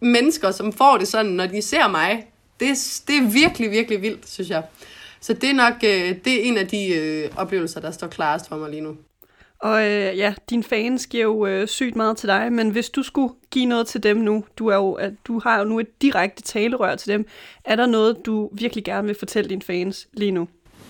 mennesker, 0.00 0.50
som 0.50 0.72
får 0.72 0.96
det 0.96 1.08
sådan, 1.08 1.32
når 1.32 1.46
de 1.46 1.62
ser 1.62 1.88
mig. 1.88 2.26
Det, 2.60 2.68
det 3.08 3.16
er 3.16 3.30
virkelig, 3.30 3.70
virkelig 3.70 4.02
vildt, 4.02 4.28
synes 4.28 4.50
jeg. 4.50 4.62
Så 5.20 5.32
det 5.32 5.50
er 5.50 5.54
nok 5.54 5.74
øh, 5.74 6.24
det 6.24 6.26
er 6.26 6.42
en 6.42 6.58
af 6.58 6.68
de 6.68 6.88
øh, 6.88 7.30
oplevelser, 7.36 7.80
der 7.80 7.90
står 7.90 8.06
klarest 8.06 8.48
for 8.48 8.56
mig 8.56 8.70
lige 8.70 8.82
nu. 8.82 8.96
Og 9.58 9.82
øh, 9.82 10.18
ja, 10.18 10.34
dine 10.50 10.62
fans 10.62 11.06
giver 11.06 11.24
jo 11.24 11.46
øh, 11.46 11.68
sygt 11.68 11.96
meget 11.96 12.16
til 12.16 12.28
dig, 12.28 12.52
men 12.52 12.70
hvis 12.70 12.90
du 12.90 13.02
skulle 13.02 13.34
give 13.50 13.66
noget 13.66 13.86
til 13.86 14.02
dem 14.02 14.16
nu, 14.16 14.44
du, 14.58 14.66
er 14.66 14.76
jo, 14.76 14.92
at 14.92 15.12
du 15.24 15.40
har 15.40 15.58
jo 15.58 15.64
nu 15.64 15.80
et 15.80 16.02
direkte 16.02 16.42
talerør 16.42 16.94
til 16.94 17.12
dem, 17.12 17.26
er 17.64 17.76
der 17.76 17.86
noget, 17.86 18.26
du 18.26 18.50
virkelig 18.52 18.84
gerne 18.84 19.06
vil 19.06 19.16
fortælle 19.18 19.50
dine 19.50 19.62
fans 19.62 20.08
lige 20.12 20.30
nu? 20.30 20.48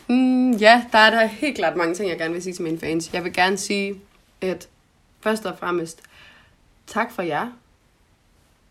Mm, 0.09 0.53
ja, 0.53 0.85
der 0.93 0.99
er 0.99 1.11
der 1.11 1.27
helt 1.27 1.57
klart 1.57 1.77
mange 1.77 1.95
ting, 1.95 2.11
jeg 2.11 2.19
gerne 2.19 2.33
vil 2.33 2.43
sige 2.43 2.55
til 2.55 2.65
mine 2.65 2.79
fans. 2.79 3.11
Jeg 3.13 3.25
vil 3.25 3.33
gerne 3.33 3.57
sige, 3.57 3.95
at 4.41 4.69
først 5.21 5.47
og 5.47 5.59
fremmest, 5.59 6.03
tak 6.87 7.13
for 7.13 7.23
jer. 7.23 7.49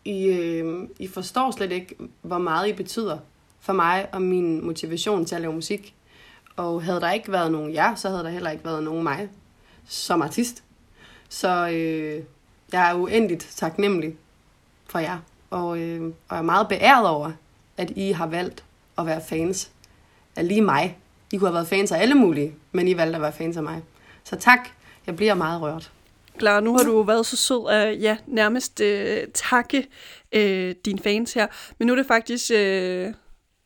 I, 0.04 0.26
øh, 0.26 0.88
I 0.98 1.08
forstår 1.08 1.50
slet 1.50 1.72
ikke, 1.72 1.94
hvor 2.22 2.38
meget 2.38 2.68
I 2.68 2.72
betyder 2.72 3.18
for 3.60 3.72
mig 3.72 4.06
og 4.12 4.22
min 4.22 4.64
motivation 4.66 5.24
til 5.24 5.34
at 5.34 5.40
lave 5.40 5.52
musik. 5.52 5.94
Og 6.56 6.82
havde 6.82 7.00
der 7.00 7.12
ikke 7.12 7.32
været 7.32 7.52
nogen 7.52 7.74
jer, 7.74 7.94
så 7.94 8.08
havde 8.08 8.22
der 8.22 8.30
heller 8.30 8.50
ikke 8.50 8.64
været 8.64 8.82
nogen 8.82 9.02
mig 9.02 9.28
som 9.88 10.22
artist. 10.22 10.62
Så 11.28 11.68
øh, 11.68 12.22
jeg 12.72 12.90
er 12.90 12.94
uendeligt 12.94 13.48
taknemmelig 13.56 14.16
for 14.86 14.98
jer. 14.98 15.18
Og, 15.50 15.78
øh, 15.78 16.02
og 16.02 16.12
jeg 16.30 16.38
er 16.38 16.42
meget 16.42 16.68
beæret 16.68 17.08
over, 17.08 17.32
at 17.76 17.90
I 17.96 18.10
har 18.10 18.26
valgt 18.26 18.64
at 18.98 19.06
være 19.06 19.20
fans 19.28 19.70
af 20.36 20.48
lige 20.48 20.62
mig. 20.62 20.98
I 21.32 21.36
kunne 21.36 21.48
have 21.48 21.54
været 21.54 21.68
fans 21.68 21.92
af 21.92 22.00
alle 22.02 22.14
mulige, 22.14 22.54
men 22.72 22.88
I 22.88 22.96
valgte 22.96 23.16
at 23.16 23.22
være 23.22 23.32
fans 23.32 23.56
af 23.56 23.62
mig. 23.62 23.82
Så 24.24 24.36
tak. 24.36 24.68
Jeg 25.06 25.16
bliver 25.16 25.34
meget 25.34 25.62
rørt. 25.62 25.92
Clara, 26.38 26.60
nu 26.60 26.76
har 26.76 26.84
du 26.84 27.02
været 27.02 27.26
så 27.26 27.36
sød 27.36 27.68
at 27.70 28.02
ja, 28.02 28.16
nærmest 28.26 28.80
øh, 28.80 29.26
takke 29.34 29.86
øh, 30.32 30.74
dine 30.84 30.98
fans 30.98 31.32
her. 31.32 31.46
Men 31.78 31.86
nu 31.86 31.92
er 31.92 31.96
det 31.96 32.06
faktisk... 32.06 32.50
Øh, 32.54 33.14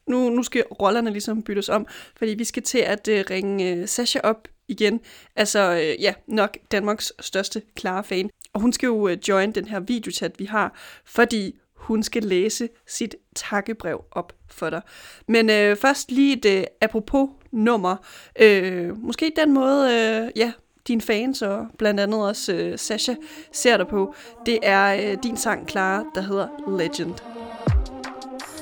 nu, 0.06 0.30
nu 0.30 0.42
skal 0.42 0.62
rollerne 0.62 1.10
ligesom 1.10 1.42
byttes 1.42 1.68
om, 1.68 1.86
fordi 2.16 2.34
vi 2.34 2.44
skal 2.44 2.62
til 2.62 2.78
at 2.78 3.08
øh, 3.08 3.24
ringe 3.30 3.70
øh, 3.70 3.88
Sasha 3.88 4.20
op 4.24 4.48
igen. 4.70 5.00
Altså, 5.36 5.72
øh, 5.72 6.02
ja, 6.02 6.14
nok 6.26 6.56
Danmarks 6.72 7.12
største 7.20 7.62
klare 7.74 8.04
fan. 8.04 8.30
Og 8.52 8.60
hun 8.60 8.72
skal 8.72 8.86
jo 8.86 9.08
øh, 9.08 9.18
join 9.28 9.52
den 9.52 9.64
her 9.64 9.80
videochat, 9.80 10.38
vi 10.38 10.44
har, 10.44 10.78
fordi 11.04 11.58
hun 11.74 12.02
skal 12.02 12.22
læse 12.22 12.68
sit 12.86 13.14
takkebrev 13.36 14.04
op 14.10 14.32
for 14.48 14.70
dig. 14.70 14.82
Men 15.28 15.50
øh, 15.50 15.76
først 15.76 16.10
lige 16.10 16.36
et 16.36 16.58
øh, 16.58 16.64
apropos 16.80 17.28
nummer. 17.52 17.96
Øh, 18.40 18.98
måske 18.98 19.32
den 19.36 19.52
måde, 19.52 19.90
øh, 19.94 20.30
ja, 20.36 20.52
dine 20.88 21.00
fans 21.00 21.42
og 21.42 21.66
blandt 21.78 22.00
andet 22.00 22.20
også 22.22 22.52
øh, 22.52 22.78
Sasha 22.78 23.14
ser 23.52 23.76
dig 23.76 23.86
på. 23.88 24.14
Det 24.46 24.58
er 24.62 25.10
øh, 25.10 25.18
din 25.22 25.36
sang, 25.36 25.68
Clara, 25.68 26.04
der 26.14 26.20
hedder 26.20 26.48
Legend. 26.78 27.14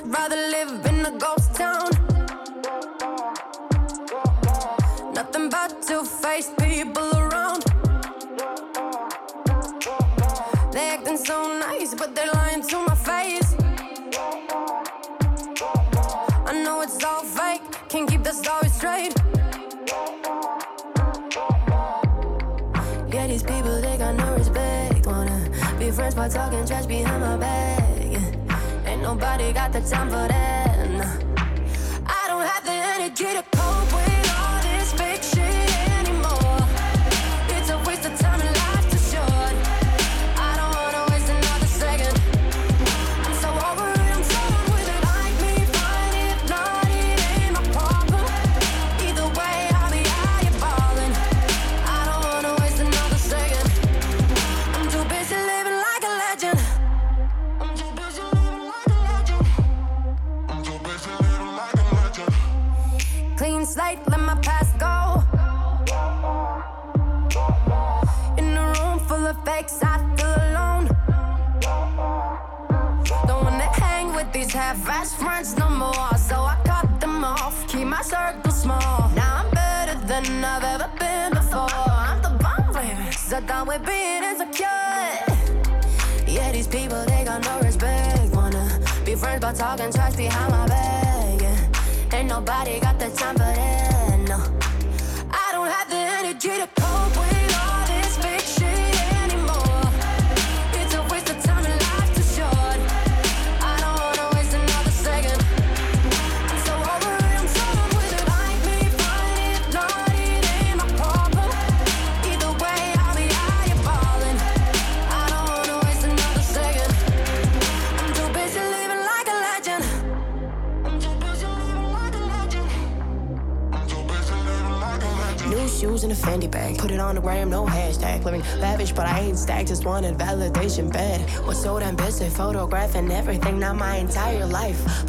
Rather 0.05 0.37
live 0.55 0.99
in 0.99 1.05
a 1.05 1.09
ghost 1.09 1.55
town. 1.55 2.18
Nothing 5.31 5.49
but 5.51 5.83
two-faced 5.83 6.57
people 6.57 7.07
around. 7.15 7.63
They 10.71 10.89
acting 10.89 11.17
so 11.17 11.59
nice, 11.59 11.93
but 11.93 12.15
they're 12.15 12.31
lying 12.33 12.63
to 12.63 12.77
my 12.87 12.95
face. 12.95 13.55
I 16.47 16.63
know 16.63 16.81
it's 16.81 17.03
all 17.03 17.21
fake, 17.21 17.61
can't 17.89 18.09
keep 18.09 18.23
the 18.23 18.31
story 18.31 18.69
straight. 18.69 19.13
Yeah, 23.13 23.27
these 23.27 23.43
people, 23.43 23.79
they 23.81 23.97
got 23.99 24.15
no 24.15 24.33
respect. 24.33 25.05
Wanna 25.05 25.47
be 25.77 25.91
friends 25.91 26.15
by 26.15 26.27
talking 26.27 26.65
trash 26.65 26.87
behind 26.87 27.21
my 27.21 27.37
back. 27.37 27.83
Ain't 28.87 29.03
nobody 29.03 29.53
got 29.53 29.73
the 29.73 29.81
time 29.81 30.09
for 30.09 30.27
that. 30.27 30.79
I 32.07 32.27
don't 32.27 32.47
have 32.47 32.65
the 32.65 32.71
energy 32.71 33.25
to 33.25 33.43
cope 33.51 33.93
with 33.93 34.18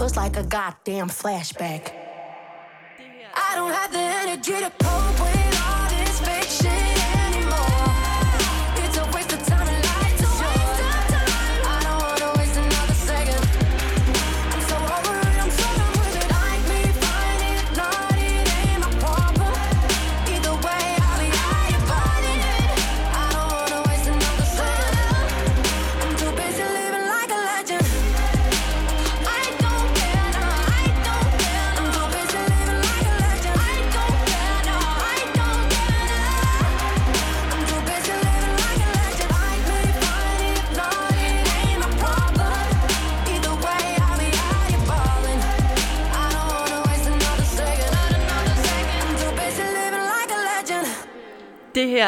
looks 0.00 0.16
like 0.16 0.36
a 0.38 0.42
goddamn 0.42 1.08
flashback. 1.08 1.99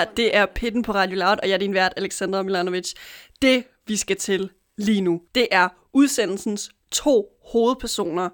Her, 0.03 0.15
det 0.15 0.37
er 0.37 0.47
Pitten 0.47 0.83
på 0.83 0.93
Radio 0.93 1.19
Loud, 1.19 1.37
og 1.43 1.49
jeg 1.49 1.55
er 1.55 1.59
din 1.59 1.75
vært, 1.75 1.93
Alexandra 1.97 2.43
Milanovic. 2.43 2.93
Det, 3.43 3.65
vi 3.87 3.97
skal 3.97 4.17
til 4.17 4.51
lige 4.77 5.01
nu, 5.01 5.23
det 5.35 5.49
er 5.51 5.69
udsendelsens 5.93 6.71
to 6.91 7.27
hovedpersoner. 7.53 8.29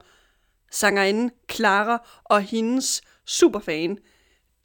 Sangerinden 0.70 1.30
Clara 1.52 2.08
og 2.24 2.42
hendes 2.42 3.02
superfan, 3.26 3.98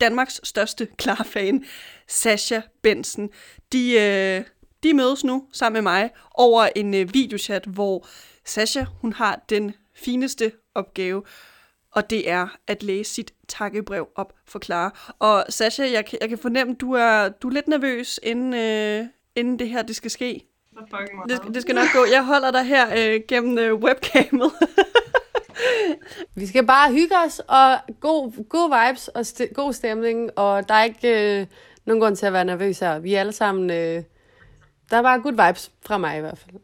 Danmarks 0.02 0.42
største 0.44 0.88
Clara-fan, 1.02 1.66
Sasha 2.08 2.62
Bensen. 2.82 3.30
De, 3.72 3.94
øh, 3.94 4.46
de 4.84 4.94
mødes 4.94 5.24
nu 5.24 5.48
sammen 5.54 5.84
med 5.84 5.92
mig 5.92 6.10
over 6.32 6.70
en 6.76 6.94
øh, 6.94 7.14
videochat, 7.14 7.66
hvor 7.66 8.08
Sasha 8.46 8.84
hun 9.02 9.14
har 9.14 9.44
den 9.50 9.74
fineste 9.96 10.52
opgave, 10.76 11.24
og 11.96 12.10
det 12.10 12.30
er 12.30 12.48
at 12.68 12.84
læse 12.84 13.14
sit 13.14 13.34
takkebrev 13.48 14.08
op 14.16 14.34
for 14.48 14.60
Clara. 14.60 15.14
Og 15.20 15.46
Sasha, 15.50 15.92
jeg, 15.92 16.06
kan- 16.06 16.18
jeg 16.22 16.30
kan 16.30 16.38
fornemme, 16.38 16.74
du 16.74 16.94
er, 16.94 17.30
du 17.30 17.48
er 17.48 17.52
lidt 17.54 17.68
nervøs, 17.68 18.20
inden, 18.24 18.54
øh, 18.54 19.06
inden 19.36 19.60
det 19.60 19.70
her 19.70 19.82
det 19.82 19.96
skal 19.96 20.12
ske. 20.12 20.48
Det, 21.30 21.38
skal- 21.38 21.54
det 21.54 21.62
skal 21.62 21.76
nok 21.76 21.88
gå. 21.94 22.06
Jeg 22.12 22.26
holder 22.26 22.52
dig 22.52 22.64
her 22.64 22.88
øh, 23.14 23.22
gennem 23.28 23.58
øh, 23.58 23.74
webcamet. 23.76 24.52
Vi 26.36 26.48
skal 26.48 26.66
bare 26.68 26.92
hygge 26.94 27.16
os, 27.28 27.42
og 27.48 27.78
god, 28.00 28.44
god 28.50 28.88
vibes 28.88 29.08
og 29.08 29.22
st- 29.22 29.54
god 29.54 29.74
stemning, 29.74 30.30
og 30.36 30.70
der 30.70 30.74
er 30.76 30.84
ikke 30.84 31.40
øh, 31.42 31.48
nogen 31.86 32.02
grund 32.02 32.16
til 32.16 32.26
at 32.26 32.34
være 32.34 32.46
nervøs 32.46 32.80
her. 32.80 33.00
Vi 33.00 33.14
er 33.14 33.20
alle 33.20 33.32
sammen... 33.32 33.70
Øh, 33.70 34.04
der 34.92 34.98
er 34.98 35.02
bare 35.02 35.20
good 35.22 35.48
vibes 35.48 35.72
fra 35.86 35.98
mig 35.98 36.18
i 36.18 36.22
hvert 36.22 36.38
fald. 36.38 36.56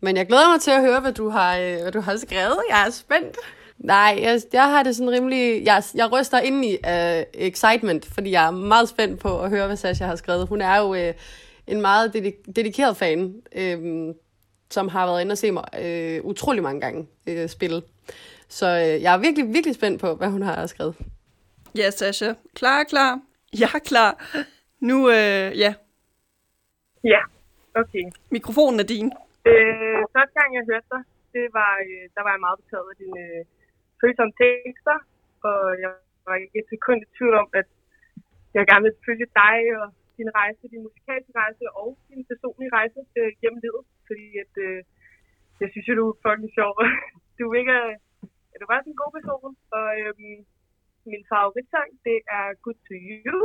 Men 0.00 0.16
jeg 0.16 0.26
glæder 0.26 0.48
mig 0.48 0.60
til 0.60 0.70
at 0.70 0.80
høre, 0.80 1.00
hvad 1.00 1.12
du 1.12 1.28
har, 1.28 1.56
øh, 1.56 1.76
hvad 1.82 1.92
du 1.92 2.00
har 2.00 2.16
skrevet. 2.16 2.58
Jeg 2.70 2.86
er 2.86 2.90
spændt. 2.90 3.36
Nej, 3.80 4.18
jeg, 4.22 4.40
jeg 4.52 4.70
har 4.70 4.82
det 4.82 4.96
sådan 4.96 5.10
rimelig... 5.12 5.64
Jeg, 5.64 5.82
jeg 5.94 6.12
ryster 6.12 6.38
ind 6.40 6.64
i 6.64 6.72
uh, 6.86 7.22
excitement, 7.34 8.06
fordi 8.06 8.30
jeg 8.30 8.46
er 8.46 8.50
meget 8.50 8.88
spændt 8.88 9.20
på 9.20 9.42
at 9.42 9.50
høre, 9.50 9.66
hvad 9.66 9.76
Sasha 9.76 10.06
har 10.06 10.16
skrevet. 10.16 10.48
Hun 10.48 10.60
er 10.60 10.76
jo 10.78 10.88
uh, 10.90 11.14
en 11.66 11.80
meget 11.80 12.16
dedi- 12.16 12.52
dedikeret 12.52 12.96
fan, 12.96 13.42
uh, 13.56 14.14
som 14.70 14.88
har 14.88 15.06
været 15.06 15.20
inde 15.20 15.32
og 15.32 15.38
se 15.38 15.50
mig 15.52 15.64
uh, 16.20 16.26
utrolig 16.26 16.62
mange 16.62 16.80
gange 16.80 17.06
uh, 17.30 17.46
spille. 17.48 17.82
Så 18.48 18.66
uh, 18.66 19.02
jeg 19.02 19.14
er 19.14 19.18
virkelig, 19.18 19.54
virkelig 19.54 19.74
spændt 19.74 20.00
på, 20.00 20.14
hvad 20.14 20.28
hun 20.28 20.42
har 20.42 20.66
skrevet. 20.66 20.94
Ja, 21.76 21.90
Sasha. 21.90 22.32
Klar, 22.54 22.84
klar. 22.84 23.20
Jeg 23.58 23.68
er 23.74 23.78
klar. 23.78 24.12
Nu, 24.80 25.08
øh, 25.08 25.58
ja, 25.64 25.74
Ja, 27.04 27.20
okay. 27.80 28.04
mikrofonen 28.30 28.80
er 28.80 28.84
din. 28.94 29.06
Øh, 29.50 30.00
første 30.14 30.34
gang, 30.38 30.50
jeg 30.58 30.64
hørte 30.70 30.88
dig, 30.94 31.02
det 31.34 31.44
var, 31.58 31.72
øh, 31.86 32.04
der 32.14 32.22
var 32.26 32.32
jeg 32.36 32.40
meget 32.46 32.58
betaget 32.62 32.88
af 32.92 32.96
dine 33.02 33.20
øh, 33.26 33.40
følsomme 34.02 34.34
tekster, 34.42 34.96
og 35.48 35.60
jeg 35.82 35.92
var 36.26 36.34
ikke 36.42 36.58
et 36.60 36.68
sekund 36.72 36.98
i 37.02 37.12
tvivl 37.16 37.34
om, 37.42 37.48
at 37.60 37.68
jeg 38.56 38.62
gerne 38.70 38.84
vil 38.86 39.02
følge 39.06 39.28
dig 39.42 39.56
og 39.80 39.86
din 40.18 40.30
rejse, 40.40 40.62
din 40.72 40.86
musikalske 40.86 41.32
rejse 41.42 41.64
og 41.80 41.88
din 42.08 42.22
personlige 42.30 42.74
rejse 42.78 43.00
øh, 43.18 43.30
gennem 43.40 43.60
livet, 43.64 43.84
fordi 44.08 44.26
at, 44.44 44.54
øh, 44.66 44.78
jeg 45.60 45.68
synes 45.70 45.86
jo, 45.88 45.94
du 46.00 46.04
er 46.10 46.20
fucking 46.24 46.52
sjov. 46.58 46.74
Du 47.38 47.44
er 47.50 47.58
ikke, 47.62 47.80
ja, 48.50 48.54
du 48.58 48.64
er 48.64 48.72
bare 48.72 48.82
sådan 48.82 48.94
en 48.94 49.02
god 49.02 49.12
person, 49.18 49.52
og 49.76 49.88
øh, 50.00 50.12
min 51.10 51.22
favoritsang, 51.32 51.90
det 52.06 52.18
er 52.38 52.46
Good 52.64 52.80
to 52.86 52.94
You, 53.24 53.40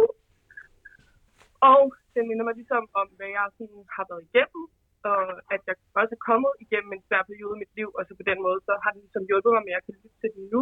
og 1.72 1.84
den 2.16 2.24
minder 2.30 2.46
mig 2.46 2.56
ligesom 2.60 2.84
om, 3.02 3.08
hvad 3.18 3.30
jeg 3.38 3.46
sådan 3.58 3.82
har 3.96 4.06
været 4.10 4.28
igennem, 4.28 4.64
og 5.12 5.22
at 5.54 5.62
jeg 5.68 5.76
også 6.02 6.14
er 6.18 6.26
kommet 6.30 6.52
igennem 6.64 6.92
en 6.94 7.06
svær 7.08 7.24
periode 7.30 7.56
i 7.56 7.62
mit 7.64 7.74
liv, 7.80 7.90
og 7.98 8.02
så 8.04 8.12
på 8.20 8.26
den 8.30 8.40
måde, 8.46 8.60
så 8.68 8.74
har 8.84 8.92
det 8.92 9.02
ligesom 9.06 9.28
hjulpet 9.30 9.52
mig 9.54 9.64
med, 9.66 9.74
at 9.74 9.78
jeg 9.78 9.86
kan 9.86 9.96
lytte 10.02 10.18
til 10.22 10.32
det 10.36 10.46
nu. 10.54 10.62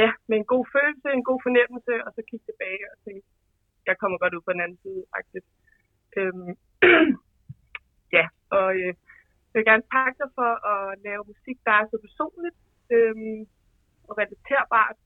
Ja, 0.00 0.10
med 0.28 0.36
en 0.38 0.48
god 0.54 0.64
følelse, 0.74 1.06
en 1.08 1.28
god 1.30 1.40
fornemmelse, 1.46 1.94
og 2.06 2.10
så 2.16 2.20
kigge 2.28 2.46
tilbage 2.46 2.84
og 2.92 2.96
tænke, 3.04 3.22
jeg 3.88 3.96
kommer 4.00 4.18
godt 4.18 4.34
ud 4.36 4.44
på 4.44 4.52
den 4.52 4.64
anden 4.64 4.80
side, 4.84 5.02
faktisk. 5.16 5.48
Øhm, 6.18 6.52
ja, 8.16 8.24
og 8.58 8.68
øh, 8.82 8.92
jeg 9.50 9.56
vil 9.58 9.70
gerne 9.70 9.90
takke 9.94 10.16
dig 10.22 10.30
for 10.38 10.50
at 10.72 10.98
lave 11.06 11.28
musik, 11.32 11.56
der 11.66 11.74
er 11.80 11.84
så 11.86 11.96
personligt 12.06 12.58
øhm, 12.94 13.40
og 14.08 14.12
relaterbart. 14.20 14.98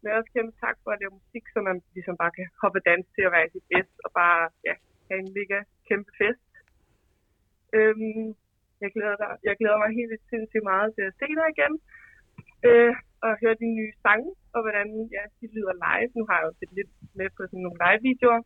Men 0.00 0.16
også 0.18 0.30
kæmpe 0.34 0.52
tak 0.64 0.76
for 0.82 0.90
at 0.92 1.00
lave 1.02 1.18
musik, 1.20 1.44
så 1.52 1.58
man 1.68 1.76
ligesom 1.96 2.16
bare 2.22 2.32
kan 2.36 2.46
hoppe 2.62 2.78
og 2.80 2.84
danse 2.90 3.08
til 3.14 3.22
at 3.26 3.32
være 3.34 3.46
i 3.46 3.52
sit 3.54 3.66
bedst, 3.72 3.96
og 4.04 4.10
bare 4.20 4.42
ja, 4.68 4.74
have 5.08 5.20
en 5.24 5.32
mega 5.38 5.58
kæmpe 5.88 6.10
fest. 6.20 6.47
Øhm, 7.76 8.26
jeg, 8.82 8.90
glæder 8.96 9.16
dig, 9.22 9.30
jeg 9.48 9.54
glæder 9.60 9.78
mig 9.82 9.90
helt 9.98 10.10
vildt 10.10 10.30
sindssygt 10.32 10.68
meget 10.72 10.88
til 10.96 11.04
at 11.08 11.16
se 11.20 11.28
dig 11.38 11.48
igen, 11.54 11.74
øh, 12.68 12.94
og 13.24 13.30
høre 13.42 13.60
dine 13.60 13.78
nye 13.80 13.94
sange, 14.04 14.30
og 14.54 14.60
hvordan 14.64 14.88
ja, 15.16 15.22
de 15.38 15.46
lyder 15.54 15.74
live. 15.86 16.10
Nu 16.18 16.22
har 16.28 16.36
jeg 16.38 16.46
jo 16.48 16.54
set 16.58 16.72
lidt 16.78 16.92
med 17.18 17.28
på 17.36 17.42
sådan 17.50 17.62
nogle 17.64 17.80
live-videoer. 17.84 18.40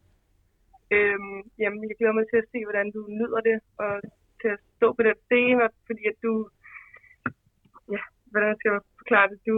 Øhm, 0.95 1.39
jamen, 1.63 1.81
jeg 1.91 1.97
glæder 1.99 2.19
mig 2.19 2.27
til 2.29 2.39
at 2.43 2.51
se, 2.53 2.59
hvordan 2.67 2.89
du 2.97 3.01
nyder 3.19 3.41
det, 3.49 3.59
og 3.85 3.93
til 4.41 4.51
at 4.55 4.61
stå 4.77 4.89
på 4.97 5.03
den 5.09 5.19
scene, 5.27 5.61
og 5.65 5.71
fordi 5.89 6.03
at 6.13 6.19
du, 6.27 6.33
ja, 7.95 8.03
hvordan 8.33 8.53
skal 8.59 8.71
jeg 8.71 8.81
forklare 9.01 9.29
det, 9.33 9.39
du, 9.49 9.57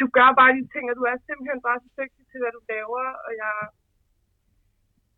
du 0.00 0.06
gør 0.16 0.28
bare 0.40 0.56
de 0.58 0.64
ting, 0.74 0.84
og 0.90 0.96
du 0.98 1.04
er 1.10 1.16
simpelthen 1.28 1.60
bare 1.68 1.78
så 1.84 1.88
dygtig 1.98 2.24
til, 2.30 2.38
hvad 2.40 2.52
du 2.56 2.62
laver, 2.72 3.04
og 3.26 3.30
jeg, 3.42 3.54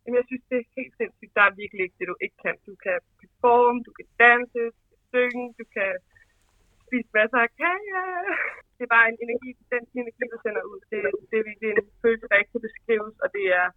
jamen, 0.05 0.17
jeg 0.19 0.27
synes, 0.29 0.45
det 0.49 0.57
er 0.59 0.75
helt 0.79 0.95
sindssygt. 0.99 1.35
Der 1.37 1.43
er 1.45 1.59
virkelig 1.61 1.83
ikke 1.85 1.99
det, 1.99 2.07
du 2.11 2.17
ikke 2.25 2.39
kan. 2.45 2.55
Du 2.69 2.73
kan 2.85 2.97
performe, 3.21 3.79
du 3.87 3.91
kan 3.97 4.07
danse, 4.25 4.63
synge, 5.11 5.45
du 5.59 5.65
kan 5.75 5.91
spise 6.85 7.09
masser 7.17 7.39
af 7.47 7.51
kage. 7.61 8.03
Det 8.75 8.83
er 8.87 8.93
bare 8.97 9.07
en 9.11 9.19
energi, 9.25 9.49
den 9.73 9.83
energi, 10.01 10.23
du 10.33 10.37
sender 10.45 10.63
ud. 10.71 10.79
Det, 10.91 10.99
det 11.29 11.35
er 11.39 11.47
virkelig 11.49 11.69
en 11.71 11.89
følelse, 12.03 12.27
der 12.29 12.37
ikke 12.41 12.53
kan 12.55 12.67
beskrives, 12.69 13.15
og 13.23 13.27
det 13.37 13.45
er 13.61 13.67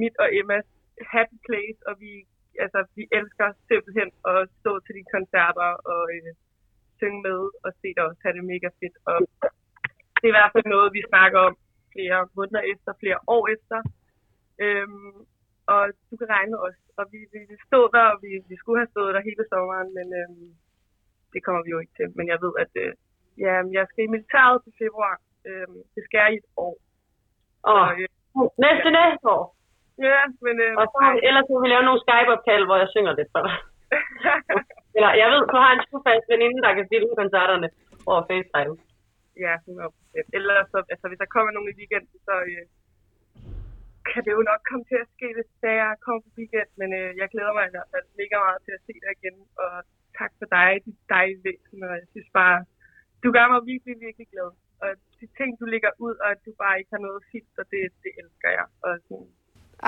mit 0.00 0.14
og 0.22 0.28
Emmas 0.38 0.68
happy 1.14 1.38
place, 1.46 1.80
og 1.88 1.94
vi, 2.02 2.12
altså, 2.64 2.80
vi 2.98 3.04
elsker 3.18 3.48
simpelthen 3.68 4.10
at 4.32 4.40
stå 4.60 4.72
til 4.84 4.94
de 4.98 5.04
koncerter 5.14 5.70
og 5.92 6.02
øh, 6.14 6.32
synge 6.98 7.20
med 7.28 7.40
og 7.64 7.70
se 7.80 7.88
dig 7.96 8.02
også 8.08 8.20
have 8.24 8.36
det 8.38 8.44
mega 8.52 8.68
fedt. 8.80 8.96
Og 9.10 9.18
det 10.18 10.26
er 10.26 10.32
i 10.32 10.38
hvert 10.38 10.54
fald 10.54 10.66
noget, 10.74 10.96
vi 10.98 11.02
snakker 11.12 11.38
om 11.48 11.54
flere 11.94 12.20
måneder 12.36 12.62
efter, 12.72 12.90
flere 13.02 13.18
år 13.36 13.44
efter. 13.54 13.78
Øhm, 14.64 15.16
og 15.72 15.80
du 16.10 16.14
kan 16.20 16.28
regne 16.36 16.52
med 16.54 16.60
os. 16.66 16.78
Og 16.98 17.04
vi, 17.12 17.18
vi, 17.32 17.38
vi 17.50 17.56
stod 17.66 17.86
der, 17.96 18.06
og 18.12 18.18
vi, 18.24 18.30
vi 18.50 18.56
skulle 18.60 18.78
have 18.82 18.92
stået 18.94 19.14
der 19.14 19.26
hele 19.28 19.44
sommeren, 19.52 19.88
men 19.98 20.06
øhm, 20.20 20.48
det 21.32 21.40
kommer 21.44 21.62
vi 21.66 21.70
jo 21.74 21.78
ikke 21.82 21.96
til. 21.98 22.08
Men 22.18 22.26
jeg 22.32 22.38
ved, 22.44 22.52
at 22.64 22.72
øh, 22.84 22.90
ja, 23.44 23.54
jeg 23.76 23.84
skal 23.90 24.04
i 24.04 24.12
militæret 24.14 24.58
til 24.64 24.72
februar. 24.82 25.14
Øhm, 25.48 25.78
det 25.94 26.02
skal 26.06 26.18
jeg 26.22 26.30
i 26.32 26.40
et 26.42 26.48
år. 26.66 26.74
Og 27.72 27.84
øh, 28.00 28.08
næste 28.64 28.88
næste 28.98 29.26
år. 29.36 29.44
ja, 30.10 30.20
men 30.46 30.54
øh, 30.66 30.72
Og 30.80 30.86
så, 30.94 31.00
ellers 31.28 31.46
må 31.50 31.56
vi 31.62 31.68
lave 31.68 31.86
nogle 31.88 32.02
Skype-opkald, 32.04 32.64
hvor 32.66 32.78
jeg 32.82 32.88
synger 32.94 33.12
lidt 33.18 33.30
for 33.34 33.42
dig. 33.46 33.56
Eller 34.96 35.10
jeg 35.22 35.28
ved, 35.32 35.42
du 35.52 35.56
har 35.64 35.72
en 35.72 35.84
trofast 35.88 36.26
veninde, 36.32 36.60
der 36.66 36.72
kan 36.74 36.86
stille 36.90 37.08
koncerterne 37.20 37.68
over 38.10 38.22
FaceTime. 38.28 38.74
ja, 39.44 39.54
100%. 39.56 40.36
Ellers, 40.36 40.66
så, 40.72 40.78
altså, 40.92 41.06
hvis 41.08 41.20
der 41.22 41.34
kommer 41.34 41.50
nogen 41.52 41.72
i 41.72 41.78
weekenden, 41.80 42.18
så 42.28 42.34
øh, 42.50 42.64
kan 44.10 44.20
det 44.26 44.32
jo 44.38 44.42
nok 44.50 44.62
komme 44.68 44.84
til 44.90 44.98
at 45.04 45.12
ske, 45.16 45.26
hvis 45.36 45.50
jeg 45.62 45.96
kommer 46.04 46.20
på 46.26 46.30
weekend. 46.38 46.70
Men 46.80 46.88
øh, 47.00 47.08
jeg 47.20 47.26
glæder 47.32 47.52
mig 47.56 47.64
i 47.66 47.74
hvert 47.74 47.90
fald 47.94 48.06
mega 48.20 48.36
meget 48.44 48.60
til 48.66 48.72
at 48.78 48.84
se 48.86 48.94
dig 49.04 49.12
igen. 49.18 49.36
Og 49.64 49.72
tak 50.18 50.32
for 50.38 50.46
dig, 50.56 50.70
dit 50.86 51.00
dejlige 51.14 51.44
væsen. 51.46 51.78
Og 51.88 51.94
jeg 52.00 52.06
synes 52.12 52.30
bare, 52.40 52.58
du 53.22 53.28
gør 53.36 53.46
mig 53.52 53.60
virkelig, 53.72 53.94
virkelig 54.06 54.28
glad. 54.34 54.50
Og 54.82 54.90
de 55.18 55.26
ting, 55.38 55.50
du 55.60 55.64
lægger 55.74 55.92
ud, 56.06 56.14
og 56.24 56.28
at 56.34 56.40
du 56.46 56.52
bare 56.62 56.74
ikke 56.78 56.92
har 56.96 57.02
noget 57.08 57.20
filter, 57.32 57.64
det, 57.72 57.82
det 58.04 58.12
elsker 58.20 58.50
jeg. 58.58 58.66
Og 58.86 58.92
sådan, 59.06 59.28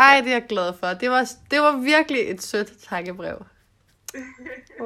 Ej, 0.04 0.14
det 0.24 0.30
er 0.32 0.38
jeg 0.40 0.48
glad 0.54 0.70
for. 0.80 0.88
Det 1.02 1.08
var, 1.14 1.22
det 1.52 1.58
var 1.66 1.74
virkelig 1.92 2.22
et 2.32 2.40
sødt 2.50 2.70
takkebrev. 2.88 3.38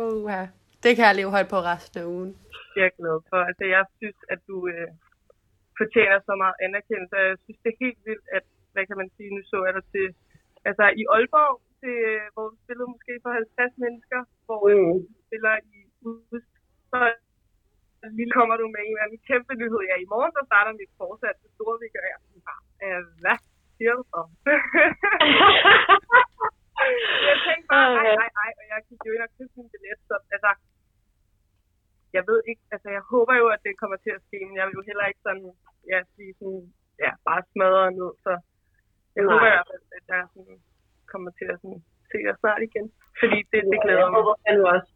Uh, 0.01 0.31
ja. 0.33 0.43
Det 0.85 0.91
kan 0.97 1.05
jeg 1.09 1.15
leve 1.19 1.35
højt 1.37 1.51
på 1.55 1.59
resten 1.71 1.97
af 2.03 2.07
ugen. 2.15 2.33
det 2.73 2.79
er 2.83 2.87
jeg 2.89 2.97
glad 3.01 3.19
for. 3.31 3.41
Altså, 3.49 3.65
jeg 3.77 3.85
synes, 3.99 4.19
at 4.33 4.41
du 4.49 4.57
øh, 4.73 4.89
fortjener 5.81 6.19
så 6.29 6.35
meget 6.43 6.57
anerkendelse. 6.67 7.15
og 7.21 7.27
Jeg 7.33 7.39
synes, 7.45 7.59
det 7.63 7.71
er 7.75 7.79
helt 7.85 8.01
vildt, 8.09 8.27
at, 8.39 8.45
hvad 8.73 8.85
kan 8.89 9.01
man 9.03 9.11
sige, 9.17 9.31
nu 9.35 9.41
så 9.51 9.59
jeg 9.67 9.75
dig 9.79 9.87
til, 9.95 10.07
altså 10.69 10.85
i 11.01 11.03
Aalborg, 11.15 11.55
til, 11.83 11.97
øh, 12.11 12.27
hvor 12.35 12.45
du 12.51 12.55
spillede 12.65 12.89
måske 12.95 13.13
for 13.25 13.33
50 13.33 13.85
mennesker, 13.85 14.21
hvor 14.47 14.61
mm. 14.69 14.93
du 15.07 15.13
spiller 15.27 15.55
i 15.75 15.77
udsolgt. 16.09 17.23
Lige 18.19 18.33
kommer 18.39 18.57
du 18.61 18.65
med 18.75 18.83
en 18.83 18.95
eller 18.95 19.07
anden 19.07 19.23
kæmpe 19.31 19.53
nyhed. 19.61 19.81
Ja, 19.91 19.97
i 20.05 20.11
morgen 20.13 20.33
så 20.37 20.43
starter 20.51 20.73
mit 20.81 20.93
fortsat 21.01 21.37
til 21.41 21.51
Storvik, 21.55 21.95
og 21.99 22.03
jeg 22.07 22.15
er 22.17 22.23
sådan 22.25 22.45
bare, 22.51 22.65
øh, 22.85 23.03
hvad 23.23 23.39
siger 23.77 23.93
du 23.99 24.03
så? 24.13 24.21
jeg 27.29 27.37
tænkte 27.47 27.67
bare, 27.73 27.89
ej, 28.01 28.09
ej, 28.23 28.31
ej, 28.45 28.51
og 28.61 28.65
jeg 28.71 28.79
gik 28.89 29.01
jo 29.07 29.11
ind 29.15 29.27
og 29.27 29.33
købte 29.37 29.57
min 29.59 29.71
billet, 29.73 30.01
så 30.09 30.15
altså, 30.35 30.51
jeg 32.17 32.23
ved 32.29 32.39
ikke, 32.51 32.63
altså 32.75 32.89
jeg 32.97 33.03
håber 33.13 33.35
jo, 33.43 33.47
at 33.55 33.61
det 33.67 33.81
kommer 33.83 33.99
til 34.05 34.13
at 34.17 34.25
ske, 34.27 34.39
men 34.47 34.55
jeg 34.59 34.65
vil 34.67 34.79
jo 34.79 34.89
heller 34.91 35.07
ikke 35.11 35.23
sådan, 35.27 35.49
ja, 35.93 35.99
sige 36.15 36.33
sådan, 36.39 36.65
ja, 37.05 37.11
bare 37.29 37.43
smadre 37.53 37.85
ned, 37.99 38.11
så 38.25 38.33
jeg 39.17 39.25
Nej. 39.25 39.31
håber 39.33 39.47
i 39.51 39.55
hvert 39.57 39.69
fald, 39.73 39.85
at 39.99 40.05
jeg 40.13 40.21
sådan, 40.35 40.59
kommer 41.13 41.31
til 41.39 41.47
at 41.53 41.57
sådan, 41.63 41.81
se 42.11 42.19
dig 42.29 42.37
snart 42.43 42.63
igen, 42.69 42.87
fordi 43.21 43.39
det, 43.53 43.61
det 43.73 43.79
glæder 43.85 44.03
jeg 44.05 44.11
mig. 44.13 44.19
håber 44.19 44.35
fandme 44.45 44.67
også. 44.77 44.91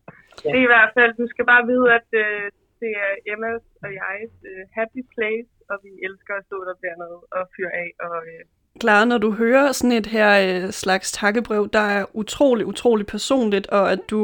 Det 0.53 0.59
er 0.61 0.67
i 0.69 0.73
hvert 0.75 0.93
fald, 0.97 1.11
du 1.23 1.27
skal 1.33 1.45
bare 1.53 1.65
vide, 1.73 1.87
at 1.99 2.09
øh, 2.25 2.45
det 2.83 2.93
er 3.07 3.13
Emmas 3.33 3.65
og 3.85 3.89
jegs 4.01 4.35
øh, 4.51 4.63
happy 4.77 5.03
place, 5.15 5.53
og 5.71 5.77
vi 5.85 5.93
elsker 6.07 6.33
at 6.39 6.45
stå 6.49 6.57
der 6.69 6.75
dernede 6.85 7.19
og 7.37 7.43
fyre 7.55 7.73
af, 7.85 7.91
og 8.07 8.17
øh, 8.33 8.43
Clara, 8.81 9.05
når 9.05 9.19
du 9.19 9.31
hører 9.43 9.73
sådan 9.73 9.97
et 10.01 10.07
her 10.07 10.31
øh, 10.47 10.71
slags 10.83 11.13
takkebrev, 11.13 11.63
der 11.73 11.87
er 11.99 12.05
utrolig, 12.23 12.67
utrolig 12.67 13.07
personligt, 13.07 13.67
og 13.67 13.85
at 13.93 14.01
du 14.11 14.21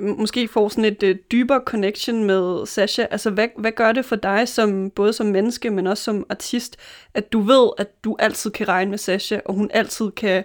måske 0.00 0.48
får 0.48 0.68
sådan 0.68 0.84
et 0.84 1.02
øh, 1.02 1.16
dybere 1.32 1.60
connection 1.66 2.24
med 2.24 2.66
Sasha. 2.66 3.06
Altså, 3.10 3.30
hvad, 3.30 3.48
hvad 3.56 3.72
gør 3.72 3.92
det 3.92 4.04
for 4.04 4.16
dig, 4.16 4.48
som 4.48 4.90
både 4.90 5.12
som 5.12 5.26
menneske, 5.26 5.70
men 5.70 5.86
også 5.86 6.04
som 6.04 6.26
artist, 6.28 6.76
at 7.14 7.32
du 7.32 7.40
ved, 7.40 7.70
at 7.78 8.04
du 8.04 8.16
altid 8.18 8.50
kan 8.50 8.68
regne 8.68 8.90
med 8.90 8.98
Sasha, 8.98 9.38
og 9.44 9.54
hun 9.54 9.70
altid 9.74 10.10
kan 10.10 10.44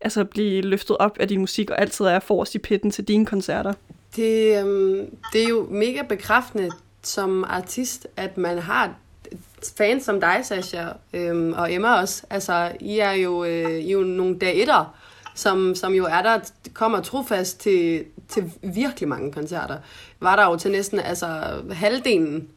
altså, 0.00 0.24
blive 0.24 0.62
løftet 0.62 0.96
op 0.96 1.18
af 1.20 1.28
din 1.28 1.40
musik, 1.40 1.70
og 1.70 1.80
altid 1.80 2.04
er 2.04 2.18
forrest 2.18 2.54
i 2.54 2.58
pitten 2.58 2.90
til 2.90 3.04
dine 3.04 3.26
koncerter? 3.26 3.72
Det, 4.16 4.60
øhm, 4.60 5.16
det 5.32 5.44
er 5.44 5.48
jo 5.48 5.66
mega 5.70 6.02
bekræftende 6.02 6.70
som 7.02 7.44
artist, 7.44 8.06
at 8.16 8.38
man 8.38 8.58
har 8.58 8.94
fans 9.76 10.04
som 10.04 10.20
dig, 10.20 10.40
Sasha, 10.44 10.86
øhm, 11.12 11.52
og 11.52 11.72
Emma 11.72 12.00
også. 12.00 12.22
Altså, 12.30 12.72
I 12.80 12.98
er 12.98 13.12
jo, 13.12 13.44
øh, 13.44 13.70
I 13.70 13.88
er 13.88 13.92
jo 13.92 14.00
nogle 14.00 14.38
dag 14.38 14.56
etter, 14.56 14.94
som, 15.38 15.74
som 15.74 15.92
jo 15.92 16.04
er 16.04 16.22
der, 16.22 16.40
kommer 16.74 17.00
trofast 17.00 17.60
til, 17.60 18.04
til 18.28 18.52
virkelig 18.62 19.08
mange 19.08 19.32
koncerter. 19.32 19.78
Var 20.20 20.36
der 20.36 20.44
jo 20.44 20.56
til 20.56 20.70
næsten 20.70 20.98
altså, 20.98 21.62
halvdelen 21.72 22.48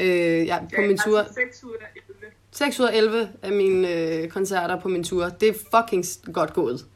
øh, 0.00 0.46
ja, 0.46 0.58
på 0.58 0.80
min 0.80 0.98
tur. 0.98 1.22
6 1.34 1.64
ud 1.64 1.70
af 1.80 1.86
11. 2.08 2.32
6 2.50 2.80
ud 2.80 2.86
af 2.86 2.96
11 2.96 3.30
af 3.42 3.52
mine 3.52 3.92
øh, 3.92 4.28
koncerter 4.28 4.80
på 4.80 4.88
min 4.88 5.04
tur. 5.04 5.28
Det 5.28 5.48
er 5.48 5.52
fucking 5.52 6.04
godt 6.32 6.52
gået. 6.52 6.86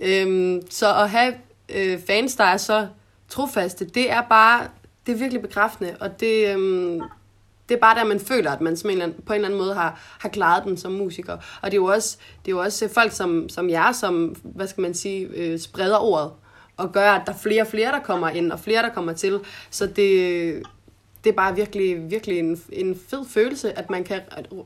Øhm, 0.00 0.62
så 0.70 0.94
at 0.94 1.10
have 1.10 1.34
øh, 1.68 2.00
fans, 2.06 2.36
der 2.36 2.44
er 2.44 2.56
så 2.56 2.88
trofaste, 3.28 3.84
det 3.84 4.10
er 4.10 4.22
bare, 4.28 4.68
det 5.06 5.12
er 5.12 5.16
virkelig 5.18 5.42
bekræftende, 5.42 5.96
og 6.00 6.20
det, 6.20 6.54
øhm, 6.54 7.00
det 7.68 7.74
er 7.74 7.78
bare 7.78 7.98
der, 7.98 8.04
man 8.04 8.20
føler, 8.20 8.50
at 8.50 8.60
man 8.60 8.76
som 8.76 8.90
en 8.90 8.92
eller 8.92 9.04
anden, 9.04 9.22
på 9.26 9.32
en 9.32 9.34
eller 9.34 9.48
anden 9.48 9.60
måde 9.60 9.74
har, 9.74 10.00
har 10.20 10.28
klaret 10.28 10.64
den 10.64 10.76
som 10.76 10.92
musiker. 10.92 11.32
Og 11.32 11.70
det 11.70 11.72
er 11.72 11.80
jo 11.82 11.84
også, 11.84 12.16
det 12.44 12.52
er 12.52 12.56
jo 12.56 12.60
også 12.60 12.84
øh, 12.84 12.90
folk 12.90 13.12
som, 13.12 13.48
som 13.48 13.70
jer, 13.70 13.92
som, 13.92 14.36
hvad 14.42 14.66
skal 14.66 14.82
man 14.82 14.94
sige, 14.94 15.26
øh, 15.34 15.58
spreder 15.58 15.98
ordet, 15.98 16.30
og 16.76 16.92
gør, 16.92 17.10
at 17.10 17.22
der 17.26 17.32
er 17.32 17.36
flere 17.36 17.62
og 17.62 17.66
flere, 17.66 17.92
der 17.92 18.00
kommer 18.00 18.28
ind, 18.28 18.52
og 18.52 18.60
flere, 18.60 18.82
der 18.82 18.88
kommer 18.88 19.12
til. 19.12 19.40
Så 19.70 19.86
det, 19.86 20.62
det 21.24 21.30
er 21.30 21.36
bare 21.36 21.54
virkelig, 21.56 22.10
virkelig 22.10 22.38
en, 22.38 22.62
en 22.72 23.00
fed 23.08 23.24
følelse, 23.28 23.78
at 23.78 23.90
man 23.90 24.04
kan 24.04 24.20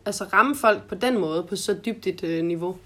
altså, 0.06 0.24
ramme 0.24 0.56
folk 0.56 0.88
på 0.88 0.94
den 0.94 1.18
måde, 1.18 1.42
på 1.42 1.56
så 1.56 1.76
dybt 1.86 2.06
et 2.06 2.24
øh, 2.24 2.44
niveau. 2.44 2.76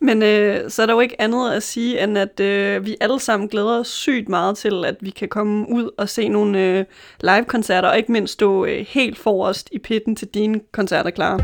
Men 0.00 0.22
øh, 0.22 0.70
så 0.70 0.82
er 0.82 0.86
der 0.86 0.94
jo 0.94 1.00
ikke 1.00 1.20
andet 1.20 1.52
at 1.52 1.62
sige, 1.62 2.04
end 2.04 2.18
at 2.18 2.40
øh, 2.40 2.86
vi 2.86 2.96
alle 3.00 3.20
sammen 3.20 3.48
glæder 3.48 3.78
os 3.78 3.88
sygt 3.88 4.28
meget 4.28 4.56
til, 4.56 4.84
at 4.84 4.96
vi 5.00 5.10
kan 5.10 5.28
komme 5.28 5.66
ud 5.68 5.90
og 5.98 6.08
se 6.08 6.28
nogle 6.28 6.58
øh, 6.58 6.84
live-koncerter, 7.20 7.88
og 7.88 7.96
ikke 7.96 8.12
mindst 8.12 8.32
stå 8.32 8.64
øh, 8.64 8.86
helt 8.88 9.18
forrest 9.18 9.68
i 9.72 9.78
pitten 9.78 10.16
til 10.16 10.28
dine 10.28 10.60
koncerter, 10.72 11.10
klar. 11.10 11.36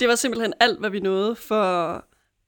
Det 0.00 0.08
var 0.08 0.14
simpelthen 0.14 0.52
alt, 0.60 0.80
hvad 0.80 0.90
vi 0.90 1.00
nåede 1.00 1.36
for 1.36 2.04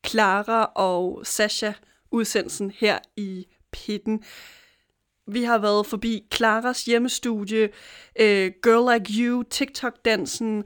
Clara 0.07 0.65
og 0.75 1.21
Sasha 1.25 1.73
udsendelsen 2.11 2.73
her 2.79 2.99
i 3.17 3.47
pitten. 3.73 4.23
Vi 5.27 5.43
har 5.43 5.59
været 5.59 5.87
forbi 5.87 6.25
Claras 6.35 6.85
hjemmestudie, 6.85 7.69
øh, 8.21 8.53
Girl 8.63 8.93
Like 8.93 9.23
You, 9.23 9.43
TikTok-dansen, 9.51 10.65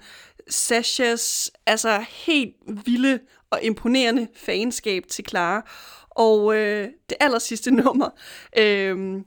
Sashas 0.53 1.51
altså 1.67 2.05
helt 2.09 2.55
vilde 2.87 3.19
og 3.51 3.63
imponerende 3.63 4.29
fanskab 4.35 5.05
til 5.09 5.25
Clara. 5.29 5.71
Og 6.11 6.57
øh, 6.57 6.89
det 7.09 7.17
aller 7.21 7.39
sidste 7.39 7.71
nummer, 7.85 8.11
øh, 8.59 9.23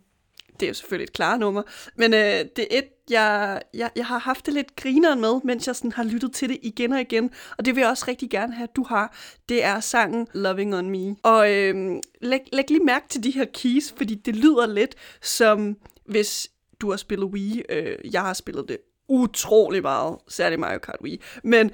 det 0.59 0.65
er 0.65 0.67
jo 0.67 0.73
selvfølgelig 0.73 1.03
et 1.03 1.13
klare 1.13 1.37
nummer, 1.37 1.61
men 1.95 2.13
øh, 2.13 2.19
det 2.55 2.59
er 2.59 2.77
et, 2.77 2.85
jeg, 3.09 3.61
jeg, 3.73 3.91
jeg 3.95 4.05
har 4.05 4.17
haft 4.17 4.45
det 4.45 4.53
lidt 4.53 4.75
grineren 4.75 5.21
med, 5.21 5.41
mens 5.43 5.67
jeg 5.67 5.75
sådan 5.75 5.91
har 5.91 6.03
lyttet 6.03 6.33
til 6.33 6.49
det 6.49 6.57
igen 6.61 6.93
og 6.93 7.01
igen, 7.01 7.31
og 7.57 7.65
det 7.65 7.75
vil 7.75 7.81
jeg 7.81 7.89
også 7.89 8.05
rigtig 8.07 8.29
gerne 8.29 8.53
have, 8.53 8.63
at 8.63 8.75
du 8.75 8.83
har. 8.83 9.17
Det 9.49 9.63
er 9.63 9.79
sangen 9.79 10.27
Loving 10.33 10.75
On 10.75 10.89
Me. 10.89 11.15
Og 11.23 11.53
øh, 11.53 11.95
læg, 12.21 12.39
læg 12.53 12.69
lige 12.69 12.83
mærke 12.83 13.07
til 13.09 13.23
de 13.23 13.31
her 13.31 13.45
keys, 13.53 13.93
fordi 13.97 14.15
det 14.15 14.35
lyder 14.35 14.67
lidt 14.67 14.95
som, 15.21 15.77
hvis 16.05 16.51
du 16.81 16.89
har 16.89 16.97
spillet 16.97 17.27
Wii, 17.27 17.63
øh, 17.69 18.13
jeg 18.13 18.21
har 18.21 18.33
spillet 18.33 18.65
det 18.69 18.77
utrolig 19.07 19.81
meget, 19.81 20.17
særligt 20.27 20.59
Mario 20.59 20.79
Kart 20.79 20.99
Wii. 21.03 21.21
Men 21.43 21.71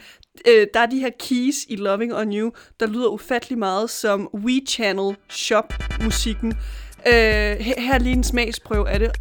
øh, 0.47 0.67
der 0.73 0.79
er 0.79 0.85
de 0.85 0.99
her 0.99 1.09
keys 1.19 1.55
i 1.69 1.75
Loving 1.75 2.15
On 2.15 2.33
You, 2.33 2.51
der 2.79 2.87
lyder 2.87 3.07
ufattelig 3.07 3.57
meget 3.57 3.89
som 3.89 4.29
Wii 4.33 4.65
Channel 4.69 5.15
Shop 5.29 5.73
musikken. 6.03 6.51
Øh, 7.07 7.13
her, 7.59 7.93
er 7.93 7.99
lige 7.99 8.15
en 8.15 8.23
smagsprøve 8.23 8.89
af 8.89 8.99
det. 8.99 9.11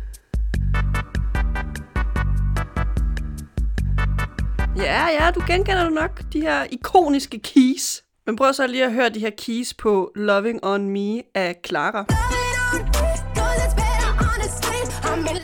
Ja, 4.76 5.06
ja, 5.06 5.30
du 5.30 5.42
genkender 5.46 5.84
du 5.84 5.90
nok 5.90 6.22
de 6.32 6.40
her 6.40 6.66
ikoniske 6.70 7.38
keys. 7.38 8.02
Men 8.26 8.36
prøv 8.36 8.52
så 8.52 8.66
lige 8.66 8.84
at 8.84 8.92
høre 8.92 9.08
de 9.08 9.20
her 9.20 9.30
keys 9.38 9.74
på 9.74 10.12
Loving 10.16 10.64
On 10.64 10.88
Me 10.88 11.22
af 11.34 11.56
Clara. 11.66 12.04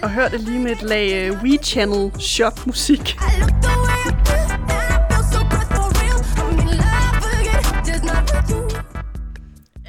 Og 0.03 0.11
hør 0.11 0.29
det 0.29 0.41
lige 0.41 0.59
med 0.59 0.73
et 0.73 0.83
lag 0.83 1.33
We 1.33 1.59
Channel 1.65 2.21
Shop 2.21 2.67
musik. 2.67 3.17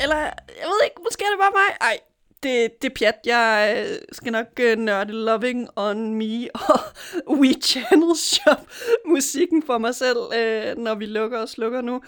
Eller, 0.01 0.17
jeg 0.61 0.67
ved 0.67 0.79
ikke, 0.85 1.01
måske 1.03 1.23
er 1.23 1.29
det 1.29 1.39
bare 1.39 1.51
mig. 1.55 1.77
Ej, 1.81 1.99
det, 2.43 2.81
det 2.81 2.89
er 2.91 2.95
pjat. 2.95 3.15
Jeg 3.25 3.85
øh, 3.89 3.97
skal 4.11 4.31
nok 4.31 4.47
uh, 4.59 4.79
nørde 4.79 5.11
Loving 5.11 5.67
On 5.75 6.13
Me 6.15 6.47
og 6.53 6.79
We 7.39 7.53
Channel 7.61 8.17
Shop 8.17 8.61
musikken 9.05 9.63
for 9.63 9.77
mig 9.77 9.95
selv, 9.95 10.17
uh, 10.17 10.83
når 10.83 10.95
vi 10.95 11.05
lukker 11.05 11.39
og 11.39 11.49
slukker 11.49 11.81
nu. 11.81 12.01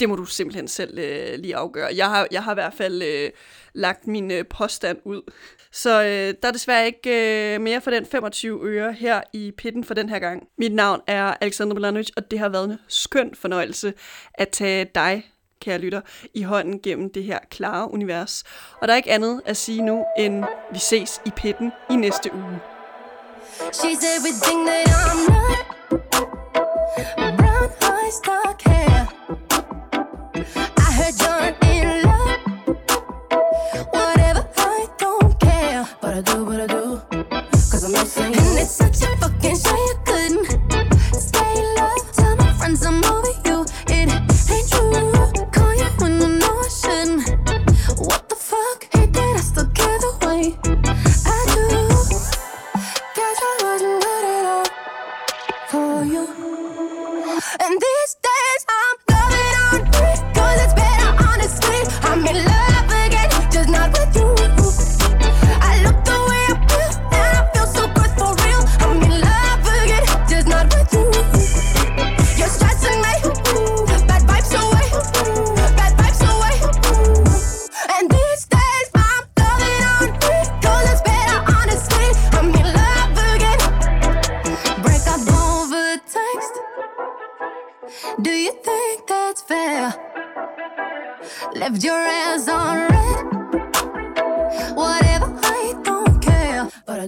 Det 0.00 0.08
må 0.08 0.16
du 0.16 0.24
simpelthen 0.24 0.68
selv 0.68 0.98
øh, 0.98 1.38
lige 1.38 1.56
afgøre. 1.56 1.88
Jeg 1.96 2.10
har, 2.10 2.26
jeg 2.30 2.42
har 2.44 2.52
i 2.52 2.54
hvert 2.54 2.74
fald 2.74 3.02
øh, 3.02 3.30
lagt 3.74 4.06
min 4.06 4.30
øh, 4.30 4.44
påstand 4.46 4.98
ud. 5.04 5.22
Så 5.72 6.02
øh, 6.02 6.34
der 6.42 6.48
er 6.48 6.52
desværre 6.52 6.86
ikke 6.86 7.54
øh, 7.54 7.60
mere 7.60 7.80
for 7.80 7.90
den 7.90 8.06
25 8.06 8.60
øre 8.62 8.92
her 8.92 9.20
i 9.32 9.52
pitten 9.58 9.84
for 9.84 9.94
den 9.94 10.08
her 10.08 10.18
gang. 10.18 10.48
Mit 10.58 10.74
navn 10.74 11.00
er 11.06 11.34
Alexander 11.40 11.74
Milanovic, 11.74 12.08
og 12.16 12.30
det 12.30 12.38
har 12.38 12.48
været 12.48 12.70
en 12.70 12.78
skøn 12.88 13.34
fornøjelse 13.34 13.94
at 14.34 14.48
tage 14.48 14.86
dig, 14.94 15.30
kære 15.60 15.78
lytter, 15.78 16.00
i 16.34 16.42
hånden 16.42 16.80
gennem 16.80 17.12
det 17.12 17.24
her 17.24 17.38
klare 17.50 17.90
univers. 17.90 18.44
Og 18.80 18.88
der 18.88 18.94
er 18.94 18.96
ikke 18.96 19.12
andet 19.12 19.42
at 19.46 19.56
sige 19.56 19.82
nu, 19.82 20.04
end 20.18 20.44
vi 20.72 20.78
ses 20.78 21.20
i 21.26 21.30
pitten 21.36 21.72
i 21.90 21.96
næste 21.96 22.34
uge. 22.34 22.60
She's 23.72 24.02
everything 24.16 24.66
that 24.66 24.88
I'm 24.88 25.18
not. 25.30 25.76
Brown 27.38 27.70
eyes, 27.82 28.20
dark 28.26 28.65
what 36.16 36.30
I 36.30 36.34
do, 36.34 36.44
what 36.44 36.60
I 36.60 36.66
do. 36.66 37.02
Cause 37.50 37.84
I'm 37.84 37.92
no 37.92 38.04
singing. 38.04 38.38
And 38.38 38.58
it's 38.58 38.70
such 38.70 39.02
a 39.02 39.25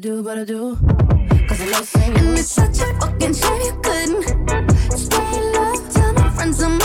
do, 0.09 0.22
but 0.22 0.39
I 0.39 0.44
do. 0.44 0.74
Cause 1.48 1.60
I 1.60 1.66
love 1.66 1.86
singing. 1.86 2.16
And 2.18 2.39
it's 2.39 2.52
such 2.52 2.80
a 2.80 2.89
fucking 2.98 3.35
shame 3.35 3.60
you 3.68 3.74
couldn't 3.82 4.22
stay 4.97 5.28
in 5.39 5.52
love. 5.52 5.93
Tell 5.93 6.12
my 6.14 6.30
friends 6.30 6.62
I'm 6.62 6.77